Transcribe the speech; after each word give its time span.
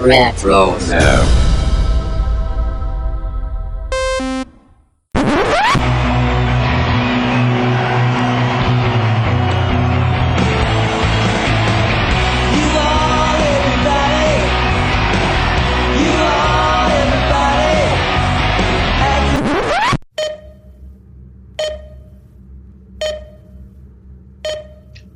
Retro. 0.00 0.78
No. 0.88 1.44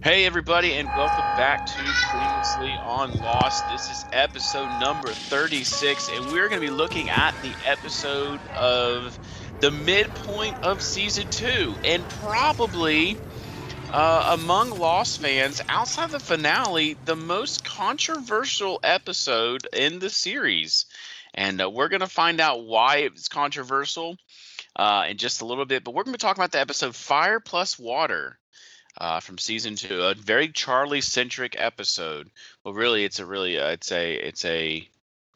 Hey, 0.02 0.26
everybody, 0.26 0.72
and 0.72 0.88
welcome 0.88 1.24
back 1.36 1.64
to 1.64 2.31
On 2.42 3.16
Lost. 3.18 3.62
This 3.70 3.88
is 3.88 4.04
episode 4.12 4.80
number 4.80 5.06
36, 5.06 6.08
and 6.08 6.32
we're 6.32 6.48
going 6.48 6.60
to 6.60 6.66
be 6.66 6.72
looking 6.72 7.08
at 7.08 7.40
the 7.40 7.52
episode 7.64 8.40
of 8.56 9.16
the 9.60 9.70
midpoint 9.70 10.56
of 10.64 10.82
season 10.82 11.28
two, 11.30 11.76
and 11.84 12.02
probably 12.20 13.16
uh, 13.92 14.36
among 14.40 14.76
Lost 14.76 15.20
fans, 15.20 15.62
outside 15.68 16.10
the 16.10 16.18
finale, 16.18 16.96
the 17.04 17.14
most 17.14 17.64
controversial 17.64 18.80
episode 18.82 19.68
in 19.72 20.00
the 20.00 20.10
series. 20.10 20.86
And 21.34 21.62
uh, 21.62 21.70
we're 21.70 21.90
going 21.90 22.00
to 22.00 22.08
find 22.08 22.40
out 22.40 22.64
why 22.64 22.96
it's 22.96 23.28
controversial 23.28 24.16
uh, 24.74 25.06
in 25.08 25.16
just 25.16 25.42
a 25.42 25.46
little 25.46 25.64
bit, 25.64 25.84
but 25.84 25.94
we're 25.94 26.02
going 26.02 26.12
to 26.12 26.18
be 26.18 26.20
talking 26.20 26.40
about 26.40 26.50
the 26.50 26.60
episode 26.60 26.96
Fire 26.96 27.38
Plus 27.38 27.78
Water 27.78 28.36
uh, 28.98 29.20
from 29.20 29.38
season 29.38 29.76
two. 29.76 30.02
A 30.02 30.14
very 30.14 30.48
Charlie 30.48 31.00
centric 31.00 31.56
episode. 31.58 32.30
Well, 32.64 32.74
really, 32.74 33.04
it's 33.04 33.18
a 33.18 33.26
really 33.26 33.58
uh, 33.58 33.68
it's 33.68 33.92
a 33.92 34.14
it's 34.14 34.44
a 34.44 34.88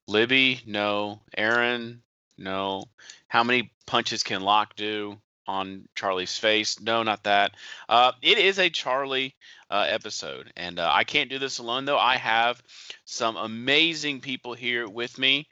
Libby 0.07 0.61
no, 0.67 1.21
Aaron 1.37 2.03
no. 2.39 2.85
How 3.29 3.45
many 3.45 3.73
punches 3.87 4.23
can 4.23 4.43
Locke 4.43 4.77
do 4.77 5.19
on 5.47 5.89
Charlie's 5.95 6.37
face? 6.39 6.81
No, 6.81 7.03
not 7.03 7.25
that. 7.25 7.53
Uh, 7.89 8.13
it 8.23 8.39
is 8.39 8.59
a 8.59 8.71
Charlie 8.71 9.35
uh, 9.71 9.87
episode, 9.89 10.53
and 10.57 10.79
uh, 10.79 10.91
I 10.93 11.05
can't 11.05 11.31
do 11.31 11.39
this 11.39 11.59
alone 11.59 11.85
though. 11.85 11.99
I 11.99 12.17
have 12.17 12.63
some 13.05 13.37
amazing 13.37 14.21
people 14.21 14.55
here 14.55 14.89
with 14.89 15.19
me. 15.19 15.49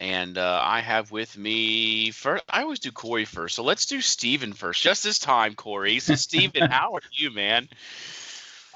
And 0.00 0.38
uh, 0.38 0.60
I 0.62 0.80
have 0.80 1.10
with 1.10 1.36
me 1.36 2.12
first. 2.12 2.44
I 2.48 2.62
always 2.62 2.78
do 2.78 2.92
Corey 2.92 3.24
first, 3.24 3.56
so 3.56 3.64
let's 3.64 3.86
do 3.86 4.00
Steven 4.00 4.52
first. 4.52 4.80
Just 4.80 5.02
this 5.02 5.18
time, 5.18 5.54
Corey. 5.54 5.98
So, 5.98 6.14
Steven, 6.14 6.62
how 6.70 6.94
are 6.94 7.02
you, 7.12 7.32
man? 7.32 7.68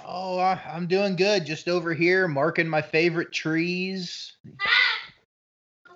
Oh, 0.04 0.38
I- 0.38 0.60
I'm 0.72 0.88
doing 0.88 1.14
good. 1.14 1.46
Just 1.46 1.68
over 1.68 1.94
here 1.94 2.26
marking 2.26 2.68
my 2.68 2.82
favorite 2.82 3.32
trees. 3.32 4.32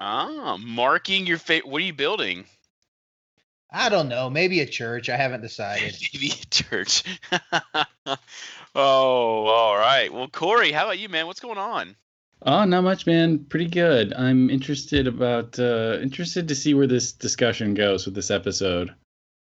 Ah, 0.00 0.56
marking 0.60 1.26
your 1.26 1.38
favorite. 1.38 1.68
What 1.70 1.82
are 1.82 1.86
you 1.86 1.94
building? 1.94 2.44
I 3.70 3.88
don't 3.88 4.08
know, 4.08 4.30
maybe 4.30 4.60
a 4.60 4.66
church. 4.66 5.08
I 5.08 5.16
haven't 5.16 5.40
decided. 5.40 5.96
Maybe 6.14 6.28
a 6.28 6.46
church. 6.46 7.02
oh, 8.74 9.46
all 9.46 9.76
right. 9.76 10.12
Well, 10.12 10.28
Corey, 10.28 10.70
how 10.70 10.84
about 10.84 10.98
you, 10.98 11.08
man? 11.08 11.26
What's 11.26 11.40
going 11.40 11.58
on? 11.58 11.96
Oh, 12.42 12.64
not 12.64 12.84
much, 12.84 13.06
man. 13.06 13.44
Pretty 13.44 13.66
good. 13.66 14.12
I'm 14.12 14.50
interested 14.50 15.06
about 15.06 15.58
uh 15.58 15.98
interested 16.02 16.48
to 16.48 16.54
see 16.54 16.74
where 16.74 16.86
this 16.86 17.12
discussion 17.12 17.74
goes 17.74 18.04
with 18.04 18.14
this 18.14 18.30
episode. 18.30 18.94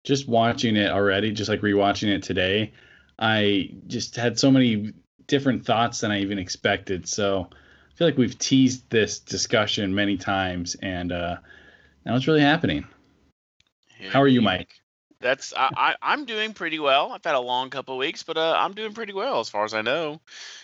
Just 0.05 0.28
watching 0.28 0.77
it 0.77 0.91
already, 0.91 1.30
just 1.33 1.48
like 1.48 1.61
rewatching 1.61 2.08
it 2.08 2.22
today, 2.22 2.72
I 3.18 3.70
just 3.86 4.16
had 4.16 4.38
so 4.38 4.50
many 4.50 4.92
different 5.27 5.64
thoughts 5.64 6.00
than 6.00 6.11
I 6.11 6.20
even 6.20 6.38
expected. 6.38 7.06
So 7.06 7.48
I 7.52 7.96
feel 7.96 8.08
like 8.08 8.18
we've 8.18 8.38
teased 8.38 8.91
this 8.91 9.20
discussion 9.20 9.94
many 9.94 10.16
times, 10.16 10.74
and 10.74 11.12
uh 11.12 11.36
now 12.05 12.16
it's 12.16 12.27
really 12.27 12.41
happening. 12.41 12.86
How 14.08 14.22
are 14.22 14.28
you, 14.28 14.41
Mike? 14.41 14.70
That's 15.20 15.52
I, 15.55 15.70
I 15.77 15.94
I'm 16.02 16.24
doing 16.24 16.55
pretty 16.55 16.79
well. 16.79 17.12
I've 17.12 17.24
had 17.24 17.34
a 17.34 17.40
long 17.40 17.70
couple 17.70 17.95
of 17.95 17.98
weeks, 17.98 18.23
but 18.23 18.39
uh, 18.39 18.55
I'm 18.58 18.73
doing 18.73 18.95
pretty 18.95 19.12
well 19.12 19.40
as 19.40 19.50
far 19.50 19.64
as 19.64 19.74
I 19.74 19.83
know. 19.83 20.20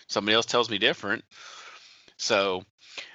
Somebody 0.09 0.34
else 0.34 0.47
tells 0.47 0.70
me 0.70 0.78
different. 0.78 1.25
So, 2.16 2.62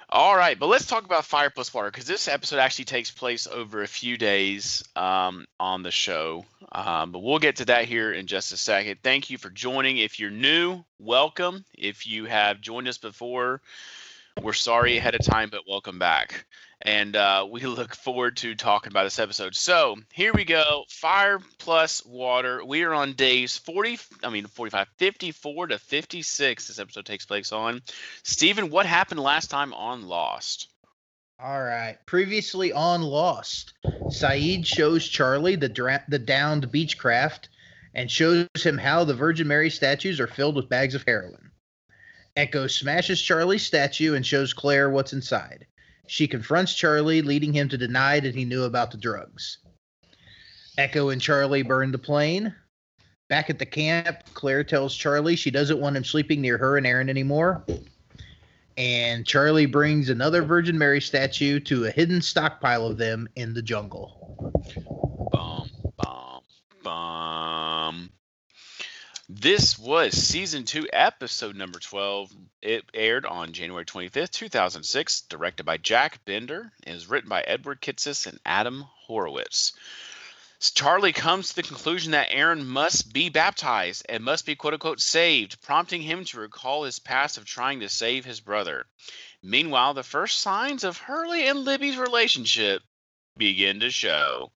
all 0.08 0.36
right, 0.36 0.58
but 0.58 0.66
let's 0.66 0.86
talk 0.86 1.04
about 1.04 1.24
Fire 1.24 1.50
Plus 1.50 1.72
Water 1.72 1.90
because 1.90 2.04
this 2.04 2.28
episode 2.28 2.58
actually 2.58 2.84
takes 2.84 3.10
place 3.10 3.46
over 3.46 3.82
a 3.82 3.88
few 3.88 4.18
days 4.18 4.84
um, 4.94 5.46
on 5.58 5.82
the 5.82 5.90
show. 5.90 6.44
Um, 6.70 7.12
but 7.12 7.22
we'll 7.22 7.38
get 7.38 7.56
to 7.56 7.64
that 7.66 7.86
here 7.86 8.12
in 8.12 8.26
just 8.26 8.52
a 8.52 8.56
second. 8.56 8.98
Thank 9.02 9.30
you 9.30 9.38
for 9.38 9.50
joining. 9.50 9.96
If 9.96 10.20
you're 10.20 10.30
new, 10.30 10.84
welcome. 10.98 11.64
If 11.76 12.06
you 12.06 12.26
have 12.26 12.60
joined 12.60 12.88
us 12.88 12.98
before, 12.98 13.62
we're 14.40 14.52
sorry 14.52 14.96
ahead 14.96 15.14
of 15.14 15.24
time, 15.24 15.50
but 15.50 15.62
welcome 15.68 15.98
back. 15.98 16.46
And 16.80 17.14
uh, 17.14 17.46
we 17.50 17.60
look 17.66 17.94
forward 17.94 18.36
to 18.38 18.54
talking 18.54 18.92
about 18.92 19.04
this 19.04 19.18
episode. 19.18 19.54
So 19.54 19.96
here 20.12 20.32
we 20.32 20.44
go 20.44 20.84
Fire 20.88 21.38
plus 21.58 22.04
water. 22.04 22.64
We 22.64 22.82
are 22.82 22.94
on 22.94 23.12
days 23.12 23.56
40, 23.58 23.98
I 24.24 24.30
mean, 24.30 24.46
45, 24.46 24.88
54 24.96 25.66
to 25.68 25.78
56. 25.78 26.68
This 26.68 26.78
episode 26.78 27.06
takes 27.06 27.26
place 27.26 27.52
on. 27.52 27.82
Steven, 28.24 28.70
what 28.70 28.86
happened 28.86 29.20
last 29.20 29.50
time 29.50 29.72
on 29.74 30.08
Lost? 30.08 30.68
All 31.38 31.62
right. 31.62 31.98
Previously 32.06 32.72
on 32.72 33.02
Lost, 33.02 33.74
Sayid 33.84 34.64
shows 34.64 35.08
Charlie 35.08 35.56
the 35.56 35.68
dra- 35.68 36.04
the 36.08 36.18
downed 36.18 36.68
Beechcraft 36.70 37.48
and 37.94 38.10
shows 38.10 38.46
him 38.62 38.78
how 38.78 39.04
the 39.04 39.14
Virgin 39.14 39.48
Mary 39.48 39.70
statues 39.70 40.20
are 40.20 40.26
filled 40.26 40.56
with 40.56 40.68
bags 40.68 40.94
of 40.94 41.04
heroin. 41.04 41.51
Echo 42.36 42.66
smashes 42.66 43.20
Charlie's 43.20 43.64
statue 43.64 44.14
and 44.14 44.24
shows 44.24 44.54
Claire 44.54 44.90
what's 44.90 45.12
inside. 45.12 45.66
She 46.06 46.26
confronts 46.26 46.74
Charlie, 46.74 47.22
leading 47.22 47.52
him 47.52 47.68
to 47.68 47.78
deny 47.78 48.20
that 48.20 48.34
he 48.34 48.44
knew 48.44 48.64
about 48.64 48.90
the 48.90 48.96
drugs. 48.96 49.58
Echo 50.78 51.10
and 51.10 51.20
Charlie 51.20 51.62
burn 51.62 51.92
the 51.92 51.98
plane. 51.98 52.54
Back 53.28 53.50
at 53.50 53.58
the 53.58 53.66
camp, 53.66 54.18
Claire 54.34 54.64
tells 54.64 54.96
Charlie 54.96 55.36
she 55.36 55.50
doesn't 55.50 55.80
want 55.80 55.96
him 55.96 56.04
sleeping 56.04 56.40
near 56.40 56.58
her 56.58 56.76
and 56.76 56.86
Aaron 56.86 57.08
anymore. 57.08 57.64
And 58.78 59.26
Charlie 59.26 59.66
brings 59.66 60.08
another 60.08 60.42
Virgin 60.42 60.78
Mary 60.78 61.00
statue 61.00 61.60
to 61.60 61.84
a 61.84 61.90
hidden 61.90 62.22
stockpile 62.22 62.86
of 62.86 62.96
them 62.96 63.28
in 63.36 63.52
the 63.52 63.62
jungle. 63.62 64.18
Bum, 65.30 65.68
bum, 65.96 66.40
bum. 66.82 67.61
This 69.34 69.78
was 69.78 70.12
season 70.12 70.64
two, 70.64 70.86
episode 70.92 71.56
number 71.56 71.78
12. 71.78 72.30
It 72.60 72.84
aired 72.92 73.24
on 73.24 73.54
January 73.54 73.86
25th, 73.86 74.30
2006, 74.30 75.22
directed 75.22 75.64
by 75.64 75.78
Jack 75.78 76.22
Bender, 76.26 76.70
and 76.82 76.94
is 76.94 77.06
written 77.06 77.30
by 77.30 77.40
Edward 77.40 77.80
Kitsis 77.80 78.26
and 78.26 78.38
Adam 78.44 78.84
Horowitz. 79.06 79.72
Charlie 80.60 81.14
comes 81.14 81.48
to 81.48 81.56
the 81.56 81.62
conclusion 81.62 82.12
that 82.12 82.28
Aaron 82.30 82.66
must 82.66 83.14
be 83.14 83.30
baptized 83.30 84.04
and 84.06 84.22
must 84.22 84.44
be 84.44 84.54
quote 84.54 84.74
unquote 84.74 85.00
saved, 85.00 85.62
prompting 85.62 86.02
him 86.02 86.26
to 86.26 86.38
recall 86.38 86.84
his 86.84 86.98
past 86.98 87.38
of 87.38 87.46
trying 87.46 87.80
to 87.80 87.88
save 87.88 88.26
his 88.26 88.40
brother. 88.40 88.86
Meanwhile, 89.42 89.94
the 89.94 90.02
first 90.02 90.40
signs 90.40 90.84
of 90.84 90.98
Hurley 90.98 91.48
and 91.48 91.64
Libby's 91.64 91.96
relationship 91.96 92.82
begin 93.38 93.80
to 93.80 93.90
show 93.90 94.52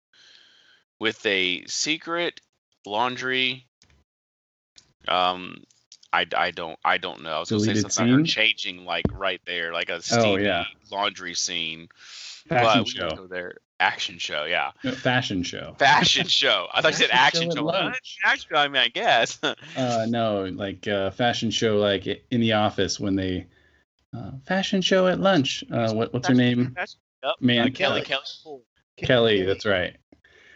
with 0.99 1.25
a 1.25 1.65
secret 1.67 2.41
laundry 2.85 3.67
um 5.07 5.63
I, 6.13 6.25
I 6.35 6.51
don't 6.51 6.79
I 6.83 6.97
don't 6.97 7.23
know. 7.23 7.31
I 7.31 7.39
was 7.39 7.49
gonna 7.49 7.59
say 7.61 7.73
Deleted 7.73 7.91
something 7.91 8.25
changing 8.25 8.85
like 8.85 9.05
right 9.11 9.41
there, 9.45 9.73
like 9.73 9.89
a 9.89 10.01
steamy 10.01 10.23
Oh, 10.25 10.35
yeah. 10.37 10.63
laundry 10.91 11.33
scene. 11.33 11.89
Fashion 12.47 12.83
but 12.83 12.87
show. 12.87 13.09
go 13.15 13.27
there. 13.27 13.55
Action 13.77 14.17
show, 14.19 14.45
yeah. 14.45 14.71
No, 14.85 14.91
fashion 14.93 15.43
show. 15.43 15.75
Fashion 15.77 16.27
show. 16.27 16.67
I 16.73 16.81
thought 16.81 16.91
you 16.93 16.97
said 16.99 17.09
action 17.11 17.49
show 17.51 17.69
show. 17.69 17.91
Action 18.23 18.47
show, 18.49 18.55
I 18.57 18.67
mean, 18.69 18.81
I 18.81 18.87
guess. 18.87 19.37
Uh, 19.77 20.05
no, 20.07 20.45
like 20.45 20.87
uh, 20.87 21.09
fashion 21.11 21.51
show, 21.51 21.75
like 21.77 22.07
in 22.07 22.39
the 22.39 22.53
office 22.53 22.97
when 22.97 23.15
they 23.17 23.47
uh, 24.15 24.31
fashion 24.47 24.81
show 24.81 25.07
at 25.07 25.19
lunch. 25.19 25.65
Uh, 25.69 25.91
what, 25.93 26.13
what's 26.13 26.29
her 26.29 26.33
name? 26.33 26.71
Fashion- 26.75 26.99
Yep. 27.23 27.33
Man, 27.41 27.67
uh, 27.67 27.71
Kelly. 27.73 28.01
Kelly. 28.03 28.23
Kelly. 28.45 28.61
Kelly. 28.97 29.41
That's 29.43 29.65
right. 29.65 29.97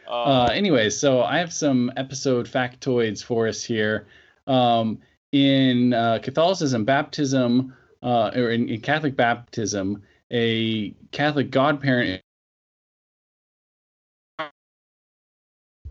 Uh, 0.07 0.11
Uh, 0.11 0.49
anyways, 0.53 0.97
so 0.97 1.21
I 1.23 1.39
have 1.39 1.51
some 1.51 1.91
episode 1.97 2.47
factoids 2.47 3.23
for 3.23 3.47
us 3.47 3.63
here. 3.63 4.07
Um, 4.49 4.99
in 5.31 5.93
uh, 5.93 6.19
Catholicism, 6.21 6.83
baptism, 6.83 7.73
uh, 8.03 8.31
or 8.35 8.49
in, 8.49 8.67
in 8.67 8.81
Catholic 8.81 9.15
baptism, 9.15 10.03
a 10.31 10.91
Catholic 11.11 11.51
godparent 11.51 12.21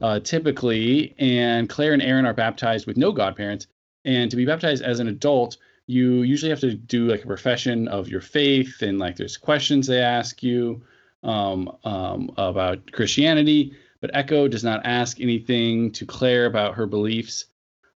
uh, 0.00 0.20
typically, 0.20 1.14
and 1.18 1.68
Claire 1.68 1.92
and 1.92 2.02
Aaron 2.02 2.26
are 2.26 2.34
baptized 2.34 2.86
with 2.86 2.96
no 2.96 3.12
godparents. 3.12 3.66
And 4.04 4.30
to 4.30 4.36
be 4.36 4.44
baptized 4.44 4.82
as 4.82 5.00
an 5.00 5.08
adult, 5.08 5.56
you 5.86 6.22
usually 6.22 6.50
have 6.50 6.60
to 6.60 6.74
do 6.74 7.08
like 7.08 7.24
a 7.24 7.26
profession 7.26 7.88
of 7.88 8.08
your 8.08 8.20
faith, 8.20 8.82
and 8.82 8.98
like 8.98 9.16
there's 9.16 9.36
questions 9.36 9.86
they 9.86 10.00
ask 10.00 10.42
you 10.42 10.82
um, 11.22 11.76
um, 11.84 12.30
about 12.36 12.92
Christianity. 12.92 13.74
But 14.00 14.10
Echo 14.14 14.46
does 14.46 14.62
not 14.62 14.86
ask 14.86 15.20
anything 15.20 15.90
to 15.92 16.06
Claire 16.06 16.46
about 16.46 16.74
her 16.74 16.86
beliefs. 16.86 17.46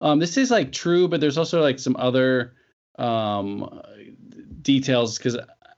Um, 0.01 0.19
this 0.19 0.37
is 0.37 0.51
like 0.51 0.73
true, 0.73 1.09
but 1.09 1.21
there's 1.21 1.39
also 1.39 1.61
like 1.61 1.79
some 1.79 1.97
other 1.99 2.55
um, 2.99 3.83
details 4.63 5.19
because 5.19 5.37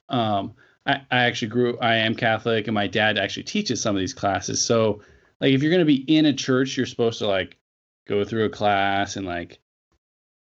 um, 0.09 0.55
I, 0.87 1.01
I 1.11 1.25
actually 1.25 1.49
grew. 1.49 1.79
I 1.79 1.97
am 1.97 2.15
Catholic, 2.15 2.67
and 2.69 2.75
my 2.75 2.87
dad 2.87 3.19
actually 3.19 3.45
teaches 3.45 3.81
some 3.81 3.97
of 3.97 4.01
these 4.01 4.15
classes. 4.15 4.65
So, 4.65 5.01
like, 5.41 5.53
if 5.53 5.63
you're 5.63 5.71
going 5.71 5.81
to 5.81 5.85
be 5.85 6.05
in 6.15 6.27
a 6.27 6.33
church, 6.33 6.77
you're 6.77 6.87
supposed 6.87 7.19
to 7.19 7.27
like 7.27 7.57
go 8.07 8.25
through 8.25 8.45
a 8.45 8.51
class 8.51 9.17
and 9.17 9.27
like 9.27 9.61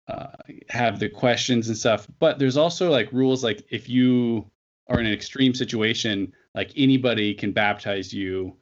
uh, 0.08 0.28
have 0.68 0.98
the 0.98 1.08
questions 1.08 1.68
and 1.68 1.76
stuff. 1.76 2.06
But 2.18 2.38
there's 2.38 2.56
also 2.56 2.90
like 2.90 3.12
rules, 3.12 3.44
like 3.44 3.64
if 3.70 3.88
you 3.88 4.50
are 4.88 4.98
in 4.98 5.06
an 5.06 5.12
extreme 5.12 5.54
situation, 5.54 6.32
like 6.54 6.72
anybody 6.76 7.34
can 7.34 7.52
baptize 7.52 8.12
you, 8.12 8.56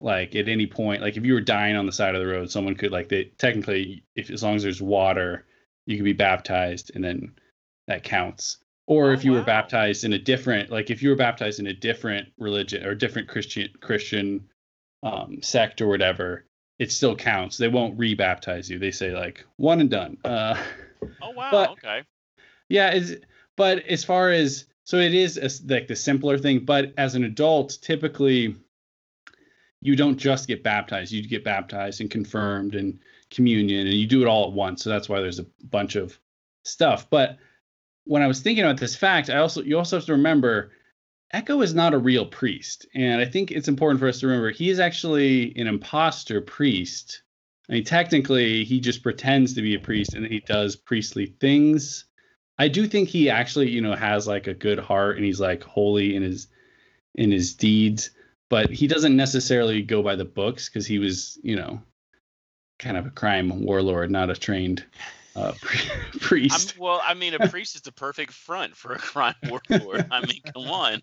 like 0.00 0.34
at 0.34 0.48
any 0.48 0.66
point. 0.66 1.02
Like 1.02 1.16
if 1.16 1.24
you 1.24 1.34
were 1.34 1.40
dying 1.40 1.76
on 1.76 1.86
the 1.86 1.92
side 1.92 2.14
of 2.14 2.20
the 2.20 2.26
road, 2.26 2.50
someone 2.50 2.74
could 2.74 2.92
like 2.92 3.08
they 3.08 3.24
technically, 3.38 4.04
if 4.16 4.30
as 4.30 4.42
long 4.42 4.56
as 4.56 4.62
there's 4.62 4.82
water, 4.82 5.46
you 5.86 5.96
could 5.96 6.04
be 6.04 6.12
baptized, 6.12 6.92
and 6.94 7.02
then 7.04 7.32
that 7.86 8.02
counts 8.02 8.58
or 8.86 9.10
Oh, 9.10 9.12
if 9.12 9.24
you 9.24 9.32
were 9.32 9.42
baptized 9.42 10.04
in 10.04 10.12
a 10.12 10.18
different 10.18 10.70
like 10.70 10.90
if 10.90 11.02
you 11.02 11.10
were 11.10 11.16
baptized 11.16 11.60
in 11.60 11.66
a 11.66 11.72
different 11.72 12.28
religion 12.38 12.84
or 12.84 12.94
different 12.94 13.28
christian 13.28 13.68
christian 13.80 14.48
um, 15.02 15.40
sect 15.42 15.80
or 15.80 15.88
whatever 15.88 16.46
it 16.78 16.90
still 16.90 17.14
counts 17.16 17.56
they 17.56 17.68
won't 17.68 17.98
re-baptize 17.98 18.70
you 18.70 18.78
they 18.78 18.90
say 18.90 19.10
like 19.14 19.44
one 19.56 19.80
and 19.80 19.90
done 19.90 20.16
uh, 20.24 20.56
Oh 21.22 21.30
wow. 21.30 21.50
But- 21.50 21.70
okay. 21.72 22.02
yeah 22.68 22.94
is 22.94 23.18
but 23.56 23.84
as 23.86 24.04
far 24.04 24.30
as 24.30 24.64
so 24.84 24.98
it 24.98 25.14
is 25.14 25.36
a, 25.38 25.72
like 25.72 25.86
the 25.88 25.96
simpler 25.96 26.38
thing 26.38 26.64
but 26.64 26.92
as 26.96 27.14
an 27.14 27.24
adult 27.24 27.78
typically 27.82 28.56
you 29.84 29.94
don't 29.94 30.16
just 30.16 30.48
get 30.48 30.64
baptized 30.64 31.12
you 31.12 31.22
get 31.28 31.44
baptized 31.44 32.00
and 32.00 32.10
confirmed 32.10 32.74
and 32.74 32.98
communion 33.30 33.86
and 33.86 33.94
you 33.94 34.06
do 34.06 34.22
it 34.22 34.28
all 34.28 34.48
at 34.48 34.52
once. 34.52 34.82
So 34.82 34.90
that's 34.90 35.08
why 35.08 35.20
there's 35.20 35.38
a 35.38 35.46
bunch 35.62 35.94
of 35.94 36.18
stuff. 36.64 37.08
But 37.08 37.36
when 38.06 38.22
i 38.22 38.26
was 38.26 38.40
thinking 38.40 38.64
about 38.64 38.76
this 38.76 38.94
fact 38.94 39.30
i 39.30 39.38
also 39.38 39.62
you 39.62 39.78
also 39.78 39.96
have 39.96 40.04
to 40.04 40.12
remember 40.12 40.72
echo 41.32 41.62
is 41.62 41.74
not 41.74 41.94
a 41.94 41.98
real 41.98 42.26
priest. 42.26 42.86
And 42.94 43.20
i 43.20 43.24
think 43.24 43.50
it's 43.50 43.68
important 43.68 44.00
for 44.00 44.08
us 44.08 44.20
to 44.20 44.26
remember 44.26 44.50
he 44.50 44.70
is 44.70 44.80
actually 44.80 45.54
an 45.56 45.66
imposter 45.66 46.40
priest. 46.40 47.22
I 47.68 47.74
mean 47.74 47.84
technically 47.84 48.64
he 48.64 48.80
just 48.80 49.02
pretends 49.02 49.54
to 49.54 49.62
be 49.62 49.74
a 49.74 49.78
priest 49.78 50.14
and 50.14 50.26
he 50.26 50.40
does 50.40 50.76
priestly 50.76 51.26
things. 51.40 52.06
I 52.58 52.68
do 52.68 52.86
think 52.86 53.08
he 53.08 53.30
actually, 53.30 53.70
you 53.70 53.80
know, 53.80 53.96
has 53.96 54.28
like 54.28 54.46
a 54.46 54.54
good 54.54 54.78
heart 54.78 55.16
and 55.16 55.24
he's 55.24 55.40
like 55.40 55.62
holy 55.62 56.14
in 56.14 56.22
his 56.22 56.46
in 57.14 57.30
his 57.30 57.54
deeds, 57.54 58.10
but 58.50 58.70
he 58.70 58.86
doesn't 58.86 59.16
necessarily 59.16 59.82
go 59.82 60.02
by 60.02 60.16
the 60.16 60.24
books 60.24 60.68
because 60.68 60.86
he 60.86 60.98
was, 60.98 61.38
you 61.42 61.56
know, 61.56 61.80
kind 62.78 62.96
of 62.96 63.06
a 63.06 63.10
crime 63.10 63.64
warlord, 63.64 64.10
not 64.10 64.30
a 64.30 64.34
trained 64.34 64.84
uh, 65.36 65.52
pri- 65.60 65.90
I'm, 66.12 66.18
priest. 66.18 66.78
well, 66.78 67.00
I 67.04 67.14
mean, 67.14 67.34
a 67.34 67.48
priest 67.50 67.74
is 67.74 67.82
the 67.82 67.92
perfect 67.92 68.32
front 68.32 68.76
for 68.76 68.92
a 68.92 68.98
crime 68.98 69.34
warlord. 69.70 70.06
I 70.10 70.20
mean, 70.26 70.40
come 70.52 70.68
on. 70.68 71.02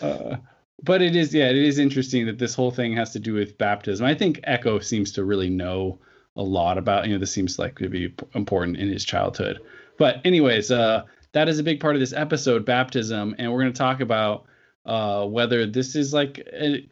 Uh, 0.00 0.36
but 0.82 1.02
it 1.02 1.16
is, 1.16 1.34
yeah, 1.34 1.48
it 1.48 1.56
is 1.56 1.78
interesting 1.78 2.26
that 2.26 2.38
this 2.38 2.54
whole 2.54 2.70
thing 2.70 2.94
has 2.96 3.12
to 3.12 3.18
do 3.18 3.34
with 3.34 3.58
baptism. 3.58 4.06
I 4.06 4.14
think 4.14 4.40
Echo 4.44 4.78
seems 4.78 5.12
to 5.12 5.24
really 5.24 5.50
know 5.50 5.98
a 6.36 6.42
lot 6.42 6.78
about, 6.78 7.06
you 7.06 7.12
know, 7.12 7.18
this 7.18 7.32
seems 7.32 7.58
like 7.58 7.78
to 7.78 7.88
be 7.88 8.14
important 8.34 8.76
in 8.76 8.88
his 8.88 9.04
childhood. 9.04 9.58
But 9.98 10.20
anyways, 10.24 10.70
uh, 10.70 11.02
that 11.32 11.48
is 11.48 11.58
a 11.58 11.64
big 11.64 11.80
part 11.80 11.96
of 11.96 12.00
this 12.00 12.12
episode, 12.12 12.64
baptism, 12.64 13.34
and 13.38 13.52
we're 13.52 13.60
going 13.60 13.72
to 13.72 13.78
talk 13.78 14.00
about 14.00 14.44
uh, 14.88 15.26
whether 15.26 15.66
this 15.66 15.94
is 15.94 16.14
like 16.14 16.38
a, 16.38 16.88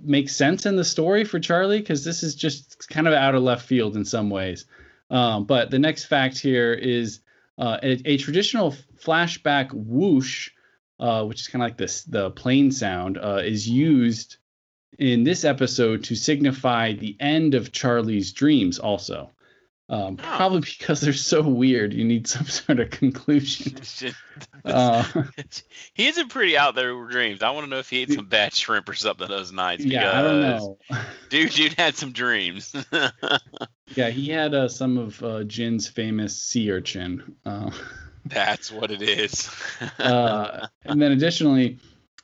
makes 0.00 0.34
sense 0.34 0.66
in 0.66 0.74
the 0.76 0.84
story 0.84 1.24
for 1.24 1.38
Charlie 1.38 1.78
because 1.78 2.04
this 2.04 2.22
is 2.22 2.34
just 2.34 2.88
kind 2.88 3.06
of 3.06 3.14
out 3.14 3.36
of 3.36 3.42
left 3.42 3.66
field 3.66 3.96
in 3.96 4.04
some 4.04 4.30
ways. 4.30 4.66
Um, 5.08 5.44
but 5.44 5.70
the 5.70 5.78
next 5.78 6.04
fact 6.04 6.38
here 6.38 6.72
is 6.72 7.20
uh, 7.56 7.78
a, 7.82 8.02
a 8.04 8.16
traditional 8.18 8.74
flashback 9.00 9.72
whoosh, 9.72 10.50
uh, 10.98 11.24
which 11.24 11.40
is 11.40 11.48
kind 11.48 11.62
of 11.62 11.66
like 11.66 11.78
this 11.78 12.02
the 12.02 12.32
plane 12.32 12.72
sound, 12.72 13.16
uh, 13.16 13.42
is 13.44 13.68
used 13.68 14.36
in 14.98 15.22
this 15.22 15.44
episode 15.44 16.02
to 16.04 16.16
signify 16.16 16.92
the 16.92 17.16
end 17.20 17.54
of 17.54 17.70
Charlie's 17.70 18.32
dreams. 18.32 18.80
Also, 18.80 19.30
um, 19.90 20.18
Oh. 20.20 20.36
probably 20.36 20.60
because 20.78 21.00
they're 21.00 21.12
so 21.12 21.42
weird, 21.42 21.92
you 21.94 22.04
need 22.04 22.26
some 22.26 22.46
sort 22.46 22.80
of 22.80 22.90
conclusion. 22.90 23.76
Uh, 24.64 25.02
he 25.94 26.04
had 26.06 26.14
some 26.14 26.28
pretty 26.28 26.56
out 26.56 26.74
there 26.74 26.94
with 26.96 27.10
dreams. 27.10 27.42
I 27.42 27.50
want 27.50 27.64
to 27.64 27.70
know 27.70 27.78
if 27.78 27.88
he 27.88 28.02
ate 28.02 28.12
some 28.12 28.26
bad 28.26 28.52
shrimp 28.54 28.88
or 28.88 28.94
something 28.94 29.26
those 29.26 29.50
nights. 29.50 29.84
yeah, 29.84 30.16
I 30.18 30.22
don't 30.22 30.40
know. 30.40 30.78
Dude, 31.30 31.52
dude 31.52 31.72
had 31.74 31.94
some 31.96 32.12
dreams. 32.12 32.74
Yeah, 33.94 34.10
he 34.10 34.28
had 34.28 34.54
uh, 34.54 34.68
some 34.68 34.98
of 34.98 35.22
uh, 35.22 35.44
Jin's 35.44 35.88
famous 35.88 36.36
sea 36.40 36.70
urchin. 36.70 37.36
Uh, 37.46 37.70
That's 38.26 38.70
what 38.70 38.90
it 38.90 39.00
is. 39.00 39.50
uh, 39.98 40.66
and 40.84 41.00
then 41.00 41.12
additionally, 41.12 41.78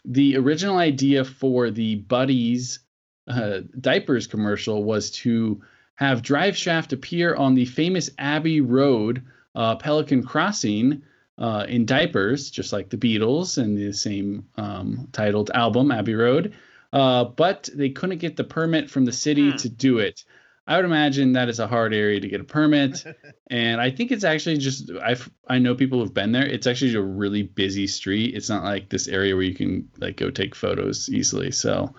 the 0.05 0.37
original 0.37 0.77
idea 0.77 1.25
for 1.25 1.71
the 1.71 1.97
Buddies 1.97 2.81
uh, 3.27 3.61
diapers 3.81 4.27
commercial 4.27 4.85
was 4.85 5.11
to 5.13 5.63
have 5.97 6.23
Drive 6.23 6.57
Shaft 6.57 6.93
appear 6.93 7.35
on 7.35 7.55
the 7.55 7.65
famous 7.65 8.11
Abbey 8.19 8.61
Road 8.61 9.23
uh, 9.55 9.77
Pelican 9.77 10.23
Crossing 10.25 11.03
uh, 11.39 11.65
in 11.69 11.87
diapers, 11.87 12.51
just 12.51 12.73
like 12.73 12.89
the 12.91 12.97
Beatles 12.97 13.59
and 13.59 13.77
the 13.77 13.93
same 13.93 14.47
um, 14.57 15.09
titled 15.13 15.51
album, 15.53 15.91
Abbey 15.91 16.15
Road. 16.15 16.55
Uh, 16.93 17.25
but 17.25 17.69
they 17.75 17.91
couldn't 17.91 18.19
get 18.19 18.37
the 18.37 18.45
permit 18.45 18.91
from 18.91 19.05
the 19.05 19.13
city 19.13 19.51
Hmm. 19.51 19.57
to 19.57 19.69
do 19.69 19.99
it. 19.99 20.25
I 20.67 20.77
would 20.77 20.87
imagine 20.87 21.33
that 21.33 21.49
is 21.51 21.61
a 21.61 21.67
hard 21.67 21.93
area 21.93 22.21
to 22.21 22.29
get 22.29 22.41
a 22.41 22.45
permit 22.45 23.05
and 23.51 23.81
I 23.81 23.91
think 23.91 24.11
it's 24.13 24.25
actually 24.25 24.57
just 24.59 24.91
I 24.93 25.15
I 25.47 25.59
know 25.59 25.75
people 25.75 25.99
who've 26.01 26.15
been 26.15 26.33
there. 26.33 26.47
It's 26.47 26.67
actually 26.67 26.95
a 26.95 27.03
really 27.03 27.43
busy 27.43 27.87
street. 27.87 28.35
It's 28.35 28.49
not 28.49 28.65
like 28.65 28.89
this 28.89 29.07
area 29.07 29.35
where 29.35 29.45
you 29.45 29.55
can 29.55 29.91
like 29.99 30.17
go 30.17 30.31
take 30.31 30.55
photos 30.55 31.11
easily. 31.11 31.51
So, 31.51 31.95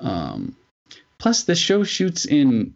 um, 0.00 0.56
plus 1.18 1.44
this 1.44 1.58
show 1.58 1.84
shoots 1.84 2.24
in 2.26 2.74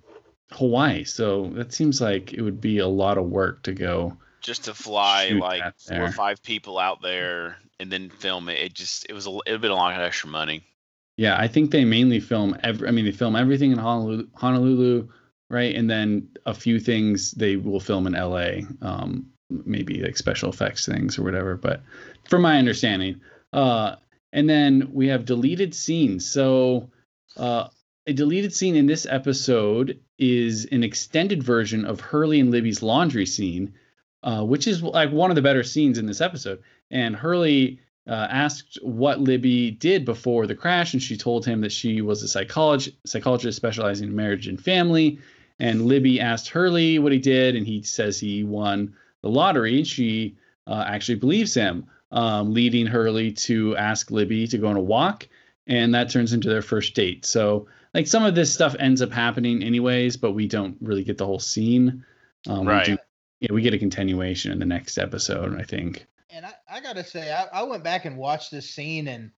Hawaii, 0.53 1.05
so 1.05 1.51
that 1.55 1.73
seems 1.73 2.01
like 2.01 2.33
it 2.33 2.43
would 2.43 2.61
be 2.61 2.79
a 2.79 2.89
lot 2.89 3.19
of 3.19 3.27
work 3.27 3.63
to 3.65 3.73
go. 3.73 4.17
just 4.41 4.65
to 4.65 4.75
fly 4.75 5.31
like 5.31 5.79
four 5.79 6.05
or 6.05 6.13
five 6.13 6.43
people 6.43 6.79
out 6.79 7.03
there 7.03 7.57
and 7.79 7.91
then 7.91 8.11
film 8.11 8.49
it. 8.49 8.59
It 8.59 8.75
just 8.75 9.07
it 9.09 9.13
was 9.13 9.27
a 9.27 9.31
it 9.47 9.53
would 9.53 9.61
been 9.61 9.71
a 9.71 9.75
lot 9.75 9.95
of 9.95 10.01
extra 10.01 10.29
money. 10.29 10.65
Yeah, 11.17 11.37
I 11.39 11.49
think 11.49 11.71
they 11.71 11.85
mainly 11.85 12.21
film 12.21 12.57
every. 12.63 12.89
I 12.89 12.91
mean, 12.91 13.05
they 13.05 13.13
film 13.13 13.37
everything 13.37 13.73
in 13.73 13.79
Honolulu, 13.79 14.29
Honolulu, 14.35 15.09
right? 15.51 15.75
And 15.75 15.91
then 15.91 16.29
a 16.47 16.55
few 16.55 16.81
things 16.81 17.33
they 17.33 17.57
will 17.57 17.81
film 17.81 18.07
in 18.07 18.15
L.A. 18.15 18.67
Um, 18.81 19.27
maybe 19.51 20.03
like 20.03 20.17
special 20.17 20.49
effects 20.49 20.87
things 20.87 21.19
or 21.19 21.23
whatever. 21.23 21.57
But 21.57 21.83
from 22.29 22.43
my 22.43 22.59
understanding, 22.59 23.21
uh, 23.53 23.97
and 24.33 24.49
then 24.49 24.91
we 24.93 25.09
have 25.09 25.25
deleted 25.25 25.75
scenes. 25.75 26.31
So 26.31 26.91
uh, 27.37 27.69
a 28.07 28.13
deleted 28.13 28.53
scene 28.53 28.77
in 28.77 28.87
this 28.87 29.07
episode 29.09 30.01
is 30.19 30.67
an 30.67 30.83
extended 30.83 31.43
version 31.43 31.85
of 31.85 32.01
Hurley 32.01 32.41
and 32.41 32.51
Libby's 32.51 32.83
laundry 32.83 33.27
scene, 33.27 33.75
uh, 34.23 34.43
which 34.43 34.67
is 34.67 34.83
like 34.83 35.11
one 35.11 35.31
of 35.31 35.37
the 35.37 35.43
better 35.43 35.63
scenes 35.63 35.99
in 35.99 36.07
this 36.07 36.21
episode. 36.21 36.63
And 36.91 37.15
Hurley 37.15 37.81
uh, 38.09 38.27
asked 38.31 38.79
what 38.83 39.21
Libby 39.21 39.71
did 39.71 40.05
before 40.05 40.47
the 40.47 40.55
crash, 40.55 40.93
and 40.93 41.03
she 41.03 41.17
told 41.17 41.45
him 41.45 41.61
that 41.61 41.73
she 41.73 42.01
was 42.01 42.23
a 42.23 42.29
psychologist, 42.29 42.97
psychologist 43.07 43.57
specializing 43.57 44.09
in 44.09 44.17
marriage 44.17 44.49
and 44.49 44.61
family. 44.61 45.19
And 45.59 45.87
Libby 45.87 46.21
asked 46.21 46.49
Hurley 46.49 46.99
what 46.99 47.13
he 47.13 47.19
did, 47.19 47.55
and 47.55 47.67
he 47.67 47.83
says 47.83 48.19
he 48.19 48.45
won 48.45 48.95
the 49.23 49.29
lottery. 49.29 49.85
She 49.85 50.37
uh, 50.67 50.85
actually 50.87 51.17
believes 51.17 51.53
him, 51.53 51.87
um, 52.11 52.55
leading 52.55 52.87
Hurley 52.87 53.33
to 53.33 53.77
ask 53.77 54.11
Libby 54.11 54.47
to 54.49 54.59
go 54.59 54.69
on 54.69 54.77
a 54.77 54.81
walk, 54.81 55.29
and 55.67 55.95
that 55.95 56.11
turns 56.11 56.33
into 56.33 56.49
their 56.49 56.63
first 56.63 56.95
date. 56.95 57.27
So, 57.27 57.69
like 57.95 58.07
some 58.07 58.25
of 58.25 58.35
this 58.35 58.53
stuff 58.53 58.77
ends 58.79 59.03
up 59.03 59.11
happening 59.13 59.63
anyways, 59.63 60.17
but 60.17 60.33
we 60.33 60.47
don't 60.47 60.77
really 60.81 61.05
get 61.05 61.19
the 61.19 61.27
whole 61.27 61.39
scene. 61.41 62.05
Um, 62.49 62.61
we 62.61 62.73
Right. 62.73 62.87
do- 62.87 62.99
yeah, 63.41 63.53
we 63.53 63.63
get 63.63 63.73
a 63.75 63.79
continuation 63.79 64.53
in 64.53 64.59
the 64.59 64.67
next 64.67 64.99
episode, 64.99 65.59
I 65.59 65.63
think. 65.63 66.07
And 66.29 66.45
I, 66.45 66.53
I 66.71 66.81
gotta 66.81 67.03
say, 67.03 67.33
I, 67.33 67.61
I 67.61 67.63
went 67.63 67.83
back 67.83 68.05
and 68.05 68.17
watched 68.17 68.51
this 68.51 68.69
scene, 68.69 69.09
and 69.09 69.31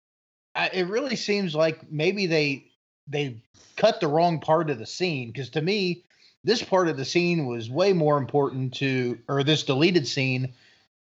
I, 0.54 0.68
it 0.68 0.88
really 0.88 1.16
seems 1.16 1.54
like 1.54 1.90
maybe 1.90 2.26
they 2.26 2.66
they 3.08 3.36
cut 3.76 4.00
the 4.00 4.08
wrong 4.08 4.38
part 4.40 4.70
of 4.70 4.78
the 4.78 4.86
scene 4.86 5.30
because 5.32 5.50
to 5.50 5.62
me, 5.62 6.04
this 6.44 6.62
part 6.62 6.88
of 6.88 6.96
the 6.96 7.04
scene 7.04 7.46
was 7.46 7.70
way 7.70 7.92
more 7.92 8.18
important 8.18 8.74
to, 8.74 9.18
or 9.28 9.42
this 9.42 9.62
deleted 9.64 10.06
scene, 10.06 10.52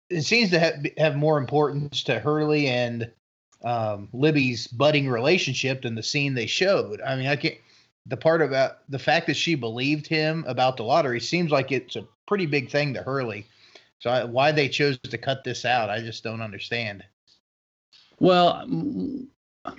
it 0.10 0.22
seems 0.22 0.52
to 0.52 0.60
have 0.60 0.86
have 0.98 1.16
more 1.16 1.38
importance 1.40 2.04
to 2.04 2.20
Hurley 2.20 2.68
and 2.68 3.12
um, 3.64 4.10
Libby's 4.14 4.68
budding 4.68 5.10
relationship 5.10 5.82
than 5.82 5.96
the 5.96 6.04
scene 6.04 6.34
they 6.34 6.46
showed. 6.46 7.02
I 7.02 7.16
mean, 7.16 7.28
I 7.28 7.36
can't. 7.36 7.56
The 8.06 8.18
part 8.18 8.42
about 8.42 8.80
the 8.90 9.00
fact 9.00 9.28
that 9.28 9.38
she 9.38 9.56
believed 9.56 10.08
him 10.08 10.44
about 10.46 10.76
the 10.76 10.84
lottery 10.84 11.22
seems 11.22 11.52
like 11.52 11.72
it's 11.72 11.96
a 11.96 12.06
pretty 12.28 12.46
big 12.46 12.70
thing 12.70 12.94
to 12.96 13.02
Hurley. 13.02 13.46
So 14.00 14.10
I, 14.10 14.26
why 14.26 14.52
they 14.52 14.68
chose 14.68 14.98
to 14.98 15.18
cut 15.18 15.46
this 15.46 15.64
out, 15.64 15.90
I 15.90 16.02
just 16.02 16.22
don't 16.22 16.42
understand. 16.42 17.06
Well, 18.20 18.68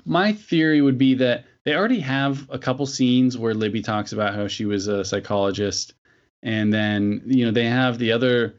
my 0.06 0.32
theory 0.32 0.80
would 0.80 0.96
be 0.96 1.14
that 1.14 1.44
they 1.64 1.74
already 1.74 2.00
have 2.00 2.48
a 2.50 2.58
couple 2.58 2.86
scenes 2.86 3.36
where 3.36 3.54
Libby 3.54 3.82
talks 3.82 4.12
about 4.12 4.34
how 4.34 4.48
she 4.48 4.64
was 4.64 4.86
a 4.86 5.04
psychologist, 5.04 5.92
and 6.42 6.72
then 6.72 7.22
you 7.26 7.44
know 7.44 7.50
they 7.50 7.66
have 7.66 7.98
the 7.98 8.12
other 8.12 8.54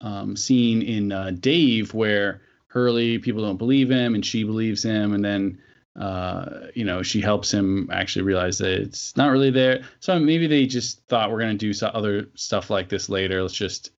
um, 0.00 0.36
scene 0.36 0.82
in 0.82 1.12
uh, 1.12 1.30
Dave 1.30 1.94
where 1.94 2.42
Hurley, 2.76 3.18
people 3.18 3.40
don't 3.40 3.56
believe 3.56 3.90
him, 3.90 4.14
and 4.14 4.24
she 4.24 4.44
believes 4.44 4.84
him, 4.84 5.14
and 5.14 5.24
then 5.24 5.58
uh, 5.98 6.66
you 6.74 6.84
know 6.84 7.02
she 7.02 7.22
helps 7.22 7.50
him 7.50 7.88
actually 7.90 8.20
realize 8.20 8.58
that 8.58 8.70
it's 8.70 9.16
not 9.16 9.30
really 9.30 9.50
there. 9.50 9.82
So 10.00 10.18
maybe 10.18 10.46
they 10.46 10.66
just 10.66 11.00
thought 11.06 11.32
we're 11.32 11.40
gonna 11.40 11.54
do 11.54 11.72
some 11.72 11.92
other 11.94 12.28
stuff 12.34 12.68
like 12.68 12.90
this 12.90 13.08
later. 13.08 13.40
Let's 13.40 13.54
just 13.54 13.92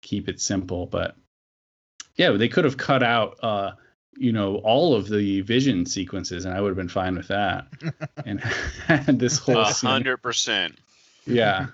keep 0.00 0.30
it 0.30 0.40
simple. 0.40 0.86
But 0.86 1.14
yeah, 2.16 2.30
they 2.30 2.48
could 2.48 2.64
have 2.64 2.78
cut 2.78 3.02
out 3.02 3.36
uh, 3.42 3.72
you 4.16 4.32
know 4.32 4.62
all 4.64 4.94
of 4.94 5.10
the 5.10 5.42
vision 5.42 5.84
sequences, 5.84 6.46
and 6.46 6.54
I 6.54 6.62
would 6.62 6.68
have 6.68 6.76
been 6.78 6.88
fine 6.88 7.16
with 7.16 7.28
that. 7.28 7.66
and 8.24 8.40
had 8.86 9.18
this 9.18 9.36
whole 9.36 9.62
hundred 9.62 10.22
percent. 10.22 10.78
Yeah. 11.26 11.66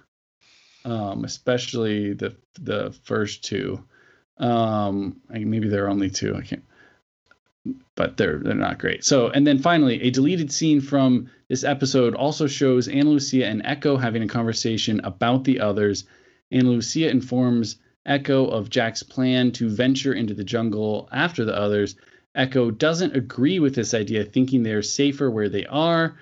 Um, 0.84 1.24
especially 1.24 2.14
the 2.14 2.34
the 2.60 2.98
first 3.04 3.44
two. 3.44 3.84
Um, 4.38 5.20
maybe 5.28 5.68
there 5.68 5.86
are 5.86 5.90
only 5.90 6.10
two. 6.10 6.36
I 6.36 6.42
can't, 6.42 6.64
but 7.94 8.16
they're 8.16 8.38
they're 8.38 8.54
not 8.54 8.78
great. 8.78 9.04
So, 9.04 9.28
and 9.28 9.46
then 9.46 9.58
finally, 9.58 10.02
a 10.02 10.10
deleted 10.10 10.52
scene 10.52 10.80
from 10.80 11.30
this 11.48 11.64
episode 11.64 12.14
also 12.14 12.46
shows 12.46 12.88
Ana 12.88 13.10
Lucia 13.10 13.46
and 13.46 13.62
Echo 13.64 13.96
having 13.96 14.22
a 14.22 14.28
conversation 14.28 15.00
about 15.04 15.44
the 15.44 15.60
others. 15.60 16.04
Ana 16.52 16.70
Lucia 16.70 17.10
informs 17.10 17.76
Echo 18.06 18.46
of 18.46 18.70
Jack's 18.70 19.02
plan 19.02 19.52
to 19.52 19.68
venture 19.68 20.14
into 20.14 20.34
the 20.34 20.44
jungle 20.44 21.08
after 21.12 21.44
the 21.44 21.56
others. 21.56 21.96
Echo 22.34 22.70
doesn't 22.70 23.16
agree 23.16 23.58
with 23.58 23.74
this 23.74 23.94
idea, 23.94 24.24
thinking 24.24 24.62
they're 24.62 24.82
safer 24.82 25.30
where 25.30 25.48
they 25.48 25.66
are. 25.66 26.16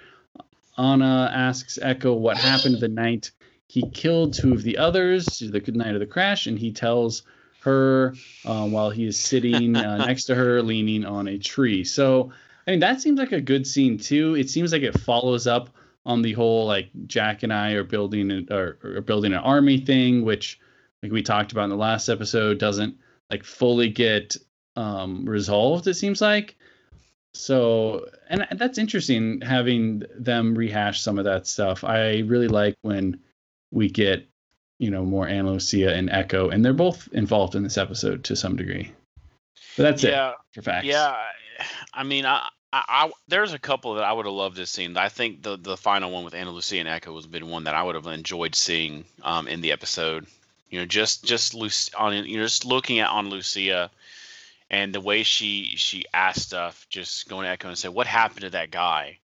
Anna 0.79 1.31
asks 1.33 1.79
Echo 1.81 2.15
what 2.15 2.37
happened 2.37 2.81
the 2.81 2.89
night 2.89 3.31
he 3.69 3.89
killed 3.91 4.33
two 4.33 4.53
of 4.53 4.63
the 4.63 4.79
others, 4.79 5.27
the 5.27 5.61
night 5.73 5.95
of 5.95 6.01
the 6.01 6.07
crash, 6.07 6.47
and 6.47 6.59
he 6.59 6.73
tells 6.73 7.23
her 7.67 8.15
um, 8.45 8.73
while 8.73 8.91
he 8.91 9.07
is 9.07 9.19
sitting 9.19 9.77
uh, 9.77 9.97
next 10.07 10.25
to 10.25 10.35
her, 10.35 10.63
leaning 10.63 11.05
on 11.05 11.29
a 11.29 11.37
tree. 11.39 11.85
So, 11.85 12.33
I 12.67 12.71
mean, 12.71 12.81
that 12.81 13.01
seems 13.01 13.19
like 13.19 13.33
a 13.33 13.41
good 13.41 13.67
scene 13.67 13.99
too. 13.99 14.35
It 14.37 14.49
seems 14.49 14.73
like 14.73 14.83
it 14.83 14.99
follows 15.01 15.47
up 15.47 15.71
on 16.07 16.23
the 16.23 16.33
whole 16.33 16.67
like 16.67 16.89
Jack 17.07 17.43
and 17.43 17.53
I 17.53 17.73
are 17.73 17.85
building 17.85 18.31
a, 18.31 18.55
or, 18.55 18.79
or 18.83 19.01
building 19.01 19.33
an 19.33 19.41
army 19.41 19.79
thing, 19.79 20.25
which 20.25 20.59
like 21.03 21.13
we 21.13 21.23
talked 21.23 21.53
about 21.53 21.65
in 21.65 21.71
the 21.71 21.77
last 21.77 22.09
episode 22.09 22.59
doesn't 22.59 22.97
like 23.31 23.45
fully 23.45 23.91
get 23.91 24.37
um, 24.77 25.25
resolved. 25.29 25.87
It 25.87 25.95
seems 25.95 26.21
like. 26.21 26.57
So, 27.35 28.07
and 28.31 28.47
that's 28.53 28.79
interesting 28.79 29.43
having 29.43 30.05
them 30.19 30.55
rehash 30.55 31.03
some 31.03 31.19
of 31.19 31.27
that 31.27 31.47
stuff. 31.47 31.85
I 31.85 32.21
really 32.21 32.49
like 32.49 32.77
when 32.81 33.21
we 33.71 33.91
get 33.91 34.27
you 34.79 34.91
know 34.91 35.05
more 35.05 35.29
Ana 35.29 35.53
Lucia 35.53 35.95
and 35.95 36.11
Echo, 36.11 36.51
and 36.51 36.65
they're 36.65 36.73
both 36.73 37.09
involved 37.13 37.55
in 37.55 37.63
this 37.63 37.79
episode 37.79 38.25
to 38.25 38.37
some 38.37 38.57
degree. 38.57 38.93
But 39.77 39.85
that's 39.85 40.03
yeah, 40.03 40.31
it 40.31 40.37
for 40.53 40.63
facts. 40.63 40.87
Yeah, 40.87 41.15
I 41.93 42.03
mean, 42.03 42.27
I, 42.27 42.49
I, 42.73 42.85
I, 42.89 43.11
there's 43.29 43.53
a 43.53 43.59
couple 43.59 43.95
that 43.95 44.05
I 44.05 44.13
would 44.13 44.27
have 44.27 44.35
loved 44.35 44.57
to 44.57 44.67
see. 44.67 44.93
I 44.97 45.09
think 45.09 45.43
the 45.43 45.57
the 45.57 45.77
final 45.77 46.11
one 46.11 46.25
with 46.25 46.35
Ana 46.35 46.51
Lucia 46.51 46.79
and 46.79 46.89
Echo 46.89 47.15
has 47.17 47.27
been 47.27 47.49
one 47.49 47.65
that 47.65 47.75
I 47.75 47.83
would 47.83 47.95
have 47.95 48.07
enjoyed 48.07 48.55
seeing 48.55 49.05
um, 49.23 49.49
in 49.49 49.61
the 49.61 49.73
episode. 49.73 50.27
You 50.71 50.81
know, 50.81 50.87
just 50.87 51.25
just 51.25 51.55
Lucy, 51.55 51.93
on 51.95 52.27
you 52.27 52.39
know 52.39 52.45
just 52.45 52.65
looking 52.65 52.99
at 52.99 53.09
on 53.09 53.29
Lucia 53.29 53.91
and 54.71 54.95
the 54.95 55.01
way 55.01 55.23
she 55.23 55.75
she 55.77 56.05
asked 56.13 56.43
stuff, 56.43 56.87
just 56.91 57.29
going 57.29 57.45
to 57.45 57.51
Echo 57.51 57.69
and 57.69 57.79
say, 57.79 57.89
"What 57.89 58.07
happened 58.07 58.43
to 58.43 58.51
that 58.51 58.71
guy?" 58.71 59.19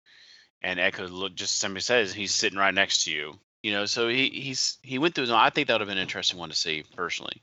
And 0.63 0.79
Echo 0.79 1.09
look 1.09 1.35
just 1.35 1.59
somebody 1.59 1.83
says 1.83 2.13
he's 2.13 2.35
sitting 2.35 2.59
right 2.59 2.75
next 2.75 3.05
to 3.05 3.13
you, 3.13 3.39
you 3.63 3.73
know, 3.73 3.87
so 3.87 4.09
he 4.09 4.29
he's 4.31 4.79
he 4.83 4.99
went 4.99 5.15
through. 5.15 5.33
I 5.33 5.51
think 5.51 5.69
that 5.69 5.75
would 5.75 5.83
have 5.83 5.89
been 5.89 5.99
an 5.99 6.03
interesting 6.03 6.39
one 6.39 6.49
to 6.51 6.57
see 6.57 6.85
personally. 6.97 7.43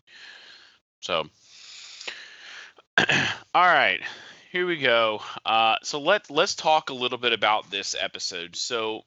So, 1.01 1.25
all 2.97 3.05
right, 3.53 3.99
here 4.51 4.65
we 4.65 4.77
go. 4.77 5.21
Uh, 5.45 5.75
so 5.83 5.99
let 5.99 6.29
let's 6.31 6.55
talk 6.55 6.89
a 6.89 6.95
little 6.95 7.19
bit 7.19 7.33
about 7.33 7.69
this 7.69 7.95
episode. 7.99 8.55
So 8.55 9.01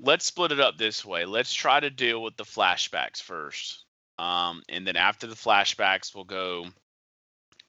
let's 0.00 0.24
split 0.24 0.52
it 0.52 0.60
up 0.60 0.78
this 0.78 1.04
way. 1.04 1.26
Let's 1.26 1.52
try 1.52 1.80
to 1.80 1.90
deal 1.90 2.22
with 2.22 2.36
the 2.36 2.44
flashbacks 2.44 3.20
first, 3.20 3.84
um, 4.18 4.62
and 4.68 4.86
then 4.86 4.96
after 4.96 5.26
the 5.26 5.34
flashbacks, 5.34 6.14
we'll 6.14 6.24
go 6.24 6.66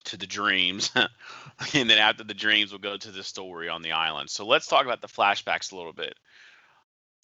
to 0.06 0.18
the 0.18 0.28
dreams, 0.28 0.92
and 1.74 1.90
then 1.90 1.98
after 1.98 2.24
the 2.24 2.34
dreams, 2.34 2.72
we'll 2.72 2.80
go 2.80 2.96
to 2.96 3.12
the 3.12 3.24
story 3.24 3.68
on 3.68 3.82
the 3.82 3.92
island. 3.92 4.30
So 4.30 4.46
let's 4.46 4.68
talk 4.68 4.86
about 4.86 5.02
the 5.02 5.08
flashbacks 5.08 5.74
a 5.74 5.76
little 5.76 5.94
bit. 5.94 6.16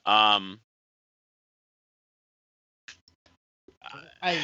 Um, 0.05 0.59
I 4.21 4.39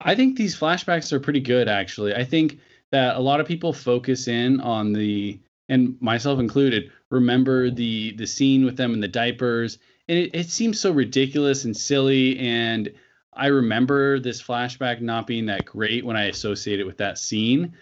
I 0.00 0.14
think 0.14 0.36
these 0.36 0.58
flashbacks 0.58 1.12
are 1.12 1.20
pretty 1.20 1.40
good 1.40 1.68
actually. 1.68 2.14
I 2.14 2.24
think 2.24 2.58
that 2.90 3.16
a 3.16 3.20
lot 3.20 3.40
of 3.40 3.46
people 3.46 3.72
focus 3.72 4.28
in 4.28 4.60
on 4.60 4.92
the 4.92 5.40
and 5.68 5.96
myself 6.00 6.38
included 6.38 6.90
remember 7.10 7.70
the 7.70 8.12
the 8.12 8.26
scene 8.26 8.64
with 8.64 8.76
them 8.76 8.92
in 8.92 9.00
the 9.00 9.08
diapers 9.08 9.78
and 10.08 10.18
it, 10.18 10.34
it 10.34 10.50
seems 10.50 10.78
so 10.78 10.90
ridiculous 10.90 11.64
and 11.64 11.76
silly 11.76 12.38
and 12.38 12.92
I 13.32 13.46
remember 13.46 14.20
this 14.20 14.42
flashback 14.42 15.00
not 15.00 15.26
being 15.26 15.46
that 15.46 15.64
great 15.64 16.04
when 16.04 16.16
I 16.16 16.26
associate 16.26 16.80
it 16.80 16.86
with 16.86 16.98
that 16.98 17.18
scene. 17.18 17.74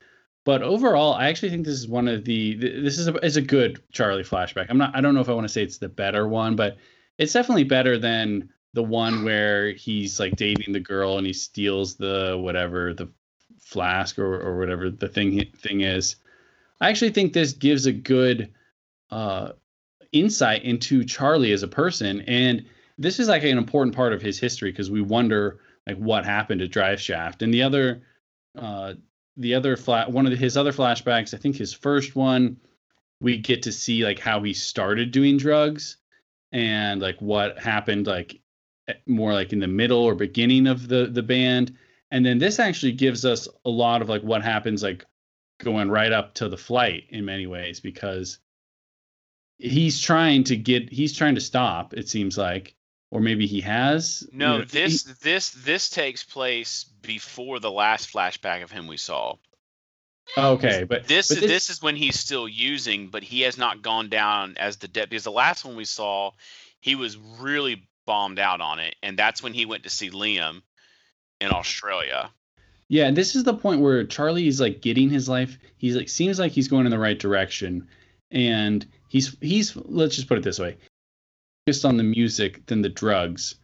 But 0.45 0.63
overall, 0.63 1.15
I 1.15 1.29
actually 1.29 1.51
think 1.51 1.65
this 1.65 1.79
is 1.79 1.87
one 1.87 2.09
of 2.09 2.25
the 2.25 2.55
this 2.55 2.99
is 2.99 3.07
a 3.07 3.15
is 3.25 3.37
a 3.37 3.43
good 3.43 3.81
Charlie 3.93 4.25
flashback. 4.25 4.67
I'm 4.71 4.79
not 4.79 4.97
I 4.97 5.01
don't 5.01 5.15
know 5.15 5.21
if 5.21 5.29
I 5.29 5.35
want 5.35 5.47
to 5.47 5.53
say 5.53 5.63
it's 5.63 5.79
the 5.79 5.89
better 5.89 6.27
one, 6.27 6.57
but 6.57 6.79
it's 7.19 7.33
definitely 7.33 7.65
better 7.65 7.99
than 7.99 8.49
the 8.75 8.83
one 8.83 9.25
where 9.25 9.73
he's 9.73 10.19
like 10.19 10.37
dating 10.37 10.73
the 10.73 10.81
girl 10.81 11.19
and 11.19 11.27
he 11.27 11.33
steals 11.33 11.97
the 11.97 12.37
whatever 12.39 12.95
the 12.95 13.09
flask 13.61 14.19
or, 14.19 14.41
or 14.41 14.59
whatever 14.59 14.91
the 14.91 15.09
thing 15.09 15.45
thing 15.57 15.83
is. 15.83 16.17
I 16.81 16.89
actually 16.89 17.11
think 17.11 17.33
this 17.33 17.53
gives 17.53 17.87
a 17.87 17.93
good 17.93 18.53
uh, 19.11 19.53
insight 20.11 20.65
into 20.65 21.05
Charlie 21.05 21.53
as 21.53 21.63
a 21.63 21.69
person, 21.69 22.23
and 22.23 22.65
this 22.99 23.21
is 23.21 23.29
like 23.29 23.45
an 23.45 23.59
important 23.59 23.95
part 23.95 24.13
of 24.13 24.23
his 24.23 24.39
history 24.39 24.71
because 24.71 24.91
we 24.91 25.01
wonder 25.01 25.61
like 25.87 25.97
what 25.97 26.25
happened 26.25 26.61
to 26.61 26.69
Drive 26.69 27.01
Shaft 27.01 27.43
and 27.43 27.53
the 27.53 27.63
other 27.63 28.03
uh, 28.59 28.95
the 29.37 29.55
other 29.55 29.77
flat 29.77 30.11
one 30.11 30.27
of 30.27 30.39
his 30.39 30.57
other 30.57 30.73
flashbacks. 30.73 31.35
I 31.35 31.39
think 31.39 31.57
his 31.57 31.73
first 31.73 32.17
one 32.17 32.59
we 33.21 33.39
get 33.39 33.63
to 33.63 33.73
see 33.73 34.05
like 34.05 34.19
how 34.19 34.43
he 34.43 34.53
started 34.53 35.13
doing 35.13 35.37
drugs 35.37 35.97
and 36.51 37.01
like 37.01 37.23
what 37.23 37.59
happened 37.59 38.07
like 38.07 38.42
Eh, 38.89 38.95
more 39.07 39.33
like 39.33 39.53
in 39.53 39.61
the 39.61 39.69
middle 39.69 40.01
or 40.01 40.15
beginning 40.15 40.67
of 40.67 40.89
the 40.89 41.07
the 41.07 41.23
band. 41.23 41.77
And 42.11 42.27
then 42.27 42.39
this 42.39 42.59
actually 42.59 42.93
gives 42.93 43.25
us 43.25 43.49
a 43.65 43.71
lot 43.71 44.03
of 44.03 44.09
like 44.09 44.23
what 44.23 44.43
happens 44.43 44.83
like 44.83 45.05
going 45.61 45.89
right 45.89 46.13
up 46.13 46.35
to 46.35 46.49
the 46.49 46.57
flight 46.57 47.05
in 47.11 47.25
many 47.25 47.47
ways 47.47 47.81
because 47.81 48.39
he's 49.59 50.01
trying 50.01 50.45
to 50.45 50.57
get 50.57 50.93
he's 50.93 51.17
trying 51.17 51.37
to 51.37 51.41
stop 51.41 51.95
it 51.95 52.09
seems 52.09 52.37
like 52.37 52.75
or 53.11 53.21
maybe 53.21 53.47
he 53.47 53.61
has. 53.61 54.27
No 54.33 54.55
you 54.55 54.59
know, 54.61 54.65
this 54.65 55.07
he, 55.07 55.13
this 55.23 55.51
this 55.51 55.89
takes 55.89 56.25
place 56.25 56.85
before 57.03 57.61
the 57.61 57.71
last 57.71 58.13
flashback 58.13 58.63
of 58.63 58.71
him 58.73 58.87
we 58.89 58.97
saw. 58.97 59.37
Okay 60.37 60.85
but 60.85 61.07
this 61.07 61.29
but 61.29 61.39
is 61.39 61.49
this 61.49 61.71
is 61.71 61.81
when 61.81 61.95
he's 61.97 62.19
still 62.19 62.49
using 62.49 63.09
but 63.09 63.23
he 63.23 63.43
has 63.43 63.57
not 63.57 63.83
gone 63.83 64.09
down 64.09 64.57
as 64.59 64.79
the 64.79 64.89
debt 64.89 65.09
because 65.09 65.25
the 65.25 65.31
last 65.31 65.65
one 65.65 65.77
we 65.77 65.85
saw 65.85 66.33
he 66.81 66.97
was 66.97 67.17
really 67.17 67.89
bombed 68.07 68.39
out 68.39 68.61
on 68.61 68.79
it, 68.79 68.97
and 69.03 69.19
that's 69.19 69.43
when 69.43 69.55
he 69.55 69.67
went 69.67 69.85
to 69.85 69.91
see 69.91 70.11
Liam 70.11 70.63
in 71.41 71.53
Australia. 71.53 72.31
Yeah, 72.89 73.11
this 73.11 73.35
is 73.35 73.45
the 73.45 73.55
point 73.55 73.81
where 73.81 74.05
Charlie 74.05 74.47
is 74.47 74.61
like 74.61 74.83
getting 74.83 75.09
his 75.09 75.29
life. 75.29 75.59
He's 75.79 75.97
like 75.97 76.09
seems 76.09 76.39
like 76.39 76.53
he's 76.53 76.69
going 76.69 76.85
in 76.85 76.91
the 76.91 76.99
right 76.99 77.19
direction, 77.19 77.89
and 78.31 78.87
he's 79.09 79.37
he's 79.41 79.75
let's 79.77 80.17
just 80.17 80.29
put 80.29 80.39
it 80.39 80.45
this 80.45 80.59
way, 80.59 80.77
focused 81.67 81.85
on 81.85 81.97
the 81.97 82.03
music 82.03 82.67
than 82.67 82.83
the 82.83 82.89
drugs, 82.89 83.55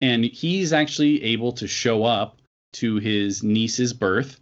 and 0.00 0.24
he's 0.24 0.72
actually 0.72 1.22
able 1.22 1.52
to 1.52 1.66
show 1.66 2.04
up 2.04 2.38
to 2.74 2.96
his 2.96 3.42
niece's 3.42 3.92
birth, 3.92 4.40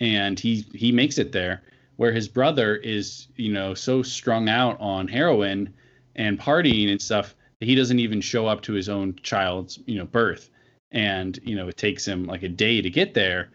and 0.00 0.40
he 0.40 0.64
he 0.74 0.92
makes 0.92 1.18
it 1.18 1.32
there. 1.32 1.62
Where 1.96 2.10
his 2.10 2.26
brother 2.26 2.74
is, 2.74 3.28
you 3.36 3.52
know, 3.52 3.74
so 3.74 4.02
strung 4.02 4.48
out 4.48 4.80
on 4.80 5.06
heroin 5.06 5.72
and 6.16 6.40
partying 6.40 6.90
and 6.90 7.00
stuff 7.00 7.36
he 7.64 7.74
doesn't 7.74 7.98
even 7.98 8.20
show 8.20 8.46
up 8.46 8.62
to 8.62 8.72
his 8.72 8.88
own 8.88 9.14
child's 9.22 9.78
you 9.86 9.98
know 9.98 10.06
birth. 10.06 10.50
And 10.92 11.38
you 11.42 11.56
know 11.56 11.68
it 11.68 11.76
takes 11.76 12.06
him 12.06 12.24
like 12.24 12.42
a 12.42 12.48
day 12.48 12.80
to 12.80 12.90
get 12.90 13.14
there. 13.14 13.50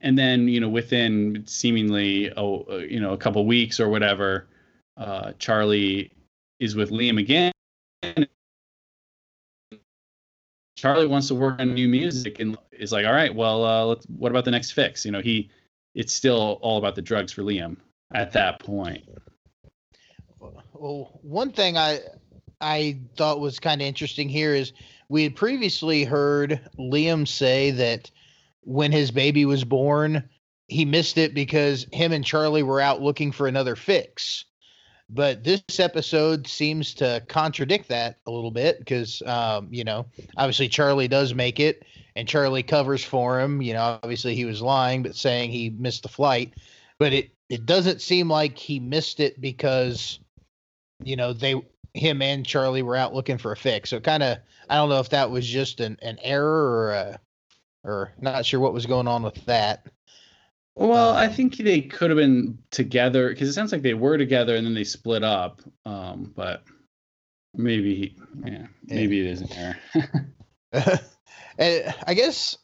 And 0.00 0.18
then 0.18 0.48
you 0.48 0.60
know 0.60 0.68
within 0.68 1.44
seemingly 1.46 2.32
oh 2.36 2.78
you 2.78 3.00
know 3.00 3.12
a 3.12 3.18
couple 3.18 3.44
weeks 3.46 3.78
or 3.80 3.88
whatever 3.88 4.48
uh, 4.96 5.32
charlie 5.38 6.12
is 6.58 6.74
with 6.74 6.90
liam 6.90 7.18
again. 7.18 7.52
Charlie 10.76 11.06
wants 11.06 11.28
to 11.28 11.34
work 11.34 11.60
on 11.60 11.74
new 11.74 11.88
music 11.88 12.40
and 12.40 12.56
is 12.72 12.90
like 12.90 13.04
all 13.04 13.12
right 13.12 13.34
well 13.34 13.64
uh, 13.64 13.84
let's 13.84 14.06
what 14.06 14.32
about 14.32 14.44
the 14.44 14.50
next 14.50 14.72
fix? 14.72 15.04
You 15.04 15.12
know 15.12 15.20
he 15.20 15.50
it's 15.94 16.12
still 16.12 16.58
all 16.62 16.78
about 16.78 16.94
the 16.94 17.02
drugs 17.02 17.32
for 17.32 17.42
liam 17.42 17.76
at 18.14 18.32
that 18.32 18.60
point. 18.60 19.04
Well 20.72 21.20
one 21.22 21.52
thing 21.52 21.76
i 21.76 22.00
I 22.60 22.98
thought 23.16 23.40
was 23.40 23.58
kind 23.58 23.80
of 23.80 23.86
interesting 23.86 24.28
here 24.28 24.54
is 24.54 24.72
we 25.08 25.22
had 25.24 25.36
previously 25.36 26.04
heard 26.04 26.60
Liam 26.78 27.26
say 27.26 27.70
that 27.72 28.10
when 28.62 28.92
his 28.92 29.10
baby 29.10 29.44
was 29.44 29.64
born, 29.64 30.28
he 30.68 30.84
missed 30.84 31.18
it 31.18 31.34
because 31.34 31.86
him 31.92 32.12
and 32.12 32.24
Charlie 32.24 32.62
were 32.62 32.80
out 32.80 33.02
looking 33.02 33.32
for 33.32 33.46
another 33.46 33.76
fix. 33.76 34.44
But 35.12 35.42
this 35.42 35.80
episode 35.80 36.46
seems 36.46 36.94
to 36.94 37.24
contradict 37.28 37.88
that 37.88 38.18
a 38.26 38.30
little 38.30 38.52
bit 38.52 38.78
because, 38.78 39.22
um, 39.26 39.66
you 39.72 39.82
know, 39.82 40.06
obviously 40.36 40.68
Charlie 40.68 41.08
does 41.08 41.34
make 41.34 41.58
it 41.58 41.84
and 42.14 42.28
Charlie 42.28 42.62
covers 42.62 43.02
for 43.02 43.40
him. 43.40 43.60
You 43.60 43.72
know, 43.72 43.98
obviously 44.02 44.36
he 44.36 44.44
was 44.44 44.62
lying, 44.62 45.02
but 45.02 45.16
saying 45.16 45.50
he 45.50 45.70
missed 45.70 46.04
the 46.04 46.08
flight. 46.08 46.54
But 47.00 47.12
it, 47.12 47.30
it 47.48 47.66
doesn't 47.66 48.00
seem 48.00 48.30
like 48.30 48.56
he 48.56 48.78
missed 48.78 49.18
it 49.18 49.40
because, 49.40 50.20
you 51.02 51.16
know, 51.16 51.32
they, 51.32 51.56
him 51.94 52.22
and 52.22 52.46
Charlie 52.46 52.82
were 52.82 52.96
out 52.96 53.14
looking 53.14 53.38
for 53.38 53.52
a 53.52 53.56
fix. 53.56 53.90
So 53.90 54.00
kind 54.00 54.22
of, 54.22 54.38
I 54.68 54.76
don't 54.76 54.88
know 54.88 55.00
if 55.00 55.10
that 55.10 55.30
was 55.30 55.46
just 55.46 55.80
an, 55.80 55.98
an 56.02 56.18
error 56.22 56.70
or 56.70 56.90
a, 56.92 57.20
or 57.84 58.12
not 58.20 58.44
sure 58.44 58.60
what 58.60 58.72
was 58.72 58.86
going 58.86 59.08
on 59.08 59.22
with 59.22 59.44
that. 59.46 59.86
Well, 60.76 61.14
I 61.14 61.28
think 61.28 61.56
they 61.56 61.82
could 61.82 62.10
have 62.10 62.16
been 62.16 62.58
together 62.70 63.28
because 63.28 63.48
it 63.48 63.52
sounds 63.52 63.72
like 63.72 63.82
they 63.82 63.94
were 63.94 64.16
together 64.16 64.56
and 64.56 64.66
then 64.66 64.74
they 64.74 64.84
split 64.84 65.22
up. 65.22 65.60
Um, 65.84 66.32
but 66.34 66.62
maybe, 67.54 68.16
yeah, 68.44 68.66
maybe 68.84 69.20
it 69.20 69.26
is 69.26 69.40
an 69.42 69.52
error. 69.52 69.76
and 71.58 71.94
I 72.06 72.14
guess 72.14 72.56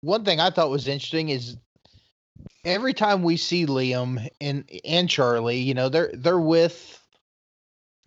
one 0.00 0.24
thing 0.24 0.40
I 0.40 0.50
thought 0.50 0.70
was 0.70 0.88
interesting 0.88 1.28
is 1.28 1.56
every 2.64 2.94
time 2.94 3.22
we 3.22 3.36
see 3.36 3.66
Liam 3.66 4.28
and 4.40 4.68
and 4.84 5.08
Charlie, 5.08 5.58
you 5.58 5.74
know, 5.74 5.88
they're 5.88 6.10
they're 6.14 6.40
with, 6.40 6.99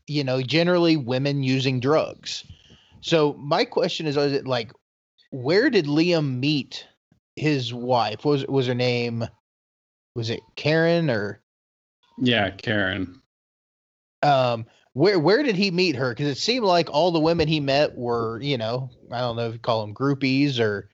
you 0.07 0.23
know, 0.23 0.41
generally 0.41 0.97
women 0.97 1.43
using 1.43 1.79
drugs. 1.79 2.43
So 3.01 3.33
my 3.33 3.65
question 3.65 4.05
is, 4.07 4.17
is 4.17 4.33
it 4.33 4.47
like, 4.47 4.71
where 5.31 5.69
did 5.69 5.85
Liam 5.85 6.39
meet 6.39 6.87
his 7.35 7.73
wife? 7.73 8.23
Was 8.23 8.45
was 8.47 8.67
her 8.67 8.75
name? 8.75 9.27
Was 10.15 10.29
it 10.29 10.41
Karen 10.55 11.09
or? 11.09 11.41
Yeah, 12.19 12.49
Karen. 12.51 13.21
Um, 14.21 14.65
where 14.93 15.19
where 15.19 15.43
did 15.43 15.55
he 15.55 15.71
meet 15.71 15.95
her? 15.95 16.11
Because 16.11 16.27
it 16.27 16.37
seemed 16.37 16.65
like 16.65 16.89
all 16.89 17.11
the 17.11 17.19
women 17.19 17.47
he 17.47 17.59
met 17.59 17.97
were, 17.97 18.39
you 18.41 18.57
know, 18.57 18.89
I 19.11 19.19
don't 19.19 19.35
know 19.35 19.47
if 19.47 19.53
you 19.53 19.59
call 19.59 19.81
them 19.81 19.95
groupies 19.95 20.59
or, 20.59 20.89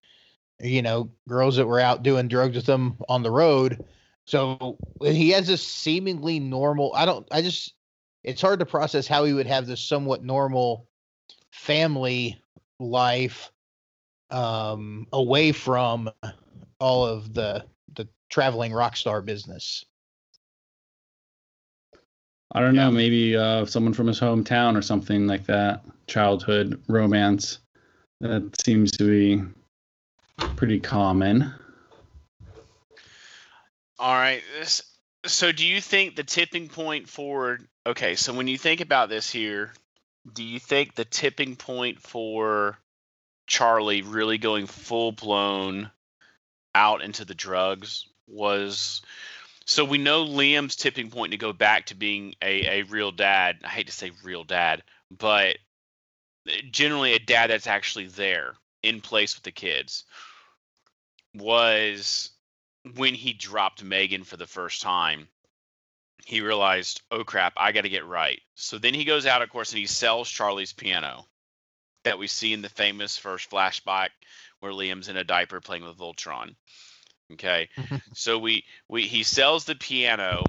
you 0.62 0.82
know, 0.82 1.10
girls 1.28 1.58
that 1.58 1.68
were 1.68 1.80
out 1.80 2.04
doing 2.04 2.28
drugs 2.28 2.56
with 2.56 2.68
him 2.68 2.98
on 3.10 3.24
the 3.24 3.32
road. 3.32 3.84
So 4.26 4.78
he 5.02 5.32
has 5.32 5.48
this 5.48 5.66
seemingly 5.66 6.40
normal. 6.40 6.94
I 6.96 7.06
don't. 7.06 7.28
I 7.32 7.42
just. 7.42 7.74
It's 8.24 8.42
hard 8.42 8.60
to 8.60 8.66
process 8.66 9.08
how 9.08 9.24
he 9.24 9.34
would 9.34 9.48
have 9.48 9.66
this 9.66 9.82
somewhat 9.82 10.24
normal 10.24 10.88
family 11.52 12.42
life 12.80 13.52
um, 14.30 15.08
away 15.14 15.52
from 15.52 16.10
all 16.80 17.06
of 17.06 17.34
the 17.34 17.66
the 17.96 18.08
traveling 18.30 18.74
rock 18.74 18.96
star 18.96 19.22
business. 19.22 19.86
I 22.52 22.62
don't 22.62 22.76
know, 22.76 22.90
maybe 22.90 23.36
uh, 23.36 23.66
someone 23.66 23.94
from 23.94 24.08
his 24.08 24.20
hometown 24.20 24.76
or 24.76 24.82
something 24.82 25.28
like 25.28 25.46
that. 25.46 25.84
Childhood 26.08 26.82
romance. 26.88 27.60
That 28.22 28.60
seems 28.62 28.92
to 28.94 29.04
be 29.04 29.44
pretty 30.56 30.80
common. 30.80 31.54
All 34.00 34.16
right. 34.16 34.42
This, 34.58 34.82
so 35.26 35.52
do 35.52 35.66
you 35.66 35.82
think 35.82 36.16
the 36.16 36.24
tipping 36.24 36.70
point 36.70 37.10
for 37.10 37.60
okay, 37.86 38.16
so 38.16 38.34
when 38.34 38.48
you 38.48 38.58
think 38.58 38.82
about 38.82 39.10
this 39.10 39.30
here, 39.30 39.74
do 40.34 40.44
you 40.44 40.60
think 40.60 40.96
the 40.96 41.06
tipping 41.06 41.56
point 41.56 42.02
for 42.02 42.78
Charlie 43.48 44.02
really 44.02 44.38
going 44.38 44.68
full 44.68 45.12
blown 45.12 45.92
out 46.76 47.02
into 47.02 47.26
the 47.26 47.34
drugs 47.34 48.08
was 48.28 49.02
so 49.66 49.86
we 49.86 49.98
know 49.98 50.26
Liam's 50.26 50.76
tipping 50.76 51.10
point 51.10 51.32
to 51.32 51.38
go 51.38 51.54
back 51.54 51.88
to 51.88 51.96
being 51.96 52.36
a, 52.42 52.80
a 52.80 52.84
real 52.84 53.12
dad. 53.12 53.58
I 53.64 53.68
hate 53.68 53.88
to 53.88 53.94
say 53.94 54.12
real 54.24 54.44
dad, 54.44 54.84
but 55.12 55.58
generally 56.72 57.14
a 57.14 57.20
dad 57.20 57.50
that's 57.50 57.68
actually 57.68 58.08
there 58.08 58.56
in 58.82 59.02
place 59.02 59.36
with 59.36 59.44
the 59.44 59.52
kids 59.52 60.06
was 61.36 62.32
when 62.96 63.14
he 63.14 63.34
dropped 63.34 63.84
Megan 63.84 64.24
for 64.24 64.38
the 64.38 64.48
first 64.48 64.82
time. 64.82 65.28
He 66.26 66.42
realized, 66.42 67.02
oh 67.12 67.24
crap, 67.24 67.54
I 67.58 67.72
got 67.72 67.82
to 67.82 67.90
get 67.90 68.06
right. 68.06 68.42
So 68.56 68.78
then 68.78 68.94
he 68.94 69.06
goes 69.06 69.26
out, 69.26 69.42
of 69.42 69.50
course, 69.50 69.72
and 69.72 69.80
he 69.80 69.88
sells 69.88 70.30
Charlie's 70.30 70.74
piano 70.74 71.26
that 72.04 72.20
we 72.20 72.28
see 72.28 72.54
in 72.54 72.62
the 72.62 72.70
famous 72.70 73.18
first 73.18 73.50
flashback 73.50 74.10
where 74.60 74.72
Liam's 74.72 75.08
in 75.08 75.18
a 75.18 75.24
diaper 75.24 75.62
playing 75.62 75.84
with 75.84 75.98
Voltron. 75.98 76.56
Okay, 77.32 77.70
mm-hmm. 77.78 77.98
so 78.14 78.40
we 78.40 78.66
we 78.88 79.04
he 79.04 79.24
sells 79.24 79.66
the 79.66 79.76
piano. 79.76 80.44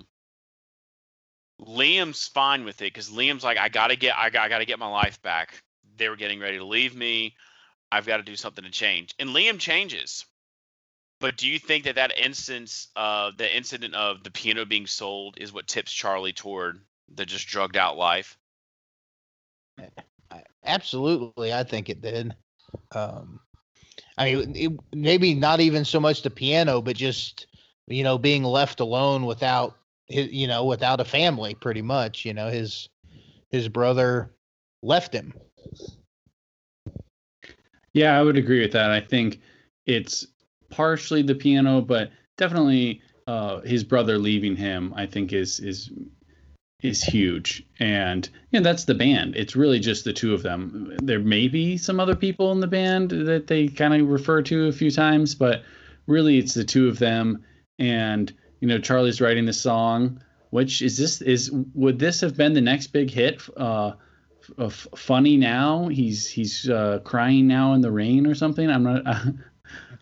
Liam's 1.61 2.27
fine 2.27 2.65
with 2.65 2.81
it 2.81 2.93
because 2.93 3.11
Liam's 3.11 3.45
like, 3.45 3.59
I 3.59 3.69
gotta 3.69 3.97
get 3.97 4.17
I 4.17 4.31
got 4.31 4.47
I 4.47 4.49
gotta 4.49 4.65
get 4.65 4.79
my 4.79 4.89
life 4.89 5.21
back. 5.23 5.63
They 5.97 6.09
were 6.09 6.17
getting 6.17 6.41
ready 6.41 6.59
to 6.59 6.65
leave 6.65 6.97
me. 6.97 7.35
I've 7.93 8.07
got 8.07 8.19
to 8.19 8.23
do 8.23 8.37
something 8.37 8.65
to 8.65 8.71
change. 8.71 9.15
And 9.19 9.31
Liam 9.31 9.59
changes. 9.59 10.25
But 11.21 11.37
do 11.37 11.49
you 11.49 11.59
think 11.59 11.85
that 11.85 11.97
that 11.97 12.17
instance, 12.17 12.89
uh, 12.97 13.33
the 13.37 13.55
incident 13.55 13.95
of 13.95 14.25
the 14.25 14.31
piano 14.31 14.65
being 14.65 14.87
sold, 14.87 15.37
is 15.39 15.53
what 15.53 15.67
tips 15.69 15.93
Charlie 15.93 16.33
toward 16.33 16.81
the 17.15 17.27
just 17.27 17.47
drugged 17.47 17.77
out 17.77 17.99
life? 17.99 18.39
Absolutely, 20.65 21.53
I 21.53 21.65
think 21.65 21.89
it 21.89 22.01
did. 22.01 22.35
Um, 22.93 23.41
I 24.17 24.35
mean, 24.35 24.57
it, 24.57 24.73
maybe 24.95 25.35
not 25.35 25.61
even 25.61 25.85
so 25.85 26.01
much 26.01 26.23
the 26.23 26.31
piano, 26.31 26.81
but 26.81 26.97
just 26.97 27.47
you 27.87 28.03
know 28.03 28.19
being 28.19 28.45
left 28.45 28.81
alone 28.81 29.27
without 29.27 29.77
his, 30.07 30.31
you 30.33 30.47
know, 30.47 30.65
without 30.65 31.01
a 31.01 31.05
family, 31.05 31.55
pretty 31.55 31.83
much. 31.83 32.25
You 32.25 32.35
know, 32.35 32.49
his 32.49 32.89
his 33.51 33.69
brother 33.69 34.31
left 34.83 35.15
him. 35.15 35.35
Yeah, 37.93 38.19
I 38.19 38.23
would 38.23 38.37
agree 38.37 38.61
with 38.61 38.73
that. 38.73 38.91
I 38.91 39.01
think 39.01 39.41
it's 39.87 40.27
partially 40.71 41.23
the 41.23 41.35
piano, 41.35 41.81
but 41.81 42.11
definitely 42.37 43.03
uh, 43.27 43.61
his 43.61 43.85
brother 43.85 44.19
leaving 44.19 44.57
him. 44.57 44.93
I 44.97 45.07
think 45.07 45.33
is 45.33 45.61
is 45.61 45.91
is 46.83 47.03
huge. 47.03 47.65
And 47.79 48.29
you 48.51 48.61
know, 48.61 48.65
that's 48.65 48.85
the 48.85 48.95
band. 48.95 49.37
It's 49.37 49.57
really 49.57 49.81
just 49.81 50.05
the 50.05 50.13
two 50.13 50.35
of 50.35 50.43
them. 50.43 50.97
There 51.03 51.21
may 51.21 51.49
be 51.49 51.77
some 51.77 52.01
other 52.01 52.17
people 52.17 52.53
in 52.53 52.61
the 52.61 52.67
band 52.67 53.11
that 53.11 53.47
they 53.47 53.69
kind 53.69 53.95
of 53.95 54.09
refer 54.09 54.43
to 54.43 54.69
a 54.69 54.73
few 54.73 54.91
times, 54.91 55.35
but 55.35 55.63
really 56.07 56.39
it's 56.39 56.55
the 56.55 56.65
two 56.65 56.89
of 56.89 56.99
them. 56.99 57.45
And 57.79 58.33
you 58.61 58.69
know, 58.69 58.79
Charlie's 58.79 59.21
writing 59.21 59.47
the 59.47 59.53
song. 59.53 60.23
Which 60.51 60.83
is 60.83 60.97
this? 60.97 61.23
Is 61.23 61.51
would 61.75 61.99
this 61.99 62.21
have 62.23 62.37
been 62.37 62.55
the 62.55 62.61
next 62.61 62.89
big 62.89 63.11
hit? 63.11 63.41
Uh, 63.57 63.93
f- 64.59 64.89
funny 64.97 65.37
now. 65.37 65.87
He's 65.87 66.27
he's 66.27 66.69
uh, 66.69 66.99
crying 67.05 67.47
now 67.47 67.75
in 67.75 67.81
the 67.81 67.93
rain 67.93 68.27
or 68.27 68.35
something. 68.35 68.69
I'm 68.69 68.83
not. 68.83 69.05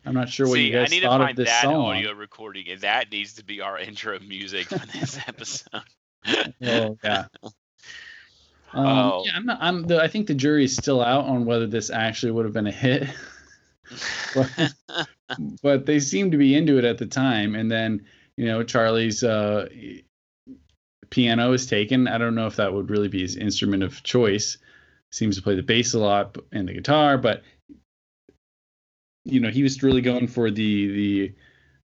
I'm 0.08 0.14
not 0.14 0.28
sure 0.28 0.46
what 0.48 0.54
See, 0.54 0.66
you 0.68 0.72
guys 0.72 0.90
I 0.90 0.94
need 0.94 1.02
thought 1.02 1.18
to 1.18 1.22
of 1.24 1.26
find 1.28 1.36
this 1.38 1.48
that 1.48 1.62
song. 1.62 1.96
audio 1.96 2.12
recording, 2.12 2.68
and 2.68 2.80
that 2.80 3.12
needs 3.12 3.34
to 3.34 3.44
be 3.44 3.60
our 3.60 3.78
intro 3.88 4.18
music 4.20 4.68
for 4.68 4.78
this 4.86 5.18
episode. 5.28 5.82
Oh 6.62 6.98
yeah. 7.04 7.26
Um, 8.74 8.86
Oh. 8.86 9.22
Yeah, 9.24 9.32
I'm 9.34 9.46
not. 9.46 9.58
I'm. 9.62 9.82
The, 9.84 9.98
I 10.02 10.08
think 10.08 10.26
the 10.26 10.34
jury 10.34 10.64
is 10.64 10.76
still 10.76 11.00
out 11.02 11.24
on 11.24 11.46
whether 11.46 11.66
this 11.66 11.88
actually 11.88 12.32
would 12.32 12.44
have 12.44 12.52
been 12.52 12.66
a 12.66 12.70
hit, 12.70 13.08
but, 14.34 14.74
but 15.62 15.86
they 15.86 16.00
seemed 16.00 16.32
to 16.32 16.38
be 16.38 16.54
into 16.54 16.76
it 16.76 16.84
at 16.84 16.98
the 16.98 17.06
time. 17.06 17.54
And 17.54 17.70
then 17.70 18.04
you 18.36 18.44
know 18.44 18.62
Charlie's 18.62 19.24
uh, 19.24 19.68
piano 21.08 21.52
is 21.52 21.64
taken. 21.66 22.06
I 22.08 22.18
don't 22.18 22.34
know 22.34 22.46
if 22.46 22.56
that 22.56 22.74
would 22.74 22.90
really 22.90 23.08
be 23.08 23.22
his 23.22 23.36
instrument 23.36 23.82
of 23.82 24.02
choice. 24.02 24.58
Seems 25.10 25.36
to 25.36 25.42
play 25.42 25.54
the 25.54 25.62
bass 25.62 25.94
a 25.94 25.98
lot 25.98 26.36
and 26.52 26.68
the 26.68 26.74
guitar, 26.74 27.16
but 27.16 27.42
you 29.28 29.40
know 29.40 29.50
he 29.50 29.62
was 29.62 29.82
really 29.82 30.00
going 30.00 30.26
for 30.26 30.50
the 30.50 30.88
the 30.88 31.32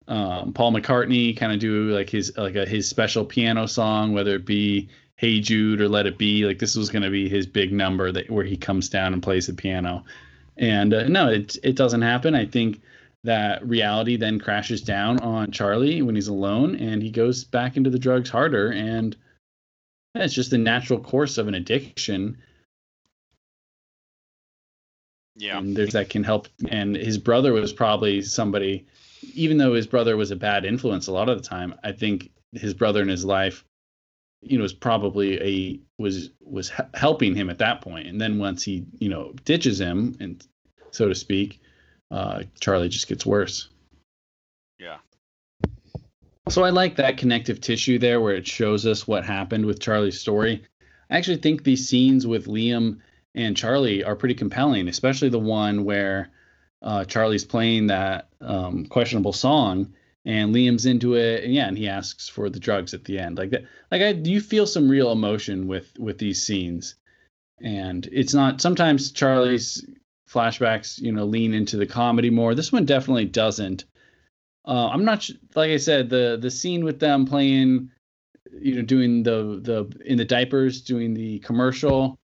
um, 0.08 0.52
Paul 0.54 0.72
McCartney 0.72 1.36
kind 1.36 1.52
of 1.52 1.60
do 1.60 1.90
like 1.90 2.10
his 2.10 2.36
like 2.36 2.56
a 2.56 2.66
his 2.66 2.88
special 2.88 3.24
piano 3.24 3.66
song, 3.66 4.12
whether 4.12 4.34
it 4.34 4.46
be 4.46 4.88
Hey 5.16 5.40
Jude 5.40 5.80
or 5.80 5.88
Let 5.88 6.06
It 6.06 6.16
Be. 6.16 6.46
Like 6.46 6.58
this 6.58 6.76
was 6.76 6.90
going 6.90 7.02
to 7.02 7.10
be 7.10 7.28
his 7.28 7.46
big 7.46 7.72
number 7.72 8.10
that 8.12 8.30
where 8.30 8.44
he 8.44 8.56
comes 8.56 8.88
down 8.88 9.12
and 9.12 9.22
plays 9.22 9.46
the 9.46 9.54
piano. 9.54 10.04
And 10.56 10.94
uh, 10.94 11.08
no, 11.08 11.28
it 11.28 11.56
it 11.62 11.76
doesn't 11.76 12.02
happen. 12.02 12.34
I 12.34 12.46
think 12.46 12.80
that 13.24 13.66
reality 13.66 14.16
then 14.16 14.38
crashes 14.38 14.80
down 14.80 15.20
on 15.20 15.50
Charlie 15.50 16.02
when 16.02 16.14
he's 16.14 16.28
alone, 16.28 16.76
and 16.76 17.02
he 17.02 17.10
goes 17.10 17.44
back 17.44 17.76
into 17.76 17.90
the 17.90 17.98
drugs 17.98 18.30
harder. 18.30 18.70
And 18.70 19.16
it's 20.14 20.34
just 20.34 20.50
the 20.50 20.58
natural 20.58 20.98
course 20.98 21.36
of 21.36 21.48
an 21.48 21.54
addiction. 21.54 22.38
Yeah. 25.38 25.58
and 25.58 25.76
there's 25.76 25.92
that 25.92 26.10
can 26.10 26.24
help 26.24 26.48
and 26.68 26.96
his 26.96 27.18
brother 27.18 27.52
was 27.52 27.72
probably 27.72 28.22
somebody 28.22 28.86
even 29.34 29.58
though 29.58 29.74
his 29.74 29.86
brother 29.86 30.16
was 30.16 30.30
a 30.30 30.36
bad 30.36 30.64
influence 30.64 31.06
a 31.06 31.12
lot 31.12 31.28
of 31.28 31.42
the 31.42 31.48
time 31.48 31.74
i 31.84 31.92
think 31.92 32.30
his 32.52 32.74
brother 32.74 33.02
in 33.02 33.08
his 33.08 33.24
life 33.24 33.64
you 34.42 34.58
know 34.58 34.62
was 34.62 34.74
probably 34.74 35.40
a 35.42 35.80
was 35.98 36.30
was 36.40 36.70
helping 36.94 37.34
him 37.34 37.50
at 37.50 37.58
that 37.58 37.80
point. 37.80 37.94
point 37.94 38.06
and 38.08 38.20
then 38.20 38.38
once 38.38 38.62
he 38.62 38.84
you 38.98 39.08
know 39.08 39.32
ditches 39.44 39.80
him 39.80 40.16
and 40.20 40.46
so 40.90 41.08
to 41.08 41.14
speak 41.14 41.60
uh 42.10 42.42
charlie 42.60 42.88
just 42.88 43.08
gets 43.08 43.26
worse 43.26 43.68
Yeah. 44.78 44.98
So 46.48 46.64
I 46.64 46.70
like 46.70 46.96
that 46.96 47.18
connective 47.18 47.60
tissue 47.60 47.98
there 47.98 48.20
where 48.20 48.34
it 48.34 48.46
shows 48.46 48.86
us 48.86 49.06
what 49.06 49.24
happened 49.24 49.66
with 49.66 49.80
Charlie's 49.80 50.20
story. 50.20 50.64
I 51.10 51.18
actually 51.18 51.38
think 51.38 51.62
these 51.64 51.88
scenes 51.88 52.26
with 52.26 52.46
Liam 52.46 53.00
and 53.38 53.56
Charlie 53.56 54.04
are 54.04 54.16
pretty 54.16 54.34
compelling, 54.34 54.88
especially 54.88 55.28
the 55.28 55.38
one 55.38 55.84
where 55.84 56.30
uh, 56.82 57.04
Charlie's 57.04 57.44
playing 57.44 57.86
that 57.86 58.28
um, 58.40 58.86
questionable 58.86 59.32
song 59.32 59.94
and 60.24 60.54
Liam's 60.54 60.84
into 60.84 61.14
it, 61.14 61.44
and 61.44 61.54
yeah, 61.54 61.68
and 61.68 61.78
he 61.78 61.88
asks 61.88 62.28
for 62.28 62.50
the 62.50 62.60
drugs 62.60 62.92
at 62.92 63.04
the 63.04 63.18
end, 63.18 63.38
like 63.38 63.50
that. 63.50 63.64
Like 63.90 64.02
I, 64.02 64.08
you 64.10 64.40
feel 64.40 64.66
some 64.66 64.88
real 64.88 65.12
emotion 65.12 65.68
with 65.68 65.90
with 65.98 66.18
these 66.18 66.42
scenes, 66.42 66.96
and 67.62 68.06
it's 68.12 68.34
not. 68.34 68.60
Sometimes 68.60 69.12
Charlie's 69.12 69.86
flashbacks, 70.28 71.00
you 71.00 71.12
know, 71.12 71.24
lean 71.24 71.54
into 71.54 71.76
the 71.76 71.86
comedy 71.86 72.28
more. 72.28 72.54
This 72.54 72.72
one 72.72 72.84
definitely 72.84 73.24
doesn't. 73.24 73.84
Uh, 74.66 74.88
I'm 74.88 75.04
not 75.04 75.30
like 75.54 75.70
I 75.70 75.78
said 75.78 76.10
the 76.10 76.36
the 76.40 76.50
scene 76.50 76.84
with 76.84 77.00
them 77.00 77.24
playing, 77.24 77.90
you 78.52 78.74
know, 78.74 78.82
doing 78.82 79.22
the 79.22 79.60
the 79.62 80.02
in 80.04 80.18
the 80.18 80.24
diapers, 80.24 80.82
doing 80.82 81.14
the 81.14 81.38
commercial. 81.38 82.18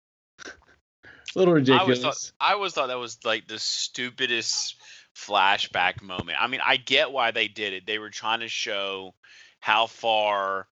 A 1.34 1.38
little 1.38 1.54
ridiculous. 1.54 1.80
I 1.80 1.82
always, 1.82 2.00
thought, 2.00 2.32
I 2.40 2.52
always 2.52 2.72
thought 2.72 2.86
that 2.88 2.98
was 2.98 3.18
like 3.24 3.48
the 3.48 3.58
stupidest 3.58 4.76
flashback 5.14 6.02
moment. 6.02 6.38
I 6.40 6.46
mean, 6.46 6.60
I 6.64 6.76
get 6.76 7.12
why 7.12 7.30
they 7.30 7.48
did 7.48 7.72
it. 7.72 7.86
They 7.86 7.98
were 7.98 8.10
trying 8.10 8.40
to 8.40 8.48
show 8.48 9.14
how 9.60 9.86
far 9.86 10.68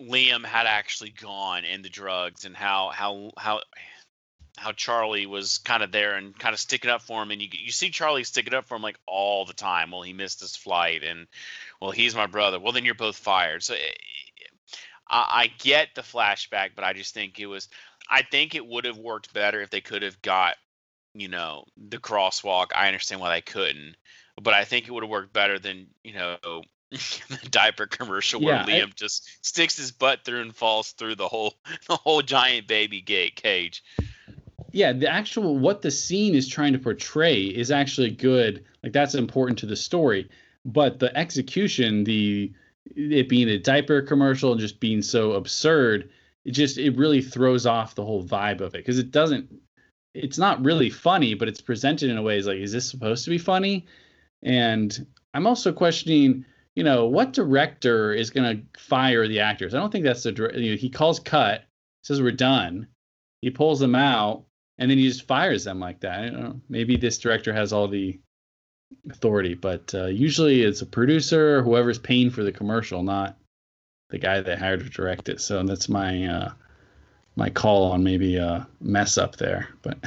Liam 0.00 0.44
had 0.44 0.66
actually 0.66 1.10
gone 1.10 1.64
in 1.64 1.82
the 1.82 1.88
drugs 1.88 2.44
and 2.44 2.56
how 2.56 2.90
how 2.92 3.32
how 3.36 3.60
how 4.56 4.72
Charlie 4.72 5.26
was 5.26 5.58
kind 5.58 5.82
of 5.82 5.90
there 5.90 6.14
and 6.14 6.38
kind 6.38 6.52
of 6.52 6.60
sticking 6.60 6.90
up 6.90 7.02
for 7.02 7.22
him, 7.22 7.30
and 7.30 7.42
you 7.42 7.48
you 7.52 7.72
see 7.72 7.90
Charlie 7.90 8.24
sticking 8.24 8.54
up 8.54 8.66
for 8.66 8.76
him 8.76 8.82
like 8.82 8.98
all 9.06 9.44
the 9.44 9.52
time. 9.52 9.90
Well, 9.90 10.02
he 10.02 10.12
missed 10.12 10.40
his 10.40 10.56
flight, 10.56 11.02
and 11.02 11.26
well, 11.80 11.90
he's 11.90 12.14
my 12.14 12.26
brother. 12.26 12.60
Well, 12.60 12.72
then 12.72 12.84
you're 12.84 12.94
both 12.94 13.16
fired. 13.16 13.62
So 13.62 13.74
eh, 13.74 13.78
I, 15.08 15.26
I 15.32 15.46
get 15.58 15.88
the 15.94 16.02
flashback, 16.02 16.70
but 16.74 16.84
I 16.84 16.92
just 16.92 17.14
think 17.14 17.38
it 17.38 17.46
was. 17.46 17.68
I 18.08 18.22
think 18.22 18.54
it 18.54 18.66
would 18.66 18.84
have 18.84 18.98
worked 18.98 19.32
better 19.32 19.60
if 19.60 19.70
they 19.70 19.80
could 19.80 20.02
have 20.02 20.20
got 20.22 20.56
you 21.14 21.28
know, 21.28 21.64
the 21.76 21.98
crosswalk. 21.98 22.66
I 22.74 22.88
understand 22.88 23.20
why 23.20 23.34
they 23.34 23.40
couldn't, 23.40 23.96
but 24.42 24.52
I 24.52 24.64
think 24.64 24.86
it 24.86 24.90
would 24.90 25.04
have 25.04 25.10
worked 25.10 25.32
better 25.32 25.58
than 25.58 25.86
you 26.02 26.12
know 26.12 26.36
the 26.90 27.48
diaper 27.50 27.86
commercial 27.86 28.40
where 28.40 28.56
yeah, 28.56 28.66
Liam 28.66 28.94
just 28.94 29.28
sticks 29.44 29.76
his 29.76 29.92
butt 29.92 30.24
through 30.24 30.42
and 30.42 30.54
falls 30.54 30.92
through 30.92 31.14
the 31.14 31.28
whole 31.28 31.54
the 31.88 31.96
whole 31.96 32.20
giant 32.20 32.66
baby 32.66 33.00
gate 33.00 33.36
cage. 33.36 33.82
Yeah, 34.72 34.92
the 34.92 35.08
actual 35.08 35.56
what 35.56 35.82
the 35.82 35.90
scene 35.90 36.34
is 36.34 36.48
trying 36.48 36.72
to 36.72 36.78
portray 36.80 37.42
is 37.42 37.70
actually 37.70 38.10
good. 38.10 38.64
Like 38.82 38.92
that's 38.92 39.14
important 39.14 39.58
to 39.60 39.66
the 39.66 39.76
story, 39.76 40.28
but 40.64 40.98
the 40.98 41.16
execution, 41.16 42.04
the 42.04 42.52
it 42.96 43.28
being 43.28 43.48
a 43.48 43.58
diaper 43.58 44.02
commercial 44.02 44.50
and 44.52 44.60
just 44.60 44.78
being 44.78 45.00
so 45.00 45.32
absurd, 45.32 46.10
it 46.44 46.52
just 46.52 46.78
it 46.78 46.96
really 46.96 47.22
throws 47.22 47.66
off 47.66 47.94
the 47.94 48.04
whole 48.04 48.24
vibe 48.24 48.60
of 48.60 48.74
it 48.74 48.78
because 48.78 48.98
it 48.98 49.10
doesn't 49.10 49.48
it's 50.14 50.38
not 50.38 50.64
really 50.64 50.90
funny, 50.90 51.34
but 51.34 51.48
it's 51.48 51.60
presented 51.60 52.08
in 52.08 52.16
a 52.16 52.22
way 52.22 52.38
is 52.38 52.46
like, 52.46 52.58
is 52.58 52.72
this 52.72 52.88
supposed 52.88 53.24
to 53.24 53.30
be 53.30 53.38
funny? 53.38 53.84
And 54.42 55.06
I'm 55.34 55.46
also 55.46 55.72
questioning, 55.72 56.44
you 56.76 56.84
know, 56.84 57.06
what 57.06 57.32
director 57.32 58.12
is 58.12 58.30
going 58.30 58.56
to 58.56 58.80
fire 58.80 59.26
the 59.26 59.40
actors? 59.40 59.74
I 59.74 59.78
don't 59.78 59.90
think 59.90 60.04
that's 60.04 60.22
the 60.22 60.52
you 60.54 60.70
know, 60.70 60.76
he 60.76 60.88
calls 60.88 61.18
cut, 61.18 61.64
says 62.04 62.22
we're 62.22 62.30
done, 62.30 62.86
he 63.42 63.50
pulls 63.50 63.80
them 63.80 63.96
out, 63.96 64.44
and 64.78 64.90
then 64.90 64.98
he 64.98 65.08
just 65.08 65.26
fires 65.26 65.64
them 65.64 65.80
like 65.80 66.00
that. 66.00 66.32
Know. 66.32 66.60
Maybe 66.68 66.96
this 66.96 67.18
director 67.18 67.52
has 67.52 67.72
all 67.72 67.88
the 67.88 68.18
authority, 69.10 69.54
but 69.54 69.92
uh, 69.94 70.06
usually 70.06 70.62
it's 70.62 70.82
a 70.82 70.86
producer, 70.86 71.62
whoever's 71.62 71.98
paying 71.98 72.30
for 72.30 72.44
the 72.44 72.52
commercial, 72.52 73.02
not 73.02 73.36
the 74.10 74.18
guy 74.18 74.40
they 74.40 74.56
hired 74.56 74.80
to 74.80 74.90
direct 74.90 75.28
it. 75.28 75.40
So 75.40 75.62
that's 75.62 75.88
my 75.88 76.26
uh, 76.26 76.52
my 77.36 77.50
call 77.50 77.90
on 77.92 78.04
maybe 78.04 78.36
a 78.36 78.66
mess 78.80 79.18
up 79.18 79.36
there, 79.36 79.68
but 79.82 79.98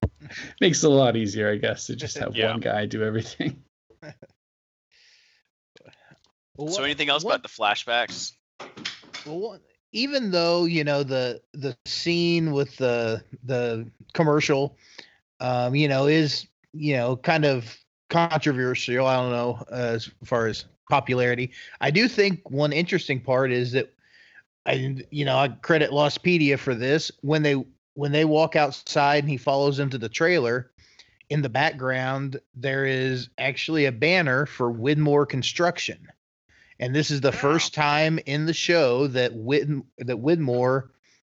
makes 0.60 0.82
it 0.82 0.90
a 0.90 0.90
lot 0.90 1.16
easier, 1.16 1.50
I 1.50 1.56
guess, 1.56 1.86
to 1.86 1.96
just 1.96 2.18
have 2.18 2.36
yeah. 2.36 2.50
one 2.50 2.60
guy 2.60 2.86
do 2.86 3.02
everything. 3.02 3.62
so, 6.68 6.82
anything 6.82 7.08
else 7.08 7.24
what, 7.24 7.36
about 7.36 7.42
the 7.42 7.48
flashbacks? 7.48 8.32
Well, 9.26 9.58
even 9.92 10.30
though 10.30 10.64
you 10.64 10.84
know 10.84 11.02
the 11.02 11.40
the 11.52 11.76
scene 11.84 12.52
with 12.52 12.76
the 12.76 13.24
the 13.44 13.90
commercial, 14.12 14.76
um, 15.40 15.74
you 15.74 15.88
know, 15.88 16.06
is 16.06 16.46
you 16.72 16.96
know 16.96 17.16
kind 17.16 17.44
of 17.44 17.76
controversial. 18.08 19.06
I 19.06 19.16
don't 19.16 19.32
know 19.32 19.64
uh, 19.70 19.74
as 19.74 20.10
far 20.24 20.46
as 20.46 20.64
popularity. 20.90 21.52
I 21.80 21.90
do 21.90 22.08
think 22.08 22.50
one 22.50 22.72
interesting 22.72 23.20
part 23.20 23.52
is 23.52 23.72
that 23.72 23.92
I 24.66 25.04
you 25.10 25.24
know 25.24 25.36
I 25.36 25.48
credit 25.48 25.90
Lostpedia 25.90 26.58
for 26.58 26.74
this 26.74 27.10
when 27.22 27.42
they 27.42 27.64
when 27.94 28.12
they 28.12 28.24
walk 28.24 28.56
outside 28.56 29.24
and 29.24 29.30
he 29.30 29.36
follows 29.36 29.76
them 29.76 29.90
to 29.90 29.98
the 29.98 30.08
trailer. 30.08 30.70
In 31.30 31.42
the 31.42 31.48
background, 31.48 32.40
there 32.56 32.84
is 32.84 33.28
actually 33.38 33.84
a 33.84 33.92
banner 33.92 34.46
for 34.46 34.72
Widmore 34.72 35.28
Construction, 35.28 36.08
and 36.80 36.94
this 36.94 37.10
is 37.10 37.20
the 37.20 37.30
wow. 37.30 37.36
first 37.36 37.72
time 37.72 38.18
in 38.26 38.46
the 38.46 38.52
show 38.52 39.06
that 39.06 39.32
Wid 39.34 39.82
that 39.98 40.20
Widmore 40.20 40.88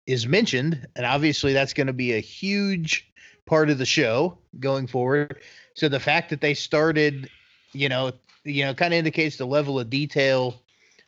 is 0.07 0.25
mentioned, 0.25 0.87
and 0.95 1.05
obviously 1.05 1.53
that's 1.53 1.73
going 1.73 1.87
to 1.87 1.93
be 1.93 2.13
a 2.13 2.19
huge 2.19 3.11
part 3.45 3.69
of 3.69 3.77
the 3.77 3.85
show 3.85 4.37
going 4.59 4.87
forward. 4.87 5.37
So 5.73 5.89
the 5.89 5.99
fact 5.99 6.29
that 6.29 6.39
they 6.39 6.53
started, 6.53 7.29
you 7.73 7.89
know, 7.89 8.13
you 8.49 8.65
know, 8.65 8.73
kind 8.73 8.93
of 8.93 8.97
indicates 8.97 9.37
the 9.37 9.45
level 9.45 9.79
of 9.79 9.89
detail 9.89 10.61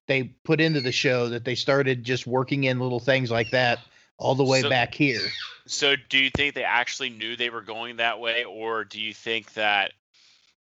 they 0.08 0.23
put 0.23 0.60
into 0.60 0.82
the 0.82 0.91
show 0.91 1.30
that 1.30 1.45
they 1.45 1.56
started 1.56 2.04
just 2.04 2.27
working 2.27 2.65
in 2.65 2.80
little 2.80 2.99
things 2.99 3.32
like 3.32 3.51
that 3.51 3.80
all 4.17 4.36
the 4.36 4.43
way 4.43 4.62
so, 4.62 4.69
back 4.69 4.93
here. 4.93 5.21
So, 5.67 5.95
do 6.10 6.17
you 6.17 6.30
think 6.30 6.54
they 6.54 6.63
actually 6.63 7.10
knew 7.10 7.36
they 7.36 7.49
were 7.49 7.62
going 7.62 7.97
that 7.97 8.19
way, 8.19 8.43
or 8.43 8.84
do 8.84 8.99
you 8.99 9.13
think 9.13 9.54
that 9.54 9.93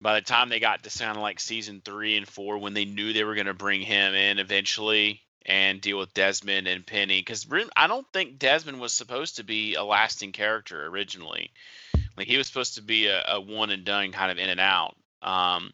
by 0.01 0.15
the 0.15 0.21
time 0.21 0.49
they 0.49 0.59
got 0.59 0.83
to 0.83 0.89
sound 0.89 1.19
like 1.19 1.39
season 1.39 1.81
three 1.83 2.15
and 2.15 2.27
four, 2.27 2.57
when 2.57 2.73
they 2.73 2.85
knew 2.85 3.11
they 3.11 3.23
were 3.23 3.35
going 3.35 3.47
to 3.47 3.53
bring 3.53 3.81
him 3.81 4.13
in 4.13 4.39
eventually 4.39 5.21
and 5.45 5.81
deal 5.81 5.97
with 5.97 6.13
Desmond 6.13 6.67
and 6.67 6.85
Penny? 6.85 7.19
Because 7.19 7.45
I 7.75 7.87
don't 7.87 8.07
think 8.13 8.39
Desmond 8.39 8.79
was 8.79 8.93
supposed 8.93 9.37
to 9.37 9.43
be 9.43 9.75
a 9.75 9.83
lasting 9.83 10.31
character 10.31 10.85
originally. 10.85 11.51
Like 12.15 12.27
he 12.27 12.37
was 12.37 12.47
supposed 12.47 12.75
to 12.75 12.81
be 12.81 13.07
a, 13.07 13.23
a 13.27 13.41
one 13.41 13.71
and 13.71 13.83
done 13.83 14.11
kind 14.11 14.31
of 14.31 14.37
in 14.37 14.49
and 14.49 14.59
out. 14.59 14.95
Um, 15.21 15.73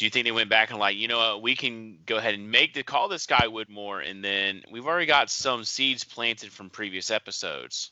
do 0.00 0.06
you 0.06 0.10
think 0.10 0.24
they 0.24 0.32
went 0.32 0.48
back 0.48 0.70
and 0.70 0.78
like, 0.78 0.96
you 0.96 1.08
know 1.08 1.18
what, 1.18 1.42
we 1.42 1.54
can 1.54 1.98
go 2.06 2.16
ahead 2.16 2.32
and 2.32 2.50
make 2.50 2.72
the 2.72 2.82
call 2.82 3.06
this 3.06 3.26
guy 3.26 3.46
Widmore, 3.48 4.08
and 4.08 4.24
then 4.24 4.62
we've 4.70 4.86
already 4.86 5.04
got 5.04 5.28
some 5.28 5.62
seeds 5.62 6.04
planted 6.04 6.50
from 6.50 6.70
previous 6.70 7.10
episodes. 7.10 7.90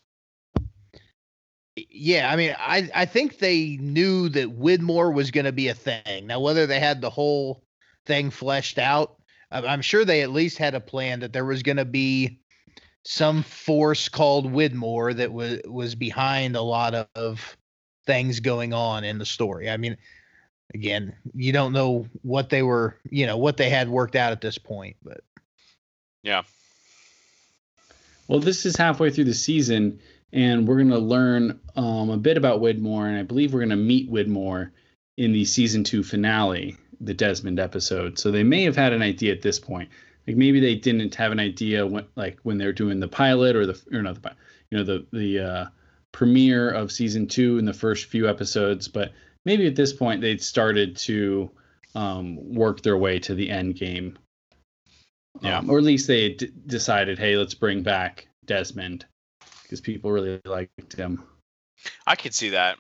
Yeah, 1.77 2.33
I 2.33 2.37
mean, 2.37 2.57
I 2.59 2.89
I 2.95 3.05
think 3.05 3.39
they 3.39 3.77
knew 3.79 4.31
that 4.31 4.59
Widmore 4.59 5.13
was 5.13 5.31
going 5.31 5.45
to 5.45 5.53
be 5.53 5.69
a 5.69 5.75
thing. 5.75 6.27
Now, 6.27 6.41
whether 6.41 6.67
they 6.67 6.81
had 6.81 7.03
the 7.03 7.11
whole 7.11 7.63
thing 8.07 8.31
fleshed 8.31 8.79
out, 8.79 9.17
I'm 9.51 9.83
sure 9.83 10.07
they 10.07 10.23
at 10.23 10.31
least 10.31 10.57
had 10.57 10.75
a 10.75 10.81
plan 10.81 11.21
that 11.21 11.35
there 11.35 11.45
was 11.45 11.63
going 11.63 11.77
to 11.77 11.85
be 11.85 12.41
some 13.05 13.43
force 13.43 14.09
called 14.09 14.51
Widmore 14.51 15.15
that 15.15 15.31
was 15.31 15.61
was 15.67 15.95
behind 15.95 16.57
a 16.57 16.63
lot 16.63 16.95
of 17.15 17.57
things 18.07 18.41
going 18.41 18.73
on 18.73 19.05
in 19.05 19.19
the 19.19 19.27
story. 19.27 19.69
I 19.69 19.77
mean, 19.77 19.99
again, 20.75 21.15
you 21.35 21.53
don't 21.53 21.73
know 21.73 22.07
what 22.23 22.51
they 22.51 22.63
were, 22.63 22.97
you 23.11 23.27
know, 23.27 23.37
what 23.37 23.57
they 23.57 23.71
had 23.71 23.89
worked 23.89 24.17
out 24.17 24.33
at 24.33 24.41
this 24.41 24.59
point, 24.59 24.97
but 25.03 25.21
yeah. 26.23 26.43
Well, 28.27 28.41
this 28.41 28.67
is 28.67 28.77
halfway 28.77 29.11
through 29.11 29.25
the 29.25 29.35
season, 29.35 30.01
and 30.33 30.69
we're 30.69 30.77
going 30.77 30.91
to 30.91 30.99
learn 30.99 31.61
um, 31.77 32.11
a 32.11 32.19
bit 32.19 32.37
about 32.37 32.61
Widmore, 32.61 33.09
and 33.09 33.17
I 33.17 33.23
believe 33.23 33.55
we're 33.55 33.61
going 33.61 33.71
to 33.71 33.77
meet 33.77 34.11
Widmore 34.11 34.71
in 35.17 35.33
the 35.33 35.45
season 35.45 35.85
two 35.85 36.03
finale, 36.03 36.77
the 37.01 37.15
Desmond 37.15 37.59
episode. 37.59 38.19
So 38.19 38.31
they 38.31 38.43
may 38.43 38.65
have 38.65 38.77
had 38.77 38.93
an 38.93 39.03
idea 39.03 39.33
at 39.33 39.43
this 39.43 39.59
point. 39.59 39.89
Like 40.27 40.37
maybe 40.37 40.61
they 40.61 40.75
didn't 40.75 41.15
have 41.15 41.33
an 41.33 41.41
idea 41.41 41.87
when, 41.87 42.05
like 42.15 42.39
when 42.43 42.59
they're 42.59 42.73
doing 42.75 43.01
the 43.01 43.09
pilot 43.09 43.57
or 43.57 43.65
the 43.65 43.81
or 43.93 44.03
not 44.03 44.23
the 44.23 44.33
you 44.71 44.77
know 44.77 44.85
the 44.85 45.07
the 45.11 45.39
uh, 45.39 45.67
premiere 46.13 46.71
of 46.71 46.93
season 46.93 47.27
two 47.27 47.57
in 47.57 47.65
the 47.65 47.73
first 47.73 48.07
few 48.07 48.29
episodes, 48.29 48.89
but 48.89 49.13
maybe 49.49 49.67
at 49.67 49.75
this 49.75 49.95
point 49.95 50.21
they'd 50.21 50.43
started 50.43 50.95
to 50.95 51.51
um, 51.95 52.55
work 52.55 52.83
their 52.83 52.99
way 52.99 53.19
to 53.19 53.35
the 53.35 53.49
end 53.49 53.77
game. 53.77 54.19
Yeah. 55.41 55.59
Um, 55.59 55.71
or 55.71 55.79
at 55.79 55.85
least 55.85 56.07
they 56.07 56.35
d- 56.35 56.53
decided, 56.67 57.19
hey, 57.19 57.35
let's 57.39 57.55
bring 57.55 57.83
back 57.83 58.29
Desmond 58.45 59.07
because 59.63 59.81
people 59.81 60.13
really 60.13 60.39
liked 60.45 60.93
him. 60.93 61.23
I 62.07 62.15
could 62.15 62.35
see 62.35 62.51
that. 62.51 62.77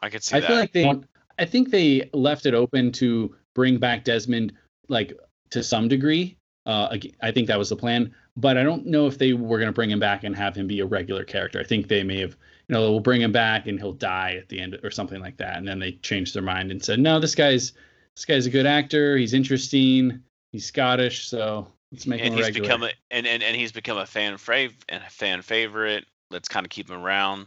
I 0.00 0.10
could 0.10 0.22
see 0.22 0.36
I 0.36 0.40
that. 0.40 0.46
feel 0.46 0.56
like 0.56 0.72
they. 0.72 1.02
I 1.40 1.44
think 1.44 1.70
they 1.70 2.08
left 2.12 2.46
it 2.46 2.54
open 2.54 2.92
to 2.92 3.34
bring 3.54 3.78
back 3.78 4.04
Desmond, 4.04 4.52
like 4.88 5.12
to 5.50 5.64
some 5.64 5.88
degree. 5.88 6.36
Uh, 6.66 6.96
I 7.20 7.32
think 7.32 7.48
that 7.48 7.58
was 7.58 7.70
the 7.70 7.76
plan, 7.76 8.14
but 8.36 8.56
I 8.58 8.62
don't 8.62 8.86
know 8.86 9.06
if 9.06 9.18
they 9.18 9.32
were 9.32 9.58
going 9.58 9.68
to 9.68 9.72
bring 9.72 9.90
him 9.90 9.98
back 9.98 10.22
and 10.22 10.36
have 10.36 10.54
him 10.54 10.68
be 10.68 10.80
a 10.80 10.86
regular 10.86 11.24
character. 11.24 11.58
I 11.58 11.64
think 11.64 11.88
they 11.88 12.04
may 12.04 12.20
have 12.20 12.36
you 12.68 12.74
know, 12.74 12.90
we'll 12.90 13.00
bring 13.00 13.22
him 13.22 13.32
back 13.32 13.66
and 13.66 13.78
he'll 13.78 13.92
die 13.92 14.34
at 14.34 14.48
the 14.48 14.60
end 14.60 14.78
or 14.82 14.90
something 14.90 15.20
like 15.20 15.38
that. 15.38 15.56
And 15.56 15.66
then 15.66 15.78
they 15.78 15.92
changed 15.92 16.34
their 16.34 16.42
mind 16.42 16.70
and 16.70 16.84
said, 16.84 17.00
no, 17.00 17.18
this 17.18 17.34
guy's 17.34 17.72
this 18.14 18.24
guy's 18.24 18.46
a 18.46 18.50
good 18.50 18.66
actor. 18.66 19.16
He's 19.16 19.32
interesting. 19.32 20.22
He's 20.52 20.66
Scottish, 20.66 21.28
so 21.28 21.68
let's 21.92 22.06
make 22.06 22.20
and 22.20 22.32
him 22.32 22.36
he's 22.36 22.46
regular. 22.46 22.68
become 22.68 22.82
a 22.82 22.90
and, 23.10 23.26
and, 23.26 23.42
and 23.42 23.56
he's 23.56 23.72
become 23.72 23.96
a 23.96 24.06
fan 24.06 24.34
fav 24.34 24.72
and 24.88 25.02
a 25.02 25.10
fan 25.10 25.42
favorite. 25.42 26.04
Let's 26.30 26.48
kind 26.48 26.66
of 26.66 26.70
keep 26.70 26.90
him 26.90 27.00
around. 27.00 27.46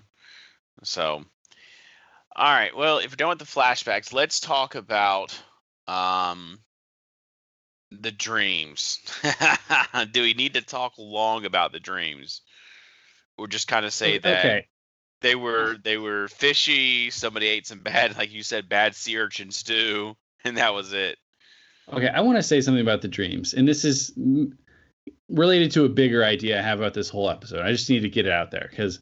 So, 0.84 1.24
all 2.36 2.54
right. 2.54 2.76
Well, 2.76 3.00
if 3.00 3.12
we're 3.12 3.16
done 3.16 3.30
with 3.30 3.40
the 3.40 3.46
flashbacks, 3.46 4.14
let's 4.14 4.40
talk 4.40 4.76
about 4.76 5.38
um 5.88 6.60
the 7.92 8.12
dreams. 8.12 9.00
Do 10.12 10.22
we 10.22 10.34
need 10.34 10.56
to 10.56 10.62
talk 10.62 10.94
long 10.98 11.46
about 11.46 11.74
the 11.74 11.80
dreams, 11.80 12.42
or 13.38 13.48
just 13.48 13.68
kind 13.68 13.86
of 13.86 13.94
say 13.94 14.18
that 14.18 14.40
okay. 14.40 14.68
They 15.22 15.36
were 15.36 15.78
they 15.84 15.98
were 15.98 16.28
fishy? 16.28 17.10
Somebody 17.10 17.48
ate 17.48 17.68
some 17.68 17.80
bad, 17.80 18.18
like 18.18 18.32
you 18.32 18.44
said, 18.44 18.70
bad 18.70 18.96
sea 18.96 19.18
urchin 19.18 19.52
stew, 19.52 20.16
and 20.44 20.58
that 20.58 20.74
was 20.74 20.94
it. 20.94 21.18
Okay, 21.92 22.08
I 22.08 22.22
want 22.22 22.38
to 22.38 22.44
say 22.44 22.62
something 22.62 22.82
about 22.82 23.02
the 23.02 23.08
dreams, 23.08 23.54
and 23.54 23.68
this 23.68 23.84
is 23.84 24.14
related 25.30 25.72
to 25.72 25.86
a 25.86 25.90
bigger 25.90 26.24
idea 26.24 26.60
I 26.60 26.62
have 26.62 26.80
about 26.80 26.94
this 26.94 27.10
whole 27.10 27.30
episode. 27.30 27.62
I 27.62 27.72
just 27.72 27.90
need 27.90 28.02
to 28.02 28.10
get 28.10 28.26
it 28.26 28.32
out 28.32 28.52
there 28.52 28.68
because 28.70 29.00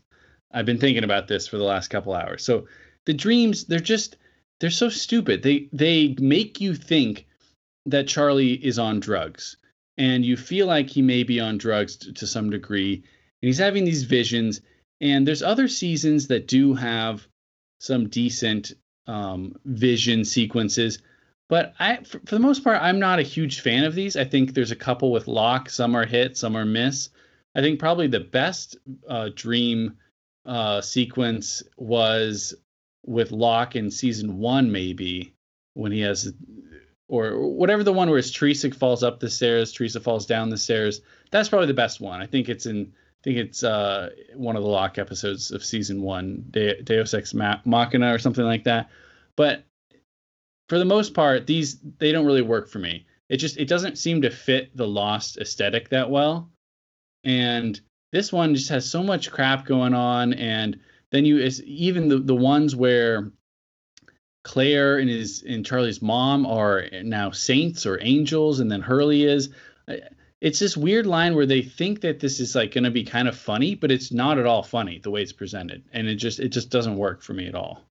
I've 0.52 0.66
been 0.66 0.80
thinking 0.80 1.04
about 1.04 1.28
this 1.28 1.48
for 1.48 1.58
the 1.58 1.64
last 1.64 1.90
couple 1.90 2.14
hours. 2.14 2.44
So 2.44 2.68
the 3.06 3.14
dreams, 3.14 3.66
they're 3.66 3.80
just 3.80 4.18
they're 4.60 4.70
so 4.70 4.90
stupid. 4.90 5.44
They 5.44 5.70
they 5.72 6.16
make 6.20 6.62
you 6.62 6.76
think 6.76 7.28
that 7.86 8.08
Charlie 8.08 8.54
is 8.54 8.80
on 8.80 9.00
drugs, 9.00 9.58
and 9.98 10.26
you 10.26 10.38
feel 10.38 10.68
like 10.68 10.90
he 10.90 11.02
may 11.02 11.24
be 11.24 11.40
on 11.40 11.58
drugs 11.58 11.98
to, 11.98 12.14
to 12.14 12.28
some 12.28 12.50
degree, 12.50 12.96
and 12.96 13.48
he's 13.48 13.58
having 13.58 13.86
these 13.86 14.04
visions. 14.04 14.62
And 15.02 15.28
there's 15.28 15.44
other 15.44 15.68
seasons 15.68 16.28
that 16.28 16.48
do 16.48 16.74
have 16.74 17.28
some 17.80 18.10
decent 18.10 18.74
um, 19.08 19.56
vision 19.66 20.26
sequences 20.26 21.00
but 21.50 21.74
I, 21.80 21.98
for, 22.04 22.20
for, 22.20 22.36
the 22.36 22.40
most 22.40 22.64
part, 22.64 22.82
I'm 22.82 23.00
not 23.00 23.20
a 23.20 23.24
huge 23.24 23.62
fan 23.62 23.84
of 23.84 23.96
these. 23.96 24.16
I 24.16 24.24
think 24.24 24.54
there's 24.54 24.72
a 24.72 24.76
couple 24.76 25.12
with 25.12 25.28
Locke. 25.28 25.70
Some 25.70 25.96
are 25.96 26.06
hit, 26.06 26.38
some 26.38 26.56
are 26.56 26.66
miss. 26.66 27.10
I 27.56 27.62
think 27.62 27.80
probably 27.80 28.08
the 28.08 28.20
best 28.20 28.78
uh, 29.10 29.30
dream 29.36 29.98
uh, 30.46 30.82
sequence 30.82 31.64
was 31.76 32.54
with 33.06 33.32
Locke 33.32 33.76
in 33.76 33.90
season 33.90 34.38
one, 34.38 34.72
maybe 34.72 35.34
when 35.74 35.92
he 35.92 36.02
has, 36.02 36.32
or 37.08 37.48
whatever 37.50 37.84
the 37.84 37.94
one 37.94 38.10
where 38.10 38.18
his 38.18 38.32
Teresa 38.32 38.70
falls 38.70 39.02
up 39.02 39.20
the 39.20 39.30
stairs, 39.30 39.72
Teresa 39.72 40.00
falls 40.00 40.28
down 40.28 40.50
the 40.50 40.58
stairs. 40.58 41.02
That's 41.32 41.50
probably 41.50 41.68
the 41.68 41.74
best 41.74 42.00
one. 42.00 42.22
I 42.22 42.28
think 42.28 42.48
it's 42.48 42.68
in. 42.68 42.94
I 43.20 43.24
think 43.24 43.38
it's 43.38 43.64
uh, 43.64 44.12
one 44.34 44.56
of 44.56 44.64
the 44.64 44.70
Locke 44.70 44.98
episodes 44.98 45.52
of 45.52 45.64
season 45.64 46.02
one, 46.02 46.46
De- 46.52 46.82
Deus 46.82 47.14
Ex 47.14 47.34
Machina 47.34 48.14
or 48.14 48.20
something 48.20 48.46
like 48.46 48.64
that. 48.64 48.90
But 49.36 49.66
for 50.70 50.78
the 50.78 50.86
most 50.86 51.14
part, 51.14 51.46
these 51.46 51.80
they 51.98 52.12
don't 52.14 52.26
really 52.26 52.42
work 52.42 52.70
for 52.70 52.80
me. 52.80 53.06
It 53.28 53.38
just 53.38 53.58
it 53.58 53.68
doesn't 53.68 53.98
seem 53.98 54.22
to 54.22 54.30
fit 54.30 54.76
the 54.76 54.88
Lost 54.88 55.38
aesthetic 55.38 55.90
that 55.90 56.10
well. 56.10 56.50
And 57.26 57.80
this 58.14 58.32
one 58.32 58.56
just 58.56 58.70
has 58.70 58.90
so 58.90 59.04
much 59.04 59.32
crap 59.32 59.66
going 59.66 59.94
on, 59.94 60.34
and 60.34 60.80
then 61.12 61.26
you 61.26 61.40
even 61.66 62.08
the 62.08 62.20
the 62.20 62.36
ones 62.36 62.74
where 62.74 63.32
Claire 64.46 64.98
and 64.98 65.10
his 65.10 65.44
and 65.44 65.66
Charlie's 65.66 66.02
mom 66.02 66.46
are 66.46 66.86
now 67.04 67.32
saints 67.32 67.86
or 67.86 68.00
angels, 68.02 68.62
and 68.62 68.72
then 68.72 68.82
Hurley 68.82 69.24
is. 69.24 69.50
It's 70.42 70.60
this 70.60 70.78
weird 70.78 71.06
line 71.06 71.36
where 71.36 71.46
they 71.46 71.62
think 71.62 72.02
that 72.02 72.20
this 72.20 72.40
is 72.40 72.56
like 72.56 72.74
going 72.74 72.86
to 72.86 72.92
be 72.92 73.04
kind 73.04 73.28
of 73.28 73.38
funny, 73.38 73.76
but 73.76 73.92
it's 73.92 74.12
not 74.12 74.38
at 74.38 74.46
all 74.46 74.64
funny 74.64 75.00
the 75.00 75.12
way 75.12 75.22
it's 75.22 75.34
presented, 75.34 75.84
and 75.92 76.08
it 76.08 76.16
just 76.16 76.40
it 76.40 76.50
just 76.50 76.70
doesn't 76.70 76.96
work 76.96 77.22
for 77.22 77.34
me 77.34 77.48
at 77.48 77.56
all. 77.56 77.84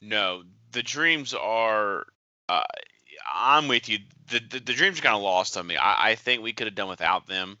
No, 0.00 0.42
the 0.72 0.82
dreams 0.82 1.34
are. 1.34 2.06
Uh, 2.48 2.64
I'm 3.32 3.68
with 3.68 3.88
you. 3.88 3.98
The, 4.28 4.40
the, 4.40 4.60
the 4.60 4.72
dreams 4.72 4.98
are 4.98 5.02
kind 5.02 5.14
of 5.14 5.22
lost 5.22 5.56
on 5.56 5.66
me. 5.66 5.76
I, 5.76 6.10
I 6.10 6.14
think 6.16 6.42
we 6.42 6.52
could 6.52 6.66
have 6.66 6.74
done 6.74 6.88
without 6.88 7.26
them. 7.26 7.58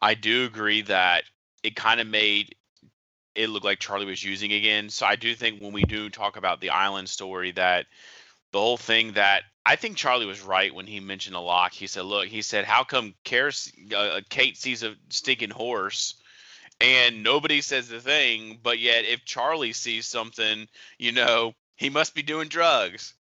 I 0.00 0.14
do 0.14 0.44
agree 0.44 0.82
that 0.82 1.24
it 1.62 1.76
kind 1.76 2.00
of 2.00 2.06
made 2.06 2.56
it 3.34 3.48
look 3.48 3.64
like 3.64 3.78
Charlie 3.78 4.06
was 4.06 4.22
using 4.22 4.52
again. 4.52 4.90
So 4.90 5.06
I 5.06 5.16
do 5.16 5.34
think 5.34 5.60
when 5.60 5.72
we 5.72 5.82
do 5.82 6.10
talk 6.10 6.36
about 6.36 6.60
the 6.60 6.70
island 6.70 7.08
story 7.08 7.52
that 7.52 7.86
the 8.52 8.60
whole 8.60 8.76
thing 8.76 9.12
that 9.12 9.42
I 9.66 9.76
think 9.76 9.96
Charlie 9.96 10.26
was 10.26 10.42
right 10.42 10.74
when 10.74 10.86
he 10.86 11.00
mentioned 11.00 11.36
a 11.36 11.40
lock. 11.40 11.72
He 11.72 11.86
said, 11.86 12.04
"Look, 12.04 12.26
he 12.26 12.42
said, 12.42 12.64
how 12.64 12.84
come 12.84 13.14
uh, 13.96 14.20
Kate 14.28 14.56
sees 14.56 14.82
a 14.82 14.94
stinking 15.08 15.50
horse?" 15.50 16.14
And 16.80 17.22
nobody 17.22 17.60
says 17.60 17.88
the 17.88 18.00
thing, 18.00 18.58
but 18.62 18.78
yet 18.78 19.04
if 19.04 19.24
Charlie 19.24 19.72
sees 19.72 20.06
something, 20.06 20.68
you 20.98 21.12
know, 21.12 21.54
he 21.76 21.88
must 21.88 22.14
be 22.14 22.22
doing 22.22 22.48
drugs. 22.48 23.14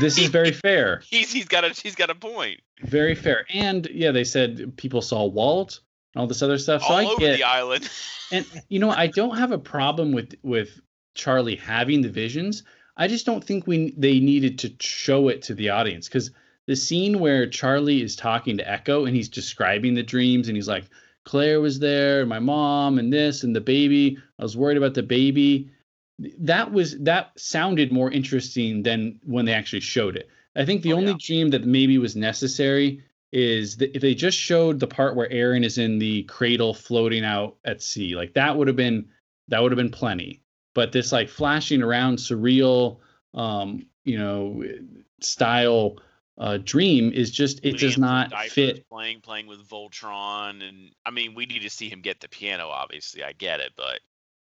This 0.00 0.18
is 0.18 0.28
very 0.28 0.52
fair. 0.66 1.02
he's 1.08 1.32
he's 1.32 1.46
got 1.46 1.64
a 1.64 1.68
he's 1.70 1.94
got 1.94 2.10
a 2.10 2.14
point. 2.14 2.60
Very 2.80 3.14
fair. 3.14 3.46
And 3.52 3.86
yeah, 3.92 4.10
they 4.10 4.24
said 4.24 4.76
people 4.76 5.02
saw 5.02 5.24
Walt 5.26 5.80
and 6.14 6.20
all 6.20 6.26
this 6.26 6.42
other 6.42 6.58
stuff. 6.58 6.82
So 6.82 6.88
all 6.88 6.96
I 6.96 7.04
over 7.04 7.20
get, 7.20 7.36
the 7.36 7.44
island. 7.44 7.88
and 8.32 8.46
you 8.68 8.78
know, 8.78 8.90
I 8.90 9.06
don't 9.06 9.36
have 9.36 9.52
a 9.52 9.58
problem 9.58 10.12
with 10.12 10.34
with 10.42 10.80
Charlie 11.14 11.56
having 11.56 12.02
the 12.02 12.08
visions. 12.08 12.64
I 12.96 13.08
just 13.08 13.26
don't 13.26 13.44
think 13.44 13.66
we 13.66 13.92
they 13.96 14.20
needed 14.20 14.58
to 14.60 14.72
show 14.80 15.28
it 15.28 15.42
to 15.42 15.54
the 15.54 15.70
audience 15.70 16.08
because 16.08 16.30
the 16.66 16.76
scene 16.76 17.18
where 17.18 17.48
Charlie 17.48 18.02
is 18.02 18.16
talking 18.16 18.58
to 18.58 18.70
Echo 18.70 19.04
and 19.04 19.14
he's 19.14 19.28
describing 19.28 19.94
the 19.94 20.02
dreams 20.02 20.48
and 20.48 20.56
he's 20.56 20.68
like, 20.68 20.84
Claire 21.24 21.60
was 21.60 21.78
there, 21.78 22.24
my 22.24 22.38
mom, 22.38 22.98
and 22.98 23.12
this, 23.12 23.42
and 23.42 23.54
the 23.54 23.60
baby. 23.60 24.18
I 24.38 24.42
was 24.42 24.56
worried 24.56 24.76
about 24.76 24.94
the 24.94 25.02
baby 25.02 25.70
that 26.18 26.72
was 26.72 26.98
that 27.00 27.32
sounded 27.36 27.92
more 27.92 28.10
interesting 28.10 28.82
than 28.82 29.20
when 29.24 29.44
they 29.44 29.52
actually 29.52 29.80
showed 29.80 30.16
it. 30.16 30.28
I 30.56 30.64
think 30.64 30.82
the 30.82 30.92
oh, 30.92 30.96
only 30.96 31.12
yeah. 31.12 31.18
dream 31.18 31.48
that 31.50 31.64
maybe 31.64 31.98
was 31.98 32.14
necessary 32.14 33.02
is 33.32 33.78
that 33.78 33.94
if 33.96 34.02
they 34.02 34.14
just 34.14 34.38
showed 34.38 34.78
the 34.78 34.86
part 34.86 35.16
where 35.16 35.30
Aaron 35.30 35.64
is 35.64 35.78
in 35.78 35.98
the 35.98 36.22
cradle 36.24 36.72
floating 36.72 37.24
out 37.24 37.56
at 37.64 37.82
sea, 37.82 38.14
like 38.14 38.34
that 38.34 38.56
would 38.56 38.68
have 38.68 38.76
been 38.76 39.08
that 39.48 39.62
would 39.62 39.72
have 39.72 39.76
been 39.76 39.90
plenty. 39.90 40.40
But 40.74 40.92
this 40.92 41.12
like 41.12 41.28
flashing 41.28 41.82
around 41.82 42.18
surreal, 42.18 42.98
um, 43.32 43.86
you 44.04 44.18
know, 44.18 44.64
style 45.20 45.98
uh, 46.36 46.58
dream 46.62 47.12
is 47.12 47.30
just 47.30 47.64
it 47.64 47.78
does 47.78 47.96
not 47.96 48.32
fit. 48.48 48.88
Playing 48.88 49.20
playing 49.20 49.46
with 49.46 49.66
Voltron, 49.68 50.66
and 50.68 50.90
I 51.06 51.10
mean 51.10 51.34
we 51.34 51.46
need 51.46 51.62
to 51.62 51.70
see 51.70 51.88
him 51.88 52.00
get 52.00 52.20
the 52.20 52.28
piano. 52.28 52.68
Obviously, 52.68 53.22
I 53.22 53.32
get 53.32 53.60
it, 53.60 53.72
but 53.76 54.00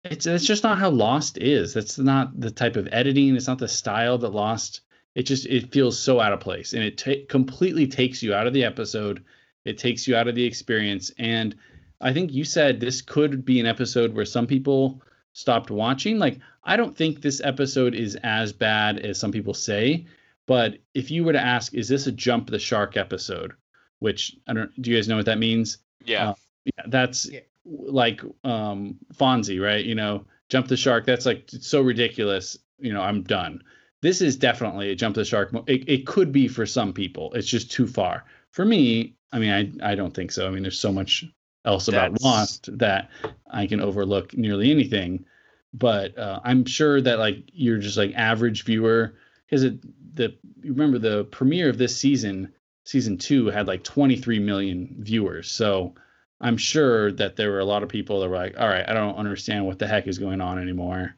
it's 0.03 0.25
it's 0.25 0.45
just 0.45 0.63
not 0.63 0.77
how 0.77 0.89
Lost 0.89 1.37
is. 1.37 1.73
That's 1.73 1.97
not 1.97 2.39
the 2.39 2.51
type 2.51 2.75
of 2.75 2.89
editing. 2.91 3.35
It's 3.35 3.47
not 3.47 3.59
the 3.59 3.67
style 3.67 4.17
that 4.17 4.29
Lost. 4.29 4.81
It 5.15 5.23
just 5.23 5.45
it 5.45 5.71
feels 5.71 5.97
so 5.97 6.19
out 6.19 6.33
of 6.33 6.39
place, 6.39 6.73
and 6.73 6.83
it 6.83 7.29
completely 7.29 7.87
takes 7.87 8.21
you 8.21 8.33
out 8.33 8.47
of 8.47 8.53
the 8.53 8.65
episode. 8.65 9.23
It 9.65 9.77
takes 9.77 10.07
you 10.07 10.15
out 10.15 10.27
of 10.27 10.35
the 10.35 10.45
experience. 10.45 11.11
And 11.17 11.55
I 12.01 12.13
think 12.13 12.31
you 12.31 12.43
said 12.43 12.79
this 12.79 13.01
could 13.01 13.43
be 13.43 13.59
an 13.59 13.65
episode 13.65 14.13
where 14.13 14.25
some 14.25 14.47
people 14.47 15.01
stopped 15.33 15.71
watching. 15.71 16.19
Like 16.19 16.39
I 16.63 16.77
don't 16.77 16.95
think 16.95 17.21
this 17.21 17.41
episode 17.43 17.95
is 17.95 18.15
as 18.23 18.53
bad 18.53 18.99
as 18.99 19.19
some 19.19 19.31
people 19.31 19.53
say. 19.53 20.05
But 20.47 20.79
if 20.93 21.11
you 21.11 21.23
were 21.23 21.33
to 21.33 21.39
ask, 21.39 21.73
is 21.75 21.87
this 21.87 22.07
a 22.07 22.11
jump 22.11 22.49
the 22.49 22.59
shark 22.59 22.97
episode? 22.97 23.53
Which 23.99 24.35
I 24.47 24.53
don't. 24.53 24.81
Do 24.81 24.89
you 24.89 24.97
guys 24.97 25.07
know 25.07 25.17
what 25.17 25.25
that 25.25 25.37
means? 25.37 25.77
Yeah. 26.05 26.29
Uh, 26.29 26.33
yeah, 26.65 26.83
that's 26.87 27.29
yeah 27.29 27.41
like 27.65 28.21
um 28.43 28.97
Fonzie, 29.13 29.63
right? 29.63 29.83
You 29.83 29.95
know, 29.95 30.25
jump 30.49 30.67
the 30.67 30.77
shark. 30.77 31.05
That's 31.05 31.25
like 31.25 31.49
so 31.49 31.81
ridiculous. 31.81 32.57
You 32.79 32.93
know, 32.93 33.01
I'm 33.01 33.23
done. 33.23 33.63
This 34.01 34.21
is 34.21 34.37
definitely 34.37 34.91
a 34.91 34.95
jump 34.95 35.15
the 35.15 35.25
shark. 35.25 35.53
It, 35.67 35.87
it 35.89 36.07
could 36.07 36.31
be 36.31 36.47
for 36.47 36.65
some 36.65 36.93
people. 36.93 37.33
It's 37.33 37.47
just 37.47 37.71
too 37.71 37.85
far. 37.85 38.25
For 38.51 38.63
me, 38.63 39.15
I 39.31 39.39
mean, 39.39 39.79
I 39.83 39.91
I 39.91 39.95
don't 39.95 40.13
think 40.13 40.31
so. 40.31 40.47
I 40.47 40.51
mean, 40.51 40.63
there's 40.63 40.79
so 40.79 40.91
much 40.91 41.25
else 41.65 41.87
about 41.87 42.11
That's... 42.11 42.23
Lost 42.23 42.77
that 42.79 43.09
I 43.49 43.67
can 43.67 43.81
overlook 43.81 44.35
nearly 44.35 44.71
anything. 44.71 45.25
But 45.73 46.17
uh, 46.17 46.39
I'm 46.43 46.65
sure 46.65 46.99
that 46.99 47.19
like 47.19 47.43
you're 47.53 47.77
just 47.77 47.97
like 47.97 48.13
average 48.15 48.63
viewer 48.65 49.15
because 49.45 49.63
it 49.63 49.81
the 50.15 50.35
you 50.61 50.73
remember 50.73 50.97
the 50.97 51.25
premiere 51.25 51.69
of 51.69 51.77
this 51.77 51.95
season, 51.95 52.53
season 52.85 53.17
two 53.17 53.47
had 53.47 53.67
like 53.67 53.83
23 53.83 54.39
million 54.39 54.95
viewers. 54.99 55.51
So 55.51 55.93
I'm 56.41 56.57
sure 56.57 57.11
that 57.13 57.35
there 57.35 57.51
were 57.51 57.59
a 57.59 57.65
lot 57.65 57.83
of 57.83 57.89
people 57.89 58.21
that 58.21 58.29
were 58.29 58.37
like, 58.37 58.59
all 58.59 58.67
right, 58.67 58.87
I 58.87 58.93
don't 58.93 59.17
understand 59.17 59.65
what 59.65 59.77
the 59.77 59.87
heck 59.87 60.07
is 60.07 60.17
going 60.17 60.41
on 60.41 60.59
anymore. 60.59 61.15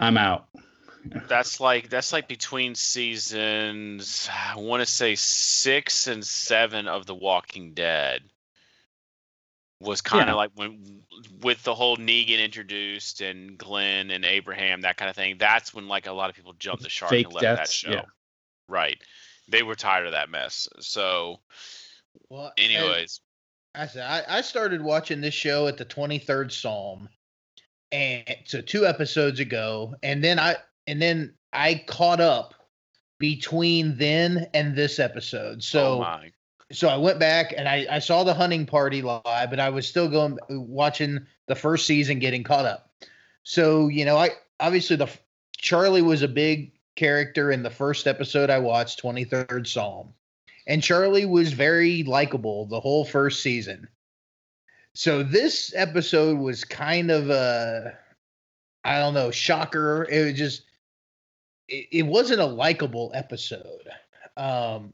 I'm 0.00 0.16
out. 0.16 0.48
That's 1.28 1.60
like 1.60 1.88
that's 1.88 2.12
like 2.12 2.28
between 2.28 2.74
seasons 2.74 4.28
I 4.32 4.58
want 4.58 4.80
to 4.80 4.86
say 4.86 5.14
6 5.14 6.06
and 6.08 6.26
7 6.26 6.88
of 6.88 7.06
The 7.06 7.14
Walking 7.14 7.72
Dead 7.72 8.22
was 9.80 10.00
kind 10.00 10.22
of 10.22 10.28
yeah. 10.28 10.34
like 10.34 10.50
when 10.54 11.02
with 11.42 11.62
the 11.62 11.74
whole 11.74 11.96
Negan 11.96 12.42
introduced 12.42 13.20
and 13.20 13.56
Glenn 13.56 14.10
and 14.10 14.24
Abraham 14.24 14.80
that 14.80 14.96
kind 14.96 15.08
of 15.08 15.16
thing. 15.16 15.36
That's 15.38 15.72
when 15.72 15.86
like 15.88 16.06
a 16.06 16.12
lot 16.12 16.30
of 16.30 16.36
people 16.36 16.54
jumped 16.58 16.82
the 16.82 16.88
shark 16.88 17.10
Fake 17.10 17.26
and 17.26 17.34
left 17.34 17.42
deaths, 17.42 17.82
that 17.82 17.88
show. 17.88 17.90
Yeah. 17.92 18.02
Right. 18.68 18.98
They 19.48 19.62
were 19.62 19.76
tired 19.76 20.06
of 20.06 20.12
that 20.12 20.30
mess. 20.30 20.68
So 20.80 21.40
well, 22.28 22.52
anyways, 22.58 23.20
I 23.74 23.86
said 23.86 24.04
I, 24.04 24.38
I 24.38 24.40
started 24.40 24.82
watching 24.82 25.20
this 25.20 25.34
show 25.34 25.68
at 25.68 25.76
the 25.76 25.84
23rd 25.84 26.50
Psalm, 26.52 27.08
and 27.92 28.24
so 28.44 28.60
two 28.60 28.86
episodes 28.86 29.40
ago, 29.40 29.94
and 30.02 30.22
then 30.22 30.38
I 30.38 30.56
and 30.86 31.00
then 31.00 31.34
I 31.52 31.84
caught 31.86 32.20
up 32.20 32.54
between 33.18 33.96
then 33.96 34.48
and 34.54 34.74
this 34.74 34.98
episode. 34.98 35.62
So 35.62 35.94
oh 35.94 35.98
my. 36.00 36.32
So 36.72 36.88
I 36.88 36.96
went 36.96 37.18
back 37.18 37.54
and 37.56 37.68
I, 37.68 37.86
I 37.90 37.98
saw 37.98 38.24
the 38.24 38.34
hunting 38.34 38.66
party 38.66 39.02
live, 39.02 39.50
but 39.50 39.60
I 39.60 39.70
was 39.70 39.86
still 39.86 40.08
going 40.08 40.38
watching 40.50 41.26
the 41.46 41.54
first 41.54 41.86
season, 41.86 42.18
getting 42.18 42.44
caught 42.44 42.66
up. 42.66 42.90
So 43.42 43.88
you 43.88 44.04
know, 44.04 44.16
I 44.16 44.30
obviously 44.60 44.96
the 44.96 45.08
Charlie 45.56 46.02
was 46.02 46.22
a 46.22 46.28
big 46.28 46.72
character 46.96 47.50
in 47.50 47.62
the 47.62 47.70
first 47.70 48.06
episode 48.06 48.50
I 48.50 48.58
watched, 48.58 48.98
Twenty 48.98 49.24
Third 49.24 49.66
Psalm, 49.66 50.12
and 50.66 50.82
Charlie 50.82 51.26
was 51.26 51.52
very 51.52 52.02
likable 52.02 52.66
the 52.66 52.80
whole 52.80 53.04
first 53.04 53.42
season. 53.42 53.88
So 54.94 55.22
this 55.22 55.72
episode 55.76 56.38
was 56.38 56.64
kind 56.64 57.12
of 57.12 57.30
a, 57.30 57.96
I 58.82 58.98
don't 58.98 59.14
know, 59.14 59.30
shocker. 59.30 60.04
It 60.10 60.24
was 60.24 60.34
just, 60.34 60.62
it, 61.68 61.86
it 61.92 62.02
wasn't 62.02 62.40
a 62.40 62.46
likable 62.46 63.12
episode. 63.14 63.88
Um, 64.36 64.92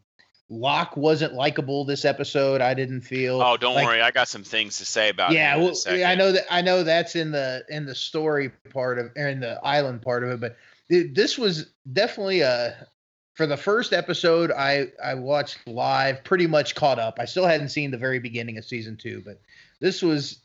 Locke 0.54 0.96
wasn't 0.96 1.34
likable 1.34 1.84
this 1.84 2.04
episode. 2.04 2.60
I 2.60 2.74
didn't 2.74 3.02
feel. 3.02 3.40
Oh, 3.42 3.56
don't 3.56 3.74
like- 3.74 3.86
worry. 3.86 4.00
I 4.00 4.10
got 4.10 4.28
some 4.28 4.44
things 4.44 4.78
to 4.78 4.86
say 4.86 5.08
about 5.10 5.32
yeah, 5.32 5.54
him 5.54 5.62
in 5.62 5.68
a 5.68 5.72
well. 5.72 6.06
I 6.06 6.14
know 6.14 6.32
that 6.32 6.44
I 6.50 6.62
know 6.62 6.82
that's 6.82 7.16
in 7.16 7.30
the 7.30 7.64
in 7.68 7.86
the 7.86 7.94
story 7.94 8.50
part 8.70 8.98
of 8.98 9.10
or 9.16 9.28
in 9.28 9.40
the 9.40 9.60
island 9.64 10.02
part 10.02 10.24
of 10.24 10.30
it, 10.30 10.40
but 10.40 10.56
it, 10.88 11.14
this 11.14 11.36
was 11.38 11.66
definitely 11.92 12.40
a 12.40 12.86
for 13.34 13.46
the 13.46 13.56
first 13.56 13.92
episode 13.92 14.50
I 14.52 14.88
I 15.02 15.14
watched 15.14 15.66
live, 15.66 16.22
pretty 16.24 16.46
much 16.46 16.74
caught 16.74 16.98
up. 16.98 17.18
I 17.18 17.24
still 17.24 17.46
hadn't 17.46 17.68
seen 17.70 17.90
the 17.90 17.98
very 17.98 18.18
beginning 18.18 18.58
of 18.58 18.64
season 18.64 18.96
two, 18.96 19.22
but 19.24 19.40
this 19.80 20.02
was 20.02 20.38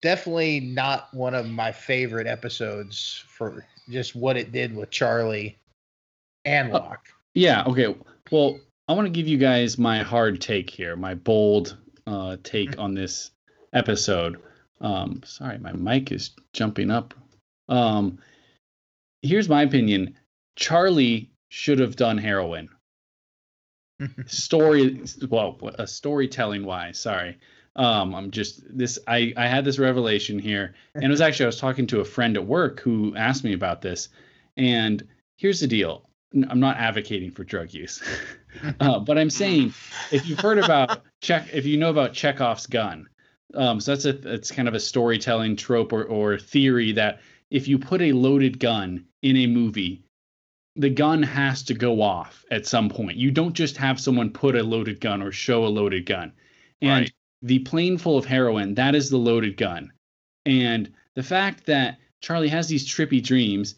definitely 0.00 0.60
not 0.60 1.12
one 1.12 1.34
of 1.34 1.48
my 1.48 1.72
favorite 1.72 2.26
episodes 2.26 3.24
for 3.28 3.66
just 3.90 4.14
what 4.14 4.36
it 4.36 4.52
did 4.52 4.74
with 4.74 4.90
Charlie 4.90 5.58
and 6.44 6.72
Uh, 6.74 6.96
Yeah. 7.34 7.64
Okay. 7.66 7.94
Well, 8.30 8.58
I 8.88 8.94
want 8.94 9.06
to 9.06 9.12
give 9.12 9.28
you 9.28 9.38
guys 9.38 9.78
my 9.78 10.02
hard 10.02 10.40
take 10.40 10.68
here, 10.70 10.96
my 10.96 11.14
bold 11.14 11.76
uh, 12.06 12.36
take 12.42 12.78
on 12.78 12.94
this 12.94 13.30
episode. 13.72 14.40
Um, 14.80 15.22
sorry, 15.24 15.58
my 15.58 15.72
mic 15.72 16.10
is 16.10 16.30
jumping 16.52 16.90
up. 16.90 17.14
Um, 17.68 18.18
here's 19.22 19.48
my 19.48 19.62
opinion: 19.62 20.16
Charlie 20.56 21.30
should 21.48 21.78
have 21.78 21.96
done 21.96 22.18
heroin. 22.18 22.68
Story, 24.26 25.02
well, 25.28 25.58
a 25.78 25.86
storytelling 25.86 26.64
wise. 26.64 26.98
Sorry, 26.98 27.38
um, 27.76 28.14
I'm 28.14 28.30
just 28.30 28.62
this. 28.76 28.98
I 29.06 29.32
I 29.36 29.46
had 29.46 29.64
this 29.64 29.78
revelation 29.78 30.38
here, 30.38 30.74
and 30.94 31.04
it 31.04 31.08
was 31.10 31.20
actually 31.22 31.44
I 31.44 31.54
was 31.54 31.60
talking 31.60 31.86
to 31.88 32.00
a 32.00 32.04
friend 32.04 32.36
at 32.36 32.46
work 32.46 32.80
who 32.80 33.14
asked 33.16 33.44
me 33.44 33.52
about 33.52 33.80
this, 33.80 34.08
and 34.56 35.06
here's 35.36 35.60
the 35.60 35.68
deal. 35.68 36.08
I'm 36.48 36.60
not 36.60 36.78
advocating 36.78 37.30
for 37.30 37.44
drug 37.44 37.74
use, 37.74 38.02
uh, 38.80 38.98
but 39.00 39.18
I'm 39.18 39.30
saying 39.30 39.74
if 40.10 40.26
you've 40.26 40.40
heard 40.40 40.58
about 40.64 41.02
check, 41.20 41.48
if 41.52 41.66
you 41.66 41.76
know 41.76 41.90
about 41.90 42.12
Chekhov's 42.12 42.66
gun, 42.66 43.08
um, 43.54 43.80
so 43.80 43.94
that's 43.94 44.04
a 44.04 44.34
it's 44.34 44.50
kind 44.50 44.68
of 44.68 44.74
a 44.74 44.80
storytelling 44.80 45.56
trope 45.56 45.92
or, 45.92 46.04
or 46.04 46.38
theory 46.38 46.92
that 46.92 47.20
if 47.50 47.68
you 47.68 47.78
put 47.78 48.00
a 48.00 48.12
loaded 48.12 48.58
gun 48.58 49.04
in 49.22 49.36
a 49.36 49.46
movie, 49.46 50.02
the 50.76 50.90
gun 50.90 51.22
has 51.22 51.62
to 51.64 51.74
go 51.74 52.00
off 52.00 52.44
at 52.50 52.66
some 52.66 52.88
point. 52.88 53.16
You 53.16 53.30
don't 53.30 53.52
just 53.52 53.76
have 53.76 54.00
someone 54.00 54.30
put 54.30 54.56
a 54.56 54.62
loaded 54.62 55.00
gun 55.00 55.22
or 55.22 55.32
show 55.32 55.66
a 55.66 55.68
loaded 55.68 56.06
gun, 56.06 56.32
and 56.80 57.02
Right. 57.02 57.12
the 57.42 57.58
plane 57.60 57.98
full 57.98 58.16
of 58.18 58.24
heroin 58.24 58.74
that 58.74 58.94
is 58.94 59.10
the 59.10 59.18
loaded 59.18 59.56
gun, 59.56 59.92
and 60.46 60.92
the 61.14 61.22
fact 61.22 61.66
that 61.66 61.98
Charlie 62.22 62.48
has 62.48 62.68
these 62.68 62.88
trippy 62.88 63.22
dreams 63.22 63.74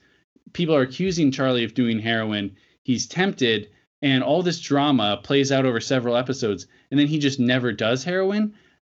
people 0.55 0.75
are 0.75 0.83
accusing 0.83 1.31
Charlie 1.31 1.65
of 1.65 1.75
doing 1.75 1.99
heroin. 1.99 2.57
He's 2.85 3.07
tempted, 3.07 3.71
and 4.05 4.23
all 4.23 4.43
this 4.43 4.61
drama 4.61 5.19
plays 5.23 5.51
out 5.51 5.65
over 5.65 5.81
several 5.81 6.15
episodes, 6.15 6.67
and 6.91 7.01
then 7.01 7.07
he 7.07 7.19
just 7.19 7.41
never 7.41 7.73
does 7.73 8.05
heroin. 8.05 8.53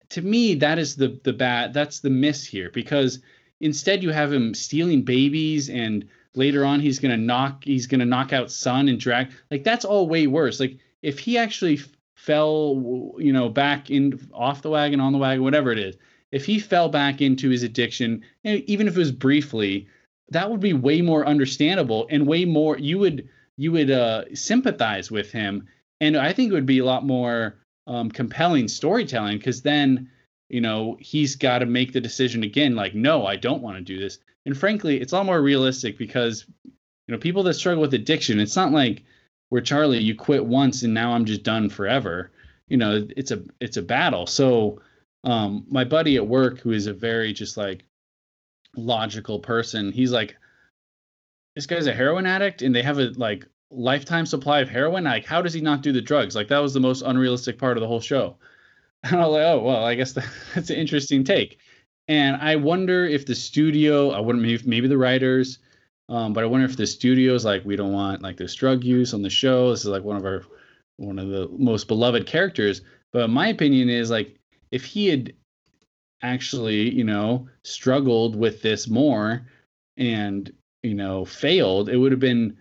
To 0.09 0.21
me, 0.21 0.53
that 0.55 0.77
is 0.77 0.95
the 0.95 1.19
the 1.23 1.33
bad. 1.33 1.73
That's 1.73 1.99
the 1.99 2.11
miss 2.11 2.45
here 2.45 2.69
because 2.69 3.19
instead 3.59 4.03
you 4.03 4.11
have 4.11 4.31
him 4.31 4.53
stealing 4.53 5.01
babies, 5.01 5.67
and 5.67 6.07
later 6.35 6.63
on 6.63 6.79
he's 6.79 6.99
gonna 6.99 7.17
knock 7.17 7.63
he's 7.63 7.87
gonna 7.87 8.05
knock 8.05 8.33
out 8.33 8.51
Sun 8.51 8.87
and 8.87 8.99
drag. 8.99 9.31
Like 9.49 9.63
that's 9.63 9.83
all 9.83 10.07
way 10.07 10.27
worse. 10.27 10.59
Like 10.59 10.77
if 11.01 11.17
he 11.17 11.39
actually 11.39 11.81
fell, 12.13 13.15
you 13.17 13.33
know, 13.33 13.49
back 13.49 13.89
in 13.89 14.19
off 14.31 14.61
the 14.61 14.69
wagon, 14.69 14.99
on 14.99 15.11
the 15.11 15.17
wagon, 15.17 15.43
whatever 15.43 15.71
it 15.71 15.79
is. 15.79 15.95
If 16.31 16.45
he 16.45 16.59
fell 16.59 16.87
back 16.87 17.19
into 17.19 17.49
his 17.49 17.63
addiction, 17.63 18.23
even 18.43 18.87
if 18.87 18.95
it 18.95 18.99
was 18.99 19.11
briefly, 19.11 19.87
that 20.29 20.51
would 20.51 20.59
be 20.59 20.73
way 20.73 21.01
more 21.01 21.25
understandable 21.25 22.05
and 22.11 22.27
way 22.27 22.45
more 22.45 22.77
you 22.77 22.99
would 22.99 23.27
you 23.59 23.73
would 23.73 23.91
uh, 23.91 24.23
sympathize 24.33 25.11
with 25.11 25.31
him. 25.33 25.67
And 25.99 26.15
i 26.15 26.31
think 26.31 26.49
it 26.49 26.53
would 26.53 26.65
be 26.65 26.79
a 26.79 26.85
lot 26.85 27.05
more 27.05 27.59
um, 27.87 28.09
compelling 28.09 28.69
storytelling 28.69 29.37
because 29.37 29.61
then 29.61 30.09
you 30.47 30.61
know 30.61 30.95
he's 31.01 31.35
got 31.35 31.59
to 31.59 31.65
make 31.65 31.91
the 31.91 31.99
decision 31.99 32.43
again 32.43 32.75
like 32.75 32.95
no 32.95 33.25
i 33.25 33.35
don't 33.35 33.61
want 33.61 33.77
to 33.77 33.83
do 33.83 33.99
this. 33.99 34.19
And 34.45 34.57
frankly 34.57 35.01
it's 35.01 35.11
a 35.11 35.17
lot 35.17 35.25
more 35.25 35.41
realistic 35.41 35.97
because 35.97 36.45
you 36.63 37.11
know 37.11 37.17
people 37.17 37.43
that 37.43 37.55
struggle 37.55 37.81
with 37.81 37.93
addiction 37.93 38.39
it's 38.39 38.55
not 38.55 38.71
like 38.71 39.03
where 39.49 39.61
charlie 39.61 39.99
you 39.99 40.15
quit 40.15 40.45
once 40.45 40.83
and 40.83 40.93
now 40.93 41.11
i'm 41.11 41.25
just 41.25 41.43
done 41.43 41.69
forever. 41.69 42.31
You 42.69 42.77
know 42.77 43.05
it's 43.17 43.31
a 43.31 43.43
it's 43.59 43.75
a 43.75 43.81
battle. 43.81 44.25
So 44.25 44.81
um 45.25 45.65
my 45.69 45.83
buddy 45.83 46.15
at 46.15 46.25
work 46.25 46.59
who 46.59 46.71
is 46.71 46.87
a 46.87 46.93
very 46.93 47.33
just 47.33 47.57
like 47.57 47.83
logical 48.77 49.39
person 49.39 49.91
he's 49.91 50.13
like 50.13 50.37
this 51.59 51.65
guy's 51.65 51.87
a 51.87 51.93
heroin 51.93 52.25
addict 52.25 52.61
and 52.61 52.73
they 52.73 52.81
have 52.81 52.99
a 52.99 53.11
like 53.17 53.45
lifetime 53.69 54.25
supply 54.25 54.61
of 54.61 54.69
heroin? 54.69 55.03
Like 55.03 55.25
how 55.25 55.41
does 55.41 55.53
he 55.53 55.59
not 55.59 55.81
do 55.81 55.91
the 55.91 55.99
drugs? 55.99 56.33
Like 56.33 56.47
that 56.47 56.59
was 56.59 56.73
the 56.73 56.79
most 56.79 57.01
unrealistic 57.01 57.59
part 57.59 57.75
of 57.75 57.81
the 57.81 57.87
whole 57.87 57.99
show. 57.99 58.37
And 59.03 59.15
i 59.15 59.25
was 59.25 59.33
like 59.33 59.43
oh 59.43 59.59
well 59.59 59.83
i 59.85 59.95
guess 59.95 60.13
that, 60.13 60.25
that's 60.55 60.69
an 60.69 60.77
interesting 60.77 61.25
take. 61.25 61.59
And 62.07 62.37
i 62.37 62.55
wonder 62.55 63.05
if 63.05 63.25
the 63.25 63.35
studio 63.35 64.11
i 64.11 64.21
wouldn't 64.21 64.41
maybe, 64.41 64.63
maybe 64.65 64.87
the 64.87 64.97
writers 64.97 65.59
um, 66.07 66.31
but 66.31 66.45
i 66.45 66.47
wonder 66.47 66.65
if 66.65 66.77
the 66.77 66.87
studio's 66.87 67.43
like 67.43 67.65
we 67.65 67.75
don't 67.75 67.91
want 67.91 68.21
like 68.21 68.37
this 68.37 68.55
drug 68.55 68.85
use 68.85 69.13
on 69.13 69.21
the 69.21 69.29
show. 69.29 69.71
This 69.71 69.81
is 69.81 69.87
like 69.87 70.03
one 70.03 70.15
of 70.15 70.23
our 70.23 70.43
one 70.95 71.19
of 71.19 71.27
the 71.27 71.49
most 71.57 71.89
beloved 71.89 72.25
characters. 72.25 72.81
But 73.11 73.29
my 73.29 73.47
opinion 73.47 73.89
is 73.89 74.09
like 74.09 74.39
if 74.71 74.85
he 74.85 75.07
had 75.07 75.33
actually, 76.21 76.89
you 76.89 77.03
know, 77.03 77.49
struggled 77.63 78.37
with 78.37 78.61
this 78.61 78.87
more 78.87 79.45
and, 79.97 80.53
you 80.83 80.93
know, 80.95 81.25
failed, 81.25 81.89
it 81.89 81.97
would 81.97 82.11
have 82.11 82.19
been 82.19 82.57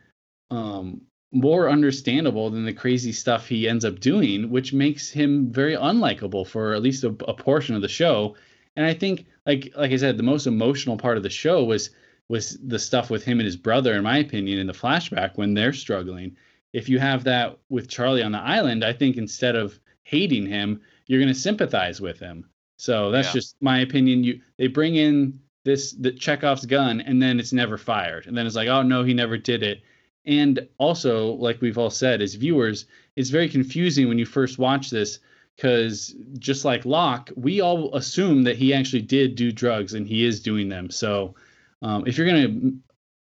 um, 0.51 1.03
more 1.33 1.69
understandable 1.69 2.51
than 2.51 2.65
the 2.65 2.73
crazy 2.73 3.13
stuff 3.13 3.47
he 3.49 3.69
ends 3.69 3.85
up 3.85 4.01
doing, 4.01 4.51
which 4.51 4.73
makes 4.73 5.11
him 5.11 5.53
very 5.53 5.75
unlikable 5.77 6.47
for 6.47 6.75
at 6.75 6.83
least 6.83 7.05
a, 7.05 7.09
a 7.09 7.35
portion 7.35 7.75
of 7.75 7.83
the 7.83 7.89
show. 7.89 8.35
And 8.77 8.87
I 8.87 8.95
think, 8.95 9.27
like 9.47 9.73
like 9.77 9.93
I 9.93 9.97
said, 9.97 10.17
the 10.17 10.23
most 10.23 10.47
emotional 10.47 10.97
part 10.97 11.17
of 11.17 11.23
the 11.23 11.31
show 11.31 11.65
was 11.65 11.91
was 12.29 12.59
the 12.63 12.79
stuff 12.79 13.11
with 13.11 13.25
him 13.25 13.41
and 13.41 13.47
his 13.47 13.57
brother, 13.57 13.95
in 13.95 14.03
my 14.03 14.19
opinion, 14.19 14.59
in 14.59 14.67
the 14.67 14.73
flashback 14.73 15.37
when 15.37 15.55
they're 15.55 15.73
struggling. 15.73 16.37
If 16.73 16.89
you 16.89 16.99
have 16.99 17.25
that 17.25 17.59
with 17.71 17.89
Charlie 17.89 18.23
on 18.23 18.33
the 18.33 18.39
island, 18.41 18.85
I 18.85 18.93
think 18.93 19.17
instead 19.17 19.57
of 19.57 19.79
hating 20.05 20.47
him, 20.47 20.81
you're 21.07 21.21
going 21.21 21.33
to 21.33 21.39
sympathize 21.39 22.01
with 22.01 22.19
him. 22.21 22.49
So 22.77 23.11
that's 23.11 23.29
Yeah. 23.29 23.33
just 23.33 23.57
my 23.61 23.81
opinion. 23.81 24.23
You 24.25 24.41
they 24.59 24.67
bring 24.69 24.97
in 24.97 25.41
this 25.69 25.93
the 25.93 26.13
Chekhov's 26.13 26.65
gun 26.65 27.03
and 27.03 27.21
then 27.23 27.39
it's 27.39 27.53
never 27.53 27.77
fired. 27.77 28.27
And 28.27 28.37
then 28.37 28.47
it's 28.47 28.57
like, 28.57 28.69
oh 28.69 28.83
no, 28.83 29.05
he 29.05 29.13
never 29.13 29.37
did 29.37 29.63
it. 29.63 29.83
And 30.25 30.67
also, 30.79 31.35
like 31.35 31.61
we've 31.61 31.79
all 31.79 31.91
said 31.91 32.23
as 32.23 32.35
viewers, 32.35 32.87
it's 33.17 33.31
very 33.31 33.49
confusing 33.49 34.09
when 34.09 34.19
you 34.19 34.25
first 34.25 34.59
watch 34.59 34.91
this 34.91 35.19
because 35.57 36.15
just 36.39 36.65
like 36.65 36.87
Locke, 36.87 37.31
we 37.37 37.61
all 37.61 37.95
assume 37.95 38.45
that 38.45 38.57
he 38.57 38.73
actually 38.73 39.03
did 39.03 39.35
do 39.35 39.53
drugs 39.53 39.93
and 39.93 40.07
he 40.07 40.25
is 40.25 40.41
doing 40.41 40.69
them. 40.69 40.91
So 40.91 41.35
um, 41.83 42.07
if 42.07 42.17
you're 42.17 42.27
gonna 42.27 42.73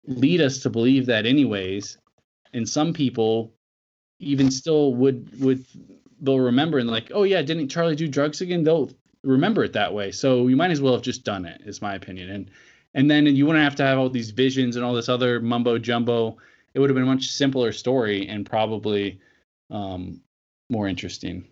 lead 0.06 0.40
us 0.40 0.61
to 0.61 0.70
believe 0.70 1.07
that 1.07 1.26
anyways, 1.26 1.99
and 2.55 2.66
some 2.66 2.94
people 2.94 3.53
even 4.20 4.51
still 4.51 4.94
would 4.94 5.38
would 5.40 5.66
they'll 6.20 6.40
remember 6.40 6.78
and 6.78 6.88
like, 6.88 7.11
oh 7.14 7.24
yeah, 7.24 7.42
didn't 7.42 7.68
Charlie 7.68 7.94
do 7.96 8.09
drugs 8.09 8.40
again? 8.40 8.64
They'll 8.64 8.90
remember 9.29 9.64
it 9.64 9.72
that 9.74 9.93
way. 9.93 10.11
So 10.11 10.49
you 10.49 10.57
might 10.57 10.70
as 10.70 10.81
well 10.81 10.95
have 10.95 11.03
just 11.03 11.24
done 11.24 11.45
it, 11.45 11.61
is 11.64 11.83
my 11.83 11.95
opinion. 11.95 12.31
And 12.31 12.51
and 12.95 13.11
then 13.11 13.26
you 13.26 13.47
wouldn't 13.47 13.62
have 13.62 13.76
to 13.76 13.85
have 13.85 13.99
all 13.99 14.09
these 14.09 14.31
visions 14.31 14.76
and 14.76 14.85
all 14.85 14.95
this 14.95 15.09
other 15.09 15.41
mumbo 15.41 15.79
jumbo. 15.79 16.39
It 16.74 16.81
would 16.81 16.91
have 16.91 16.95
been 16.95 17.03
a 17.05 17.07
much 17.07 17.31
simpler 17.31 17.72
story 17.72 18.26
and 18.29 18.47
probably 18.47 19.20
um, 19.70 20.20
more 20.70 20.89
interesting. 20.89 21.47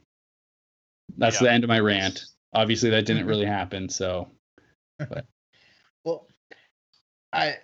That's 1.19 1.37
Yeah. 1.41 1.49
the 1.49 1.53
end 1.53 1.65
of 1.65 1.69
my 1.69 1.81
rant. 1.81 2.25
Obviously, 2.55 2.91
that 2.91 3.05
didn't 3.07 3.27
really 3.27 3.47
happen. 3.61 3.89
So 3.89 4.29
Well, 6.05 6.27
I 7.33 7.57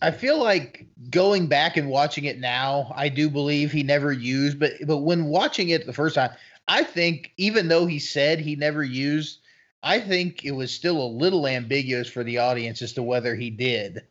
I 0.00 0.10
feel 0.10 0.38
like 0.42 0.86
going 1.10 1.48
back 1.48 1.76
and 1.76 1.88
watching 1.88 2.24
it 2.24 2.38
now, 2.38 2.92
I 2.94 3.08
do 3.08 3.28
believe 3.28 3.72
he 3.72 3.82
never 3.82 4.12
used, 4.12 4.58
but 4.60 4.72
but 4.86 4.98
when 4.98 5.24
watching 5.26 5.70
it 5.70 5.86
the 5.86 5.92
first 5.92 6.14
time, 6.14 6.30
I 6.68 6.82
think 6.82 7.32
even 7.36 7.68
though 7.68 7.86
he 7.86 7.98
said 7.98 8.40
he 8.40 8.56
never 8.56 8.82
used, 8.82 9.40
I 9.82 10.00
think 10.00 10.44
it 10.44 10.50
was 10.50 10.72
still 10.72 11.00
a 11.00 11.06
little 11.06 11.46
ambiguous 11.46 12.08
for 12.08 12.24
the 12.24 12.38
audience 12.38 12.82
as 12.82 12.92
to 12.94 13.02
whether 13.02 13.34
he 13.34 13.50
did. 13.50 14.02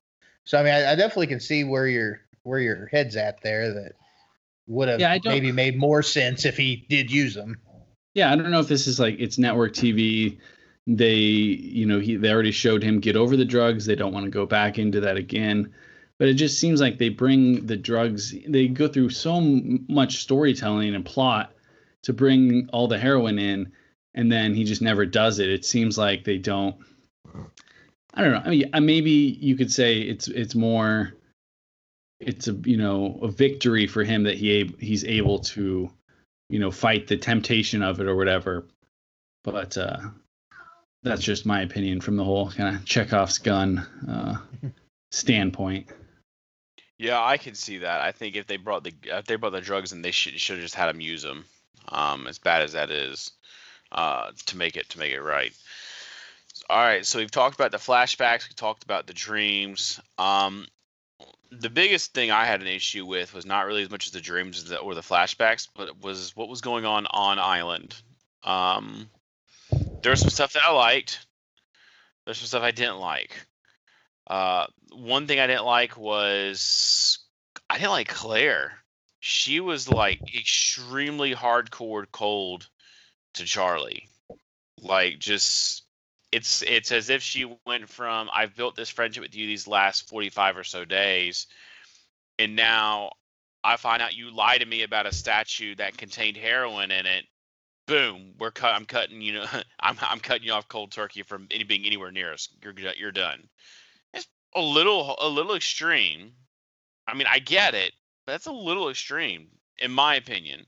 So 0.46 0.58
I 0.60 0.64
mean, 0.64 0.74
I, 0.74 0.94
I 0.94 0.96
definitely 0.96 1.28
can 1.28 1.40
see 1.40 1.64
where 1.64 1.88
you're 1.88 2.22
where 2.44 2.60
your 2.60 2.88
head's 2.88 3.16
at 3.16 3.42
there. 3.42 3.74
That 3.74 3.94
would 4.68 4.88
have 4.88 5.00
Yeah, 5.00 5.18
maybe 5.26 5.52
made 5.52 5.78
more 5.78 6.04
sense 6.04 6.46
if 6.46 6.56
he 6.56 6.86
did 6.90 7.12
use 7.12 7.34
them. 7.34 7.58
Yeah, 8.14 8.32
I 8.32 8.36
don't 8.36 8.52
know 8.52 8.60
if 8.60 8.68
this 8.68 8.88
is 8.88 9.00
like 9.00 9.18
it's 9.20 9.38
network 9.38 9.74
TV. 9.74 10.38
They, 10.88 11.16
you 11.16 11.86
know, 11.86 12.00
he 12.00 12.16
they 12.16 12.32
already 12.32 12.52
showed 12.52 12.84
him 12.84 13.00
get 13.00 13.16
over 13.16 13.36
the 13.36 13.44
drugs. 13.44 13.86
They 13.86 13.96
don't 13.96 14.14
want 14.14 14.26
to 14.26 14.32
go 14.32 14.46
back 14.46 14.78
into 14.78 15.02
that 15.02 15.18
again. 15.18 15.74
But 16.18 16.30
it 16.30 16.36
just 16.36 16.60
seems 16.60 16.80
like 16.80 16.98
they 16.98 17.10
bring 17.10 17.66
the 17.66 17.76
drugs. 17.76 18.34
They 18.48 18.68
go 18.68 18.88
through 18.88 19.10
so 19.10 19.42
much 19.42 20.20
storytelling 20.20 20.96
and 20.96 21.04
plot 21.04 21.55
to 22.06 22.14
bring 22.14 22.70
all 22.72 22.88
the 22.88 22.98
heroin 22.98 23.38
in, 23.38 23.72
and 24.14 24.32
then 24.32 24.56
he 24.56 24.64
just 24.64 24.82
never 24.82 25.06
does 25.06 25.40
it. 25.40 25.50
It 25.50 25.66
seems 25.66 25.98
like 25.98 26.24
they 26.24 26.38
don't. 26.38 26.76
I 28.14 28.24
don't 28.24 28.32
know. 28.32 28.42
I 28.46 28.50
mean, 28.50 28.86
maybe 28.86 29.12
you 29.12 29.56
could 29.56 29.72
say 29.72 30.00
it's 30.00 30.28
it's 30.28 30.56
more. 30.56 31.14
It's 32.20 32.48
a 32.48 32.54
you 32.54 32.78
know 32.78 33.20
a 33.22 33.28
victory 33.28 33.88
for 33.88 34.04
him 34.04 34.24
that 34.24 34.38
he 34.38 34.62
ab- 34.62 34.80
he's 34.80 35.04
able 35.04 35.40
to 35.40 35.92
you 36.50 36.60
know 36.60 36.72
fight 36.72 37.08
the 37.08 37.18
temptation 37.18 37.82
of 37.84 38.00
it 38.00 38.08
or 38.08 38.16
whatever 38.16 38.66
but 39.44 39.78
uh 39.78 39.98
that's 41.04 41.22
just 41.22 41.46
my 41.46 41.62
opinion 41.62 42.02
from 42.02 42.16
the 42.16 42.24
whole 42.24 42.52
kind 42.52 42.76
of 42.76 42.86
chekhov's 42.86 43.38
gun 43.38 43.80
uh 44.08 44.38
standpoint 45.12 45.90
Yeah, 46.98 47.22
I 47.22 47.38
can 47.38 47.56
see 47.56 47.80
that. 47.80 48.02
I 48.02 48.14
think 48.14 48.36
if 48.36 48.48
they 48.48 48.58
brought 48.58 48.84
the 48.84 48.94
if 49.04 49.26
they 49.26 49.36
brought 49.36 49.52
the 49.52 49.62
drugs 49.62 49.92
and 49.92 50.04
they 50.04 50.12
should 50.12 50.40
should 50.40 50.56
have 50.58 50.64
just 50.64 50.76
had 50.76 50.90
him 50.90 51.02
use 51.02 51.24
them. 51.24 51.46
Um, 51.90 52.28
as 52.28 52.40
bad 52.40 52.62
as 52.62 52.74
that 52.74 52.92
is, 52.92 53.32
uh, 53.92 54.32
to 54.48 54.58
make 54.58 54.76
it 54.76 54.90
to 54.90 55.00
make 55.00 55.14
it 55.14 55.22
right. 55.22 55.54
All 56.70 56.78
right, 56.78 57.06
so 57.06 57.20
we've 57.20 57.32
talked 57.32 57.56
about 57.56 57.72
the 57.72 57.78
flashbacks. 57.78 58.48
We 58.50 58.56
talked 58.56 58.84
about 58.84 59.08
the 59.08 59.14
dreams. 59.14 60.00
Um, 60.18 60.68
the 61.52 61.70
biggest 61.70 62.14
thing 62.14 62.32
I 62.32 62.46
had 62.46 62.62
an 62.62 62.68
issue 62.68 63.06
with 63.06 63.34
was 63.34 63.46
not 63.46 63.66
really 63.66 63.84
as 63.84 63.90
much 63.90 64.08
as 64.08 64.14
the 64.14 64.22
dreams 64.22 64.72
or 64.72 64.96
the 64.96 65.02
flashbacks, 65.02 65.68
but 65.76 66.02
was 66.02 66.36
what 66.36 66.50
was 66.50 66.62
going 66.62 66.86
on 66.86 67.08
on 67.08 67.40
Island. 67.40 67.96
Um, 68.44 69.10
there 70.02 70.12
was 70.12 70.22
some 70.22 70.30
stuff 70.30 70.54
that 70.54 70.64
I 70.66 70.72
liked. 70.72 71.26
There's 72.26 72.38
some 72.38 72.48
stuff 72.48 72.64
I 72.64 72.72
didn't 72.72 73.00
like. 73.00 73.32
Uh, 74.28 74.66
one 74.92 75.28
thing 75.28 75.40
I 75.40 75.48
didn't 75.48 75.66
like 75.66 75.98
was 75.98 77.20
I 77.70 77.78
didn't 77.78 77.92
like 77.92 78.08
Claire. 78.08 78.74
She 79.28 79.60
was 79.60 79.90
like 79.90 80.22
extremely 80.36 81.34
hardcore 81.34 82.06
cold 82.12 82.70
to 83.34 83.44
Charlie. 83.44 84.08
Like 84.80 85.18
just 85.18 85.84
it's 86.32 86.62
it's 86.62 86.92
as 86.92 87.10
if 87.10 87.24
she 87.24 87.58
went 87.66 87.90
from 87.90 88.30
I've 88.32 88.56
built 88.56 88.76
this 88.76 88.92
friendship 88.92 89.24
with 89.24 89.34
you 89.34 89.48
these 89.48 89.68
last 89.68 90.08
45 90.10 90.58
or 90.58 90.64
so 90.64 90.86
days 90.86 91.48
and 92.38 92.56
now 92.56 93.14
I 93.64 93.78
find 93.78 94.00
out 94.00 94.16
you 94.16 94.30
lied 94.30 94.60
to 94.60 94.68
me 94.68 94.84
about 94.84 95.08
a 95.08 95.12
statue 95.12 95.74
that 95.78 95.98
contained 95.98 96.38
heroin 96.38 96.92
in 96.92 97.08
it. 97.08 97.26
Boom, 97.88 98.36
we're 98.38 98.52
cut. 98.52 98.76
I'm 98.76 98.86
cutting 98.86 99.22
you 99.22 99.34
know 99.34 99.46
I'm 99.80 99.98
I'm 100.02 100.20
cutting 100.20 100.46
you 100.46 100.54
off 100.54 100.68
cold 100.68 100.92
turkey 100.92 101.24
from 101.24 101.48
any 101.50 101.64
being 101.64 101.84
anywhere 101.84 102.12
near 102.12 102.32
us. 102.32 102.48
You're 102.62 102.76
you're 102.96 103.12
done 103.12 103.50
It's 104.14 104.28
a 104.56 104.62
little 104.62 105.16
a 105.20 105.28
little 105.28 105.56
extreme. 105.56 106.34
I 107.08 107.16
mean, 107.16 107.28
I 107.28 107.40
get 107.40 107.74
it, 107.74 107.94
that's 108.26 108.48
a 108.48 108.52
little 108.52 108.90
extreme, 108.90 109.48
in 109.78 109.92
my 109.92 110.16
opinion. 110.16 110.66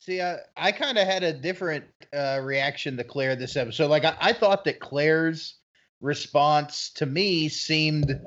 See, 0.00 0.20
I, 0.20 0.38
I 0.56 0.72
kind 0.72 0.98
of 0.98 1.06
had 1.06 1.22
a 1.22 1.32
different 1.32 1.84
uh, 2.12 2.40
reaction 2.42 2.96
to 2.96 3.04
Claire 3.04 3.36
this 3.36 3.56
episode. 3.56 3.88
Like, 3.88 4.04
I, 4.04 4.16
I 4.20 4.32
thought 4.32 4.64
that 4.64 4.80
Claire's 4.80 5.54
response 6.00 6.90
to 6.96 7.06
me 7.06 7.48
seemed 7.48 8.20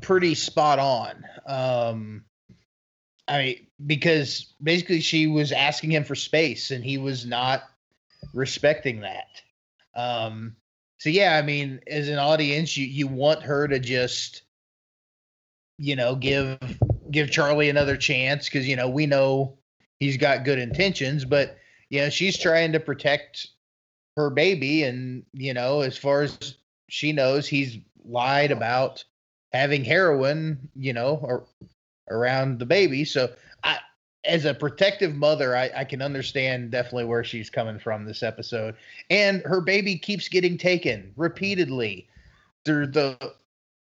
pretty 0.00 0.36
spot 0.36 0.78
on. 0.78 1.24
Um, 1.46 2.24
I 3.26 3.42
mean, 3.42 3.66
because 3.84 4.54
basically 4.62 5.00
she 5.00 5.26
was 5.26 5.50
asking 5.50 5.90
him 5.90 6.04
for 6.04 6.14
space 6.14 6.70
and 6.70 6.84
he 6.84 6.98
was 6.98 7.26
not 7.26 7.64
respecting 8.32 9.00
that. 9.00 9.26
Um, 9.96 10.54
so 10.98 11.10
yeah, 11.10 11.36
I 11.36 11.42
mean, 11.42 11.80
as 11.88 12.08
an 12.08 12.18
audience, 12.18 12.76
you 12.76 12.86
you 12.86 13.08
want 13.08 13.42
her 13.42 13.66
to 13.66 13.80
just, 13.80 14.42
you 15.78 15.96
know, 15.96 16.14
give 16.14 16.58
give 17.10 17.30
Charlie 17.30 17.68
another 17.68 17.96
chance 17.96 18.46
because 18.46 18.68
you 18.68 18.76
know 18.76 18.88
we 18.88 19.06
know 19.06 19.56
he's 20.00 20.16
got 20.16 20.44
good 20.44 20.58
intentions, 20.58 21.24
but 21.24 21.56
you 21.90 22.00
know 22.00 22.10
she's 22.10 22.38
trying 22.38 22.72
to 22.72 22.80
protect 22.80 23.48
her 24.16 24.30
baby, 24.30 24.82
and 24.82 25.24
you 25.32 25.54
know 25.54 25.80
as 25.80 25.96
far 25.96 26.22
as 26.22 26.56
she 26.88 27.12
knows, 27.12 27.46
he's 27.46 27.78
lied 28.04 28.50
about 28.50 29.04
having 29.52 29.84
heroin, 29.84 30.68
you 30.74 30.92
know, 30.92 31.18
or 31.22 31.46
around 32.10 32.58
the 32.58 32.66
baby. 32.66 33.04
So 33.04 33.30
I, 33.64 33.78
as 34.24 34.44
a 34.44 34.54
protective 34.54 35.14
mother, 35.14 35.56
I, 35.56 35.70
I 35.74 35.84
can 35.84 36.02
understand 36.02 36.70
definitely 36.70 37.04
where 37.04 37.24
she's 37.24 37.50
coming 37.50 37.78
from 37.78 38.04
this 38.04 38.22
episode. 38.22 38.74
And 39.10 39.42
her 39.44 39.60
baby 39.60 39.96
keeps 39.96 40.28
getting 40.28 40.58
taken 40.58 41.12
repeatedly 41.16 42.08
through 42.64 42.88
the 42.88 43.34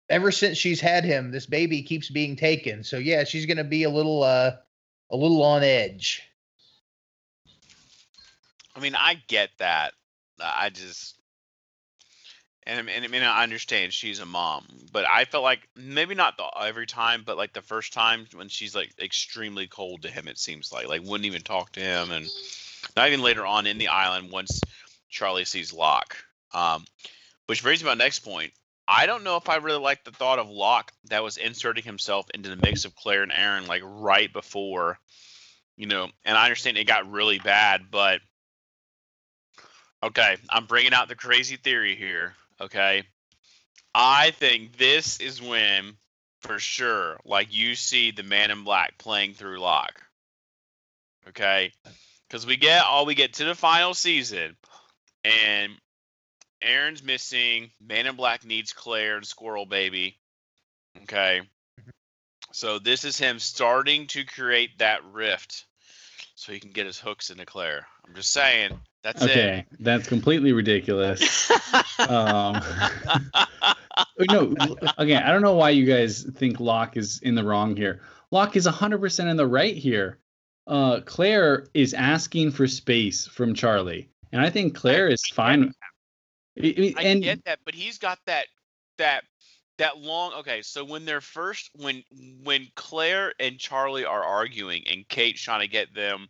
ever 0.09 0.31
since 0.31 0.57
she's 0.57 0.81
had 0.81 1.03
him, 1.03 1.31
this 1.31 1.45
baby 1.45 1.81
keeps 1.81 2.09
being 2.09 2.35
taken. 2.35 2.83
So 2.83 2.97
yeah, 2.97 3.23
she's 3.23 3.45
gonna 3.45 3.63
be 3.63 3.83
a 3.83 3.89
little 3.89 4.23
uh 4.23 4.51
a 5.09 5.15
little 5.15 5.43
on 5.43 5.63
edge. 5.63 6.23
I 8.75 8.79
mean, 8.79 8.95
I 8.95 9.21
get 9.27 9.49
that. 9.57 9.93
I 10.39 10.69
just 10.69 11.17
and, 12.67 12.89
and 12.89 13.05
I 13.05 13.07
mean, 13.07 13.23
I 13.23 13.43
understand 13.43 13.93
she's 13.93 14.19
a 14.19 14.25
mom, 14.25 14.67
but 14.91 15.05
I 15.09 15.23
felt 15.23 15.43
like 15.43 15.69
maybe 15.75 16.15
not 16.15 16.35
the, 16.35 16.45
every 16.61 16.85
time, 16.85 17.23
but 17.25 17.37
like 17.37 17.53
the 17.53 17.61
first 17.61 17.93
time 17.93 18.27
when 18.35 18.49
she's 18.49 18.75
like 18.75 18.91
extremely 18.99 19.67
cold 19.67 20.01
to 20.01 20.09
him, 20.09 20.27
it 20.27 20.37
seems 20.37 20.71
like 20.71 20.87
like 20.87 21.01
wouldn't 21.01 21.25
even 21.25 21.41
talk 21.41 21.71
to 21.73 21.79
him, 21.79 22.11
and 22.11 22.27
not 22.95 23.07
even 23.07 23.21
later 23.21 23.45
on 23.45 23.67
in 23.67 23.77
the 23.77 23.87
island 23.87 24.31
once 24.31 24.61
Charlie 25.09 25.45
sees 25.45 25.71
Locke. 25.71 26.17
Um, 26.53 26.85
which 27.45 27.63
brings 27.63 27.81
me 27.81 27.89
to 27.89 27.95
my 27.95 28.03
next 28.03 28.19
point. 28.19 28.51
I 28.87 29.05
don't 29.05 29.23
know 29.23 29.35
if 29.35 29.49
I 29.49 29.57
really 29.57 29.79
like 29.79 30.03
the 30.03 30.11
thought 30.11 30.39
of 30.39 30.49
Locke 30.49 30.93
that 31.09 31.23
was 31.23 31.37
inserting 31.37 31.83
himself 31.83 32.29
into 32.33 32.49
the 32.49 32.55
mix 32.55 32.85
of 32.85 32.95
Claire 32.95 33.23
and 33.23 33.33
Aaron 33.33 33.67
like 33.67 33.81
right 33.83 34.31
before, 34.31 34.97
you 35.75 35.87
know. 35.87 36.07
And 36.23 36.37
I 36.37 36.43
understand 36.45 36.77
it 36.77 36.85
got 36.85 37.11
really 37.11 37.39
bad, 37.39 37.91
but 37.91 38.21
okay, 40.03 40.37
I'm 40.49 40.65
bringing 40.65 40.93
out 40.93 41.09
the 41.09 41.15
crazy 41.15 41.57
theory 41.57 41.95
here. 41.95 42.33
Okay, 42.61 43.03
I 43.93 44.31
think 44.31 44.77
this 44.77 45.19
is 45.19 45.41
when, 45.41 45.97
for 46.41 46.57
sure, 46.57 47.19
like 47.25 47.53
you 47.53 47.75
see 47.75 48.11
the 48.11 48.23
Man 48.23 48.51
in 48.51 48.63
Black 48.63 48.97
playing 48.97 49.33
through 49.33 49.59
Locke. 49.59 50.01
Okay, 51.27 51.73
because 52.27 52.45
we 52.45 52.55
get 52.55 52.85
all 52.85 53.05
we 53.05 53.15
get 53.15 53.33
to 53.33 53.43
the 53.43 53.53
final 53.53 53.93
season, 53.93 54.55
and 55.25 55.73
Aaron's 56.61 57.03
missing. 57.03 57.71
Man 57.79 58.07
in 58.07 58.15
Black 58.15 58.45
needs 58.45 58.73
Claire 58.73 59.17
and 59.17 59.25
Squirrel 59.25 59.65
Baby. 59.65 60.17
Okay. 61.03 61.41
So 62.51 62.79
this 62.79 63.03
is 63.03 63.17
him 63.17 63.39
starting 63.39 64.07
to 64.07 64.25
create 64.25 64.77
that 64.79 65.03
rift 65.11 65.65
so 66.35 66.51
he 66.51 66.59
can 66.59 66.71
get 66.71 66.85
his 66.85 66.99
hooks 66.99 67.29
into 67.29 67.45
Claire. 67.45 67.85
I'm 68.07 68.15
just 68.15 68.31
saying. 68.31 68.79
That's 69.03 69.23
okay 69.23 69.65
that's 69.79 70.07
completely 70.07 70.51
ridiculous 70.51 71.49
um 72.09 72.61
no 74.29 74.53
again 74.97 75.23
i 75.23 75.31
don't 75.31 75.41
know 75.41 75.53
why 75.53 75.69
you 75.69 75.85
guys 75.85 76.23
think 76.35 76.59
locke 76.59 76.97
is 76.97 77.19
in 77.21 77.33
the 77.33 77.43
wrong 77.43 77.75
here 77.75 78.01
locke 78.31 78.55
is 78.55 78.67
100% 78.67 79.31
in 79.31 79.37
the 79.37 79.47
right 79.47 79.77
here 79.77 80.19
uh 80.67 80.99
claire 81.05 81.67
is 81.73 81.93
asking 81.93 82.51
for 82.51 82.67
space 82.67 83.27
from 83.27 83.53
charlie 83.53 84.09
and 84.33 84.41
i 84.41 84.49
think 84.49 84.75
claire 84.75 85.07
is 85.07 85.21
fine 85.27 85.71
I- 86.61 86.75
I- 86.77 86.93
I 86.97 87.03
and 87.03 87.23
get 87.23 87.43
that, 87.45 87.59
but 87.65 87.73
he's 87.75 87.97
got 87.97 88.19
that 88.25 88.47
that 88.97 89.23
that 89.77 89.97
long 89.99 90.33
okay, 90.33 90.61
so 90.63 90.83
when 90.83 91.05
they're 91.05 91.21
first 91.21 91.69
when 91.75 92.03
when 92.43 92.67
Claire 92.75 93.33
and 93.39 93.59
Charlie 93.59 94.05
are 94.05 94.23
arguing 94.23 94.83
and 94.87 95.07
Kate's 95.07 95.41
trying 95.41 95.61
to 95.61 95.67
get 95.67 95.93
them 95.93 96.27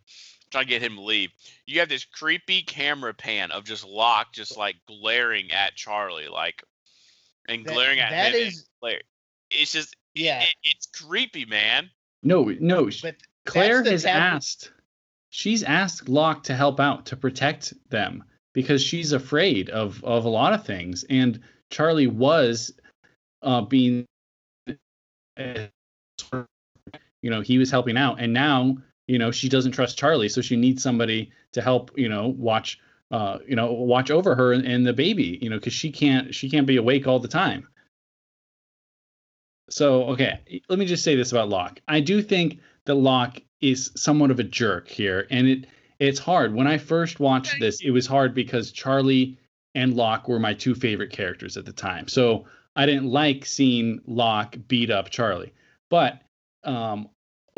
trying 0.50 0.64
to 0.64 0.68
get 0.68 0.82
him 0.82 0.94
to 0.96 1.02
leave, 1.02 1.30
you 1.66 1.80
have 1.80 1.88
this 1.88 2.04
creepy 2.04 2.62
camera 2.62 3.12
pan 3.14 3.50
of 3.50 3.64
just 3.64 3.84
Locke 3.84 4.32
just 4.32 4.56
like 4.56 4.76
glaring 4.86 5.50
at 5.52 5.74
Charlie, 5.76 6.28
like 6.28 6.62
and 7.48 7.64
That- 7.64 7.72
glaring 7.72 8.00
at 8.00 8.10
that 8.10 8.34
him 8.34 8.40
and 8.42 8.48
is- 8.48 8.68
Claire. 8.80 9.00
It's 9.50 9.72
just 9.72 9.96
Yeah. 10.14 10.42
it, 10.42 10.54
it's 10.64 10.86
creepy, 10.86 11.44
man. 11.46 11.90
no 12.22 12.44
no 12.60 12.90
But 13.02 13.16
claire 13.46 13.82
has 13.84 14.02
tab- 14.02 14.34
asked 14.34 14.72
she's 15.30 15.62
asked 15.62 16.08
locke 16.08 16.42
to 16.44 16.54
help 16.54 16.80
out 16.80 17.06
to 17.06 17.16
protect 17.16 17.72
them 17.90 18.24
because 18.58 18.82
she's 18.82 19.12
afraid 19.12 19.70
of 19.70 20.02
of 20.02 20.24
a 20.24 20.28
lot 20.28 20.52
of 20.52 20.66
things. 20.66 21.04
And 21.08 21.38
charlie 21.70 22.08
was 22.08 22.72
uh 23.42 23.60
being 23.60 24.04
you 25.36 27.30
know 27.30 27.40
he 27.40 27.56
was 27.56 27.70
helping 27.70 27.96
out. 27.96 28.18
And 28.18 28.32
now 28.32 28.78
you 29.06 29.16
know 29.16 29.30
she 29.30 29.48
doesn't 29.48 29.70
trust 29.70 29.96
charlie. 29.96 30.28
So 30.28 30.40
she 30.40 30.56
needs 30.56 30.82
somebody 30.82 31.30
to 31.52 31.62
help 31.62 31.92
you 31.96 32.08
know 32.08 32.34
watch 32.36 32.80
uh 33.12 33.38
you 33.46 33.54
know 33.54 33.70
watch 33.70 34.10
over 34.10 34.34
her 34.34 34.52
and, 34.52 34.66
and 34.66 34.84
the 34.84 34.92
baby 34.92 35.38
you 35.40 35.48
know 35.48 35.56
because 35.58 35.72
she 35.72 35.92
can't 35.92 36.34
she 36.34 36.50
can't 36.50 36.66
be 36.66 36.78
awake 36.78 37.06
all 37.06 37.20
the 37.20 37.28
time. 37.28 37.68
So 39.70 40.02
okay, 40.06 40.40
let 40.68 40.80
me 40.80 40.84
just 40.84 41.04
say 41.04 41.14
this 41.14 41.30
about 41.30 41.48
Locke. 41.48 41.80
I 41.86 42.00
do 42.00 42.22
think 42.22 42.58
that 42.86 42.96
Locke 42.96 43.40
is 43.60 43.92
somewhat 43.94 44.32
of 44.32 44.40
a 44.40 44.44
jerk 44.44 44.88
here, 44.88 45.28
and 45.30 45.46
it 45.46 45.66
it's 45.98 46.18
hard. 46.18 46.54
When 46.54 46.66
I 46.66 46.78
first 46.78 47.20
watched 47.20 47.56
this, 47.60 47.80
it 47.80 47.90
was 47.90 48.06
hard 48.06 48.34
because 48.34 48.72
Charlie 48.72 49.38
and 49.74 49.94
Locke 49.94 50.28
were 50.28 50.38
my 50.38 50.54
two 50.54 50.74
favorite 50.74 51.10
characters 51.10 51.56
at 51.56 51.64
the 51.64 51.72
time. 51.72 52.08
So 52.08 52.46
I 52.76 52.86
didn't 52.86 53.10
like 53.10 53.44
seeing 53.44 54.00
Locke 54.06 54.56
beat 54.68 54.90
up 54.90 55.10
Charlie. 55.10 55.52
But 55.90 56.22
um, 56.64 57.08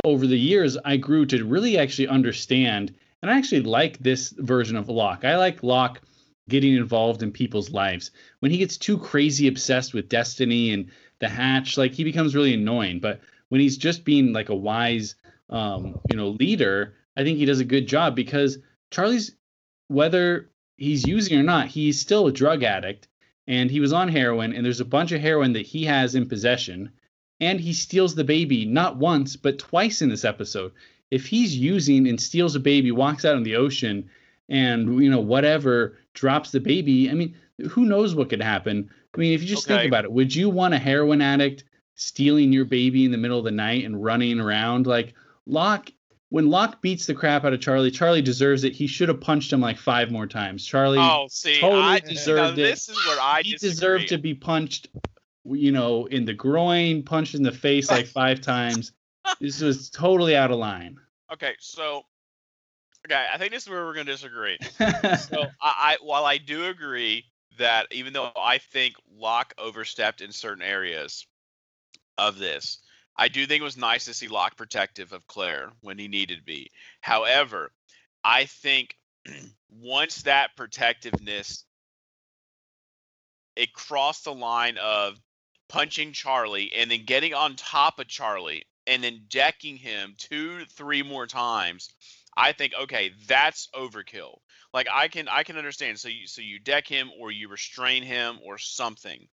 over 0.04 0.26
the 0.26 0.38
years, 0.38 0.78
I 0.84 0.96
grew 0.96 1.26
to 1.26 1.44
really 1.44 1.78
actually 1.78 2.08
understand, 2.08 2.94
and 3.22 3.30
I 3.30 3.36
actually 3.36 3.62
like 3.62 3.98
this 3.98 4.30
version 4.30 4.76
of 4.76 4.88
Locke. 4.88 5.24
I 5.24 5.36
like 5.36 5.62
Locke 5.62 6.00
getting 6.48 6.74
involved 6.74 7.22
in 7.22 7.30
people's 7.30 7.70
lives. 7.70 8.10
When 8.40 8.50
he 8.50 8.58
gets 8.58 8.76
too 8.76 8.98
crazy 8.98 9.46
obsessed 9.46 9.94
with 9.94 10.08
destiny 10.08 10.72
and 10.72 10.90
the 11.20 11.28
hatch, 11.28 11.76
like 11.76 11.92
he 11.92 12.04
becomes 12.04 12.34
really 12.34 12.54
annoying. 12.54 13.00
But 13.00 13.20
when 13.50 13.60
he's 13.60 13.76
just 13.76 14.04
being 14.04 14.32
like 14.32 14.48
a 14.48 14.54
wise, 14.54 15.14
um, 15.50 16.00
you 16.10 16.16
know, 16.16 16.30
leader, 16.30 16.94
I 17.16 17.24
think 17.24 17.38
he 17.38 17.44
does 17.44 17.60
a 17.60 17.64
good 17.64 17.86
job 17.86 18.14
because 18.14 18.58
Charlie's, 18.90 19.32
whether 19.88 20.50
he's 20.76 21.06
using 21.06 21.38
or 21.38 21.42
not, 21.42 21.68
he's 21.68 22.00
still 22.00 22.26
a 22.26 22.32
drug 22.32 22.62
addict 22.62 23.08
and 23.46 23.70
he 23.70 23.80
was 23.80 23.92
on 23.92 24.08
heroin 24.08 24.52
and 24.52 24.64
there's 24.64 24.80
a 24.80 24.84
bunch 24.84 25.12
of 25.12 25.20
heroin 25.20 25.52
that 25.54 25.66
he 25.66 25.84
has 25.84 26.14
in 26.14 26.28
possession 26.28 26.90
and 27.40 27.60
he 27.60 27.72
steals 27.72 28.14
the 28.14 28.24
baby 28.24 28.64
not 28.64 28.96
once 28.96 29.36
but 29.36 29.58
twice 29.58 30.02
in 30.02 30.08
this 30.08 30.24
episode. 30.24 30.72
If 31.10 31.26
he's 31.26 31.56
using 31.56 32.06
and 32.06 32.20
steals 32.20 32.54
a 32.54 32.60
baby, 32.60 32.92
walks 32.92 33.24
out 33.24 33.36
in 33.36 33.42
the 33.42 33.56
ocean 33.56 34.08
and 34.48 35.02
you 35.02 35.10
know 35.10 35.20
whatever 35.20 35.98
drops 36.14 36.52
the 36.52 36.60
baby, 36.60 37.10
I 37.10 37.14
mean, 37.14 37.34
who 37.70 37.84
knows 37.84 38.14
what 38.14 38.30
could 38.30 38.42
happen? 38.42 38.90
I 39.14 39.18
mean, 39.18 39.32
if 39.32 39.42
you 39.42 39.48
just 39.48 39.66
okay. 39.66 39.80
think 39.80 39.90
about 39.90 40.04
it, 40.04 40.12
would 40.12 40.34
you 40.34 40.48
want 40.48 40.74
a 40.74 40.78
heroin 40.78 41.20
addict 41.20 41.64
stealing 41.94 42.52
your 42.52 42.64
baby 42.64 43.04
in 43.04 43.10
the 43.10 43.18
middle 43.18 43.38
of 43.38 43.44
the 43.44 43.50
night 43.50 43.84
and 43.84 44.02
running 44.02 44.40
around 44.40 44.86
like 44.86 45.14
Locke 45.46 45.92
when 46.30 46.48
Locke 46.48 46.80
beats 46.80 47.06
the 47.06 47.14
crap 47.14 47.44
out 47.44 47.52
of 47.52 47.60
Charlie, 47.60 47.90
Charlie 47.90 48.22
deserves 48.22 48.62
it. 48.64 48.72
He 48.72 48.86
should 48.86 49.08
have 49.08 49.20
punched 49.20 49.52
him 49.52 49.60
like 49.60 49.76
five 49.76 50.10
more 50.10 50.26
times. 50.26 50.64
Charlie 50.64 50.98
oh, 50.98 51.26
see, 51.28 51.58
totally 51.60 51.82
I, 51.82 51.98
deserved 51.98 52.58
it. 52.58 52.62
This 52.62 52.88
is 52.88 52.96
where 53.06 53.20
I 53.20 53.42
he 53.42 53.52
disagree. 53.52 53.70
deserved 53.70 54.08
to 54.08 54.18
be 54.18 54.34
punched, 54.34 54.88
you 55.44 55.72
know, 55.72 56.06
in 56.06 56.24
the 56.24 56.32
groin, 56.32 57.02
punched 57.02 57.34
in 57.34 57.42
the 57.42 57.52
face 57.52 57.90
like 57.90 58.06
five 58.06 58.40
times. 58.40 58.92
This 59.40 59.60
was 59.60 59.90
totally 59.90 60.36
out 60.36 60.52
of 60.52 60.58
line. 60.58 60.98
Okay, 61.32 61.54
so 61.58 62.04
okay, 63.06 63.26
I 63.32 63.36
think 63.36 63.52
this 63.52 63.64
is 63.64 63.68
where 63.68 63.84
we're 63.84 63.94
gonna 63.94 64.04
disagree. 64.04 64.58
so 64.78 64.86
I, 65.60 65.74
I 65.94 65.96
while 66.00 66.24
I 66.24 66.38
do 66.38 66.66
agree 66.66 67.24
that 67.58 67.88
even 67.90 68.12
though 68.12 68.30
I 68.36 68.58
think 68.58 68.94
Locke 69.12 69.52
overstepped 69.58 70.20
in 70.20 70.30
certain 70.30 70.62
areas 70.62 71.26
of 72.18 72.38
this, 72.38 72.78
I 73.16 73.28
do 73.28 73.46
think 73.46 73.60
it 73.60 73.64
was 73.64 73.76
nice 73.76 74.06
to 74.06 74.14
see 74.14 74.28
Locke 74.28 74.56
protective 74.56 75.12
of 75.12 75.26
Claire 75.26 75.70
when 75.82 75.98
he 75.98 76.08
needed 76.08 76.38
to 76.38 76.44
be. 76.44 76.70
However, 77.00 77.72
I 78.24 78.46
think 78.46 78.96
once 79.70 80.22
that 80.22 80.56
protectiveness 80.56 81.64
it 83.56 83.72
crossed 83.72 84.24
the 84.24 84.32
line 84.32 84.78
of 84.78 85.20
punching 85.68 86.12
Charlie 86.12 86.72
and 86.74 86.90
then 86.90 87.04
getting 87.04 87.34
on 87.34 87.56
top 87.56 87.98
of 87.98 88.08
Charlie 88.08 88.64
and 88.86 89.04
then 89.04 89.26
decking 89.28 89.76
him 89.76 90.14
two, 90.16 90.64
three 90.64 91.02
more 91.02 91.26
times, 91.26 91.90
I 92.36 92.52
think 92.52 92.72
okay, 92.82 93.12
that's 93.26 93.68
overkill. 93.74 94.38
Like 94.72 94.88
I 94.92 95.08
can 95.08 95.28
I 95.28 95.42
can 95.42 95.58
understand. 95.58 95.98
So 95.98 96.08
you 96.08 96.26
so 96.26 96.40
you 96.42 96.58
deck 96.58 96.86
him 96.86 97.10
or 97.18 97.30
you 97.30 97.48
restrain 97.48 98.02
him 98.02 98.38
or 98.42 98.56
something. 98.56 99.28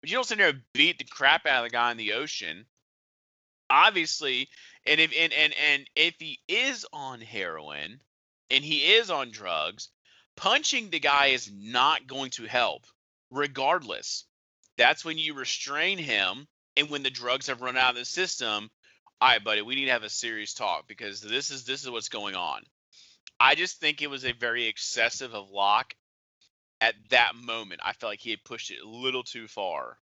But 0.00 0.10
you 0.10 0.16
don't 0.16 0.24
sit 0.24 0.38
there 0.38 0.48
and 0.48 0.62
beat 0.72 0.98
the 0.98 1.04
crap 1.04 1.46
out 1.46 1.64
of 1.64 1.70
the 1.70 1.76
guy 1.76 1.90
in 1.90 1.96
the 1.96 2.14
ocean 2.14 2.64
obviously 3.70 4.48
and 4.86 5.00
if 5.00 5.12
and, 5.16 5.32
and 5.32 5.54
and 5.72 5.90
if 5.94 6.14
he 6.18 6.38
is 6.48 6.86
on 6.92 7.20
heroin 7.20 8.00
and 8.50 8.64
he 8.64 8.94
is 8.94 9.10
on 9.10 9.30
drugs 9.30 9.88
punching 10.36 10.90
the 10.90 11.00
guy 11.00 11.26
is 11.26 11.50
not 11.52 12.06
going 12.06 12.30
to 12.30 12.44
help 12.44 12.84
regardless. 13.30 14.24
That's 14.76 15.04
when 15.04 15.18
you 15.18 15.34
restrain 15.34 15.98
him 15.98 16.46
and 16.76 16.88
when 16.88 17.02
the 17.02 17.10
drugs 17.10 17.48
have 17.48 17.60
run 17.60 17.76
out 17.76 17.90
of 17.90 17.96
the 17.96 18.04
system 18.04 18.70
all 19.20 19.28
right 19.28 19.42
buddy 19.42 19.62
we 19.62 19.74
need 19.74 19.86
to 19.86 19.92
have 19.92 20.04
a 20.04 20.10
serious 20.10 20.54
talk 20.54 20.86
because 20.86 21.20
this 21.20 21.50
is 21.50 21.64
this 21.64 21.82
is 21.82 21.90
what's 21.90 22.08
going 22.08 22.34
on. 22.34 22.62
I 23.40 23.54
just 23.54 23.80
think 23.80 24.00
it 24.00 24.10
was 24.10 24.24
a 24.24 24.32
very 24.32 24.66
excessive 24.66 25.34
of 25.34 25.50
Locke 25.50 25.94
at 26.80 26.94
that 27.10 27.32
moment. 27.36 27.80
I 27.84 27.92
felt 27.92 28.12
like 28.12 28.20
he 28.20 28.30
had 28.30 28.44
pushed 28.44 28.70
it 28.70 28.78
a 28.84 28.88
little 28.88 29.22
too 29.22 29.46
far 29.46 29.98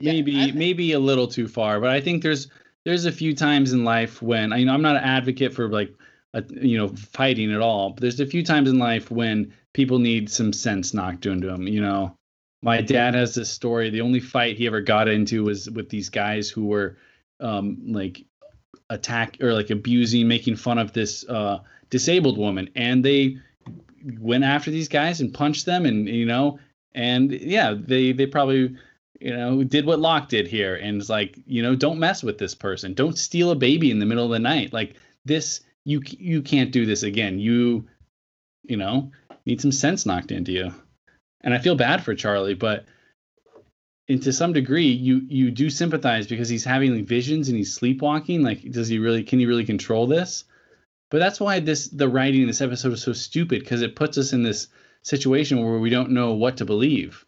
maybe 0.00 0.32
yeah, 0.32 0.52
maybe 0.54 0.92
a 0.92 0.98
little 0.98 1.26
too 1.26 1.48
far 1.48 1.80
but 1.80 1.90
i 1.90 2.00
think 2.00 2.22
there's 2.22 2.48
there's 2.84 3.04
a 3.04 3.12
few 3.12 3.34
times 3.34 3.72
in 3.72 3.84
life 3.84 4.22
when 4.22 4.52
I, 4.52 4.58
you 4.58 4.66
know 4.66 4.74
i'm 4.74 4.82
not 4.82 4.96
an 4.96 5.04
advocate 5.04 5.52
for 5.52 5.68
like 5.68 5.94
a, 6.34 6.42
you 6.50 6.78
know 6.78 6.88
fighting 6.88 7.52
at 7.52 7.60
all 7.60 7.90
but 7.90 8.00
there's 8.00 8.20
a 8.20 8.26
few 8.26 8.44
times 8.44 8.70
in 8.70 8.78
life 8.78 9.10
when 9.10 9.52
people 9.74 9.98
need 9.98 10.30
some 10.30 10.52
sense 10.52 10.94
knocked 10.94 11.26
into 11.26 11.46
them 11.46 11.66
you 11.66 11.80
know? 11.80 12.16
My 12.64 12.80
dad 12.80 13.14
has 13.14 13.34
this 13.34 13.50
story 13.50 13.90
the 13.90 14.02
only 14.02 14.20
fight 14.20 14.56
he 14.56 14.68
ever 14.68 14.80
got 14.80 15.08
into 15.08 15.42
was 15.42 15.68
with 15.68 15.88
these 15.88 16.08
guys 16.08 16.48
who 16.48 16.66
were 16.66 16.96
um 17.40 17.78
like 17.88 18.24
attack 18.88 19.36
or 19.40 19.52
like 19.52 19.70
abusing 19.70 20.28
making 20.28 20.54
fun 20.54 20.78
of 20.78 20.92
this 20.92 21.28
uh 21.28 21.58
disabled 21.90 22.38
woman 22.38 22.70
and 22.76 23.04
they 23.04 23.36
went 24.18 24.44
after 24.44 24.70
these 24.70 24.88
guys 24.88 25.20
and 25.20 25.34
punched 25.34 25.66
them 25.66 25.86
and 25.86 26.08
you 26.08 26.24
know 26.24 26.58
and 26.94 27.32
yeah 27.32 27.74
they 27.76 28.12
they 28.12 28.26
probably 28.26 28.76
you 29.22 29.36
know, 29.36 29.62
did 29.62 29.86
what 29.86 30.00
Locke 30.00 30.28
did 30.28 30.48
here 30.48 30.74
and 30.74 31.00
it's 31.00 31.08
like, 31.08 31.38
you 31.46 31.62
know, 31.62 31.76
don't 31.76 32.00
mess 32.00 32.24
with 32.24 32.38
this 32.38 32.56
person. 32.56 32.92
Don't 32.92 33.16
steal 33.16 33.52
a 33.52 33.56
baby 33.56 33.92
in 33.92 34.00
the 34.00 34.06
middle 34.06 34.24
of 34.24 34.32
the 34.32 34.40
night. 34.40 34.72
Like 34.72 34.96
this, 35.24 35.60
you 35.84 36.02
you 36.04 36.42
can't 36.42 36.72
do 36.72 36.86
this 36.86 37.04
again. 37.04 37.38
You, 37.38 37.86
you 38.64 38.76
know, 38.76 39.12
need 39.46 39.60
some 39.60 39.70
sense 39.70 40.06
knocked 40.06 40.32
into 40.32 40.50
you. 40.50 40.74
And 41.40 41.54
I 41.54 41.58
feel 41.58 41.76
bad 41.76 42.02
for 42.02 42.16
Charlie, 42.16 42.54
but 42.54 42.84
and 44.08 44.20
to 44.24 44.32
some 44.32 44.52
degree, 44.52 44.88
you 44.88 45.22
you 45.28 45.52
do 45.52 45.70
sympathize 45.70 46.26
because 46.26 46.48
he's 46.48 46.64
having 46.64 46.92
like 46.92 47.04
visions 47.04 47.48
and 47.48 47.56
he's 47.56 47.74
sleepwalking. 47.74 48.42
Like, 48.42 48.68
does 48.72 48.88
he 48.88 48.98
really? 48.98 49.22
Can 49.22 49.38
he 49.38 49.46
really 49.46 49.64
control 49.64 50.08
this? 50.08 50.44
But 51.12 51.18
that's 51.18 51.38
why 51.38 51.60
this 51.60 51.88
the 51.88 52.08
writing 52.08 52.40
in 52.40 52.48
this 52.48 52.60
episode 52.60 52.92
is 52.92 53.02
so 53.02 53.12
stupid 53.12 53.60
because 53.60 53.82
it 53.82 53.94
puts 53.94 54.18
us 54.18 54.32
in 54.32 54.42
this 54.42 54.66
situation 55.02 55.62
where 55.62 55.78
we 55.78 55.90
don't 55.90 56.10
know 56.10 56.32
what 56.32 56.56
to 56.56 56.64
believe 56.64 57.24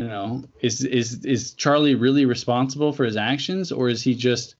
you 0.00 0.08
know 0.08 0.42
is 0.60 0.82
is 0.84 1.24
is 1.24 1.54
charlie 1.54 1.94
really 1.94 2.24
responsible 2.24 2.92
for 2.92 3.04
his 3.04 3.16
actions 3.16 3.70
or 3.70 3.88
is 3.88 4.02
he 4.02 4.14
just 4.14 4.54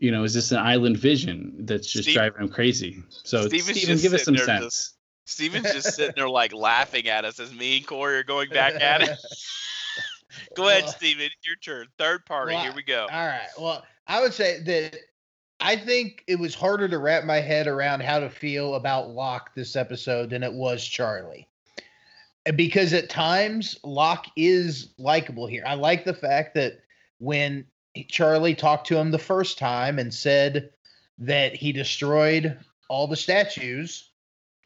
you 0.00 0.10
know 0.10 0.24
is 0.24 0.34
this 0.34 0.52
an 0.52 0.58
island 0.58 0.98
vision 0.98 1.54
that's 1.60 1.90
just 1.90 2.04
Steve, 2.04 2.14
driving 2.14 2.42
him 2.42 2.48
crazy? 2.48 3.02
So 3.08 3.48
Steven's 3.48 3.80
steven 3.80 3.98
give 3.98 4.12
us 4.12 4.24
some 4.24 4.36
sense 4.36 4.64
just, 4.64 4.96
steven's 5.24 5.72
just 5.72 5.94
sitting 5.94 6.14
there 6.16 6.28
like 6.28 6.52
laughing 6.52 7.08
at 7.08 7.24
us 7.24 7.40
as 7.40 7.52
me 7.52 7.78
and 7.78 7.86
corey 7.86 8.16
are 8.16 8.24
going 8.24 8.50
back 8.50 8.74
at 8.80 9.02
it. 9.02 9.18
Go 10.56 10.68
ahead 10.68 10.84
well, 10.84 10.92
steven 10.92 11.28
your 11.44 11.56
turn. 11.56 11.86
Third 11.98 12.24
party 12.24 12.54
well, 12.54 12.62
here 12.62 12.72
we 12.74 12.82
go. 12.82 13.06
all 13.10 13.26
right. 13.26 13.48
Well 13.58 13.84
i 14.06 14.20
would 14.20 14.34
say 14.34 14.60
that 14.62 14.96
I 15.62 15.76
think 15.76 16.24
it 16.26 16.38
was 16.38 16.54
harder 16.54 16.88
to 16.88 16.98
wrap 16.98 17.24
my 17.24 17.38
head 17.38 17.66
around 17.66 18.00
how 18.02 18.18
to 18.20 18.30
feel 18.30 18.76
about 18.76 19.10
Locke 19.10 19.54
this 19.54 19.76
episode 19.76 20.30
than 20.30 20.42
it 20.42 20.52
was 20.52 20.82
Charlie 20.82 21.46
because 22.56 22.92
at 22.92 23.10
times 23.10 23.78
Locke 23.84 24.26
is 24.36 24.94
likable 24.98 25.46
here. 25.46 25.64
I 25.66 25.74
like 25.74 26.04
the 26.04 26.14
fact 26.14 26.54
that 26.54 26.80
when 27.18 27.66
Charlie 28.08 28.54
talked 28.54 28.86
to 28.88 28.96
him 28.96 29.10
the 29.10 29.18
first 29.18 29.58
time 29.58 29.98
and 29.98 30.12
said 30.12 30.70
that 31.18 31.54
he 31.54 31.72
destroyed 31.72 32.58
all 32.88 33.06
the 33.06 33.16
statues, 33.16 34.10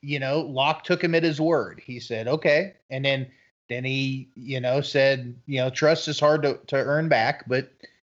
you 0.02 0.18
know, 0.18 0.40
Locke 0.40 0.84
took 0.84 1.02
him 1.02 1.14
at 1.14 1.22
his 1.22 1.40
word. 1.40 1.82
He 1.84 1.98
said, 1.98 2.28
"Okay," 2.28 2.74
and 2.90 3.04
then 3.04 3.26
then 3.68 3.84
he, 3.84 4.28
you 4.34 4.60
know, 4.60 4.80
said, 4.80 5.34
"You 5.46 5.58
know, 5.58 5.70
trust 5.70 6.06
is 6.08 6.20
hard 6.20 6.42
to 6.42 6.60
to 6.68 6.76
earn 6.76 7.08
back, 7.08 7.48
but 7.48 7.70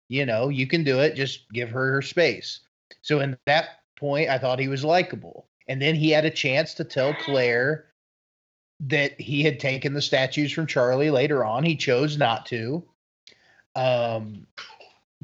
you 0.07 0.25
know, 0.25 0.49
you 0.49 0.67
can 0.67 0.83
do 0.83 0.99
it. 0.99 1.15
Just 1.15 1.51
give 1.51 1.69
her 1.69 1.91
her 1.93 2.01
space." 2.01 2.61
So 3.01 3.19
in 3.19 3.37
that 3.45 3.81
point, 3.97 4.29
I 4.29 4.37
thought 4.37 4.59
he 4.59 4.67
was 4.67 4.83
likable. 4.83 5.47
And 5.67 5.81
then 5.81 5.95
he 5.95 6.09
had 6.09 6.25
a 6.25 6.31
chance 6.31 6.73
to 6.75 6.83
tell 6.83 7.13
Claire 7.13 7.88
that 8.81 9.19
he 9.19 9.43
had 9.43 9.59
taken 9.59 9.93
the 9.93 10.01
statues 10.01 10.51
from 10.51 10.67
Charlie 10.67 11.11
later 11.11 11.43
on. 11.43 11.63
He 11.63 11.75
chose 11.75 12.17
not 12.17 12.45
to. 12.47 12.83
Um, 13.75 14.47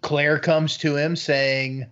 Claire 0.02 0.40
comes 0.40 0.78
to 0.78 0.96
him 0.96 1.16
saying, 1.16 1.88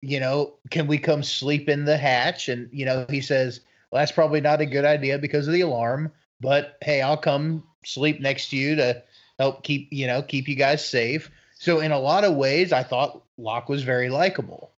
you 0.00 0.20
know, 0.20 0.54
can 0.70 0.86
we 0.86 0.98
come 0.98 1.22
sleep 1.22 1.68
in 1.68 1.84
the 1.84 1.96
hatch? 1.96 2.48
And, 2.48 2.68
you 2.72 2.84
know, 2.84 3.06
he 3.08 3.20
says, 3.20 3.60
well, 3.90 4.00
that's 4.02 4.12
probably 4.12 4.40
not 4.40 4.60
a 4.60 4.66
good 4.66 4.84
idea 4.84 5.18
because 5.18 5.46
of 5.46 5.54
the 5.54 5.60
alarm, 5.60 6.12
but 6.40 6.76
hey, 6.82 7.02
I'll 7.02 7.16
come 7.16 7.64
sleep 7.84 8.20
next 8.20 8.50
to 8.50 8.56
you 8.56 8.76
to 8.76 9.02
help 9.38 9.62
keep, 9.62 9.88
you 9.92 10.06
know, 10.06 10.22
keep 10.22 10.48
you 10.48 10.56
guys 10.56 10.86
safe. 10.86 11.30
So, 11.58 11.80
in 11.80 11.92
a 11.92 11.98
lot 11.98 12.24
of 12.24 12.34
ways, 12.34 12.72
I 12.72 12.82
thought 12.82 13.22
Locke 13.38 13.68
was 13.68 13.82
very 13.82 14.10
likable. 14.10 14.72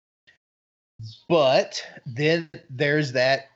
But 1.30 1.84
then 2.05 2.49
there's 2.70 3.13
that 3.13 3.49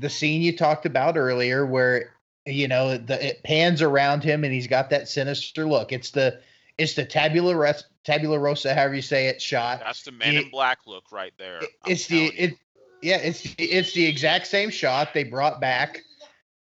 the 0.00 0.10
scene 0.10 0.42
you 0.42 0.56
talked 0.56 0.86
about 0.86 1.16
earlier 1.16 1.64
where 1.64 2.14
you 2.46 2.66
know 2.66 2.96
the 2.96 3.28
it 3.28 3.42
pans 3.44 3.82
around 3.82 4.24
him 4.24 4.44
and 4.44 4.52
he's 4.52 4.66
got 4.66 4.90
that 4.90 5.08
sinister 5.08 5.66
look 5.66 5.92
it's 5.92 6.10
the 6.10 6.40
it's 6.78 6.94
the 6.94 7.04
tabula 7.04 7.54
res- 7.54 7.84
tabula 8.04 8.38
rosa, 8.38 8.74
however 8.74 8.94
you 8.94 9.02
say 9.02 9.26
it, 9.26 9.42
shot. 9.42 9.80
That's 9.80 10.02
the 10.02 10.12
Man 10.12 10.34
It- 10.36 10.44
in 10.44 10.50
Black 10.50 10.78
look 10.86 11.12
right 11.12 11.34
there. 11.38 11.60
I'm 11.84 11.92
it's 11.92 12.06
the 12.06 12.16
you. 12.18 12.30
it 12.34 12.54
yeah 13.02 13.16
it's 13.18 13.54
it's 13.58 13.92
the 13.92 14.06
exact 14.06 14.46
same 14.46 14.70
shot 14.70 15.12
they 15.14 15.24
brought 15.24 15.60
back 15.60 16.02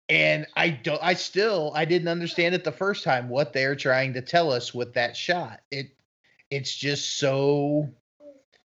and 0.10 0.46
i 0.56 0.70
don't 0.70 1.02
i 1.04 1.14
still 1.14 1.72
i 1.76 1.86
didn't 1.86 2.08
understand 2.08 2.54
it 2.56 2.64
the 2.64 2.72
first 2.72 3.04
time 3.04 3.30
what 3.30 3.54
they're 3.54 3.76
trying 3.76 4.14
to 4.14 4.22
tell 4.22 4.52
us 4.52 4.74
with 4.74 4.94
that 4.94 5.16
shot 5.16 5.62
it 5.72 5.96
it's 6.50 6.76
just 6.76 7.18
so 7.18 7.90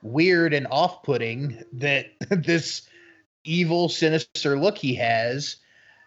weird 0.03 0.53
and 0.53 0.67
off-putting 0.71 1.63
that 1.73 2.07
this 2.31 2.83
evil 3.45 3.89
sinister 3.89 4.59
look 4.59 4.77
he 4.77 4.95
has 4.95 5.57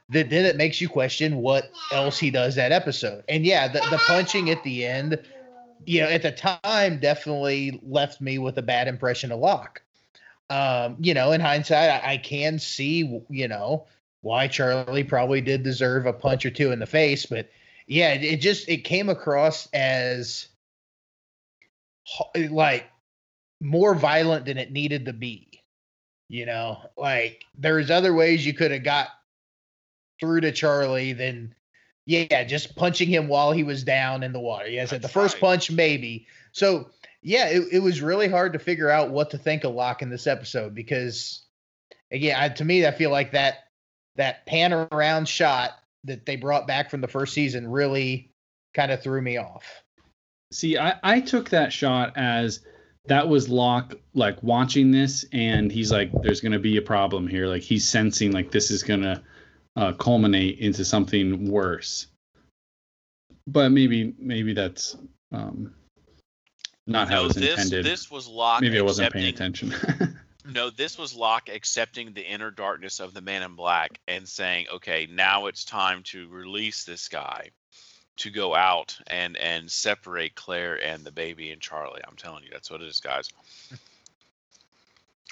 that 0.09 0.29
then 0.29 0.45
it 0.45 0.55
makes 0.55 0.81
you 0.81 0.89
question 0.89 1.37
what 1.37 1.71
else 1.91 2.17
he 2.17 2.31
does 2.31 2.55
that 2.55 2.71
episode 2.71 3.23
and 3.29 3.45
yeah 3.45 3.67
the, 3.67 3.79
the 3.91 4.01
punching 4.07 4.49
at 4.49 4.63
the 4.63 4.85
end 4.85 5.19
you 5.85 6.01
know 6.01 6.07
at 6.07 6.21
the 6.21 6.31
time 6.31 6.99
definitely 6.99 7.79
left 7.83 8.21
me 8.21 8.37
with 8.37 8.57
a 8.57 8.61
bad 8.61 8.87
impression 8.87 9.31
of 9.31 9.39
locke 9.39 9.81
um, 10.49 10.95
you 10.99 11.13
know, 11.13 11.31
in 11.31 11.41
hindsight, 11.41 11.89
I, 11.89 12.13
I 12.13 12.17
can 12.17 12.59
see, 12.59 13.21
you 13.29 13.47
know, 13.47 13.85
why 14.21 14.47
Charlie 14.47 15.03
probably 15.03 15.41
did 15.41 15.63
deserve 15.63 16.05
a 16.05 16.13
punch 16.13 16.45
or 16.45 16.51
two 16.51 16.71
in 16.71 16.79
the 16.79 16.85
face, 16.85 17.25
but 17.25 17.49
yeah, 17.85 18.13
it, 18.13 18.23
it 18.23 18.41
just 18.41 18.67
it 18.69 18.83
came 18.83 19.09
across 19.09 19.67
as 19.73 20.47
like 22.49 22.89
more 23.59 23.95
violent 23.95 24.45
than 24.45 24.57
it 24.57 24.71
needed 24.71 25.05
to 25.05 25.13
be. 25.13 25.46
You 26.29 26.45
know, 26.45 26.81
like 26.97 27.45
there's 27.57 27.89
other 27.89 28.13
ways 28.13 28.45
you 28.45 28.53
could 28.53 28.71
have 28.71 28.83
got 28.83 29.07
through 30.19 30.41
to 30.41 30.51
Charlie 30.51 31.13
than 31.13 31.55
yeah, 32.05 32.43
just 32.43 32.75
punching 32.75 33.09
him 33.09 33.27
while 33.27 33.51
he 33.51 33.63
was 33.63 33.83
down 33.83 34.23
in 34.23 34.31
the 34.31 34.39
water. 34.39 34.67
Yes, 34.67 34.93
at 34.93 35.01
the 35.01 35.09
first 35.09 35.35
right. 35.35 35.41
punch, 35.41 35.71
maybe. 35.71 36.27
So 36.51 36.89
yeah, 37.21 37.47
it, 37.47 37.63
it 37.71 37.79
was 37.79 38.01
really 38.01 38.27
hard 38.27 38.53
to 38.53 38.59
figure 38.59 38.89
out 38.89 39.11
what 39.11 39.29
to 39.31 39.37
think 39.37 39.63
of 39.63 39.73
Locke 39.73 40.01
in 40.01 40.09
this 40.09 40.27
episode 40.27 40.73
because 40.73 41.45
again, 42.11 42.35
I, 42.39 42.49
to 42.49 42.65
me, 42.65 42.85
I 42.85 42.91
feel 42.91 43.11
like 43.11 43.31
that 43.31 43.67
that 44.15 44.45
pan 44.45 44.73
around 44.73 45.27
shot 45.27 45.71
that 46.05 46.25
they 46.25 46.35
brought 46.35 46.67
back 46.67 46.89
from 46.89 47.01
the 47.01 47.07
first 47.07 47.33
season 47.33 47.69
really 47.69 48.31
kind 48.73 48.91
of 48.91 49.01
threw 49.01 49.21
me 49.21 49.37
off. 49.37 49.83
See, 50.51 50.77
I, 50.77 50.95
I 51.03 51.19
took 51.19 51.49
that 51.49 51.73
shot 51.73 52.13
as 52.15 52.61
that 53.07 53.27
was 53.27 53.49
Locke 53.49 53.95
like 54.13 54.41
watching 54.43 54.91
this, 54.91 55.25
and 55.31 55.71
he's 55.71 55.91
like, 55.91 56.11
"There's 56.21 56.41
gonna 56.41 56.59
be 56.59 56.77
a 56.77 56.81
problem 56.81 57.27
here." 57.27 57.47
Like 57.47 57.63
he's 57.63 57.87
sensing 57.87 58.31
like 58.31 58.51
this 58.51 58.71
is 58.71 58.83
gonna 58.83 59.23
uh, 59.75 59.93
culminate 59.93 60.59
into 60.59 60.85
something 60.85 61.49
worse. 61.49 62.07
But 63.47 63.69
maybe 63.71 64.13
maybe 64.19 64.53
that's 64.53 64.97
um, 65.31 65.73
not 66.85 67.07
how 67.07 67.15
no, 67.15 67.21
it 67.21 67.27
was 67.27 67.35
this 67.35 67.51
intended. 67.51 67.85
this 67.85 68.11
was 68.11 68.27
Locke. 68.27 68.61
maybe 68.61 68.77
I 68.77 68.81
wasn't 68.81 69.13
paying 69.13 69.27
attention. 69.27 69.73
No, 70.49 70.69
this 70.69 70.97
was 70.97 71.13
Locke 71.13 71.49
accepting 71.49 72.13
the 72.13 72.21
inner 72.21 72.51
darkness 72.51 73.01
of 73.01 73.13
the 73.13 73.19
Man 73.19 73.43
in 73.43 73.55
Black 73.55 73.99
and 74.07 74.25
saying, 74.25 74.67
"Okay, 74.75 75.05
now 75.11 75.47
it's 75.47 75.65
time 75.65 76.03
to 76.03 76.29
release 76.29 76.85
this 76.85 77.09
guy 77.09 77.49
to 78.17 78.29
go 78.29 78.55
out 78.55 78.97
and 79.07 79.37
and 79.37 79.71
separate 79.71 80.35
Claire 80.35 80.83
and 80.83 81.03
the 81.03 81.11
baby 81.11 81.51
and 81.51 81.61
Charlie." 81.61 82.01
I'm 82.07 82.15
telling 82.15 82.43
you, 82.43 82.49
that's 82.51 82.69
what 82.69 82.81
it 82.81 82.87
is, 82.87 82.99
guys. 82.99 83.29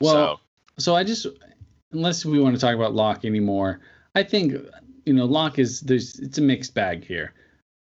well, 0.01 0.39
so 0.77 0.95
I 0.95 1.03
just 1.03 1.27
unless 1.91 2.25
we 2.25 2.39
want 2.39 2.55
to 2.55 2.61
talk 2.61 2.75
about 2.75 2.93
Locke 2.93 3.25
anymore, 3.25 3.81
I 4.15 4.23
think 4.23 4.53
you 5.05 5.13
know 5.13 5.25
Locke 5.25 5.59
is 5.59 5.81
there's 5.81 6.19
it's 6.19 6.37
a 6.37 6.41
mixed 6.41 6.73
bag 6.73 7.05
here. 7.05 7.33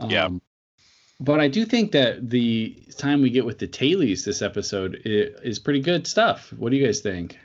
Yeah. 0.08 0.26
Um, 0.26 0.40
But 1.22 1.38
I 1.38 1.48
do 1.48 1.66
think 1.66 1.92
that 1.92 2.30
the 2.30 2.82
time 2.96 3.20
we 3.20 3.28
get 3.28 3.44
with 3.44 3.58
the 3.58 3.68
Tailies 3.68 4.24
this 4.24 4.40
episode 4.40 5.02
is 5.04 5.58
pretty 5.58 5.80
good 5.80 6.06
stuff. 6.06 6.50
What 6.56 6.70
do 6.70 6.76
you 6.76 6.86
guys 6.86 7.00
think? 7.00 7.38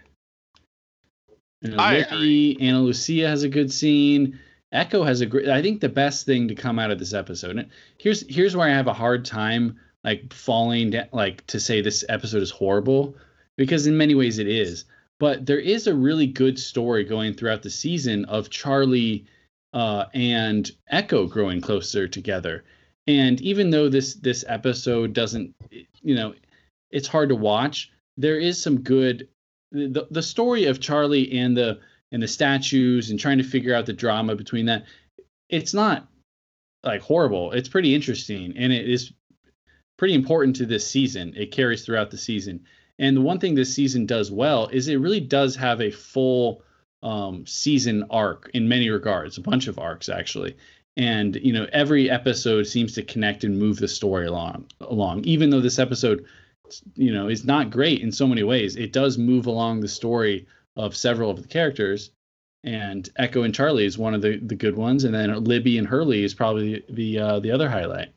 You 1.61 1.71
know, 1.71 1.77
I 1.77 2.05
Libby, 2.11 2.57
Ana 2.61 2.79
Lucia 2.79 3.27
has 3.27 3.43
a 3.43 3.49
good 3.49 3.71
scene. 3.71 4.39
Eko 4.75 5.05
has 5.05 5.21
a 5.21 5.25
great. 5.25 5.47
I 5.47 5.61
think 5.61 5.79
the 5.79 5.89
best 5.89 6.25
thing 6.25 6.47
to 6.49 6.55
come 6.55 6.79
out 6.79 6.91
of 6.91 6.99
this 6.99 7.13
episode. 7.13 7.57
And 7.57 7.69
here's 7.97 8.25
here's 8.27 8.55
where 8.55 8.67
I 8.67 8.73
have 8.73 8.87
a 8.87 8.93
hard 8.93 9.25
time 9.25 9.79
like 10.03 10.33
falling 10.33 10.91
down, 10.91 11.07
like 11.13 11.45
to 11.47 11.59
say 11.59 11.81
this 11.81 12.03
episode 12.09 12.43
is 12.43 12.51
horrible 12.51 13.15
because 13.57 13.87
in 13.87 13.97
many 13.97 14.15
ways 14.15 14.37
it 14.37 14.47
is. 14.47 14.85
But 15.17 15.45
there 15.45 15.59
is 15.59 15.87
a 15.87 15.95
really 15.95 16.27
good 16.27 16.59
story 16.59 17.05
going 17.05 17.33
throughout 17.33 17.63
the 17.63 17.69
season 17.69 18.25
of 18.25 18.49
Charlie 18.49 19.25
uh, 19.73 20.05
and 20.13 20.69
Eko 20.91 21.29
growing 21.29 21.61
closer 21.61 22.07
together. 22.07 22.65
And 23.07 23.39
even 23.41 23.69
though 23.69 23.87
this 23.87 24.15
this 24.15 24.43
episode 24.47 25.13
doesn't, 25.13 25.55
you 26.01 26.15
know, 26.15 26.33
it's 26.91 27.07
hard 27.07 27.29
to 27.29 27.35
watch. 27.35 27.91
There 28.17 28.39
is 28.39 28.61
some 28.61 28.81
good. 28.81 29.29
The 29.71 30.07
the 30.11 30.23
story 30.23 30.65
of 30.65 30.79
Charlie 30.79 31.31
and 31.39 31.55
the 31.55 31.79
and 32.11 32.21
the 32.21 32.27
statues 32.27 33.09
and 33.09 33.19
trying 33.19 33.37
to 33.37 33.43
figure 33.43 33.75
out 33.75 33.85
the 33.85 33.93
drama 33.93 34.35
between 34.35 34.65
that. 34.65 34.85
It's 35.49 35.73
not 35.73 36.07
like 36.83 37.01
horrible. 37.01 37.51
It's 37.51 37.69
pretty 37.69 37.93
interesting 37.93 38.55
and 38.57 38.71
it 38.71 38.89
is 38.89 39.11
pretty 39.97 40.13
important 40.13 40.57
to 40.57 40.65
this 40.65 40.87
season. 40.87 41.33
It 41.35 41.51
carries 41.51 41.85
throughout 41.85 42.11
the 42.11 42.17
season. 42.17 42.65
And 42.99 43.17
the 43.17 43.21
one 43.21 43.39
thing 43.39 43.55
this 43.55 43.73
season 43.73 44.05
does 44.05 44.31
well 44.31 44.67
is 44.67 44.87
it 44.87 44.99
really 44.99 45.19
does 45.19 45.55
have 45.55 45.81
a 45.81 45.91
full 45.91 46.61
um, 47.03 47.45
season 47.45 48.05
arc 48.09 48.49
in 48.53 48.67
many 48.67 48.89
regards, 48.89 49.37
a 49.37 49.41
bunch 49.41 49.67
of 49.67 49.79
arcs 49.79 50.09
actually. 50.09 50.55
And 50.97 51.35
you 51.35 51.51
know, 51.51 51.67
every 51.73 52.09
episode 52.09 52.63
seems 52.67 52.93
to 52.93 53.03
connect 53.03 53.43
and 53.43 53.59
move 53.59 53.77
the 53.77 53.87
story 53.87 54.27
along. 54.27 54.67
Along, 54.79 55.23
even 55.25 55.49
though 55.49 55.59
this 55.59 55.79
episode, 55.79 56.25
you 56.95 57.13
know, 57.13 57.27
is 57.27 57.43
not 57.43 57.69
great 57.69 58.01
in 58.01 58.11
so 58.11 58.27
many 58.27 58.43
ways, 58.43 58.75
it 58.75 58.93
does 58.93 59.17
move 59.17 59.45
along 59.45 59.81
the 59.81 59.87
story 59.87 60.47
of 60.75 60.95
several 60.95 61.29
of 61.29 61.41
the 61.41 61.47
characters. 61.47 62.11
And 62.63 63.07
Eko 63.19 63.45
and 63.45 63.53
Charlie 63.53 63.85
is 63.85 63.97
one 63.97 64.15
of 64.15 64.21
the, 64.21 64.37
the 64.37 64.55
good 64.55 64.75
ones, 64.75 65.03
and 65.03 65.13
then 65.13 65.43
Libby 65.43 65.77
and 65.77 65.87
Hurley 65.87 66.23
is 66.23 66.33
probably 66.33 66.83
the 66.89 67.19
uh, 67.19 67.39
the 67.39 67.51
other 67.51 67.69
highlight. 67.69 68.09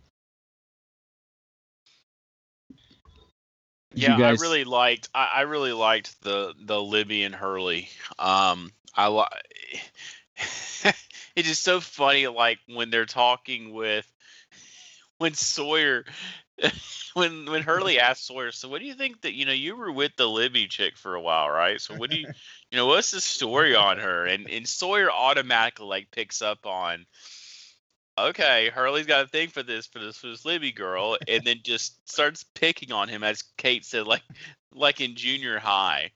Yeah, 3.95 4.17
guys- 4.19 4.41
I 4.41 4.43
really 4.43 4.65
liked. 4.65 5.09
I, 5.15 5.31
I 5.37 5.41
really 5.43 5.73
liked 5.73 6.23
the 6.23 6.55
the 6.59 6.81
Libby 6.81 7.25
and 7.25 7.35
Hurley. 7.35 7.89
Um, 8.19 8.73
I 8.95 9.09
li- 9.09 9.81
it 10.85 10.95
is 11.37 11.47
just 11.47 11.63
so 11.65 11.81
funny, 11.81 12.27
like 12.27 12.59
when 12.69 12.91
they're 12.91 13.07
talking 13.07 13.73
with 13.75 14.11
when 15.19 15.35
Sawyer. 15.35 16.05
When 17.15 17.47
when 17.47 17.63
Hurley 17.63 17.99
asked 17.99 18.27
Sawyer, 18.27 18.53
so 18.53 18.69
what 18.69 18.81
do 18.81 18.87
you 18.87 18.95
think 18.95 19.23
that 19.23 19.35
you 19.35 19.45
know 19.45 19.53
you 19.53 19.75
were 19.75 19.91
with 19.91 20.15
the 20.17 20.29
Libby 20.29 20.69
chick 20.69 20.97
for 20.97 21.15
a 21.17 21.21
while, 21.21 21.51
right? 21.51 21.81
So 21.81 21.97
what 21.97 22.11
do 22.11 22.17
you 22.17 22.27
you 22.71 22.77
know 22.77 22.87
what's 22.87 23.11
the 23.11 23.21
story 23.21 23.75
on 23.75 23.99
her? 23.99 24.27
And 24.27 24.49
and 24.49 24.69
Sawyer 24.69 25.11
automatically 25.11 25.87
like 25.87 26.11
picks 26.13 26.43
up 26.43 26.65
on 26.65 27.07
okay, 28.19 28.71
Hurley's 28.71 29.07
got 29.07 29.25
a 29.25 29.29
thing 29.29 29.49
for 29.49 29.63
this 29.63 29.87
for 29.87 29.99
this 29.99 30.17
for 30.17 30.29
this 30.29 30.45
Libby 30.45 30.73
girl, 30.73 31.17
and 31.27 31.45
then 31.45 31.61
just 31.63 32.09
starts 32.09 32.45
picking 32.55 32.93
on 32.93 33.09
him 33.09 33.23
as 33.23 33.43
Kate 33.57 33.85
said, 33.85 34.07
like 34.07 34.23
like 34.73 35.01
in 35.01 35.15
junior 35.15 35.59
high. 35.59 36.11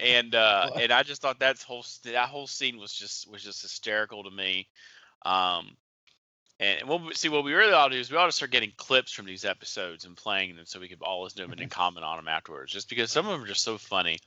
And 0.00 0.34
uh 0.34 0.70
and 0.80 0.92
I 0.92 1.02
just 1.02 1.22
thought 1.22 1.38
that's 1.38 1.62
whole 1.62 1.84
that 2.04 2.28
whole 2.28 2.46
scene 2.46 2.78
was 2.78 2.92
just 2.92 3.30
was 3.30 3.42
just 3.42 3.62
hysterical 3.62 4.24
to 4.24 4.30
me. 4.30 4.68
Um 5.24 5.76
and 6.60 6.88
what 6.88 7.02
we, 7.02 7.14
see 7.14 7.28
what 7.28 7.44
we 7.44 7.52
really 7.52 7.72
ought 7.72 7.88
to 7.88 7.94
do 7.94 8.00
is 8.00 8.10
we 8.10 8.16
ought 8.16 8.26
to 8.26 8.32
start 8.32 8.50
getting 8.50 8.72
clips 8.76 9.12
from 9.12 9.26
these 9.26 9.44
episodes 9.44 10.04
and 10.04 10.16
playing 10.16 10.56
them 10.56 10.66
so 10.66 10.80
we 10.80 10.88
could 10.88 11.02
all 11.02 11.22
listen 11.22 11.38
to 11.38 11.42
them 11.42 11.52
and 11.52 11.60
then 11.60 11.68
comment 11.68 12.04
on 12.04 12.16
them 12.16 12.28
afterwards. 12.28 12.72
Just 12.72 12.88
because 12.88 13.10
some 13.10 13.26
of 13.26 13.32
them 13.32 13.42
are 13.42 13.48
just 13.48 13.64
so 13.64 13.78
funny. 13.78 14.18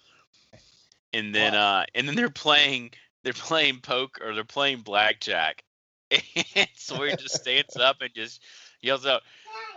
And 1.13 1.33
then 1.33 1.55
uh 1.55 1.85
and 1.95 2.07
then 2.07 2.15
they're 2.15 2.29
playing 2.29 2.91
they're 3.23 3.33
playing 3.33 3.79
poke 3.79 4.19
or 4.21 4.35
they're 4.35 4.43
playing 4.43 4.79
blackjack 4.79 5.63
and 6.55 6.67
Sawyer 6.75 7.15
just 7.15 7.35
stands 7.35 7.75
up 7.75 7.97
and 8.01 8.13
just 8.13 8.41
yells 8.81 9.05
out, 9.05 9.23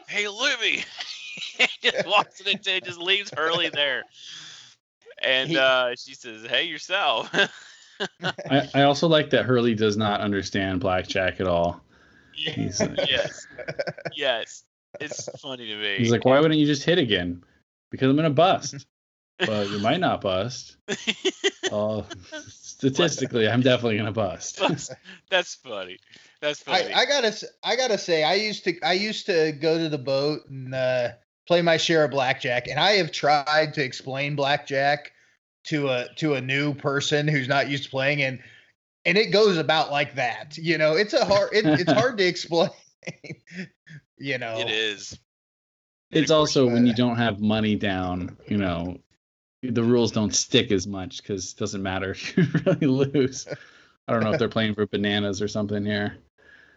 "Hey, 0.09 0.29
Libby!" 0.29 0.85
and 1.59 1.69
just 1.83 2.07
walks 2.07 2.41
into 2.41 2.77
it, 2.77 2.85
just 2.85 2.99
leaves 2.99 3.33
Hurley 3.37 3.69
there. 3.69 4.05
And 5.23 5.57
uh, 5.57 5.97
she 5.97 6.15
says, 6.15 6.45
"Hey, 6.45 6.65
yourself." 6.65 7.35
I, 8.23 8.69
I 8.75 8.83
also 8.83 9.09
like 9.09 9.31
that 9.31 9.45
Hurley 9.45 9.75
does 9.75 9.97
not 9.97 10.21
understand 10.21 10.81
blackjack 10.81 11.41
at 11.41 11.47
all. 11.47 11.83
He's 12.41 12.81
like, 12.81 12.99
yes, 13.09 13.47
yes, 14.17 14.65
it's 15.01 15.29
funny 15.41 15.67
to 15.67 15.77
me. 15.77 15.97
he's 15.99 16.11
like, 16.11 16.25
why 16.25 16.41
wouldn't 16.41 16.59
you 16.59 16.67
just 16.67 16.85
hit 16.85 16.99
again? 16.99 17.43
Because 17.91 18.09
I'm 18.09 18.17
gonna 18.17 18.31
bust. 18.31 18.87
well, 19.47 19.67
you 19.67 19.79
might 19.79 20.01
not 20.01 20.21
bust. 20.21 20.77
Oh, 21.71 22.05
statistically, 22.49 23.49
I'm 23.49 23.61
definitely 23.61 23.97
gonna 23.99 24.13
bust. 24.13 24.59
that's, 24.59 24.91
that's 25.31 25.55
funny. 25.55 25.99
That's 26.41 26.63
funny. 26.63 26.93
I, 26.93 27.03
I 27.03 27.07
gotta 27.07 27.29
s- 27.29 27.45
I 27.63 27.77
gotta 27.77 27.99
say 27.99 28.23
I 28.25 28.35
used 28.35 28.65
to 28.65 28.81
I 28.83 28.95
used 28.95 29.27
to 29.27 29.53
go 29.53 29.79
to 29.79 29.89
the 29.89 29.99
boat 29.99 30.49
and 30.49 30.75
uh, 30.75 31.11
play 31.47 31.63
my 31.63 31.77
share 31.77 32.05
of 32.05 32.11
blackjack, 32.11 32.69
and 32.69 32.79
I 32.79 32.93
have 32.93 33.13
tried 33.13 33.75
to 33.75 33.85
explain 33.85 34.37
blackjack 34.37 35.13
to 35.65 35.89
a 35.89 36.07
to 36.17 36.35
a 36.35 36.41
new 36.41 36.75
person 36.75 37.29
who's 37.29 37.49
not 37.49 37.69
used 37.69 37.85
to 37.85 37.91
playing, 37.91 38.23
and 38.23 38.41
and 39.05 39.17
it 39.17 39.33
goes 39.33 39.57
about 39.57 39.91
like 39.91 40.15
that. 40.15 40.57
You 40.57 40.79
know, 40.79 40.95
it's 40.95 41.15
a 41.15 41.25
hard 41.25 41.51
it, 41.53 41.67
it's 41.67 41.93
hard 41.93 42.19
to 42.19 42.25
explain. 42.25 42.71
you 44.19 44.39
know, 44.39 44.59
it 44.59 44.71
is. 44.71 45.19
It's 46.11 46.31
also 46.31 46.67
when 46.67 46.87
you 46.87 46.95
don't 46.95 47.17
have 47.17 47.41
money 47.41 47.77
down, 47.77 48.37
you 48.49 48.57
know, 48.57 48.99
the 49.63 49.83
rules 49.83 50.11
don't 50.11 50.35
stick 50.35 50.73
as 50.73 50.87
much 50.87 51.23
because 51.23 51.53
it 51.53 51.59
doesn't 51.59 51.83
matter 51.83 52.11
if 52.11 52.37
you 52.37 52.47
really 52.67 52.87
lose. 52.87 53.47
I 54.09 54.13
don't 54.13 54.25
know 54.25 54.33
if 54.33 54.39
they're 54.39 54.49
playing 54.49 54.75
for 54.75 54.87
bananas 54.87 55.41
or 55.41 55.47
something 55.47 55.85
here. 55.85 56.17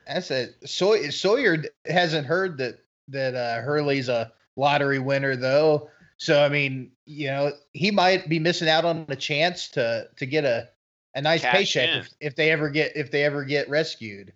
That's 0.05 0.30
it. 0.30 0.55
Sawyer, 0.65 1.09
Sawyer 1.11 1.63
hasn't 1.86 2.28
heard 2.28 2.57
that 2.59 2.80
that 3.07 3.36
uh, 3.36 3.61
Hurley's 3.61 4.09
a 4.09 4.32
lottery 4.55 4.99
winner 4.99 5.36
though. 5.36 5.89
So 6.17 6.43
I 6.43 6.49
mean, 6.49 6.91
you 7.05 7.28
know, 7.28 7.53
he 7.71 7.89
might 7.89 8.30
be 8.30 8.39
missing 8.39 8.69
out 8.69 8.86
on 8.86 9.05
a 9.09 9.15
chance 9.15 9.69
to 9.69 10.09
to 10.17 10.26
get 10.26 10.45
a 10.45 10.69
a 11.16 11.22
nice 11.22 11.41
Cash 11.41 11.53
paycheck 11.53 11.89
if, 11.89 12.09
if 12.20 12.36
they 12.36 12.51
ever 12.51 12.70
get 12.70 12.95
if 12.95 13.11
they 13.11 13.24
ever 13.24 13.43
get 13.43 13.70
rescued. 13.70 14.34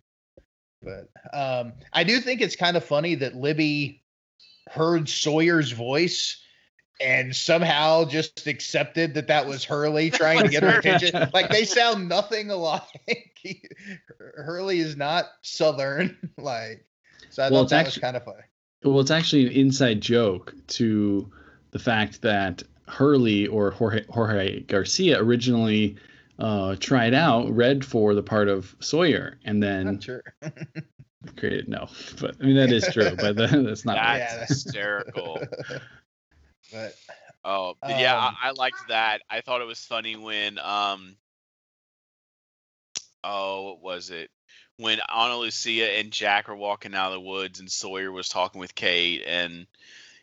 But 0.82 1.10
um, 1.34 1.74
I 1.94 2.04
do 2.04 2.20
think 2.20 2.42
it's 2.42 2.56
kind 2.56 2.78
of 2.78 2.84
funny 2.86 3.16
that 3.16 3.36
Libby 3.36 4.04
heard 4.70 5.10
Sawyer's 5.10 5.72
voice 5.72 6.40
and 7.02 7.36
somehow 7.36 8.06
just 8.06 8.48
accepted 8.48 9.14
that 9.16 9.28
that 9.28 9.48
was 9.48 9.64
Hurley 9.64 10.10
trying 10.12 10.44
to 10.44 10.50
get 10.50 10.64
her 10.64 10.80
attention. 10.80 11.30
Like 11.34 11.50
they 11.50 11.66
sound 11.66 12.08
nothing 12.10 12.50
alike. 12.52 12.84
Hurley 14.36 14.80
is 14.80 14.96
not 14.96 15.26
Southern. 15.42 16.18
Like 16.38 16.86
so, 17.30 17.44
I 17.44 17.50
Well, 17.50 17.60
thought 17.60 17.64
it's 17.64 17.72
that 17.72 17.78
actu- 17.80 17.88
was 17.90 17.98
kind 17.98 18.18
of 18.18 18.24
funny. 18.24 18.44
Well, 18.84 19.00
it's 19.00 19.12
actually 19.12 19.48
an 19.48 19.54
inside 19.54 20.02
joke 20.02 20.54
to 20.68 21.32
the 21.72 21.80
fact 21.80 22.22
that 22.22 22.64
Hurley 22.88 23.48
or 23.48 23.72
Jorge, 23.72 24.06
Jorge 24.10 24.62
Garcia 24.62 25.20
originally 25.20 25.98
uh, 26.40 26.76
tried 26.80 27.14
out, 27.14 27.50
read 27.56 27.84
for 27.86 28.14
the 28.14 28.24
part 28.24 28.48
of 28.48 28.76
Sawyer, 28.80 29.40
and 29.46 29.62
then 29.62 29.86
Not 29.86 30.04
sure. 30.04 30.24
created 31.38 31.68
no. 31.68 31.88
But 32.22 32.36
I 32.42 32.46
mean 32.46 32.56
that 32.56 32.72
is 32.72 32.88
true, 32.94 33.16
but 33.16 33.36
that, 33.36 33.52
that's 33.66 33.86
not. 33.86 33.96
That's 33.96 34.20
Yeah, 34.20 34.34
that's- 34.34 34.50
hysterical. 34.64 35.40
but 36.72 36.96
Oh, 37.46 37.76
but 37.82 37.92
yeah, 38.00 38.18
Um, 38.18 38.36
I, 38.44 38.50
I 38.50 38.52
liked 38.52 38.90
that. 38.90 39.22
I 39.30 39.40
thought 39.42 39.62
it 39.62 39.68
was 39.68 39.80
funny 39.80 40.16
when 40.16 40.60
um 40.60 41.16
oh, 43.24 43.64
what 43.66 43.82
was 43.82 44.10
it? 44.10 44.30
When 44.78 45.00
Ana 45.10 45.38
Lucia 45.38 45.98
and 45.98 46.12
Jack 46.12 46.48
were 46.48 46.56
walking 46.56 46.94
out 46.94 47.08
of 47.08 47.14
the 47.14 47.20
woods 47.28 47.60
and 47.60 47.72
Sawyer 47.72 48.12
was 48.12 48.30
talking 48.30 48.60
with 48.60 48.76
Kate 48.76 49.24
and 49.26 49.66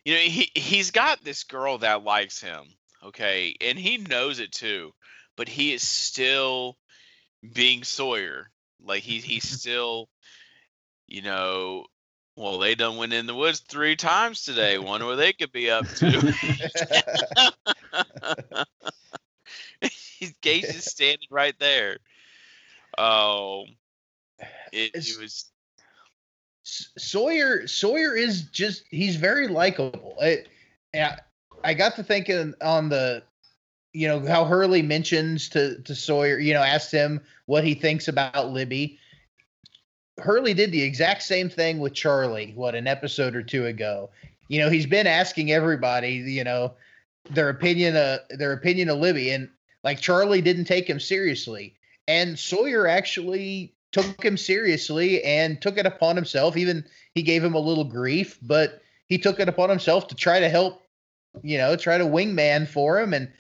you 0.04 0.14
know, 0.14 0.20
he 0.20 0.50
he's 0.54 0.90
got 0.90 1.24
this 1.24 1.44
girl 1.44 1.78
that 1.78 2.04
likes 2.04 2.40
him, 2.40 2.64
okay? 3.02 3.54
And 3.60 3.78
he 3.78 3.96
knows 3.96 4.38
it 4.38 4.52
too. 4.52 4.92
But 5.37 5.49
he 5.49 5.72
is 5.72 5.87
still 5.87 6.76
being 7.53 7.85
Sawyer. 7.85 8.51
Like 8.82 9.03
he 9.03 9.18
he's 9.18 9.49
still 9.61 10.09
you 11.07 11.22
know, 11.22 11.87
well, 12.37 12.59
they 12.59 12.74
done 12.74 12.97
went 12.97 13.12
in 13.12 13.26
the 13.26 13.35
woods 13.35 13.61
three 13.61 13.97
times 13.97 14.43
today. 14.43 14.78
Wonder 14.78 15.07
what 15.07 15.16
they 15.16 15.32
could 15.32 15.53
be 15.53 15.70
up 15.70 15.87
to. 15.87 16.35
Kate 20.41 20.64
is 20.64 20.85
standing 20.85 21.28
right 21.30 21.55
there. 21.59 21.99
Oh, 22.97 23.66
it, 24.72 24.93
it 24.95 25.20
was 25.20 25.51
Sawyer 26.64 27.66
Sawyer 27.66 28.16
is 28.16 28.43
just 28.43 28.85
he's 28.91 29.16
very 29.16 29.49
likable. 29.49 30.16
I, 30.20 30.45
I 30.95 31.18
I 31.62 31.74
got 31.74 31.97
to 31.97 32.03
thinking 32.03 32.55
on 32.62 32.89
the 32.89 33.22
you 33.95 34.09
know 34.09 34.20
how 34.26 34.45
Hurley 34.45 34.82
mentions 34.82 35.49
to 35.51 35.80
to 35.82 35.95
Sawyer, 35.95 36.38
you 36.38 36.53
know, 36.53 36.62
asked 36.62 36.90
him 36.90 37.20
what 37.47 37.64
he 37.64 37.74
thinks 37.74 38.09
about 38.09 38.51
Libby. 38.51 38.99
Hurley 40.18 40.53
did 40.53 40.72
the 40.72 40.82
exact 40.82 41.22
same 41.22 41.49
thing 41.49 41.78
with 41.78 41.95
Charlie, 41.95 42.53
what 42.55 42.74
an 42.74 42.86
episode 42.86 43.34
or 43.34 43.42
two 43.42 43.66
ago. 43.66 44.11
You 44.49 44.61
know, 44.61 44.68
he's 44.68 44.86
been 44.86 45.07
asking 45.07 45.51
everybody, 45.51 46.11
you 46.11 46.45
know, 46.45 46.74
their 47.30 47.49
opinion 47.49 47.97
of 47.97 48.20
their 48.30 48.53
opinion 48.53 48.90
of 48.90 48.99
Libby, 48.99 49.30
and 49.30 49.49
like 49.84 50.01
Charlie 50.01 50.42
didn't 50.42 50.66
take 50.66 50.88
him 50.88 51.01
seriously, 51.01 51.74
and 52.09 52.38
Sawyer 52.38 52.88
actually 52.88 53.72
took 53.92 54.24
him 54.24 54.36
seriously 54.36 55.22
and 55.22 55.62
took 55.62 55.78
it 55.78 55.86
upon 55.86 56.16
himself. 56.16 56.57
Even 56.57 56.84
he 57.14 57.22
gave 57.22 57.45
him 57.45 57.55
a 57.55 57.61
little 57.61 57.84
grief, 57.84 58.38
but 58.42 58.82
he 59.09 59.18
took 59.18 59.38
it 59.38 59.49
upon 59.49 59.70
himself 59.70 60.09
to 60.09 60.16
try 60.16 60.40
to 60.40 60.49
help, 60.49 60.82
you 61.42 61.59
know, 61.59 61.76
try 61.76 61.97
to 61.97 62.05
wingman 62.05 62.66
for 62.66 62.99
him. 62.99 63.14
And 63.14 63.30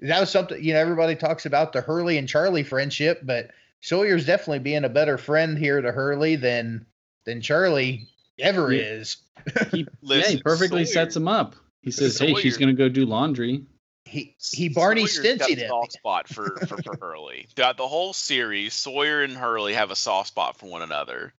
that 0.00 0.20
was 0.20 0.30
something, 0.30 0.62
you 0.62 0.72
know, 0.74 0.80
everybody 0.80 1.14
talks 1.16 1.46
about 1.46 1.72
the 1.72 1.80
Hurley 1.80 2.18
and 2.18 2.28
Charlie 2.28 2.62
friendship, 2.64 3.20
but 3.22 3.50
Sawyer's 3.80 4.26
definitely 4.26 4.58
being 4.60 4.84
a 4.84 4.88
better 4.88 5.18
friend 5.18 5.56
here 5.58 5.80
to 5.80 5.92
Hurley 5.92 6.36
than 6.36 6.86
than 7.26 7.40
Charlie 7.40 8.08
ever 8.38 8.72
Yeah. 8.72 8.82
is. 8.82 9.16
He, 9.70 9.86
yeah, 10.02 10.22
he 10.28 10.42
perfectly 10.42 10.84
Sawyer- 10.86 10.92
sets 11.04 11.16
him 11.16 11.28
up. 11.28 11.54
He 11.82 11.90
says, 11.90 12.18
"Hey, 12.18 12.34
she's 12.34 12.56
gonna 12.56 12.72
go 12.72 12.88
do 12.88 13.04
laundry." 13.04 13.64
He 14.06 14.36
he 14.52 14.68
Barney 14.70 15.06
Sawyer's 15.06 15.38
got 15.38 15.50
a 15.50 15.68
soft 15.68 15.92
spot 15.92 16.28
for 16.28 16.56
for, 16.66 16.82
for 16.82 16.96
Hurley. 16.98 17.46
Throughout 17.56 17.76
the 17.76 17.86
whole 17.88 18.12
series, 18.14 18.72
Sawyer 18.72 19.22
and 19.22 19.34
Hurley 19.34 19.74
have 19.74 19.90
a 19.90 19.96
soft 19.96 20.28
spot 20.28 20.58
for 20.58 20.66
one 20.66 20.80
another. 20.82 21.34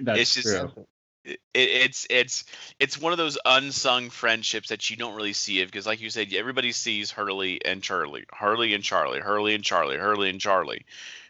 That's 0.00 0.20
It's 0.20 0.34
just- 0.34 0.46
true. 0.74 0.86
It, 1.24 1.40
it's 1.54 2.06
it's 2.10 2.44
it's 2.78 3.00
one 3.00 3.12
of 3.12 3.18
those 3.18 3.38
unsung 3.44 4.10
friendships 4.10 4.68
that 4.68 4.88
you 4.90 4.96
don't 4.96 5.16
really 5.16 5.32
see 5.32 5.60
it 5.60 5.66
because 5.66 5.86
like 5.86 6.00
you 6.00 6.10
said 6.10 6.32
everybody 6.34 6.72
sees 6.72 7.10
hurley 7.10 7.64
and 7.64 7.82
charlie 7.82 8.24
hurley 8.32 8.74
and 8.74 8.84
charlie 8.84 9.20
hurley 9.20 9.54
and 9.54 9.64
charlie 9.64 9.96
hurley 9.96 10.30
and 10.30 10.40
charlie 10.40 10.84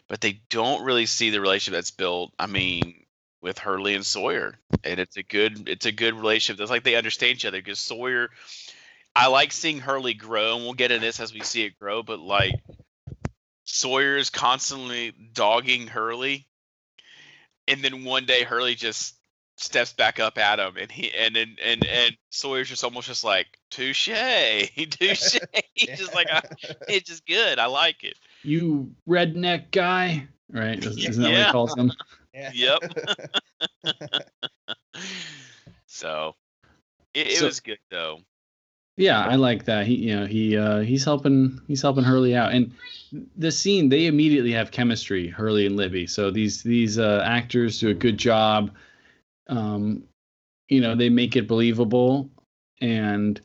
but 0.09 0.21
they 0.21 0.41
don't 0.51 0.85
really 0.85 1.07
see 1.07 1.31
the 1.31 1.41
relationship 1.41 1.77
that's 1.77 1.91
built 1.91 2.33
i 2.39 2.47
mean 2.47 3.05
with 3.41 3.59
hurley 3.59 3.95
and 3.95 4.05
sawyer 4.05 4.59
and 4.85 5.01
it's 5.01 5.17
a 5.17 5.23
good 5.23 5.69
it's 5.69 5.87
a 5.87 5.93
good 5.93 6.15
relationship. 6.15 6.59
That's 6.59 6.71
like 6.71 6.85
they 6.85 6.97
understand 6.97 7.33
each 7.33 7.45
other 7.45 7.59
because 7.59 7.79
sawyer 7.79 8.31
i 9.15 9.29
like 9.29 9.53
seeing 9.53 9.79
hurley 9.79 10.15
grow 10.15 10.57
and 10.57 10.65
we'll 10.65 10.75
get 10.75 10.91
in 10.91 11.01
this 11.01 11.21
as 11.21 11.33
we 11.33 11.41
see 11.41 11.65
it 11.65 11.79
grow 11.79 12.03
but 12.03 12.19
like 12.19 12.55
sawyer 13.65 14.17
is 14.17 14.31
constantly 14.31 15.13
dogging 15.33 15.87
hurley 15.87 16.47
and 17.69 17.83
then 17.83 18.05
one 18.05 18.25
day 18.25 18.43
hurley 18.43 18.75
just 18.75 19.15
steps 19.61 19.93
back 19.93 20.21
up 20.21 20.39
at 20.39 20.59
him 20.59 20.77
and 20.77 20.91
he 20.91 21.13
and 21.13 21.37
and 21.37 21.59
and, 21.65 21.85
and 21.87 22.17
Sawyer's 22.31 22.69
just 22.69 22.85
almost 22.85 23.09
just 23.09 23.25
like 23.25 23.47
touche 23.71 24.07
touche 24.91 25.39
he's 25.75 25.99
just 25.99 26.15
like 26.15 26.29
I, 26.33 26.43
it's 26.89 27.09
just 27.09 27.27
good 27.27 27.59
I 27.59 27.67
like 27.67 28.05
it 28.05 28.15
You 28.43 28.91
redneck 29.09 29.71
guy, 29.73 30.29
right? 30.53 30.79
Isn't 30.85 31.23
that 31.23 31.31
what 31.33 31.47
he 31.47 31.53
calls 31.53 31.77
him? 31.77 31.93
Yeah. 32.35 32.51
yep 32.55 32.81
so 35.87 36.35
it, 37.15 37.29
it 37.29 37.37
So- 37.39 37.47
was 37.47 37.61
good 37.61 37.79
though 37.91 38.21
Yeah, 38.97 39.21
I 39.25 39.37
like 39.37 39.65
that. 39.67 39.87
He, 39.87 39.95
you 39.95 40.17
know, 40.17 40.27
he 40.27 40.57
uh, 40.57 40.81
he's 40.81 41.05
helping 41.05 41.61
he's 41.69 41.83
helping 41.83 42.05
Hurley 42.05 42.35
out, 42.37 42.53
and 42.53 42.73
the 43.37 43.51
scene 43.53 43.89
they 43.89 44.07
immediately 44.07 44.53
have 44.53 44.71
chemistry, 44.73 45.29
Hurley 45.29 45.67
and 45.67 45.77
Libby. 45.77 46.07
So 46.07 46.31
these 46.33 46.63
these 46.65 46.99
uh, 46.99 47.23
actors 47.25 47.79
do 47.81 47.89
a 47.91 47.95
good 47.95 48.19
job. 48.19 48.71
Um, 49.49 50.05
you 50.69 50.81
know, 50.81 50.95
they 50.95 51.09
make 51.09 51.37
it 51.37 51.49
believable, 51.49 52.31
and 52.81 53.41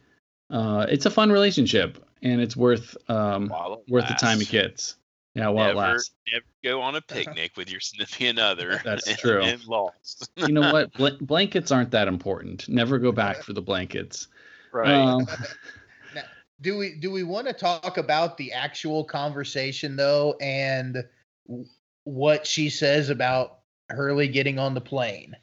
uh, 0.50 0.86
it's 0.90 1.06
a 1.06 1.10
fun 1.12 1.32
relationship, 1.32 2.04
and 2.22 2.42
it's 2.42 2.56
worth 2.56 2.96
um, 3.10 3.52
it 3.52 3.92
worth 3.92 4.08
the 4.08 4.14
time 4.16 4.42
it 4.42 4.50
gets. 4.50 4.96
Yeah, 5.36 5.48
while 5.48 5.66
it 5.72 5.74
never, 5.74 5.80
lasts. 5.94 6.12
never 6.32 6.46
go 6.64 6.80
on 6.82 6.96
a 6.96 7.02
picnic 7.02 7.54
with 7.58 7.72
your 7.72 7.80
significant 7.80 8.38
other 8.38 8.80
That's 8.86 9.08
and- 9.08 9.18
true. 9.18 9.42
and 9.42 9.66
lost 9.66 10.30
You 10.36 10.50
know 10.50 10.72
what? 10.72 10.94
Bl- 10.98 11.08
blankets 11.22 11.72
aren't 11.72 11.90
that 11.92 12.08
important. 12.08 12.70
Never 12.70 13.00
go 13.00 13.12
back 13.12 13.42
for 13.42 13.54
the 13.54 13.62
blankets. 13.62 14.28
right 14.72 14.92
Um, 14.92 15.26
do 16.62 16.78
we 16.78 16.96
do 17.00 17.10
we 17.12 17.24
want 17.24 17.48
to 17.48 17.54
talk 17.54 17.98
about 17.98 18.38
the 18.38 18.52
actual 18.52 19.04
conversation 19.04 19.96
though 19.96 20.36
and 20.40 21.04
w- 21.48 21.66
what 22.04 22.46
she 22.46 22.70
says 22.70 23.10
about 23.10 23.60
Hurley 23.90 24.28
getting 24.28 24.60
on 24.60 24.74
the 24.76 24.82
plane? 24.82 25.36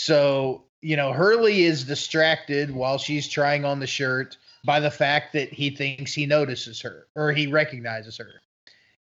So, 0.00 0.62
you 0.80 0.94
know, 0.94 1.12
Hurley 1.12 1.64
is 1.64 1.82
distracted 1.82 2.70
while 2.70 2.98
she's 2.98 3.26
trying 3.26 3.64
on 3.64 3.80
the 3.80 3.86
shirt 3.88 4.36
by 4.64 4.78
the 4.78 4.92
fact 4.92 5.32
that 5.32 5.52
he 5.52 5.70
thinks 5.70 6.14
he 6.14 6.24
notices 6.24 6.80
her 6.82 7.08
or 7.16 7.32
he 7.32 7.48
recognizes 7.48 8.16
her. 8.18 8.30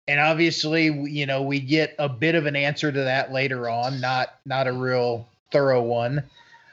And 0.08 0.18
obviously, 0.18 0.86
you 1.08 1.24
know, 1.24 1.40
we 1.40 1.60
get 1.60 1.94
a 2.00 2.08
bit 2.08 2.34
of 2.34 2.46
an 2.46 2.56
answer 2.56 2.90
to 2.90 2.98
that 2.98 3.30
later 3.30 3.68
on, 3.68 4.00
not 4.00 4.40
not 4.44 4.66
a 4.66 4.72
real 4.72 5.28
thorough 5.52 5.82
one. 5.82 6.24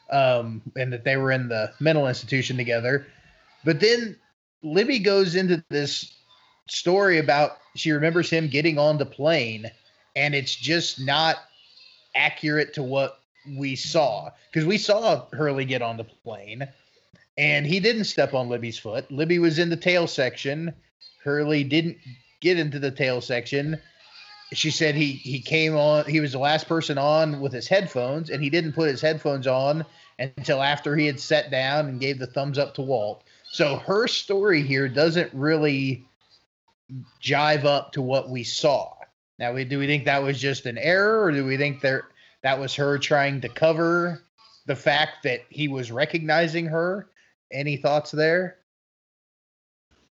Um, 0.09 0.63
and 0.75 0.91
that 0.91 1.03
they 1.03 1.17
were 1.17 1.31
in 1.31 1.47
the 1.47 1.71
mental 1.79 2.07
institution 2.07 2.57
together. 2.57 3.05
But 3.63 3.79
then 3.79 4.17
Libby 4.63 4.97
goes 4.97 5.35
into 5.35 5.63
this 5.69 6.15
story 6.67 7.19
about 7.19 7.59
she 7.75 7.91
remembers 7.91 8.27
him 8.27 8.47
getting 8.47 8.79
on 8.79 8.97
the 8.97 9.05
plane, 9.05 9.69
and 10.15 10.33
it's 10.33 10.55
just 10.55 10.99
not 10.99 11.35
accurate 12.15 12.73
to 12.73 12.81
what 12.81 13.18
we 13.47 13.75
saw 13.75 14.29
because 14.51 14.65
we 14.65 14.77
saw 14.77 15.25
Hurley 15.31 15.65
get 15.65 15.81
on 15.81 15.97
the 15.97 16.03
plane, 16.03 16.67
and 17.37 17.65
he 17.65 17.79
didn't 17.79 18.05
step 18.05 18.33
on 18.33 18.49
Libby's 18.49 18.77
foot. 18.77 19.09
Libby 19.11 19.39
was 19.39 19.59
in 19.59 19.69
the 19.69 19.77
tail 19.77 20.07
section. 20.07 20.73
Hurley 21.23 21.63
didn't 21.63 21.97
get 22.41 22.59
into 22.59 22.79
the 22.79 22.91
tail 22.91 23.21
section. 23.21 23.79
she 24.53 24.71
said 24.71 24.95
he 24.95 25.13
he 25.13 25.39
came 25.39 25.75
on. 25.75 26.05
He 26.05 26.19
was 26.19 26.31
the 26.31 26.39
last 26.39 26.67
person 26.67 26.97
on 26.97 27.39
with 27.41 27.53
his 27.53 27.67
headphones, 27.67 28.29
and 28.29 28.43
he 28.43 28.49
didn't 28.49 28.73
put 28.73 28.89
his 28.89 29.01
headphones 29.01 29.47
on 29.47 29.85
until 30.19 30.61
after 30.61 30.95
he 30.95 31.05
had 31.05 31.19
sat 31.19 31.49
down 31.49 31.87
and 31.87 31.99
gave 31.99 32.19
the 32.19 32.27
thumbs 32.27 32.57
up 32.57 32.73
to 32.75 32.81
Walt. 32.81 33.23
So 33.51 33.77
her 33.77 34.07
story 34.07 34.61
here 34.61 34.87
doesn't 34.87 35.33
really 35.33 36.05
jive 37.21 37.65
up 37.65 37.91
to 37.93 38.01
what 38.01 38.29
we 38.29 38.43
saw. 38.43 38.93
Now, 39.37 39.53
we, 39.53 39.63
do 39.63 39.79
we 39.79 39.87
think 39.87 40.05
that 40.05 40.21
was 40.21 40.39
just 40.39 40.65
an 40.65 40.77
error, 40.77 41.23
or 41.23 41.31
do 41.31 41.45
we 41.45 41.57
think 41.57 41.81
there 41.81 42.09
that 42.43 42.59
was 42.59 42.75
her 42.75 42.97
trying 42.97 43.41
to 43.41 43.49
cover 43.49 44.21
the 44.65 44.75
fact 44.75 45.23
that 45.23 45.41
he 45.49 45.67
was 45.67 45.91
recognizing 45.91 46.65
her? 46.67 47.07
Any 47.51 47.77
thoughts 47.77 48.11
there? 48.11 48.57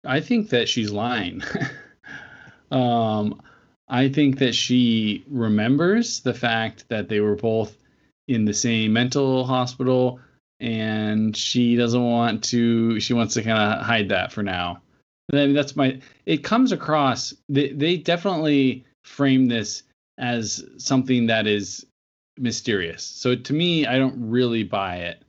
I 0.05 0.21
think 0.21 0.51
that 0.51 0.69
she's 0.69 0.91
lying. 0.91 1.43
um, 2.71 3.41
I 3.89 4.09
think 4.09 4.39
that 4.39 4.55
she 4.55 5.25
remembers 5.29 6.21
the 6.21 6.35
fact 6.35 6.89
that 6.89 7.09
they 7.09 7.21
were 7.21 7.37
both 7.37 7.77
in 8.27 8.45
the 8.45 8.55
same 8.55 8.93
mental 8.93 9.45
hospital 9.45 10.21
and 10.61 11.37
she 11.37 11.77
doesn't 11.77 12.05
want 12.05 12.45
to 12.45 12.99
she 13.01 13.15
wants 13.15 13.35
to 13.35 13.43
kind 13.43 13.59
of 13.59 13.85
hide 13.85 14.09
that 14.09 14.33
for 14.33 14.43
now 14.43 14.81
I 15.33 15.37
mean, 15.37 15.55
that's 15.55 15.77
my 15.77 16.01
it 16.27 16.39
comes 16.39 16.73
across 16.73 17.33
they, 17.49 17.71
they 17.71 17.97
definitely 17.97 18.85
frame 19.05 19.47
this 19.47 19.85
as 20.19 20.65
something 20.79 21.27
that 21.27 21.47
is 21.47 21.87
mysterious. 22.41 23.03
So 23.03 23.35
to 23.35 23.53
me 23.53 23.87
i 23.87 23.99
don't 23.99 24.31
really 24.31 24.65
buy 24.65 24.97
it. 24.97 25.23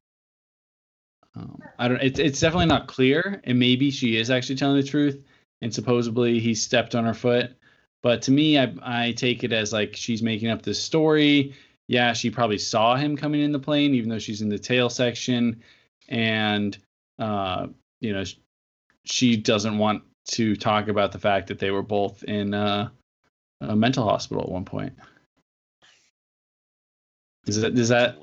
Um, 1.35 1.61
i 1.77 1.87
don't 1.87 2.01
it's, 2.01 2.19
it's 2.19 2.39
definitely 2.39 2.67
not 2.67 2.87
clear 2.87 3.41
and 3.43 3.59
maybe 3.59 3.91
she 3.91 4.17
is 4.17 4.29
actually 4.29 4.55
telling 4.55 4.77
the 4.77 4.87
truth 4.87 5.21
and 5.61 5.73
supposedly 5.73 6.39
he 6.39 6.55
stepped 6.55 6.95
on 6.95 7.05
her 7.05 7.13
foot. 7.13 7.51
But 8.01 8.21
to 8.23 8.31
me 8.31 8.59
i, 8.59 8.73
I 8.81 9.11
take 9.11 9.43
it 9.43 9.53
as 9.53 9.73
like 9.73 9.95
she's 9.95 10.23
making 10.23 10.49
up 10.49 10.61
this 10.61 10.81
story. 10.81 11.55
Yeah, 11.87 12.13
she 12.13 12.29
probably 12.29 12.59
saw 12.59 12.95
him 12.95 13.17
coming 13.17 13.41
in 13.41 13.51
the 13.51 13.57
plane, 13.57 13.95
even 13.95 14.09
though 14.09 14.19
she's 14.19 14.43
in 14.43 14.49
the 14.49 14.59
tail 14.59 14.91
section, 14.91 15.63
and 16.07 16.77
uh, 17.17 17.65
you 17.99 18.13
know 18.13 18.23
she 19.05 19.35
doesn't 19.35 19.77
want 19.77 20.03
to 20.27 20.55
talk 20.55 20.87
about 20.87 21.11
the 21.11 21.19
fact 21.19 21.47
that 21.47 21.57
they 21.57 21.71
were 21.71 21.81
both 21.81 22.23
in 22.23 22.53
uh, 22.53 22.89
a 23.61 23.75
mental 23.75 24.07
hospital 24.07 24.43
at 24.43 24.49
one 24.49 24.65
point. 24.65 24.93
Is 27.45 27.61
that 27.61 27.77
is 27.77 27.89
that? 27.89 28.17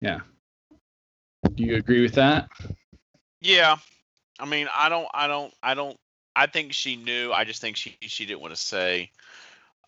Yeah. 0.00 0.20
Do 1.54 1.64
you 1.64 1.76
agree 1.76 2.02
with 2.02 2.14
that? 2.14 2.48
Yeah. 3.40 3.76
I 4.38 4.46
mean, 4.46 4.68
I 4.74 4.88
don't, 4.88 5.08
I 5.12 5.26
don't, 5.26 5.52
I 5.62 5.74
don't. 5.74 5.96
I 6.34 6.46
think 6.46 6.72
she 6.72 6.96
knew. 6.96 7.32
I 7.32 7.44
just 7.44 7.60
think 7.60 7.76
she 7.76 7.96
she 8.00 8.24
didn't 8.24 8.40
want 8.40 8.54
to 8.54 8.60
say. 8.60 9.10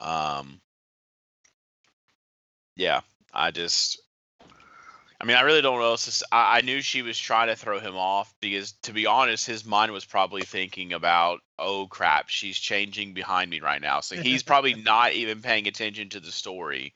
Um, 0.01 0.61
yeah, 2.77 3.01
I 3.33 3.51
just, 3.51 4.03
I 5.21 5.25
mean, 5.25 5.37
I 5.37 5.43
really 5.43 5.63
don't 5.63 5.79
know. 5.79 5.87
Else 5.87 6.23
I, 6.33 6.59
I 6.59 6.61
knew 6.63 6.83
she 6.83 7.03
was 7.03 7.19
trying 7.19 7.49
to 7.49 7.57
throw 7.57 7.79
him 7.79 7.97
off 7.97 8.35
because, 8.41 8.73
to 8.83 8.93
be 8.93 9.07
honest, 9.07 9.47
his 9.47 9.65
mind 9.65 9.93
was 9.93 10.05
probably 10.05 10.43
thinking 10.43 10.93
about, 10.93 11.41
oh 11.59 11.87
crap, 11.87 12.29
she's 12.29 12.59
changing 12.59 13.15
behind 13.15 13.51
me 13.51 13.61
right 13.61 13.81
now. 13.81 14.01
So 14.01 14.17
he's 14.17 14.43
probably 14.43 14.75
not 14.83 15.13
even 15.13 15.41
paying 15.41 15.69
attention 15.69 16.09
to 16.11 16.21
the 16.21 16.33
story. 16.33 16.95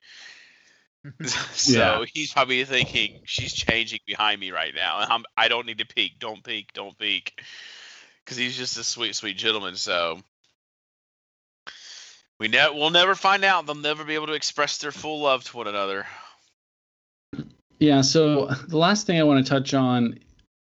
so 1.25 1.79
yeah. 1.79 2.05
he's 2.13 2.33
probably 2.33 2.65
thinking 2.65 3.21
she's 3.25 3.53
changing 3.53 4.01
behind 4.07 4.41
me 4.41 4.51
right 4.51 4.75
now. 4.75 5.01
and 5.01 5.13
I'm, 5.13 5.25
I 5.37 5.49
don't 5.49 5.67
need 5.67 5.79
to 5.79 5.87
peek. 5.87 6.19
Don't 6.19 6.43
peek. 6.43 6.73
Don't 6.73 6.97
peek. 6.99 7.41
Because 8.25 8.37
he's 8.37 8.57
just 8.57 8.77
a 8.77 8.85
sweet, 8.85 9.15
sweet 9.15 9.37
gentleman. 9.37 9.77
So 9.77 10.21
we 12.41 12.49
ne- 12.49 12.71
we'll 12.73 12.91
never 12.91 13.15
find 13.15 13.45
out. 13.45 13.67
They'll 13.67 13.75
never 13.75 14.05
be 14.05 14.15
able 14.15 14.27
to 14.29 14.35
express 14.35 14.79
their 14.79 14.93
full 14.93 15.21
love 15.21 15.45
to 15.45 15.57
one 15.57 15.69
another. 15.69 16.07
Yeah. 17.79 18.01
So 18.01 18.47
the 18.47 18.79
last 18.79 19.07
thing 19.07 19.21
I 19.21 19.25
want 19.25 19.45
to 19.45 19.49
touch 19.49 19.75
on, 19.75 20.19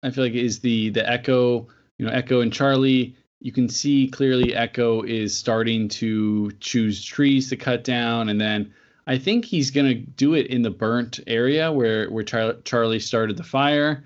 I 0.02 0.10
feel 0.10 0.24
like, 0.24 0.34
is 0.34 0.60
the 0.60 0.90
the 0.90 1.02
Eko. 1.02 1.66
You 1.98 2.06
know, 2.06 2.12
Eko 2.12 2.42
and 2.42 2.52
Charlie. 2.52 3.16
You 3.40 3.52
can 3.52 3.68
see 3.68 4.08
clearly 4.08 4.52
Eko 4.52 5.06
is 5.06 5.36
starting 5.36 5.88
to 5.88 6.52
choose 6.60 7.04
trees 7.04 7.48
to 7.50 7.56
cut 7.56 7.84
down, 7.84 8.28
and 8.28 8.40
then 8.40 8.72
I 9.06 9.18
think 9.18 9.44
he's 9.44 9.70
gonna 9.70 9.94
do 9.94 10.34
it 10.34 10.46
in 10.46 10.62
the 10.62 10.70
burnt 10.70 11.20
area 11.26 11.72
where 11.72 12.10
where 12.10 12.24
Char- 12.24 12.60
Charlie 12.64 13.00
started 13.00 13.36
the 13.36 13.42
fire, 13.42 14.04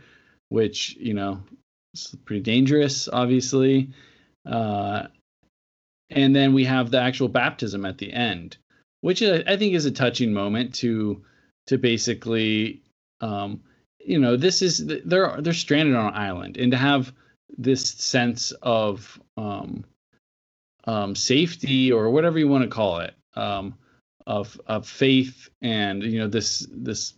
which 0.48 0.96
you 0.96 1.14
know 1.14 1.42
is 1.94 2.14
pretty 2.24 2.42
dangerous, 2.42 3.08
obviously. 3.08 3.90
Uh, 4.44 5.08
and 6.10 6.34
then 6.34 6.54
we 6.54 6.64
have 6.64 6.90
the 6.90 7.00
actual 7.00 7.28
baptism 7.28 7.84
at 7.84 7.98
the 7.98 8.12
end, 8.12 8.56
which 9.00 9.22
I 9.22 9.56
think 9.56 9.74
is 9.74 9.86
a 9.86 9.90
touching 9.90 10.32
moment 10.32 10.74
to 10.76 11.22
to 11.66 11.78
basically, 11.78 12.82
um, 13.20 13.60
you 13.98 14.18
know, 14.18 14.36
this 14.36 14.62
is 14.62 14.86
they're 14.86 15.40
they're 15.40 15.52
stranded 15.52 15.96
on 15.96 16.08
an 16.08 16.14
island, 16.14 16.56
and 16.56 16.70
to 16.72 16.78
have 16.78 17.12
this 17.58 17.82
sense 17.82 18.52
of 18.62 19.20
um, 19.36 19.84
um, 20.84 21.14
safety 21.14 21.92
or 21.92 22.10
whatever 22.10 22.38
you 22.38 22.48
want 22.48 22.64
to 22.64 22.70
call 22.70 23.00
it, 23.00 23.14
um, 23.34 23.74
of 24.26 24.60
of 24.66 24.88
faith, 24.88 25.48
and 25.62 26.02
you 26.02 26.18
know 26.18 26.28
this 26.28 26.66
this 26.70 27.14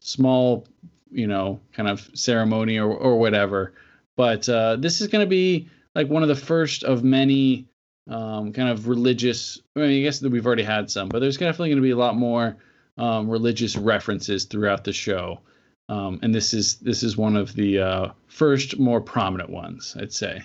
small, 0.00 0.66
you 1.10 1.26
know, 1.26 1.60
kind 1.72 1.88
of 1.88 2.10
ceremony 2.14 2.78
or 2.78 2.92
or 2.92 3.18
whatever. 3.18 3.74
But 4.16 4.48
uh, 4.48 4.76
this 4.76 5.00
is 5.00 5.08
going 5.08 5.24
to 5.24 5.30
be 5.30 5.68
like 5.94 6.08
one 6.08 6.22
of 6.22 6.28
the 6.28 6.36
first 6.36 6.84
of 6.84 7.04
many 7.04 7.66
um, 8.08 8.52
kind 8.52 8.68
of 8.68 8.88
religious. 8.88 9.60
I, 9.76 9.80
mean, 9.80 10.00
I 10.00 10.02
guess 10.02 10.20
that 10.20 10.30
we've 10.30 10.46
already 10.46 10.62
had 10.62 10.90
some, 10.90 11.08
but 11.08 11.20
there's 11.20 11.36
definitely 11.36 11.70
going 11.70 11.82
to 11.82 11.82
be 11.82 11.90
a 11.90 11.96
lot 11.96 12.16
more 12.16 12.56
um, 12.98 13.30
religious 13.30 13.76
references 13.76 14.44
throughout 14.44 14.84
the 14.84 14.92
show. 14.92 15.40
Um, 15.88 16.20
and 16.22 16.34
this 16.34 16.54
is 16.54 16.76
this 16.76 17.02
is 17.02 17.16
one 17.16 17.36
of 17.36 17.54
the 17.54 17.80
uh, 17.80 18.08
first 18.28 18.78
more 18.78 19.00
prominent 19.00 19.50
ones, 19.50 19.96
I'd 19.98 20.12
say. 20.12 20.42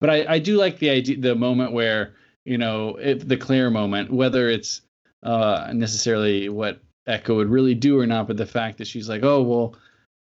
But 0.00 0.10
I, 0.10 0.34
I 0.34 0.38
do 0.38 0.56
like 0.56 0.78
the 0.78 0.88
idea, 0.88 1.18
the 1.18 1.34
moment 1.34 1.72
where 1.72 2.14
you 2.44 2.58
know 2.58 2.96
it, 2.96 3.28
the 3.28 3.36
Claire 3.36 3.70
moment, 3.70 4.10
whether 4.10 4.48
it's 4.48 4.82
uh, 5.22 5.70
necessarily 5.72 6.48
what 6.48 6.80
Eko 7.08 7.36
would 7.36 7.48
really 7.48 7.74
do 7.74 7.98
or 7.98 8.06
not, 8.06 8.26
but 8.26 8.36
the 8.36 8.46
fact 8.46 8.78
that 8.78 8.86
she's 8.86 9.08
like, 9.08 9.22
oh 9.22 9.42
well, 9.42 9.74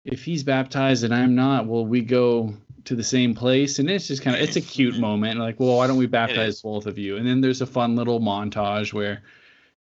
if 0.04 0.24
he's 0.24 0.42
baptized 0.42 1.04
and 1.04 1.14
I'm 1.14 1.34
not, 1.34 1.66
will 1.66 1.86
we 1.86 2.00
go 2.02 2.54
to 2.84 2.94
the 2.94 3.04
same 3.04 3.34
place. 3.34 3.78
And 3.78 3.90
it's 3.90 4.08
just 4.08 4.22
kind 4.22 4.36
of 4.36 4.42
it's 4.42 4.56
a 4.56 4.60
cute 4.74 4.98
moment 4.98 5.40
like 5.40 5.58
well 5.58 5.76
why 5.76 5.86
don't 5.86 5.96
we 5.96 6.06
baptize 6.06 6.62
both 6.62 6.86
of 6.86 6.98
you? 6.98 7.16
And 7.16 7.26
then 7.26 7.40
there's 7.40 7.60
a 7.60 7.66
fun 7.66 7.96
little 7.96 8.20
montage 8.20 8.92
where 8.92 9.22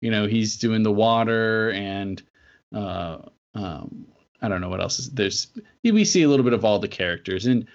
you 0.02 0.12
know 0.12 0.26
he's 0.26 0.58
doing 0.58 0.84
the 0.84 0.92
water 0.92 1.72
and 1.72 2.22
uh 2.76 3.20
um 3.56 4.08
i 4.42 4.48
don't 4.48 4.62
know 4.62 4.70
what 4.70 4.82
else 4.82 5.00
is 5.00 5.12
there's 5.12 5.48
we 5.84 6.04
see 6.04 6.24
a 6.24 6.28
little 6.30 6.44
bit 6.44 6.54
of 6.54 6.66
all 6.66 6.80
the 6.80 6.88
characters. 6.88 7.46
And 7.46 7.68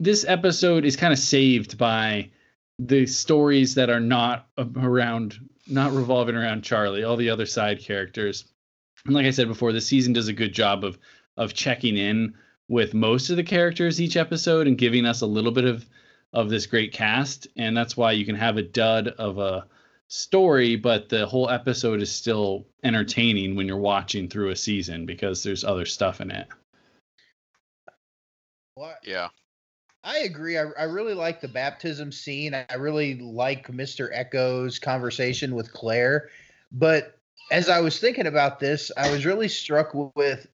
this 0.00 0.24
episode 0.26 0.84
is 0.84 0.96
kind 0.96 1.12
of 1.12 1.18
saved 1.18 1.76
by 1.76 2.30
the 2.78 3.06
stories 3.06 3.74
that 3.74 3.90
are 3.90 4.00
not 4.00 4.46
around 4.76 5.38
not 5.66 5.92
revolving 5.92 6.36
around 6.36 6.62
charlie 6.62 7.04
all 7.04 7.16
the 7.16 7.30
other 7.30 7.46
side 7.46 7.80
characters. 7.80 8.44
And 9.04 9.14
like 9.14 9.26
i 9.26 9.30
said 9.30 9.48
before 9.48 9.72
the 9.72 9.80
season 9.80 10.12
does 10.12 10.28
a 10.28 10.32
good 10.32 10.52
job 10.52 10.84
of 10.84 10.98
of 11.36 11.54
checking 11.54 11.96
in 11.96 12.34
with 12.68 12.94
most 12.94 13.30
of 13.30 13.36
the 13.36 13.44
characters 13.44 14.00
each 14.00 14.16
episode 14.16 14.66
and 14.66 14.78
giving 14.78 15.06
us 15.06 15.22
a 15.22 15.26
little 15.26 15.52
bit 15.52 15.64
of 15.64 15.86
of 16.34 16.50
this 16.50 16.66
great 16.66 16.92
cast. 16.92 17.48
And 17.56 17.74
that's 17.76 17.96
why 17.96 18.12
you 18.12 18.26
can 18.26 18.34
have 18.34 18.58
a 18.58 18.62
dud 18.62 19.08
of 19.08 19.38
a 19.38 19.66
story 20.08 20.74
but 20.76 21.08
the 21.08 21.26
whole 21.26 21.50
episode 21.50 22.00
is 22.00 22.10
still 22.10 22.66
entertaining 22.82 23.54
when 23.54 23.66
you're 23.66 23.76
watching 23.76 24.28
through 24.28 24.50
a 24.50 24.56
season 24.56 25.04
because 25.04 25.42
there's 25.42 25.64
other 25.64 25.84
stuff 25.84 26.20
in 26.20 26.30
it. 26.30 26.48
Well, 28.76 28.94
yeah 29.02 29.28
I 30.04 30.18
agree. 30.18 30.58
I, 30.58 30.66
I 30.78 30.84
really 30.84 31.14
like 31.14 31.40
the 31.40 31.48
baptism 31.48 32.12
scene. 32.12 32.54
I 32.54 32.74
really 32.74 33.16
like 33.16 33.68
Mr. 33.68 34.10
Eko's 34.12 34.78
conversation 34.78 35.54
with 35.54 35.72
Claire. 35.72 36.30
But 36.72 37.18
as 37.50 37.68
I 37.68 37.80
was 37.80 37.98
thinking 37.98 38.26
about 38.26 38.60
this, 38.60 38.90
I 38.96 39.10
was 39.10 39.26
really 39.26 39.48
struck 39.48 39.92
with 40.14 40.46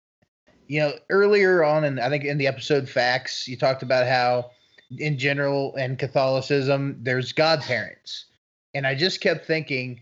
you 0.66 0.80
know, 0.80 0.92
earlier 1.10 1.62
on, 1.62 1.84
and 1.84 2.00
I 2.00 2.08
think 2.08 2.24
in 2.24 2.38
the 2.38 2.46
episode 2.46 2.88
Facts, 2.88 3.46
you 3.46 3.56
talked 3.56 3.82
about 3.82 4.06
how, 4.06 4.50
in 4.98 5.18
general, 5.18 5.74
in 5.76 5.96
Catholicism, 5.96 6.98
there's 7.02 7.32
godparents, 7.32 8.26
and 8.74 8.86
I 8.86 8.94
just 8.94 9.20
kept 9.20 9.46
thinking 9.46 10.00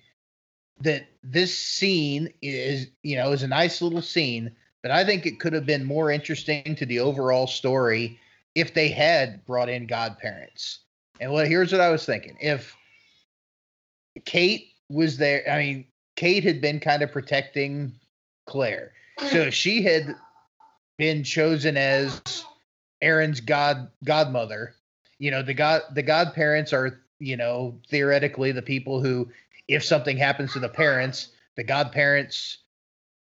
that 0.80 1.07
this 1.22 1.57
scene 1.57 2.32
is, 2.43 2.88
you 3.03 3.16
know, 3.16 3.32
is 3.32 3.43
a 3.43 3.49
nice 3.49 3.82
little 3.82 4.03
scene, 4.03 4.55
but 4.82 4.90
I 4.90 5.05
think 5.05 5.26
it 5.26 5.40
could 5.40 5.53
have 5.53 5.66
been 5.66 5.84
more 5.84 6.11
interesting 6.11 6.74
to 6.76 6.86
the 6.86 7.01
overall 7.01 7.47
story 7.47 8.18
if 8.55 8.74
they 8.74 8.88
had 8.88 9.44
brought 9.46 9.68
in 9.68 9.86
godparents. 9.86 10.80
And 11.20 11.32
what 11.32 11.48
here's 11.48 11.72
what 11.72 11.80
I 11.80 11.90
was 11.90 12.05
thinking: 12.05 12.36
if 12.40 12.74
Kate 14.24 14.68
was 14.88 15.16
there, 15.16 15.48
I 15.50 15.59
mean, 15.59 15.86
Kate 16.16 16.44
had 16.44 16.61
been 16.61 16.80
kind 16.80 17.03
of 17.03 17.12
protecting 17.12 17.92
Claire. 18.46 18.92
So 19.30 19.50
she 19.50 19.82
had 19.82 20.14
been 20.98 21.22
chosen 21.22 21.76
as 21.76 22.20
Aaron's 23.00 23.40
god 23.40 23.88
godmother. 24.05 24.74
You 25.18 25.30
know, 25.30 25.42
the 25.42 25.55
god 25.55 25.82
the 25.94 26.03
godparents 26.03 26.72
are 26.72 27.03
you 27.22 27.36
know, 27.36 27.78
theoretically, 27.88 28.50
the 28.50 28.62
people 28.62 29.00
who, 29.00 29.28
if 29.68 29.84
something 29.84 30.16
happens 30.16 30.53
to 30.53 30.59
the 30.59 30.68
parents, 30.68 31.28
the 31.57 31.62
godparents 31.62 32.59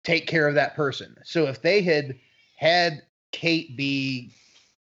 take 0.03 0.27
care 0.27 0.49
of 0.49 0.55
that 0.55 0.75
person. 0.75 1.15
So 1.25 1.47
if 1.47 1.61
they 1.61 1.83
had 1.83 2.19
had 2.57 3.03
Kate 3.33 3.77
be, 3.77 4.33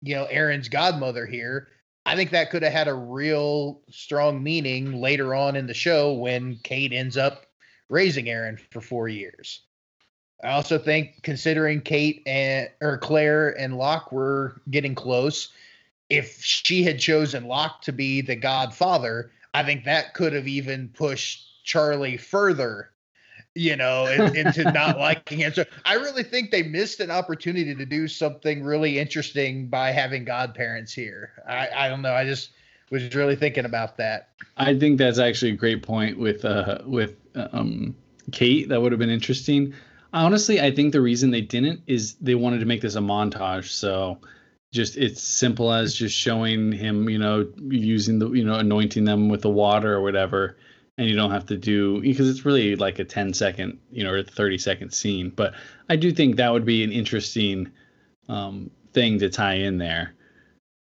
you 0.07 0.15
know, 0.15 0.27
Aaron's 0.27 0.69
godmother 0.69 1.27
here, 1.27 1.69
I 2.07 2.15
think 2.15 2.31
that 2.31 2.51
could 2.51 2.63
have 2.63 2.73
had 2.73 2.87
a 2.87 2.95
real 2.95 3.81
strong 3.91 4.41
meaning 4.43 5.01
later 5.01 5.35
on 5.35 5.57
in 5.57 5.67
the 5.67 5.75
show 5.75 6.13
when 6.13 6.61
Kate 6.63 6.93
ends 6.93 7.17
up 7.17 7.47
raising 7.89 8.29
Aaron 8.29 8.59
for 8.71 8.81
four 8.81 9.09
years. 9.09 9.63
I 10.45 10.53
also 10.53 10.79
think 10.79 11.23
considering 11.23 11.81
Kate 11.81 12.23
and 12.27 12.69
or 12.81 12.99
Claire 12.99 13.59
and 13.59 13.77
Locke 13.77 14.13
were 14.13 14.61
getting 14.71 14.95
close, 14.95 15.49
if 16.09 16.41
she 16.41 16.85
had 16.85 17.01
chosen 17.01 17.49
Locke 17.49 17.83
to 17.83 17.93
be 17.93 18.21
the 18.21 18.37
godfather, 18.37 19.33
I 19.55 19.65
think 19.65 19.85
that 19.85 20.15
could 20.15 20.33
have 20.35 20.47
even 20.47 20.91
pushed 20.91 21.65
Charlie 21.65 22.17
further, 22.17 22.91
you 23.57 23.75
know, 23.75 24.07
in, 24.07 24.37
into 24.37 24.71
not 24.71 24.99
liking 24.99 25.39
him. 25.39 25.53
So 25.53 25.65
I 25.85 25.95
really 25.95 26.23
think 26.23 26.51
they 26.51 26.63
missed 26.63 27.01
an 27.01 27.11
opportunity 27.11 27.75
to 27.75 27.87
do 27.87 28.07
something 28.07 28.63
really 28.63 28.99
interesting 28.99 29.69
by 29.69 29.91
having 29.91 30.25
godparents 30.25 30.93
here. 30.93 31.33
I, 31.49 31.69
I 31.75 31.89
don't 31.89 32.03
know. 32.03 32.13
I 32.13 32.25
just 32.25 32.51
was 32.91 33.15
really 33.15 33.35
thinking 33.35 33.65
about 33.65 33.97
that. 33.97 34.29
I 34.57 34.79
think 34.79 34.99
that's 34.99 35.19
actually 35.19 35.53
a 35.53 35.57
great 35.57 35.83
point 35.83 36.19
with 36.19 36.45
uh 36.45 36.79
with 36.85 37.17
um 37.35 37.97
Kate. 38.31 38.69
That 38.69 38.81
would 38.81 38.93
have 38.93 38.99
been 38.99 39.11
interesting. 39.11 39.75
Honestly, 40.13 40.61
I 40.61 40.71
think 40.71 40.93
the 40.93 41.01
reason 41.01 41.31
they 41.31 41.41
didn't 41.41 41.83
is 41.87 42.15
they 42.15 42.35
wanted 42.35 42.61
to 42.61 42.67
make 42.67 42.81
this 42.81 42.95
a 42.95 43.01
montage. 43.01 43.71
So 43.71 44.19
just 44.73 44.97
it's 44.97 45.23
simple 45.23 45.73
as 45.73 45.95
just 45.95 46.17
showing 46.17 46.73
him, 46.73 47.09
you 47.09 47.19
know, 47.19 47.49
using 47.69 48.19
the, 48.19 48.31
you 48.33 48.45
know, 48.45 48.55
anointing 48.55 49.05
them 49.05 49.29
with 49.29 49.43
the 49.43 49.51
water 49.51 49.95
or 49.95 50.03
whatever. 50.03 50.57
And 50.99 51.09
you 51.09 51.15
don't 51.15 51.31
have 51.31 51.47
to 51.47 51.57
do 51.57 52.01
because 52.01 52.29
it's 52.29 52.47
really 52.47 52.75
like 52.75 52.99
a 52.99 53.05
10 53.05 53.35
second, 53.35 53.79
you 53.93 54.03
know, 54.03 54.13
or 54.13 54.23
30 54.23 54.59
second 54.59 54.93
scene. 54.93 55.31
But 55.31 55.55
I 55.91 55.97
do 55.97 56.11
think 56.11 56.37
that 56.37 56.53
would 56.53 56.65
be 56.65 56.83
an 56.85 56.93
interesting 56.93 57.71
um, 58.29 58.71
thing 58.93 59.19
to 59.19 59.29
tie 59.29 59.57
in 59.57 59.77
there. 59.79 60.15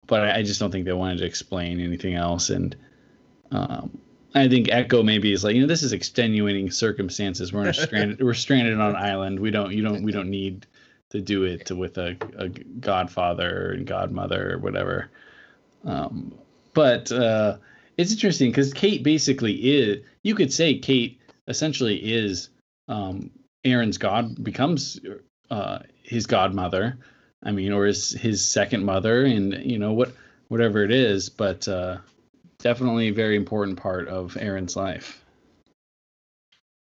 But 0.07 0.20
I, 0.22 0.38
I 0.38 0.42
just 0.42 0.59
don't 0.59 0.70
think 0.70 0.86
they 0.86 0.92
wanted 0.92 1.18
to 1.18 1.26
explain 1.26 1.80
anything 1.80 2.14
else. 2.14 2.48
And 2.48 2.74
um, 3.53 3.98
I 4.34 4.48
think 4.48 4.68
Eko 4.68 5.05
maybe 5.05 5.32
is 5.32 5.44
like, 5.44 5.55
you 5.55 5.61
know, 5.61 5.66
this 5.66 5.82
is 5.82 5.92
extenuating 5.92 6.70
circumstances. 6.70 7.53
We're 7.53 7.72
stranded. 7.72 8.22
we're 8.22 8.34
stranded 8.34 8.80
on 8.80 8.90
an 8.90 8.96
island. 9.11 9.40
We 9.40 9.51
don't. 9.51 9.72
You 9.72 9.82
don't. 9.82 10.03
We 10.03 10.12
don't 10.12 10.30
need 10.30 10.66
to 11.11 11.20
do 11.20 11.44
it 11.44 11.66
to, 11.66 11.76
with 11.76 11.98
a, 11.98 12.16
a 12.38 12.48
godfather 12.48 13.72
and 13.72 13.86
godmother 13.86 14.55
or 14.55 14.59
whatever. 14.59 15.11
Um, 15.84 16.32
but 16.72 17.11
uh, 17.11 17.57
it's 18.01 18.12
interesting 18.12 18.51
because 18.51 18.72
Kate 18.72 19.03
basically 19.03 19.55
is. 19.55 20.03
You 20.22 20.34
could 20.34 20.53
say 20.53 20.78
Kate 20.78 21.20
essentially 21.48 21.96
is 21.96 22.48
um, 22.88 23.30
Aaron's 23.64 23.98
god 23.98 24.42
becomes 24.42 24.98
uh, 25.51 25.80
his 26.03 26.26
godmother. 26.26 26.98
I 27.42 27.53
mean, 27.53 27.72
or 27.72 27.86
his 27.86 28.12
his 28.12 28.46
second 28.46 28.84
mother, 28.84 29.24
and 29.24 29.55
you 29.64 29.78
know 29.78 29.92
what 29.92 30.12
whatever 30.48 30.82
it 30.82 30.90
is. 30.90 31.28
But 31.28 31.66
uh, 31.68 31.98
definitely 32.59 33.09
a 33.09 33.12
very 33.12 33.36
important 33.36 33.78
part 33.78 34.09
of 34.09 34.36
Aaron's 34.38 34.76
life. 34.76 35.24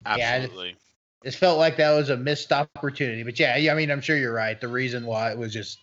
Absolutely. 0.04 0.68
Yeah, 0.68 0.72
it 0.72 1.24
just 1.24 1.38
felt 1.38 1.58
like 1.58 1.76
that 1.76 1.92
was 1.92 2.10
a 2.10 2.16
missed 2.16 2.52
opportunity. 2.52 3.22
But 3.22 3.38
yeah, 3.38 3.56
yeah, 3.56 3.72
I 3.72 3.76
mean, 3.76 3.90
I'm 3.90 4.00
sure 4.00 4.16
you're 4.16 4.34
right. 4.34 4.60
The 4.60 4.68
reason 4.68 5.06
why 5.06 5.30
it 5.30 5.38
was 5.38 5.52
just 5.52 5.78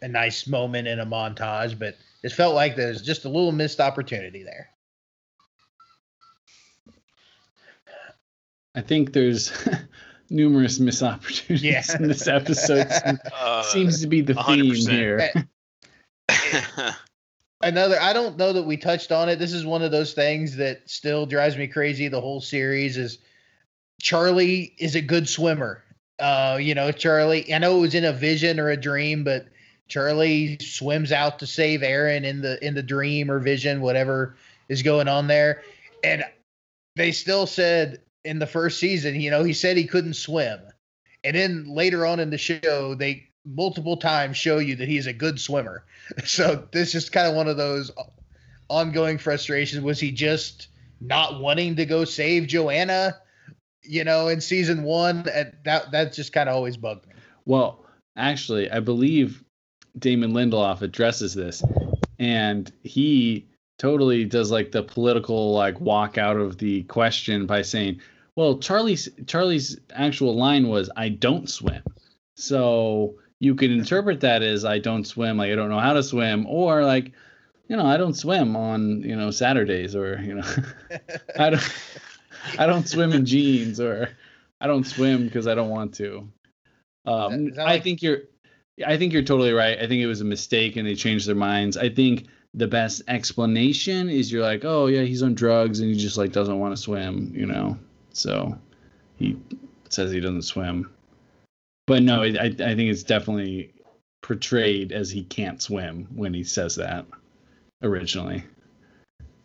a 0.00 0.08
nice 0.08 0.46
moment 0.46 0.88
in 0.88 1.00
a 1.00 1.06
montage, 1.06 1.78
but 1.78 1.96
it 2.22 2.32
felt 2.32 2.54
like 2.54 2.76
there's 2.76 3.02
just 3.02 3.24
a 3.24 3.28
little 3.28 3.52
missed 3.52 3.80
opportunity 3.80 4.42
there. 4.42 4.68
I 8.74 8.80
think 8.80 9.12
there's 9.12 9.52
numerous 10.30 10.80
missed 10.80 11.02
opportunities 11.02 11.62
Yeah. 11.62 11.96
in 11.96 12.08
this 12.08 12.26
episode. 12.26 12.88
Uh, 13.34 13.62
Seems 13.64 14.00
to 14.00 14.06
be 14.06 14.20
the 14.22 14.34
theme 14.34 14.66
100%. 14.72 14.90
here. 14.90 15.32
Another, 17.62 17.96
I 18.00 18.12
don't 18.12 18.36
know 18.38 18.52
that 18.52 18.62
we 18.64 18.76
touched 18.76 19.12
on 19.12 19.28
it. 19.28 19.38
This 19.38 19.52
is 19.52 19.64
one 19.64 19.82
of 19.82 19.90
those 19.92 20.14
things 20.14 20.56
that 20.56 20.88
still 20.90 21.26
drives 21.26 21.56
me 21.56 21.66
crazy. 21.68 22.08
The 22.08 22.20
whole 22.20 22.40
series 22.40 22.96
is 22.96 23.18
Charlie 24.00 24.74
is 24.78 24.94
a 24.96 25.00
good 25.00 25.28
swimmer. 25.28 25.82
Uh, 26.18 26.58
you 26.60 26.74
know, 26.74 26.90
Charlie. 26.92 27.52
I 27.54 27.58
know 27.58 27.76
it 27.78 27.80
was 27.80 27.94
in 27.94 28.04
a 28.04 28.12
vision 28.12 28.58
or 28.58 28.70
a 28.70 28.76
dream, 28.76 29.22
but 29.22 29.46
Charlie 29.92 30.56
swims 30.58 31.12
out 31.12 31.38
to 31.40 31.46
save 31.46 31.82
Aaron 31.82 32.24
in 32.24 32.40
the 32.40 32.64
in 32.66 32.74
the 32.74 32.82
dream 32.82 33.30
or 33.30 33.38
vision, 33.38 33.82
whatever 33.82 34.36
is 34.70 34.82
going 34.82 35.06
on 35.06 35.26
there. 35.26 35.62
And 36.02 36.24
they 36.96 37.12
still 37.12 37.46
said 37.46 38.00
in 38.24 38.38
the 38.38 38.46
first 38.46 38.80
season, 38.80 39.20
you 39.20 39.30
know, 39.30 39.44
he 39.44 39.52
said 39.52 39.76
he 39.76 39.86
couldn't 39.86 40.14
swim. 40.14 40.60
And 41.24 41.36
then 41.36 41.66
later 41.68 42.06
on 42.06 42.20
in 42.20 42.30
the 42.30 42.38
show, 42.38 42.94
they 42.94 43.28
multiple 43.44 43.98
times 43.98 44.38
show 44.38 44.56
you 44.58 44.76
that 44.76 44.88
he's 44.88 45.06
a 45.06 45.12
good 45.12 45.38
swimmer. 45.38 45.84
So 46.24 46.66
this 46.72 46.94
is 46.94 47.10
kind 47.10 47.28
of 47.28 47.34
one 47.34 47.48
of 47.48 47.56
those 47.56 47.90
ongoing 48.68 49.18
frustrations. 49.18 49.82
Was 49.82 50.00
he 50.00 50.10
just 50.10 50.68
not 51.00 51.40
wanting 51.40 51.76
to 51.76 51.86
go 51.86 52.04
save 52.04 52.46
Joanna? 52.46 53.18
You 53.82 54.04
know, 54.04 54.28
in 54.28 54.40
season 54.40 54.84
one, 54.84 55.28
and 55.32 55.52
that 55.64 55.90
that 55.92 56.12
just 56.12 56.32
kind 56.32 56.48
of 56.48 56.54
always 56.54 56.76
bugged 56.76 57.06
me. 57.06 57.14
Well, 57.44 57.84
actually, 58.16 58.70
I 58.70 58.80
believe 58.80 59.42
Damon 59.98 60.32
Lindelof 60.32 60.82
addresses 60.82 61.34
this, 61.34 61.62
and 62.18 62.72
he 62.82 63.46
totally 63.78 64.24
does 64.24 64.50
like 64.50 64.72
the 64.72 64.82
political 64.82 65.52
like 65.52 65.80
walk 65.80 66.18
out 66.18 66.36
of 66.36 66.58
the 66.58 66.82
question 66.84 67.46
by 67.46 67.62
saying, 67.62 68.00
"Well, 68.36 68.58
Charlie's 68.58 69.08
Charlie's 69.26 69.78
actual 69.92 70.34
line 70.36 70.68
was 70.68 70.90
I 70.96 71.08
don't 71.10 71.48
swim." 71.48 71.82
So 72.36 73.14
you 73.40 73.54
can 73.54 73.70
interpret 73.70 74.20
that 74.20 74.42
as 74.42 74.64
I 74.64 74.78
don't 74.78 75.04
swim, 75.06 75.36
like 75.36 75.50
I 75.52 75.54
don't 75.56 75.68
know 75.68 75.78
how 75.80 75.92
to 75.94 76.02
swim, 76.02 76.46
or 76.46 76.84
like, 76.84 77.12
you 77.68 77.76
know, 77.76 77.84
I 77.86 77.96
don't 77.96 78.14
swim 78.14 78.56
on 78.56 79.02
you 79.02 79.16
know 79.16 79.30
Saturdays, 79.30 79.94
or 79.94 80.18
you 80.22 80.34
know, 80.36 80.54
I 81.38 81.50
don't 81.50 81.72
I 82.58 82.66
don't 82.66 82.88
swim 82.88 83.12
in 83.12 83.26
jeans, 83.32 83.80
or 83.80 84.08
I 84.60 84.66
don't 84.66 84.84
swim 84.86 85.24
because 85.26 85.46
I 85.46 85.54
don't 85.54 85.70
want 85.70 85.94
to. 85.94 86.28
Um, 87.04 87.52
I 87.58 87.64
like- 87.64 87.82
think 87.82 88.00
you're, 88.02 88.22
I 88.86 88.96
think 88.96 89.12
you're 89.12 89.22
totally 89.22 89.52
right. 89.52 89.78
I 89.78 89.86
think 89.86 90.02
it 90.02 90.06
was 90.06 90.20
a 90.20 90.24
mistake 90.24 90.76
and 90.76 90.86
they 90.86 90.94
changed 90.94 91.28
their 91.28 91.34
minds. 91.34 91.76
I 91.76 91.88
think 91.88 92.26
the 92.54 92.66
best 92.66 93.02
explanation 93.08 94.08
is 94.08 94.32
you're 94.32 94.42
like, 94.42 94.64
oh 94.64 94.86
yeah, 94.86 95.02
he's 95.02 95.22
on 95.22 95.34
drugs 95.34 95.80
and 95.80 95.90
he 95.90 95.96
just 95.96 96.16
like 96.16 96.32
doesn't 96.32 96.58
want 96.58 96.74
to 96.74 96.82
swim, 96.82 97.32
you 97.34 97.46
know. 97.46 97.78
So 98.12 98.56
he 99.16 99.36
says 99.88 100.10
he 100.10 100.20
doesn't 100.20 100.42
swim. 100.42 100.90
But 101.86 102.02
no, 102.02 102.22
I 102.22 102.46
I 102.46 102.50
think 102.50 102.90
it's 102.90 103.02
definitely 103.02 103.74
portrayed 104.22 104.92
as 104.92 105.10
he 105.10 105.24
can't 105.24 105.60
swim 105.60 106.06
when 106.14 106.32
he 106.32 106.44
says 106.44 106.76
that 106.76 107.06
originally. 107.82 108.44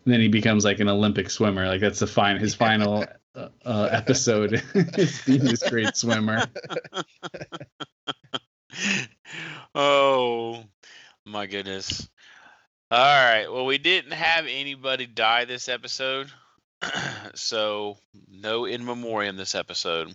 And 0.04 0.14
then 0.14 0.20
he 0.20 0.28
becomes 0.28 0.64
like 0.64 0.80
an 0.80 0.88
Olympic 0.88 1.30
swimmer. 1.30 1.66
Like 1.66 1.80
that's 1.80 1.98
the 1.98 2.06
fine 2.06 2.38
his 2.38 2.54
final 2.54 3.04
uh, 3.34 3.48
uh, 3.64 3.88
episode 3.90 4.62
is 4.74 5.20
being 5.26 5.44
this 5.44 5.68
great 5.68 5.96
swimmer. 5.96 6.46
oh 9.74 10.64
my 11.24 11.46
goodness. 11.46 12.08
All 12.90 12.98
right. 12.98 13.52
Well, 13.52 13.66
we 13.66 13.78
didn't 13.78 14.12
have 14.12 14.46
anybody 14.48 15.06
die 15.06 15.44
this 15.44 15.68
episode. 15.68 16.30
so 17.34 17.98
no 18.30 18.64
in 18.64 18.84
memoriam 18.84 19.36
this 19.36 19.54
episode. 19.54 20.14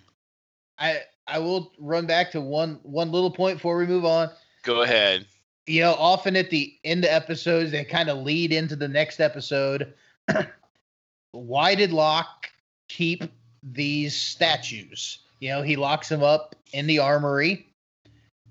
I 0.79 1.01
I 1.27 1.39
will 1.39 1.71
run 1.79 2.05
back 2.05 2.31
to 2.31 2.41
one 2.41 2.79
one 2.83 3.11
little 3.11 3.31
point 3.31 3.57
before 3.57 3.77
we 3.77 3.85
move 3.85 4.05
on. 4.05 4.29
Go 4.63 4.81
ahead. 4.81 5.25
You 5.67 5.81
know, 5.81 5.93
often 5.93 6.35
at 6.35 6.49
the 6.49 6.73
end 6.83 7.05
of 7.05 7.11
episodes, 7.11 7.71
they 7.71 7.83
kind 7.85 8.09
of 8.09 8.19
lead 8.19 8.51
into 8.51 8.75
the 8.75 8.87
next 8.87 9.19
episode. 9.19 9.93
Why 11.31 11.75
did 11.75 11.93
Locke 11.93 12.49
keep 12.89 13.23
these 13.61 14.15
statues? 14.15 15.19
You 15.39 15.49
know, 15.49 15.61
he 15.61 15.75
locks 15.75 16.09
them 16.09 16.23
up 16.23 16.55
in 16.73 16.87
the 16.87 16.99
armory, 16.99 17.72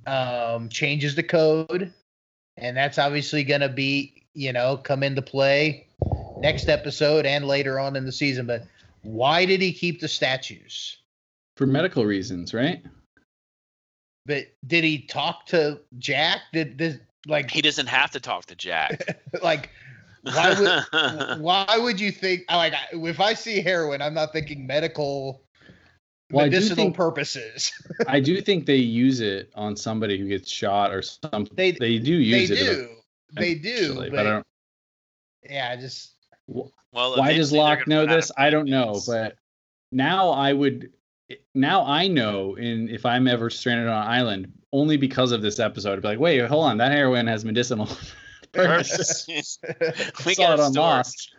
um, 0.07 0.69
changes 0.69 1.15
the 1.15 1.23
code, 1.23 1.93
and 2.57 2.77
that's 2.77 2.99
obviously 2.99 3.45
going 3.45 3.61
to 3.61 3.69
be, 3.69 4.25
you 4.35 4.53
know, 4.53 4.77
come 4.77 5.03
into 5.03 5.23
play 5.23 5.87
next 6.39 6.69
episode 6.69 7.27
and 7.27 7.47
later 7.47 7.79
on 7.79 7.97
in 7.97 8.05
the 8.05 8.13
season. 8.13 8.47
But 8.47 8.65
why 9.03 9.45
did 9.45 9.61
he 9.61 9.73
keep 9.73 10.01
the 10.01 10.09
statues? 10.09 10.99
For 11.57 11.67
medical 11.67 12.05
reasons, 12.05 12.55
right? 12.55 12.83
But 14.27 14.47
did 14.67 14.85
he 14.85 15.03
talk 15.03 15.47
to 15.47 15.81
Jack? 15.99 16.41
Did 16.53 16.79
this 16.79 16.99
like 17.27 17.51
He 17.51 17.63
doesn't 17.63 17.89
have 17.89 18.11
to 18.13 18.21
talk 18.21 18.47
to 18.47 18.55
Jack. 18.55 19.21
like 19.43 19.71
why 20.23 20.55
would 20.59 21.41
why 21.41 21.79
would 21.79 22.01
you 22.01 22.13
think 22.13 22.43
like 22.51 22.75
if 22.93 23.21
I 23.21 23.35
see 23.35 23.61
heroin, 23.61 24.01
I'm 24.01 24.15
not 24.15 24.33
thinking 24.33 24.67
medical 24.67 25.43
Well, 26.33 26.45
I 26.45 26.49
do 26.49 26.55
medicinal 26.57 26.77
think- 26.77 26.97
purposes. 26.97 27.73
I 28.09 28.21
do 28.21 28.41
think 28.41 28.67
they 28.67 28.77
use 28.77 29.21
it 29.21 29.51
on 29.55 29.77
somebody 29.77 30.19
who 30.19 30.29
gets 30.29 30.51
shot 30.51 30.93
or 30.93 31.03
something. 31.03 31.49
They- 31.55 31.73
They 31.73 31.99
do 31.99 32.19
they 32.19 32.41
use 32.41 32.51
it. 32.51 32.57
do. 32.57 32.89
They 33.35 33.55
do. 33.55 33.69
eventually, 33.71 34.11
But, 34.11 34.17
but 34.17 34.27
I 34.27 34.31
don't, 34.31 34.47
yeah, 35.51 35.71
I 35.73 35.81
just 35.81 36.13
Well, 36.47 36.71
Why 36.91 37.33
does 37.35 37.53
eventually 37.53 37.59
Locke 37.61 37.87
know 37.89 38.07
this? 38.07 38.31
I 38.37 38.51
don't 38.51 38.69
know, 38.69 39.01
but 39.07 39.37
now 39.91 40.31
I 40.31 40.53
would. 40.53 40.91
Now 41.55 41.85
I 41.87 42.09
know, 42.09 42.57
in 42.57 42.91
if 42.91 43.07
I'm 43.07 43.27
ever 43.27 43.49
stranded 43.49 43.89
on 43.89 44.03
an 44.03 44.09
island, 44.09 44.53
only 44.73 44.99
because 44.99 45.33
of 45.33 45.41
this 45.41 45.59
episode, 45.59 45.95
I'd 45.95 46.03
be 46.03 46.09
like, 46.09 46.19
wait, 46.19 46.41
hold 46.47 46.65
on, 46.67 46.77
that 46.79 46.93
heroin 46.93 47.27
has 47.27 47.43
medicinal. 47.45 47.89
purposes. 48.53 49.59
we 50.27 50.35
Saw 50.35 50.43
got 50.43 50.59
it 50.59 50.61
a 50.61 50.65
on. 50.65 50.73
Lost. 50.75 51.35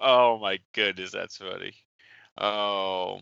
Oh 0.00 0.38
my 0.38 0.58
goodness, 0.74 1.12
that's 1.12 1.36
funny. 1.36 1.74
Oh, 2.38 3.20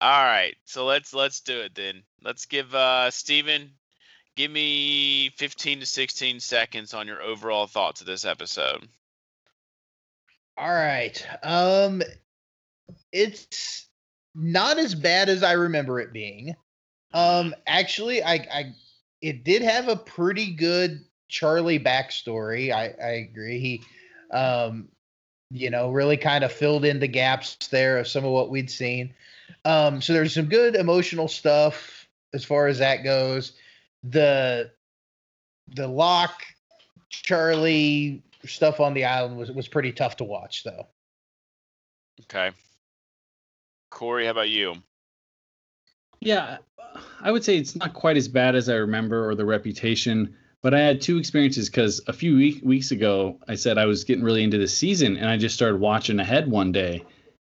all 0.00 0.24
right. 0.24 0.54
So 0.64 0.84
let's 0.84 1.14
let's 1.14 1.40
do 1.40 1.60
it 1.60 1.74
then. 1.74 2.02
Let's 2.22 2.46
give 2.46 2.74
uh 2.74 3.10
Steven, 3.10 3.70
give 4.36 4.50
me 4.50 5.30
15 5.36 5.80
to 5.80 5.86
16 5.86 6.40
seconds 6.40 6.94
on 6.94 7.06
your 7.06 7.22
overall 7.22 7.66
thoughts 7.66 8.00
of 8.00 8.06
this 8.06 8.24
episode. 8.24 8.86
All 10.56 10.72
right. 10.72 11.26
Um 11.42 12.02
it's 13.12 13.86
not 14.34 14.78
as 14.78 14.94
bad 14.94 15.28
as 15.28 15.42
I 15.42 15.52
remember 15.52 16.00
it 16.00 16.12
being. 16.12 16.54
Um 17.12 17.54
actually 17.66 18.22
I 18.22 18.34
I 18.34 18.74
it 19.22 19.44
did 19.44 19.62
have 19.62 19.88
a 19.88 19.96
pretty 19.96 20.52
good 20.52 21.04
Charlie 21.28 21.80
backstory. 21.80 22.72
I 22.72 22.94
I 23.02 23.10
agree. 23.12 23.58
He 23.58 23.82
um 24.36 24.88
you 25.50 25.70
know 25.70 25.90
really 25.90 26.16
kind 26.16 26.44
of 26.44 26.52
filled 26.52 26.84
in 26.84 27.00
the 27.00 27.08
gaps 27.08 27.56
there 27.68 27.98
of 27.98 28.08
some 28.08 28.24
of 28.24 28.32
what 28.32 28.50
we'd 28.50 28.70
seen. 28.70 29.14
Um 29.64 30.00
so 30.00 30.12
there's 30.12 30.34
some 30.34 30.46
good 30.46 30.74
emotional 30.74 31.28
stuff 31.28 32.08
as 32.32 32.44
far 32.44 32.66
as 32.66 32.78
that 32.78 33.04
goes. 33.04 33.52
The 34.02 34.70
the 35.68 35.88
Locke 35.88 36.42
Charlie 37.08 38.22
stuff 38.44 38.80
on 38.80 38.94
the 38.94 39.04
island 39.04 39.36
was 39.36 39.50
was 39.50 39.68
pretty 39.68 39.92
tough 39.92 40.16
to 40.16 40.24
watch 40.24 40.64
though. 40.64 40.86
Okay. 42.22 42.50
Corey, 43.90 44.24
how 44.24 44.32
about 44.32 44.50
you? 44.50 44.74
Yeah, 46.20 46.58
I 47.20 47.30
would 47.30 47.44
say 47.44 47.56
it's 47.56 47.76
not 47.76 47.94
quite 47.94 48.16
as 48.16 48.28
bad 48.28 48.54
as 48.54 48.68
I 48.68 48.74
remember 48.74 49.28
or 49.28 49.34
the 49.34 49.44
reputation, 49.44 50.36
but 50.62 50.74
I 50.74 50.80
had 50.80 51.00
two 51.00 51.18
experiences 51.18 51.68
because 51.68 52.00
a 52.06 52.12
few 52.12 52.36
week, 52.36 52.60
weeks 52.64 52.90
ago 52.90 53.38
I 53.46 53.54
said 53.54 53.78
I 53.78 53.86
was 53.86 54.04
getting 54.04 54.24
really 54.24 54.42
into 54.42 54.58
the 54.58 54.68
season 54.68 55.16
and 55.16 55.28
I 55.28 55.36
just 55.36 55.54
started 55.54 55.80
watching 55.80 56.18
ahead 56.18 56.50
one 56.50 56.72
day 56.72 57.04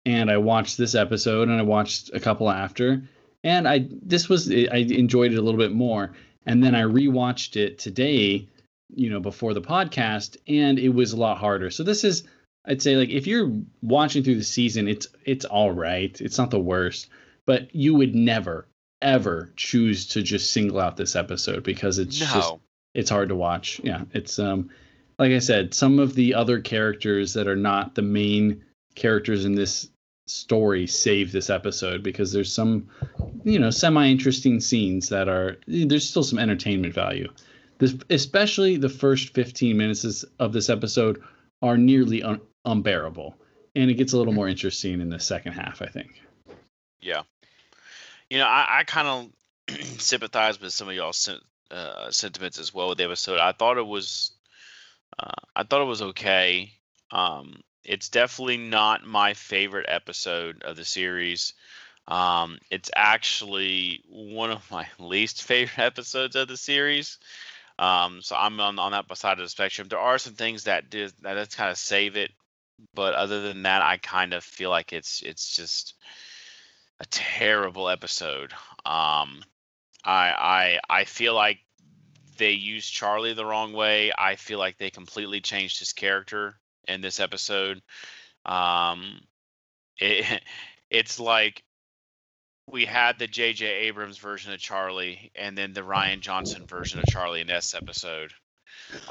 and 0.10 0.32
I 0.32 0.38
watched 0.38 0.78
this 0.78 0.96
episode 0.96 1.50
and 1.50 1.60
I 1.60 1.64
watched 1.64 2.12
a 2.14 2.20
couple 2.20 2.50
after 2.50 3.04
and 3.44 3.68
I 3.68 3.88
this 3.90 4.30
was 4.30 4.50
I 4.52 4.86
enjoyed 4.90 5.34
it 5.34 5.38
a 5.38 5.42
little 5.42 5.60
bit 5.60 5.72
more 5.72 6.14
and 6.46 6.64
then 6.64 6.76
I 6.76 6.82
rewatched 6.82 7.56
it 7.56 7.80
today, 7.80 8.48
you 8.96 9.10
know, 9.10 9.20
before 9.20 9.54
the 9.54 9.62
podcast 9.62 10.38
and 10.48 10.80
it 10.80 10.90
was 10.90 11.14
a 11.14 11.18
lot 11.18 11.38
harder. 11.38 11.70
So 11.70 11.84
this 11.84 12.04
is 12.04 12.24
I'd 12.66 12.82
say 12.82 12.96
like 12.96 13.10
if 13.10 13.28
you're 13.28 13.52
watching 13.82 14.24
through 14.24 14.36
the 14.36 14.44
season, 14.44 14.88
it's 14.88 15.08
it's 15.26 15.46
all 15.46 15.72
right. 15.72 16.20
It's 16.20 16.38
not 16.38 16.52
the 16.52 16.60
worst 16.60 17.10
but 17.50 17.74
you 17.74 17.96
would 17.96 18.14
never 18.14 18.68
ever 19.02 19.52
choose 19.56 20.06
to 20.06 20.22
just 20.22 20.52
single 20.52 20.80
out 20.80 20.98
this 20.98 21.16
episode 21.16 21.64
because 21.64 21.98
it's 21.98 22.16
just 22.16 22.54
it's 22.94 23.10
hard 23.10 23.30
to 23.30 23.36
watch 23.36 23.82
yeah 23.84 24.04
it's 24.14 24.38
um 24.38 24.70
like 25.18 25.32
i 25.32 25.40
said 25.40 25.74
some 25.74 25.98
of 25.98 26.14
the 26.14 26.36
other 26.36 26.62
characters 26.62 27.34
that 27.34 27.48
are 27.48 27.56
not 27.56 27.96
the 27.96 28.04
main 28.04 28.64
characters 28.94 29.46
in 29.46 29.56
this 29.56 29.90
story 30.30 30.86
save 30.88 31.32
this 31.32 31.50
episode 31.50 32.04
because 32.04 32.32
there's 32.32 32.52
some 32.54 32.88
you 33.44 33.60
know 33.60 33.70
semi 33.70 34.08
interesting 34.08 34.60
scenes 34.60 35.10
that 35.10 35.28
are 35.28 35.58
there's 35.68 36.08
still 36.10 36.24
some 36.24 36.40
entertainment 36.40 36.94
value 36.94 37.28
this 37.80 37.96
especially 38.10 38.78
the 38.78 38.90
first 38.90 39.34
15 39.34 39.76
minutes 39.76 40.24
of 40.40 40.54
this 40.54 40.70
episode 40.70 41.22
are 41.62 41.78
nearly 41.78 42.24
un- 42.24 42.42
unbearable 42.66 43.36
and 43.76 43.90
it 43.90 43.96
gets 43.96 44.14
a 44.14 44.18
little 44.18 44.34
more 44.34 44.48
interesting 44.48 45.02
in 45.02 45.10
the 45.10 45.20
second 45.20 45.54
half 45.54 45.82
i 45.82 45.88
think 45.88 46.22
Yeah. 47.02 47.24
You 48.30 48.38
know, 48.38 48.46
I, 48.46 48.80
I 48.80 48.84
kind 48.84 49.08
of 49.08 49.76
sympathize 50.00 50.60
with 50.62 50.74
some 50.74 50.90
of 50.90 50.96
y'all's 50.96 51.30
uh, 51.72 52.12
sentiments 52.12 52.60
as 52.60 52.74
well 52.74 52.90
with 52.90 52.98
the 52.98 53.06
episode. 53.06 53.40
I 53.40 53.54
thought 53.54 53.78
it 53.78 53.88
was, 53.88 54.32
uh, 55.18 55.32
I 55.56 55.64
thought 55.64 55.82
it 55.82 55.86
was 55.86 56.02
okay. 56.02 56.74
Um, 57.12 57.62
it's 57.84 58.10
definitely 58.10 58.58
not 58.58 59.06
my 59.06 59.34
favorite 59.34 59.86
episode 59.90 60.64
of 60.64 60.76
the 60.76 60.86
series. 60.86 61.54
Um, 62.08 62.58
it's 62.72 62.90
actually 62.96 64.04
one 64.10 64.52
of 64.52 64.70
my 64.72 64.88
least 65.00 65.44
favorite 65.44 65.80
episodes 65.84 66.36
of 66.36 66.48
the 66.48 66.58
series. 66.58 67.18
Um, 67.78 68.22
so 68.22 68.36
I'm 68.36 68.60
on, 68.60 68.78
on 68.78 68.92
that 68.92 69.18
side 69.18 69.40
of 69.40 69.46
the 69.46 69.50
spectrum. 69.50 69.88
There 69.88 70.00
are 70.00 70.18
some 70.18 70.34
things 70.34 70.66
that 70.66 70.90
did 70.90 71.14
that 71.22 71.36
does 71.36 71.56
kind 71.56 71.72
of 71.72 71.78
save 71.78 72.18
it, 72.18 72.32
but 72.94 73.14
other 73.14 73.42
than 73.42 73.64
that, 73.64 73.82
I 73.82 73.98
kind 73.98 74.34
of 74.34 74.44
feel 74.44 74.70
like 74.70 74.92
it's 74.92 75.22
it's 75.22 75.56
just 75.56 75.94
a 77.00 77.06
terrible 77.06 77.88
episode. 77.88 78.52
Um, 78.86 79.42
I 80.04 80.34
I 80.34 80.80
I 80.90 81.04
feel 81.06 81.36
like 81.36 81.60
they 82.38 82.52
used 82.52 82.92
Charlie 82.92 83.34
the 83.34 83.46
wrong 83.46 83.72
way. 83.72 84.12
I 84.18 84.36
feel 84.36 84.60
like 84.60 84.78
they 84.78 84.90
completely 84.90 85.40
changed 85.40 85.80
his 85.80 85.94
character 85.94 86.60
in 86.90 87.02
this 87.02 87.20
episode. 87.20 87.82
Um, 88.46 89.20
it 89.98 90.42
it's 90.90 91.20
like 91.20 91.64
we 92.68 92.86
had 92.86 93.18
the 93.20 93.28
J.J. 93.28 93.66
Abrams 93.66 94.18
version 94.18 94.54
of 94.54 94.60
Charlie, 94.60 95.32
and 95.36 95.58
then 95.58 95.74
the 95.74 95.82
Rian 95.82 96.20
Johnson 96.20 96.66
version 96.68 97.00
of 97.00 97.06
Charlie 97.06 97.42
in 97.42 97.48
this 97.48 97.74
episode. 97.74 98.32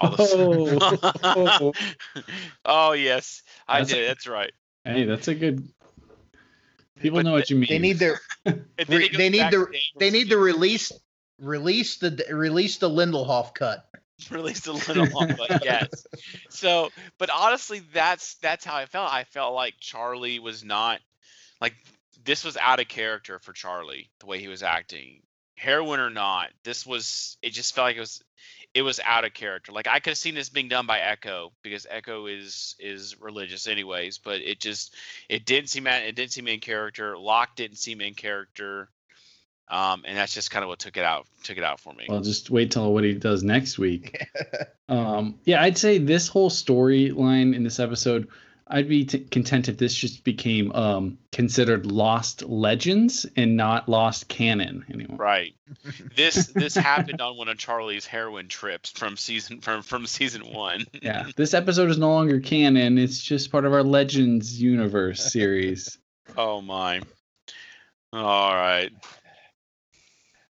All 0.00 0.10
the- 0.10 1.12
Oh. 1.22 1.72
oh 2.64 2.92
yes, 2.92 3.42
I 3.66 3.80
That's- 3.80 3.96
did. 3.96 4.08
That's 4.08 4.26
right. 4.26 4.52
Hey, 4.84 5.04
that's 5.04 5.28
a 5.28 5.34
good. 5.34 5.68
People 7.00 7.18
But 7.18 7.26
know 7.26 7.32
what 7.32 7.50
you 7.50 7.56
mean. 7.56 7.68
They 7.68 7.78
need 7.78 7.98
their 7.98 8.18
And 8.44 8.64
then 8.76 8.98
Re- 8.98 9.02
he 9.02 9.08
goes 9.10 9.18
they 9.18 9.28
need 9.28 9.38
back 9.38 9.50
to- 9.52 9.66
to 9.66 9.78
they 9.98 10.10
need 10.10 10.26
again. 10.26 10.30
to 10.30 10.38
release 10.38 10.92
release 11.40 11.96
the 11.98 12.24
release 12.32 12.78
the 12.78 12.88
Lindelof 12.90 13.54
cut. 13.54 13.84
released 14.30 14.66
a 14.66 14.72
little 14.72 15.06
long, 15.06 15.34
but 15.36 15.64
yes. 15.64 16.06
So, 16.50 16.90
but 17.18 17.30
honestly, 17.30 17.82
that's 17.92 18.34
that's 18.36 18.64
how 18.64 18.76
I 18.76 18.86
felt. 18.86 19.12
I 19.12 19.24
felt 19.24 19.54
like 19.54 19.74
Charlie 19.80 20.38
was 20.38 20.64
not 20.64 21.00
like 21.60 21.74
this 22.24 22.44
was 22.44 22.56
out 22.56 22.80
of 22.80 22.88
character 22.88 23.38
for 23.38 23.52
Charlie 23.52 24.10
the 24.20 24.26
way 24.26 24.38
he 24.40 24.48
was 24.48 24.62
acting, 24.62 25.22
heroin 25.56 26.00
or 26.00 26.10
not. 26.10 26.50
This 26.64 26.86
was 26.86 27.36
it 27.42 27.50
just 27.50 27.74
felt 27.74 27.86
like 27.86 27.96
it 27.96 28.00
was 28.00 28.22
it 28.74 28.82
was 28.82 29.00
out 29.04 29.24
of 29.24 29.34
character. 29.34 29.72
Like 29.72 29.86
I 29.86 30.00
could 30.00 30.10
have 30.10 30.18
seen 30.18 30.34
this 30.34 30.48
being 30.48 30.68
done 30.68 30.86
by 30.86 30.98
Eko 30.98 31.50
because 31.62 31.86
Eko 31.86 32.26
is 32.26 32.76
is 32.78 33.20
religious 33.20 33.66
anyways, 33.66 34.18
but 34.18 34.40
it 34.40 34.60
just 34.60 34.94
it 35.28 35.46
didn't 35.46 35.68
seem 35.68 35.86
it 35.86 36.14
didn't 36.14 36.32
seem 36.32 36.48
in 36.48 36.60
character. 36.60 37.16
Locke 37.16 37.56
didn't 37.56 37.78
seem 37.78 38.00
in 38.00 38.14
character. 38.14 38.90
Um, 39.70 40.02
and 40.06 40.16
that's 40.16 40.32
just 40.32 40.50
kind 40.50 40.62
of 40.62 40.68
what 40.68 40.78
took 40.78 40.96
it 40.96 41.04
out 41.04 41.26
took 41.42 41.58
it 41.58 41.64
out 41.64 41.80
for 41.80 41.92
me. 41.92 42.06
Well, 42.08 42.20
just 42.20 42.50
wait 42.50 42.70
till 42.70 42.92
what 42.92 43.04
he 43.04 43.14
does 43.14 43.42
next 43.42 43.78
week. 43.78 44.26
um, 44.88 45.38
yeah, 45.44 45.62
I'd 45.62 45.78
say 45.78 45.98
this 45.98 46.28
whole 46.28 46.50
storyline 46.50 47.54
in 47.54 47.64
this 47.64 47.78
episode, 47.78 48.28
I'd 48.66 48.88
be 48.88 49.04
t- 49.04 49.20
content 49.20 49.68
if 49.68 49.78
this 49.78 49.94
just 49.94 50.24
became 50.24 50.72
um, 50.72 51.18
considered 51.32 51.86
lost 51.86 52.42
legends 52.42 53.26
and 53.36 53.56
not 53.56 53.88
lost 53.88 54.28
canon 54.28 54.84
anymore. 54.92 55.16
Right. 55.16 55.54
This 56.16 56.46
this 56.48 56.74
happened 56.74 57.20
on 57.20 57.36
one 57.36 57.48
of 57.48 57.58
Charlie's 57.58 58.06
heroin 58.06 58.48
trips 58.48 58.90
from 58.90 59.16
season 59.16 59.60
from 59.60 59.82
from 59.82 60.06
season 60.06 60.42
one. 60.52 60.84
Yeah, 61.02 61.26
this 61.36 61.54
episode 61.54 61.90
is 61.90 61.98
no 61.98 62.10
longer 62.10 62.40
canon. 62.40 62.98
It's 62.98 63.22
just 63.22 63.52
part 63.52 63.64
of 63.64 63.72
our 63.72 63.82
Legends 63.82 64.60
universe 64.60 65.30
series. 65.32 65.98
Oh 66.36 66.60
my. 66.60 67.00
All 68.12 68.54
right. 68.54 68.90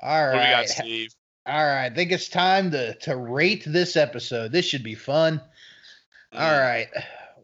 All 0.01 0.27
What 0.27 0.33
do 0.33 0.37
we 0.39 0.43
got, 0.45 0.57
right, 0.59 0.69
Steve? 0.69 1.09
all 1.45 1.65
right. 1.65 1.85
I 1.85 1.89
think 1.95 2.11
it's 2.11 2.29
time 2.29 2.71
to 2.71 2.95
to 2.99 3.15
rate 3.15 3.63
this 3.65 3.95
episode. 3.95 4.51
This 4.51 4.65
should 4.65 4.83
be 4.83 4.95
fun. 4.95 5.41
All 6.33 6.39
Mm. 6.39 6.61
right, 6.61 6.87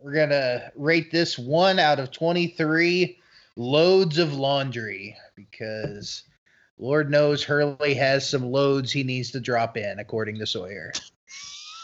we're 0.01 0.13
gonna 0.13 0.71
rate 0.75 1.11
this 1.11 1.37
one 1.39 1.79
out 1.79 1.99
of 1.99 2.11
twenty 2.11 2.47
three 2.47 3.19
loads 3.55 4.17
of 4.19 4.33
laundry 4.33 5.17
because 5.35 6.23
Lord 6.77 7.09
knows 7.09 7.43
Hurley 7.43 7.93
has 7.95 8.29
some 8.29 8.51
loads 8.51 8.91
he 8.91 9.03
needs 9.03 9.31
to 9.31 9.39
drop 9.39 9.75
in, 9.77 9.99
according 9.99 10.37
to 10.39 10.45
Sawyer. 10.45 10.91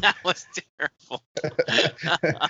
that 0.00 0.16
was 0.24 0.46
terrible. 0.78 1.22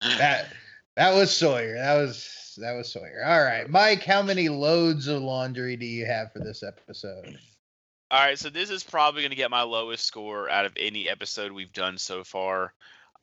that 0.00 0.52
that 0.96 1.14
was 1.14 1.34
Sawyer. 1.36 1.74
That 1.74 1.94
was 1.94 2.58
that 2.60 2.74
was 2.74 2.92
Sawyer. 2.92 3.22
All 3.24 3.42
right, 3.42 3.68
Mike, 3.68 4.04
how 4.04 4.22
many 4.22 4.48
loads 4.48 5.06
of 5.06 5.22
laundry 5.22 5.76
do 5.76 5.86
you 5.86 6.06
have 6.06 6.32
for 6.32 6.40
this 6.40 6.62
episode? 6.62 7.38
All 8.10 8.20
right, 8.20 8.38
so 8.38 8.50
this 8.50 8.68
is 8.68 8.84
probably 8.84 9.22
going 9.22 9.30
to 9.30 9.36
get 9.36 9.50
my 9.50 9.62
lowest 9.62 10.04
score 10.04 10.50
out 10.50 10.66
of 10.66 10.74
any 10.76 11.08
episode 11.08 11.50
we've 11.50 11.72
done 11.72 11.96
so 11.96 12.24
far. 12.24 12.74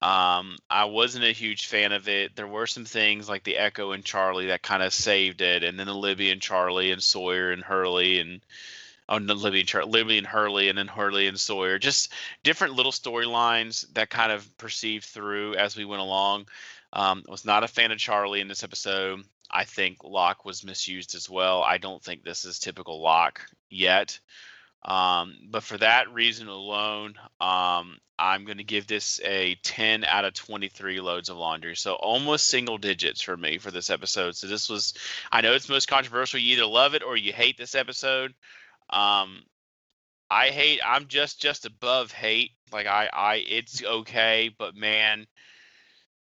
Um, 0.02 0.58
I 0.70 0.86
wasn't 0.86 1.26
a 1.26 1.32
huge 1.32 1.68
fan 1.68 1.92
of 1.92 2.08
it. 2.08 2.36
There 2.36 2.48
were 2.48 2.66
some 2.66 2.86
things 2.86 3.30
like 3.30 3.44
the 3.44 3.58
Eko 3.60 3.94
and 3.94 4.04
Charlie 4.04 4.48
that 4.48 4.64
kind 4.64 4.82
of 4.82 4.94
saved 4.94 5.42
it, 5.42 5.64
and 5.64 5.78
then 5.78 5.88
the 5.88 5.94
Libby 5.94 6.32
and 6.32 6.42
Charlie 6.42 6.92
and 6.92 7.04
Sawyer 7.04 7.52
and 7.52 7.62
Hurley 7.62 8.20
and 8.20 8.42
oh 9.10 9.18
no, 9.18 9.34
Libby 9.34 9.60
and 9.60 9.68
Char- 9.68 9.86
Libby 9.86 10.18
and 10.18 10.26
Hurley, 10.26 10.70
and 10.70 10.78
then 10.78 10.88
Hurley 10.88 11.28
and 11.28 11.40
Sawyer. 11.40 11.78
Just 11.78 12.14
different 12.44 12.76
little 12.76 12.92
storylines 12.92 13.86
that 13.94 14.10
kind 14.10 14.32
of 14.32 14.58
perceived 14.58 15.06
through 15.06 15.56
as 15.56 15.76
we 15.76 15.84
went 15.84 16.02
along. 16.02 16.48
Um, 16.92 17.24
was 17.28 17.46
not 17.46 17.64
a 17.64 17.68
fan 17.68 17.92
of 17.92 18.00
Charlie 18.00 18.42
in 18.42 18.48
this 18.48 18.64
episode. 18.64 19.24
I 19.52 19.64
think 19.66 20.04
Locke 20.04 20.46
was 20.46 20.64
misused 20.64 21.16
as 21.16 21.30
well. 21.30 21.64
I 21.64 21.78
don't 21.78 22.04
think 22.04 22.24
this 22.24 22.46
is 22.46 22.60
typical 22.60 23.02
Locke 23.02 23.42
yet. 23.70 24.20
Um, 24.84 25.36
but 25.50 25.64
for 25.64 25.78
that 25.78 26.14
reason 26.14 26.48
alone, 26.48 27.16
um, 27.42 27.98
I'm 28.18 28.46
going 28.46 28.58
to 28.58 28.64
give 28.64 28.88
this 28.88 29.20
a 29.24 29.56
10 29.64 30.04
out 30.04 30.26
of 30.26 30.34
23 30.34 31.00
loads 31.00 31.30
of 31.30 31.38
laundry. 31.38 31.76
So 31.76 31.94
almost 31.94 32.48
single 32.48 32.78
digits 32.78 33.22
for 33.22 33.36
me 33.36 33.58
for 33.58 33.72
this 33.72 33.90
episode. 33.90 34.36
So 34.36 34.48
this 34.48 34.70
was, 34.70 34.94
I 35.32 35.42
know 35.42 35.54
it's 35.54 35.70
most 35.70 35.88
controversial. 35.88 36.40
You 36.40 36.54
either 36.54 36.66
love 36.66 36.96
it 36.96 37.04
or 37.04 37.18
you 37.18 37.34
hate 37.34 37.58
this 37.58 37.76
episode. 37.76 38.34
Um, 38.90 39.44
I 40.30 40.50
hate. 40.50 40.80
I'm 40.86 41.08
just 41.08 41.42
just 41.42 41.66
above 41.66 42.12
hate. 42.12 42.52
Like 42.72 42.86
I, 42.86 43.10
I, 43.12 43.36
it's 43.48 43.84
okay, 43.84 44.54
but 44.58 44.76
man, 44.76 45.26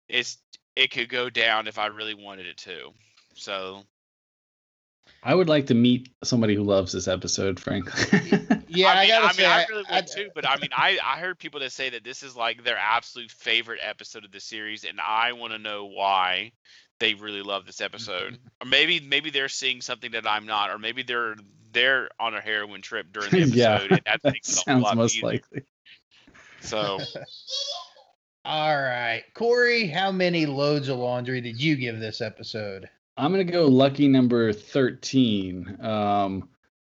it's 0.09 0.39
it 0.77 0.91
could 0.91 1.09
go 1.09 1.31
down 1.31 1.67
if 1.67 1.79
I 1.79 1.87
really 1.87 2.15
wanted 2.15 2.47
it 2.47 2.57
to. 2.59 2.91
So 3.35 3.83
I 5.23 5.35
would 5.35 5.49
like 5.49 5.67
to 5.69 5.75
meet 5.75 6.11
somebody 6.23 6.55
who 6.55 6.63
loves 6.63 6.93
this 6.93 7.09
episode, 7.09 7.59
frankly. 7.61 8.21
Yeah, 8.67 8.89
I, 8.89 8.93
I 8.93 9.01
mean, 9.03 9.09
gotta 9.09 9.27
I, 9.27 9.33
say, 9.33 9.43
mean, 9.43 9.51
I 9.51 9.55
I- 9.63 9.67
really 9.69 9.85
I- 9.89 9.95
would 10.01 10.07
too. 10.09 10.31
But 10.35 10.49
I 10.49 10.57
mean, 10.57 10.71
I 10.77 10.99
I 11.05 11.19
heard 11.21 11.39
people 11.39 11.61
that 11.61 11.71
say 11.71 11.91
that 11.91 12.03
this 12.03 12.25
is 12.25 12.35
like 12.35 12.65
their 12.65 12.77
absolute 12.77 13.31
favorite 13.31 13.79
episode 13.81 14.25
of 14.25 14.33
the 14.33 14.41
series, 14.41 14.83
and 14.85 14.99
I 15.01 15.33
want 15.33 15.53
to 15.53 15.59
know 15.61 15.85
why 15.87 16.51
they 16.99 17.15
really 17.15 17.43
love 17.43 17.67
this 17.67 17.81
episode. 17.81 18.33
Mm-hmm. 18.33 18.47
or 18.63 18.67
maybe 18.69 18.99
maybe 18.99 19.31
they're 19.31 19.49
seeing 19.49 19.81
something 19.81 20.11
that 20.13 20.27
I'm 20.27 20.47
not, 20.47 20.71
or 20.71 20.79
maybe 20.81 21.05
they're 21.05 21.37
they're 21.71 22.09
on 22.19 22.35
a 22.35 22.41
heroin 22.41 22.83
trip 22.83 23.13
during 23.13 23.31
the 23.31 23.37
episode, 23.43 23.55
yeah, 23.57 23.79
and 23.83 23.91
that 23.91 24.21
that 24.25 24.33
makes 24.33 24.49
it 24.49 24.55
sounds 24.65 24.93
most 24.97 25.15
easier. 25.15 25.27
likely. 25.29 25.63
So 26.63 26.99
All 28.47 28.77
right, 28.77 29.25
Corey, 29.33 29.87
how 29.87 30.13
many 30.13 30.45
loads 30.45 30.89
of 30.89 30.99
laundry 30.99 31.41
did 31.41 31.59
you 31.59 31.77
give 31.77 31.99
this 31.99 32.21
episode? 32.21 32.91
I'm 33.17 33.31
gonna 33.31 33.45
go 33.45 33.67
lucky 33.67 34.07
number 34.07 34.53
13 34.53 35.79
um, 35.81 36.49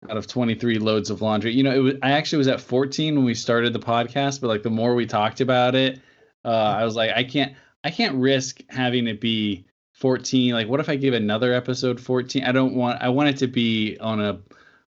out 0.08 0.16
of 0.16 0.26
23 0.26 0.78
loads 0.78 1.10
of 1.10 1.22
laundry. 1.22 1.52
You 1.52 1.62
know, 1.62 1.72
it 1.72 1.78
was 1.78 1.94
I 2.02 2.10
actually 2.12 2.38
was 2.38 2.48
at 2.48 2.60
14 2.60 3.14
when 3.14 3.24
we 3.24 3.34
started 3.34 3.72
the 3.72 3.78
podcast, 3.78 4.40
but 4.40 4.48
like 4.48 4.64
the 4.64 4.70
more 4.70 4.96
we 4.96 5.06
talked 5.06 5.40
about 5.40 5.76
it, 5.76 6.00
uh, 6.44 6.48
I 6.48 6.84
was 6.84 6.96
like, 6.96 7.12
I 7.14 7.22
can't, 7.22 7.54
I 7.84 7.90
can't 7.90 8.16
risk 8.16 8.60
having 8.68 9.06
it 9.06 9.20
be 9.20 9.64
14. 9.92 10.54
Like, 10.54 10.66
what 10.66 10.80
if 10.80 10.88
I 10.88 10.96
give 10.96 11.14
another 11.14 11.52
episode 11.52 12.00
14? 12.00 12.42
I 12.42 12.50
don't 12.50 12.74
want. 12.74 13.00
I 13.00 13.10
want 13.10 13.28
it 13.28 13.36
to 13.38 13.46
be 13.46 13.96
on 14.00 14.20
a 14.20 14.40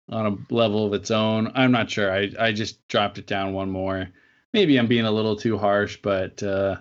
on 0.09 0.27
a 0.27 0.55
level 0.55 0.85
of 0.85 0.95
its 0.95 1.13
own. 1.13 1.53
I'm 1.55 1.71
not 1.71 1.91
sure. 1.91 2.13
I 2.13 2.31
I 2.41 2.51
just 2.51 2.89
dropped 2.89 3.19
it 3.19 3.27
down 3.29 3.53
one 3.53 3.71
more. 3.71 4.09
Maybe 4.57 4.79
I'm 4.79 4.87
being 4.87 5.05
a 5.05 5.11
little 5.11 5.37
too 5.37 5.59
harsh, 5.59 5.99
but 6.03 6.43
uh, 6.43 6.77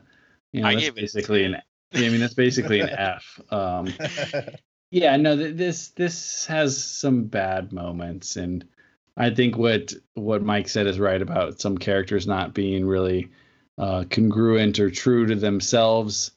you 0.51 0.61
know, 0.61 0.67
I 0.67 0.73
that's 0.73 0.85
gave 0.85 0.97
it 0.97 1.01
basically 1.01 1.43
an. 1.43 1.57
I 1.93 1.99
mean, 1.99 2.19
that's 2.19 2.33
basically 2.33 2.79
an 2.79 2.89
F. 2.97 3.39
Um, 3.51 3.93
yeah, 4.91 5.17
no, 5.17 5.35
th- 5.35 5.55
this 5.55 5.89
this 5.89 6.45
has 6.45 6.81
some 6.81 7.25
bad 7.25 7.73
moments, 7.73 8.37
and 8.37 8.65
I 9.17 9.29
think 9.29 9.57
what 9.57 9.93
what 10.13 10.41
Mike 10.41 10.69
said 10.69 10.87
is 10.87 10.99
right 10.99 11.21
about 11.21 11.59
some 11.59 11.77
characters 11.77 12.25
not 12.25 12.53
being 12.53 12.85
really 12.85 13.29
uh, 13.77 14.05
congruent 14.09 14.79
or 14.79 14.89
true 14.89 15.25
to 15.27 15.35
themselves, 15.35 16.31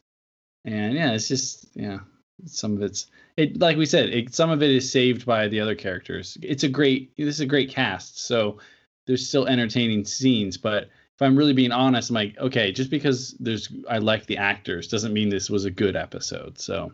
and 0.65 0.94
yeah, 0.94 1.12
it's 1.12 1.28
just 1.28 1.66
yeah, 1.74 1.98
some 2.47 2.77
of 2.77 2.82
it's 2.82 3.06
it 3.36 3.60
like 3.60 3.77
we 3.77 3.86
said, 3.86 4.09
it, 4.09 4.35
some 4.35 4.51
of 4.51 4.62
it 4.62 4.70
is 4.70 4.90
saved 4.90 5.24
by 5.24 5.48
the 5.48 5.60
other 5.60 5.77
characters. 5.77 6.36
It's 6.43 6.65
a 6.65 6.69
great 6.69 7.16
this 7.16 7.36
is 7.36 7.40
a 7.40 7.47
great 7.47 7.70
cast, 7.70 8.24
so 8.27 8.59
there's 9.06 9.27
still 9.27 9.47
entertaining 9.47 10.05
scenes, 10.05 10.56
but 10.56 10.89
if 11.19 11.23
I'm 11.23 11.35
really 11.35 11.53
being 11.53 11.73
honest, 11.73 12.11
I'm 12.11 12.15
like, 12.15 12.39
okay, 12.39 12.70
just 12.70 12.90
because 12.90 13.35
there's 13.40 13.73
I 13.90 13.99
like 13.99 14.27
the 14.27 14.36
actors 14.36 14.86
doesn't 14.86 15.12
mean 15.12 15.31
this 15.31 15.51
was 15.51 15.65
a 15.65 15.70
good 15.70 15.97
episode. 15.97 16.61
So 16.61 16.93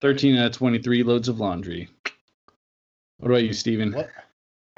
13 0.00 0.38
out 0.38 0.46
of 0.46 0.52
23 0.52 1.02
loads 1.02 1.28
of 1.28 1.38
laundry. 1.38 1.90
What 3.18 3.28
about 3.28 3.42
you, 3.42 3.52
Steven? 3.52 3.92
What? 3.92 4.08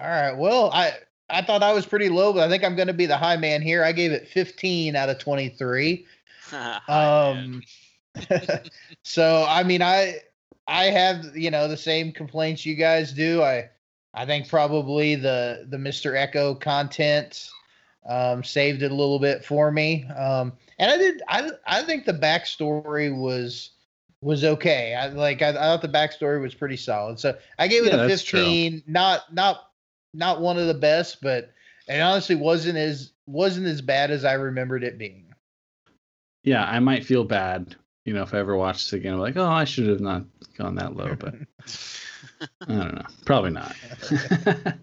All 0.00 0.08
right. 0.08 0.36
Well, 0.36 0.72
I 0.72 0.94
I 1.28 1.40
thought 1.40 1.62
I 1.62 1.72
was 1.72 1.86
pretty 1.86 2.08
low, 2.08 2.32
but 2.32 2.42
I 2.42 2.48
think 2.48 2.64
I'm 2.64 2.74
going 2.74 2.88
to 2.88 2.92
be 2.92 3.06
the 3.06 3.16
high 3.16 3.36
man 3.36 3.62
here. 3.62 3.84
I 3.84 3.92
gave 3.92 4.10
it 4.10 4.26
15 4.26 4.96
out 4.96 5.08
of 5.08 5.18
23. 5.18 6.06
Um, 6.88 7.62
so 9.04 9.46
I 9.48 9.62
mean, 9.62 9.82
I 9.82 10.16
I 10.66 10.86
have 10.86 11.36
you 11.36 11.52
know 11.52 11.68
the 11.68 11.76
same 11.76 12.10
complaints 12.10 12.66
you 12.66 12.74
guys 12.74 13.12
do. 13.12 13.40
I 13.40 13.70
I 14.14 14.26
think 14.26 14.48
probably 14.48 15.14
the 15.14 15.66
the 15.68 15.76
Mr. 15.76 16.14
Eko 16.14 16.60
content 16.60 17.48
um, 18.08 18.42
saved 18.42 18.82
it 18.82 18.90
a 18.90 18.94
little 18.94 19.18
bit 19.18 19.44
for 19.44 19.70
me. 19.70 20.04
Um, 20.16 20.52
and 20.78 20.90
I 20.90 20.96
did 20.96 21.22
I 21.28 21.50
I 21.66 21.82
think 21.82 22.04
the 22.04 22.12
backstory 22.14 23.14
was 23.14 23.70
was 24.22 24.44
okay. 24.44 24.94
I 24.94 25.08
like 25.08 25.42
I, 25.42 25.50
I 25.50 25.52
thought 25.52 25.82
the 25.82 25.88
backstory 25.88 26.40
was 26.40 26.54
pretty 26.54 26.76
solid. 26.76 27.18
So 27.18 27.36
I 27.58 27.68
gave 27.68 27.84
it 27.84 27.92
Yeah, 27.92 28.04
a 28.04 28.08
that's 28.08 28.22
true. 28.22 28.40
15. 28.40 28.82
Not 28.86 29.32
not 29.32 29.70
not 30.14 30.40
one 30.40 30.58
of 30.58 30.66
the 30.66 30.74
best, 30.74 31.20
but 31.20 31.52
it 31.88 32.00
honestly 32.00 32.36
wasn't 32.36 32.78
as 32.78 33.12
wasn't 33.26 33.66
as 33.66 33.80
bad 33.80 34.10
as 34.10 34.24
I 34.24 34.34
remembered 34.34 34.84
it 34.84 34.98
being. 34.98 35.26
Yeah, 36.42 36.64
I 36.64 36.78
might 36.80 37.04
feel 37.04 37.24
bad, 37.24 37.76
you 38.06 38.14
know, 38.14 38.22
if 38.22 38.32
I 38.32 38.38
ever 38.38 38.56
watch 38.56 38.84
this 38.84 38.94
again. 38.94 39.12
I'm 39.14 39.20
like, 39.20 39.36
oh, 39.36 39.44
I 39.46 39.64
should 39.64 39.88
have 39.88 40.00
not 40.00 40.24
gone 40.56 40.74
that 40.76 40.96
low, 40.96 41.14
but 41.14 41.34
I 42.62 42.66
don't 42.66 42.94
know. 42.94 43.06
Probably 43.24 43.50
not. 43.50 43.76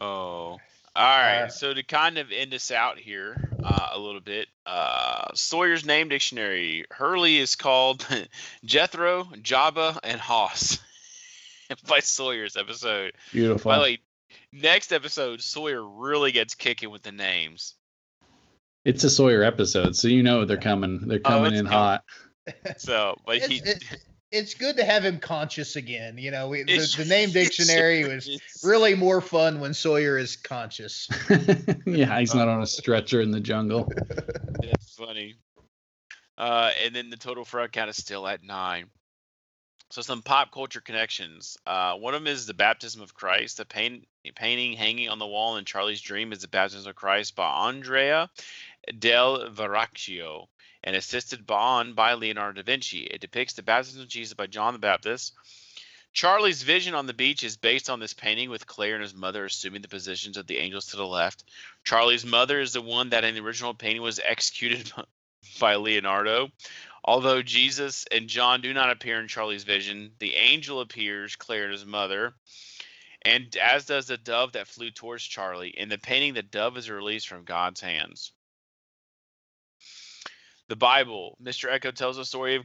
Oh. 0.00 0.58
All 1.00 1.06
right. 1.06 1.34
Alright. 1.36 1.52
So 1.52 1.72
to 1.74 1.82
kind 1.82 2.18
of 2.18 2.30
end 2.32 2.52
us 2.54 2.70
out 2.70 2.98
here 2.98 3.50
uh, 3.64 3.88
a 3.92 3.98
little 3.98 4.20
bit, 4.20 4.48
uh, 4.66 5.28
Sawyer's 5.34 5.84
name 5.86 6.08
dictionary. 6.08 6.84
Hurley 6.90 7.38
is 7.38 7.56
called 7.56 8.06
Jethro, 8.64 9.24
Jabba, 9.42 9.98
and 10.02 10.20
Hoss 10.20 10.78
by 11.88 12.00
Sawyer's 12.00 12.56
episode. 12.56 13.12
Beautiful. 13.32 13.70
By 13.70 13.76
the 13.76 13.82
way, 13.82 13.98
next 14.52 14.92
episode, 14.92 15.40
Sawyer 15.40 15.82
really 15.82 16.32
gets 16.32 16.54
kicking 16.54 16.90
with 16.90 17.02
the 17.02 17.12
names. 17.12 17.74
it's 18.84 19.04
a 19.04 19.10
Sawyer 19.10 19.42
episode, 19.42 19.96
so 19.96 20.08
you 20.08 20.22
know 20.22 20.44
they're 20.44 20.56
coming. 20.56 21.06
They're 21.06 21.20
Oh, 21.24 21.28
coming 21.28 21.52
it's 21.52 21.60
in 21.60 21.66
coming. 21.66 21.78
hot. 21.78 22.04
So, 22.78 23.16
but 23.26 23.38
he. 23.38 23.56
it's, 23.58 23.70
it, 23.92 24.00
it's 24.32 24.54
good 24.54 24.76
to 24.76 24.84
have 24.84 25.04
him 25.04 25.18
conscious 25.18 25.76
again. 25.76 26.18
You 26.18 26.30
know, 26.30 26.48
we, 26.48 26.62
the, 26.62 26.72
it's- 26.72 26.94
the 26.96 27.04
name 27.06 27.30
it's- 27.30 27.56
dictionary 27.56 28.04
was 28.04 28.28
really 28.62 28.94
more 28.94 29.20
fun 29.20 29.60
when 29.60 29.74
Sawyer 29.74 30.18
is 30.18 30.36
conscious. 30.36 31.08
yeah, 31.86 32.18
he's 32.20 32.34
not 32.34 32.48
on 32.48 32.62
a 32.62 32.66
stretcher 32.66 33.20
in 33.20 33.30
the 33.30 33.40
jungle. 33.40 33.90
That's 34.08 34.94
funny. 34.94 35.34
Uh, 36.38 36.70
and 36.84 36.94
then 36.94 37.10
the 37.10 37.16
total 37.16 37.44
front 37.44 37.72
count 37.72 37.90
is 37.90 37.96
still 37.96 38.26
at 38.26 38.42
nine. 38.42 38.86
So 39.90 40.02
some 40.02 40.22
pop 40.22 40.52
culture 40.52 40.80
connections. 40.80 41.56
Uh, 41.66 41.94
one 41.94 42.14
of 42.14 42.22
them 42.22 42.32
is 42.32 42.46
the 42.46 42.54
baptism 42.54 43.02
of 43.02 43.12
Christ. 43.12 43.56
The 43.56 43.64
paint, 43.64 44.06
painting 44.36 44.74
hanging 44.74 45.08
on 45.08 45.18
the 45.18 45.26
wall 45.26 45.56
in 45.56 45.64
Charlie's 45.64 46.00
Dream 46.00 46.32
is 46.32 46.38
the 46.38 46.48
baptism 46.48 46.88
of 46.88 46.94
Christ 46.94 47.34
by 47.34 47.48
Andrea 47.68 48.30
del 48.98 49.50
Verrocchio 49.50 50.46
and 50.82 50.96
assisted 50.96 51.50
on 51.50 51.94
by 51.94 52.14
Leonardo 52.14 52.62
da 52.62 52.64
Vinci. 52.64 53.00
It 53.00 53.20
depicts 53.20 53.54
the 53.54 53.62
baptism 53.62 54.02
of 54.02 54.08
Jesus 54.08 54.34
by 54.34 54.46
John 54.46 54.72
the 54.72 54.78
Baptist. 54.78 55.34
Charlie's 56.12 56.62
vision 56.62 56.94
on 56.94 57.06
the 57.06 57.14
beach 57.14 57.44
is 57.44 57.56
based 57.56 57.88
on 57.88 58.00
this 58.00 58.14
painting 58.14 58.50
with 58.50 58.66
Claire 58.66 58.94
and 58.94 59.02
his 59.02 59.14
mother 59.14 59.44
assuming 59.44 59.82
the 59.82 59.88
positions 59.88 60.36
of 60.36 60.46
the 60.46 60.58
angels 60.58 60.86
to 60.86 60.96
the 60.96 61.06
left. 61.06 61.44
Charlie's 61.84 62.24
mother 62.24 62.60
is 62.60 62.72
the 62.72 62.82
one 62.82 63.10
that 63.10 63.24
in 63.24 63.34
the 63.34 63.40
original 63.40 63.74
painting 63.74 64.02
was 64.02 64.18
executed 64.18 64.92
by 65.60 65.76
Leonardo. 65.76 66.50
Although 67.04 67.42
Jesus 67.42 68.04
and 68.10 68.28
John 68.28 68.60
do 68.60 68.74
not 68.74 68.90
appear 68.90 69.20
in 69.20 69.28
Charlie's 69.28 69.64
vision, 69.64 70.12
the 70.18 70.34
angel 70.34 70.80
appears, 70.80 71.36
Claire 71.36 71.64
and 71.64 71.72
his 71.72 71.86
mother, 71.86 72.34
and 73.22 73.54
as 73.56 73.86
does 73.86 74.06
the 74.06 74.16
dove 74.16 74.52
that 74.52 74.66
flew 74.68 74.90
towards 74.90 75.24
Charlie. 75.24 75.70
In 75.70 75.88
the 75.88 75.98
painting, 75.98 76.34
the 76.34 76.42
dove 76.42 76.76
is 76.76 76.90
released 76.90 77.28
from 77.28 77.44
God's 77.44 77.80
hands. 77.80 78.32
The 80.70 80.76
Bible, 80.76 81.36
Mr. 81.42 81.68
Eko 81.68 81.92
tells 81.92 82.16
a 82.16 82.24
story 82.24 82.54
of 82.54 82.64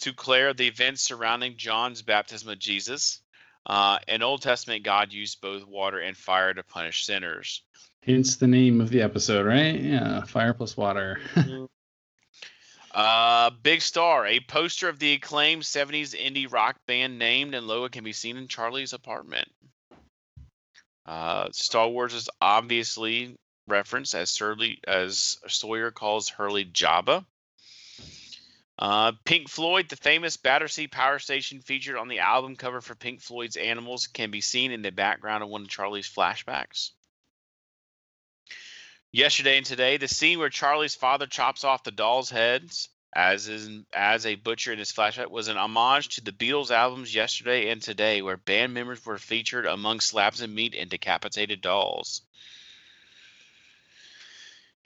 to 0.00 0.14
Claire 0.14 0.54
the 0.54 0.68
events 0.68 1.02
surrounding 1.02 1.58
John's 1.58 2.00
baptism 2.00 2.48
of 2.48 2.58
Jesus. 2.58 3.20
Uh, 3.66 3.98
in 4.08 4.22
Old 4.22 4.40
Testament, 4.40 4.84
God 4.84 5.12
used 5.12 5.42
both 5.42 5.66
water 5.66 5.98
and 5.98 6.16
fire 6.16 6.54
to 6.54 6.62
punish 6.62 7.04
sinners. 7.04 7.62
Hence 8.02 8.36
the 8.36 8.46
name 8.46 8.80
of 8.80 8.88
the 8.88 9.02
episode, 9.02 9.44
right? 9.44 9.78
Yeah, 9.78 10.24
fire 10.24 10.54
plus 10.54 10.76
water. 10.76 11.20
Uh, 12.94 13.50
Big 13.50 13.82
Star, 13.82 14.26
a 14.26 14.40
poster 14.40 14.88
of 14.88 14.98
the 14.98 15.12
acclaimed 15.12 15.62
70s 15.62 16.18
indie 16.18 16.50
rock 16.50 16.78
band 16.86 17.18
named 17.18 17.54
and 17.54 17.66
logo 17.66 17.90
can 17.90 18.02
be 18.02 18.14
seen 18.14 18.38
in 18.38 18.48
Charlie's 18.48 18.94
apartment. 18.94 19.46
Uh, 21.04 21.48
Star 21.52 21.90
Wars 21.90 22.14
is 22.14 22.30
obviously 22.40 23.36
referenced 23.66 24.14
as 24.14 24.30
Surly, 24.30 24.80
as 24.86 25.38
Sawyer 25.48 25.90
calls 25.90 26.28
Hurley 26.28 26.64
Jabba. 26.64 27.24
Uh, 28.78 29.12
Pink 29.24 29.48
Floyd, 29.48 29.88
the 29.88 29.96
famous 29.96 30.36
Battersea 30.36 30.86
Power 30.86 31.18
Station 31.18 31.60
featured 31.60 31.96
on 31.96 32.08
the 32.08 32.18
album 32.18 32.56
cover 32.56 32.80
for 32.80 32.94
Pink 32.94 33.22
Floyd's 33.22 33.56
Animals, 33.56 34.06
can 34.06 34.30
be 34.30 34.42
seen 34.42 34.70
in 34.70 34.82
the 34.82 34.92
background 34.92 35.42
of 35.42 35.48
one 35.48 35.62
of 35.62 35.68
Charlie's 35.68 36.08
flashbacks. 36.08 36.90
Yesterday 39.12 39.56
and 39.56 39.64
today, 39.64 39.96
the 39.96 40.08
scene 40.08 40.38
where 40.38 40.50
Charlie's 40.50 40.94
father 40.94 41.26
chops 41.26 41.64
off 41.64 41.84
the 41.84 41.90
dolls' 41.90 42.28
heads 42.28 42.90
as 43.14 43.48
in, 43.48 43.86
as 43.94 44.26
a 44.26 44.34
butcher 44.34 44.74
in 44.74 44.78
his 44.78 44.92
flashback 44.92 45.30
was 45.30 45.48
an 45.48 45.56
homage 45.56 46.08
to 46.10 46.20
the 46.20 46.32
Beatles 46.32 46.70
albums 46.70 47.14
Yesterday 47.14 47.70
and 47.70 47.80
Today, 47.80 48.20
where 48.20 48.36
band 48.36 48.74
members 48.74 49.04
were 49.06 49.16
featured 49.16 49.64
among 49.64 50.00
slabs 50.00 50.42
of 50.42 50.50
meat 50.50 50.74
and 50.74 50.90
decapitated 50.90 51.62
dolls. 51.62 52.20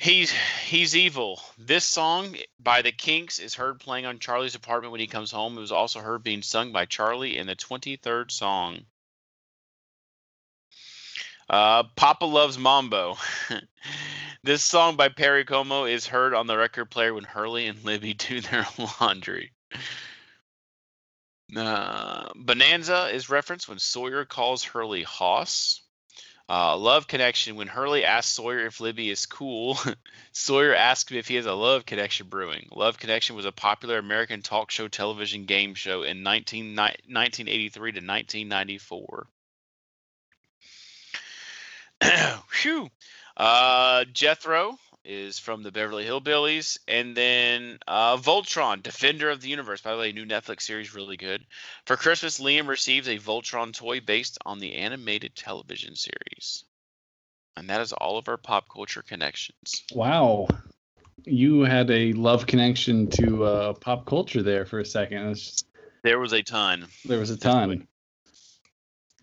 He's 0.01 0.33
he's 0.65 0.97
evil. 0.97 1.43
This 1.59 1.85
song 1.85 2.35
by 2.59 2.81
the 2.81 2.91
Kinks 2.91 3.39
is 3.39 3.55
heard 3.55 3.81
playing 3.81 4.07
on 4.07 4.19
Charlie's 4.19 4.55
apartment 4.55 4.93
when 4.93 5.01
he 5.01 5.07
comes 5.07 5.31
home. 5.31 5.59
It 5.59 5.61
was 5.61 5.73
also 5.73 6.01
heard 6.01 6.23
being 6.23 6.41
sung 6.41 6.73
by 6.73 6.87
Charlie 6.87 7.37
in 7.37 7.47
the 7.47 7.55
23rd 7.55 8.31
song. 8.31 8.87
Uh, 11.51 11.83
Papa 11.97 12.25
loves 12.25 12.57
Mambo. 12.57 13.19
this 14.43 14.65
song 14.65 14.97
by 14.97 15.11
Perry 15.11 15.45
Como 15.45 15.85
is 15.85 16.07
heard 16.07 16.33
on 16.33 16.47
the 16.47 16.57
record 16.57 16.87
player 16.87 17.13
when 17.13 17.25
Hurley 17.25 17.67
and 17.67 17.85
Libby 17.85 18.15
do 18.29 18.41
their 18.41 18.67
laundry. 19.03 19.53
Uh, 21.55 22.31
Bonanza 22.37 23.11
is 23.13 23.29
referenced 23.29 23.69
when 23.69 23.79
Sawyer 23.79 24.25
calls 24.25 24.65
Hurley 24.65 25.03
Hoss. 25.03 25.83
Uh, 26.51 26.77
love 26.77 27.07
connection. 27.07 27.55
When 27.55 27.69
Hurley 27.69 28.05
asks 28.05 28.33
Sawyer 28.33 28.67
if 28.67 28.81
Libby 28.81 29.09
is 29.09 29.25
cool, 29.25 29.79
Sawyer 30.33 30.75
asks 30.75 31.13
if 31.13 31.29
he 31.29 31.37
has 31.37 31.47
a 31.47 31.55
love 31.55 31.87
connection 31.87 32.27
brewing. 32.27 32.69
Love 32.75 32.99
Connection 32.99 33.37
was 33.37 33.45
a 33.45 33.53
popular 33.53 33.99
American 33.99 34.43
talk 34.43 34.73
show 34.73 34.89
television 34.89 35.45
game 35.45 35.75
show 35.75 36.03
in 36.03 36.25
19, 36.25 36.75
1983 36.75 37.93
to 37.93 37.99
1994. 37.99 39.27
Whew. 42.63 42.91
Uh, 43.37 44.05
Jethro 44.13 44.77
is 45.05 45.39
from 45.39 45.63
the 45.63 45.73
Beverly 45.73 46.05
Hillbillies, 46.05 46.79
and 46.87 47.17
then 47.17 47.79
uh, 47.89 48.17
Voltron, 48.17 48.83
Defender 48.83 49.31
of 49.31 49.41
the 49.41 49.49
Universe. 49.49 49.81
By 49.81 49.93
the 49.93 49.99
way, 49.99 50.13
new 50.13 50.27
Netflix 50.27 50.63
series, 50.63 50.95
really 50.95 51.17
good. 51.17 51.45
For 51.87 51.97
Christmas, 51.97 52.41
Liam 52.41 52.69
receives 52.69 53.09
a 53.09 53.19
Voltron 53.19 53.73
toy 53.73 54.01
based 54.01 54.39
on 54.45 54.59
the 54.59 54.77
animated 54.77 55.35
television 55.35 55.97
series, 55.97 56.65
and 57.57 57.71
that 57.71 57.81
is 57.81 57.93
all 57.93 58.19
of 58.19 58.29
our 58.29 58.37
pop 58.37 58.67
culture 58.73 59.03
connections. 59.03 59.83
Wow, 59.95 60.49
you 61.25 61.63
had 61.63 61.91
a 61.91 62.13
love 62.13 62.47
connection 62.47 63.09
to 63.11 63.45
uh, 63.45 63.73
pop 63.75 64.07
culture 64.07 64.43
there 64.43 64.67
for 64.67 64.81
a 64.81 64.87
second. 64.87 65.35
Just, 65.35 65.67
there 66.03 66.19
was 66.19 66.33
a 66.33 66.43
ton. 66.43 66.87
There 67.05 67.19
was 67.19 67.31
a 67.31 67.37
ton. 67.37 67.87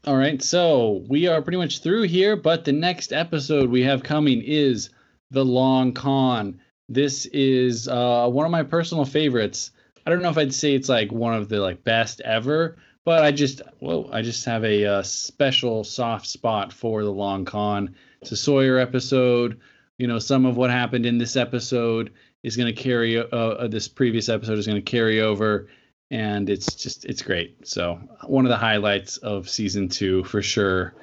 All 0.06 0.16
right, 0.16 0.42
so 0.42 1.04
we 1.10 1.28
are 1.28 1.42
pretty 1.42 1.58
much 1.58 1.80
through 1.80 2.04
here, 2.04 2.38
but 2.38 2.64
the 2.64 2.72
next 2.72 3.12
episode 3.12 3.70
we 3.70 3.84
have 3.84 4.04
coming 4.04 4.42
is 4.42 4.90
the 5.32 5.46
Long 5.46 5.94
Con. 5.94 6.60
This 6.90 7.26
is 7.28 7.88
uh, 7.88 8.30
one 8.30 8.46
of 8.46 8.52
my 8.52 8.64
personal 8.64 9.06
favorites. 9.06 9.72
I 10.06 10.10
don't 10.10 10.22
know 10.22 10.30
if 10.30 10.38
I'd 10.38 10.54
say 10.54 10.74
it's 10.74 10.90
like 10.90 11.12
one 11.12 11.34
of 11.34 11.50
the 11.50 11.60
like 11.60 11.84
best 11.84 12.22
ever, 12.22 12.78
but 13.04 13.24
I 13.24 13.32
just 13.32 13.62
well, 13.82 14.10
I 14.12 14.22
just 14.22 14.46
have 14.46 14.64
a 14.64 14.86
uh, 14.86 15.04
special 15.04 15.84
soft 15.84 16.28
spot 16.28 16.72
for 16.72 17.04
the 17.04 17.12
Long 17.12 17.46
Con. 17.46 17.96
It's 18.22 18.32
a 18.32 18.38
Sawyer 18.38 18.78
episode. 18.78 19.60
You 19.98 20.08
know, 20.08 20.20
some 20.20 20.46
of 20.46 20.56
what 20.56 20.70
happened 20.70 21.06
in 21.06 21.18
this 21.18 21.36
episode 21.36 22.14
is 22.44 22.56
going 22.56 22.74
to 22.74 22.82
carry. 22.82 23.18
Uh, 23.18 23.24
uh, 23.24 23.68
this 23.68 23.88
previous 23.88 24.30
episode 24.30 24.58
is 24.58 24.68
going 24.68 24.82
to 24.82 24.92
carry 24.92 25.20
over, 25.22 25.68
and 26.10 26.50
it's 26.50 26.74
just 26.76 27.04
it's 27.04 27.22
great. 27.22 27.68
So 27.68 28.00
one 28.26 28.46
of 28.46 28.50
the 28.50 28.58
highlights 28.58 29.18
of 29.18 29.50
season 29.50 29.90
two 29.90 30.24
for 30.24 30.42
sure 30.42 30.94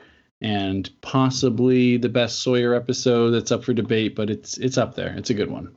and 0.40 0.90
possibly 1.00 1.96
the 1.96 2.08
best 2.08 2.42
Sawyer 2.42 2.74
episode 2.74 3.30
that's 3.30 3.52
up 3.52 3.64
for 3.64 3.72
debate, 3.72 4.14
but 4.14 4.30
it's 4.30 4.58
it's 4.58 4.78
up 4.78 4.94
there. 4.94 5.14
It's 5.16 5.30
a 5.30 5.34
good 5.34 5.50
one. 5.50 5.74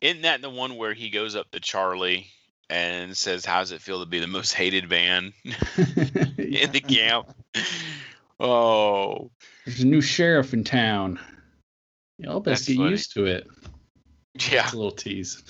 Isn't 0.00 0.22
that 0.22 0.42
the 0.42 0.50
one 0.50 0.76
where 0.76 0.94
he 0.94 1.10
goes 1.10 1.36
up 1.36 1.50
to 1.52 1.60
Charlie 1.60 2.26
and 2.68 3.16
says, 3.16 3.44
"How 3.44 3.60
does 3.60 3.72
it 3.72 3.80
feel 3.80 4.00
to 4.00 4.06
be 4.06 4.18
the 4.18 4.26
most 4.26 4.52
hated 4.52 4.88
man 4.90 5.32
in 5.44 6.72
the 6.72 6.82
camp?" 6.86 7.34
Oh, 8.40 9.30
there's 9.64 9.82
a 9.82 9.86
new 9.86 10.00
sheriff 10.00 10.52
in 10.52 10.64
town. 10.64 11.20
Y'all 12.18 12.40
best 12.40 12.66
get 12.66 12.76
funny. 12.76 12.90
used 12.90 13.14
to 13.14 13.26
it. 13.26 13.46
Yeah, 14.50 14.64
it's 14.64 14.72
a 14.72 14.76
little 14.76 14.90
tease. 14.90 15.42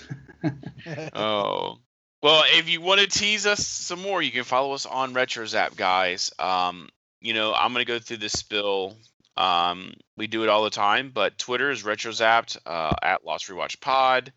oh, 1.15 1.79
well, 2.23 2.45
if 2.47 2.69
you 2.69 2.81
want 2.81 3.01
to 3.01 3.07
tease 3.07 3.47
us 3.47 3.67
some 3.67 4.01
more, 4.01 4.21
you 4.21 4.31
can 4.31 4.45
follow 4.45 4.73
us 4.73 4.87
on 4.87 5.15
RetroZap, 5.15 5.77
guys. 5.77 6.33
Um, 6.39 6.89
you 7.23 7.35
know, 7.35 7.55
I'm 7.55 7.73
gonna 7.73 7.85
go 7.85 7.99
through 7.99 8.19
this 8.19 8.33
spill. 8.33 8.97
Um, 9.37 9.95
we 10.17 10.27
do 10.27 10.43
it 10.43 10.49
all 10.49 10.65
the 10.65 10.71
time, 10.71 11.11
but 11.15 11.39
Twitter 11.39 11.71
is 11.71 11.85
retrozapped 11.85 12.59
uh, 12.67 12.95
at 13.03 13.25
Lost 13.25 13.49
Rewatch 13.49 13.81
Pod. 13.81 14.33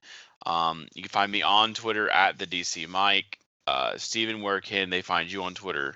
Um, 0.45 0.87
you 0.93 1.01
can 1.01 1.09
find 1.09 1.31
me 1.31 1.41
on 1.41 1.73
Twitter 1.73 2.09
at 2.09 2.37
the 2.37 2.45
DC 2.45 2.87
Mike. 2.87 3.39
Uh, 3.67 3.97
Steven, 3.97 4.41
where 4.41 4.61
can 4.61 4.89
they 4.89 5.01
find 5.01 5.29
you 5.29 5.43
on 5.43 5.55
Twitter? 5.55 5.95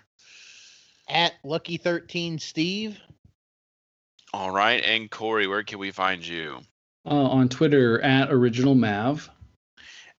At 1.08 1.34
Lucky 1.44 1.78
Thirteen 1.78 2.40
Steve. 2.40 3.00
All 4.34 4.52
right, 4.52 4.84
and 4.84 5.10
Corey, 5.10 5.48
where 5.48 5.64
can 5.64 5.80
we 5.80 5.92
find 5.92 6.26
you? 6.26 6.60
Uh, 7.06 7.10
on 7.10 7.50
Twitter 7.50 8.02
at 8.02 8.32
Original 8.32 8.76
Mav. 8.76 9.30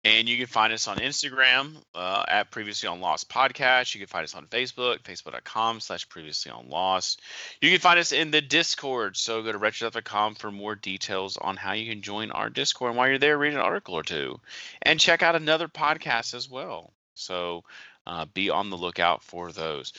And 0.06 0.30
you 0.30 0.38
can 0.38 0.48
find 0.48 0.72
us 0.72 0.88
on 0.88 0.98
Instagram 0.98 1.76
uh, 1.94 2.24
at 2.26 2.52
Previously 2.52 2.88
on 2.88 3.02
Lost 3.02 3.30
Podcast. 3.30 3.94
You 3.94 4.00
can 4.00 4.08
find 4.08 4.24
us 4.24 4.34
on 4.34 4.46
Facebook, 4.46 5.02
facebook.com 5.02 5.82
slash 5.82 6.08
Previously 6.08 6.52
on 6.52 6.70
Lost. 6.70 7.22
You 7.62 7.70
can 7.70 7.80
find 7.80 8.00
us 8.00 8.14
in 8.14 8.32
the 8.32 8.40
Discord. 8.40 9.18
So 9.18 9.44
go 9.44 9.52
to 9.52 9.58
retro.com 9.58 10.36
for 10.36 10.52
more 10.52 10.76
details 10.76 11.36
on 11.36 11.58
how 11.58 11.74
you 11.74 11.92
can 11.92 12.02
join 12.02 12.32
our 12.32 12.50
Discord. 12.50 12.92
And 12.92 12.98
while 12.98 13.10
you're 13.10 13.18
there, 13.18 13.38
read 13.38 13.54
an 13.54 13.60
article 13.60 13.96
or 13.96 14.04
two. 14.04 14.40
And 14.82 15.02
check 15.02 15.22
out 15.22 15.36
another 15.36 15.68
podcast 15.68 16.34
as 16.34 16.50
well. 16.50 16.94
So 17.16 17.66
uh, 18.08 18.26
be 18.34 18.50
on 18.50 18.70
the 18.70 18.78
lookout 18.78 19.22
for 19.22 19.52
those. 19.52 19.92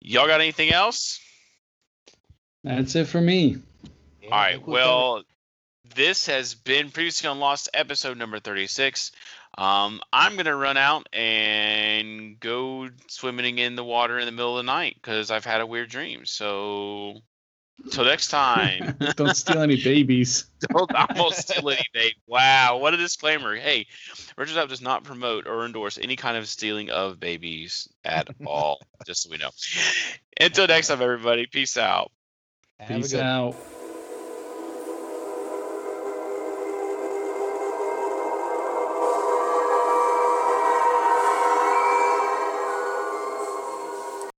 Y'all 0.00 0.26
got 0.26 0.40
anything 0.40 0.72
else? 0.72 1.20
That's 2.64 2.94
it 2.94 3.06
for 3.06 3.20
me. 3.20 3.58
Yeah, 4.22 4.30
All 4.30 4.38
right. 4.38 4.66
Well, 4.66 5.24
this 5.94 6.26
has 6.26 6.54
been 6.54 6.90
Previously 6.90 7.28
on 7.28 7.38
Lost 7.38 7.68
episode 7.74 8.16
number 8.16 8.38
36. 8.38 9.12
Um, 9.58 10.00
I'm 10.12 10.36
gonna 10.36 10.56
run 10.56 10.76
out 10.76 11.08
and 11.12 12.40
go 12.40 12.88
swimming 13.08 13.58
in 13.58 13.76
the 13.76 13.84
water 13.84 14.18
in 14.18 14.26
the 14.26 14.32
middle 14.32 14.58
of 14.58 14.64
the 14.64 14.72
night 14.72 14.94
because 14.94 15.30
I've 15.30 15.44
had 15.44 15.60
a 15.60 15.66
weird 15.66 15.90
dream. 15.90 16.24
So, 16.24 17.20
till 17.90 18.04
next 18.04 18.28
time. 18.28 18.96
Don't 19.16 19.36
steal 19.36 19.60
any 19.60 19.82
babies. 19.82 20.46
Don't 20.70 20.90
almost 20.94 21.48
steal 21.48 21.68
any 21.68 21.84
baby. 21.92 22.16
Wow, 22.26 22.78
what 22.78 22.94
a 22.94 22.96
disclaimer! 22.96 23.54
Hey, 23.56 23.86
RetroZap 24.38 24.68
does 24.68 24.80
not 24.80 25.04
promote 25.04 25.46
or 25.46 25.66
endorse 25.66 25.98
any 25.98 26.16
kind 26.16 26.36
of 26.38 26.48
stealing 26.48 26.88
of 26.90 27.20
babies 27.20 27.88
at 28.04 28.28
all. 28.46 28.80
just 29.06 29.24
so 29.24 29.30
we 29.30 29.36
know. 29.36 29.50
Until 30.40 30.66
next 30.66 30.88
time, 30.88 31.02
everybody. 31.02 31.46
Peace 31.46 31.76
out. 31.76 32.10
Peace 32.88 33.14
out. 33.14 33.54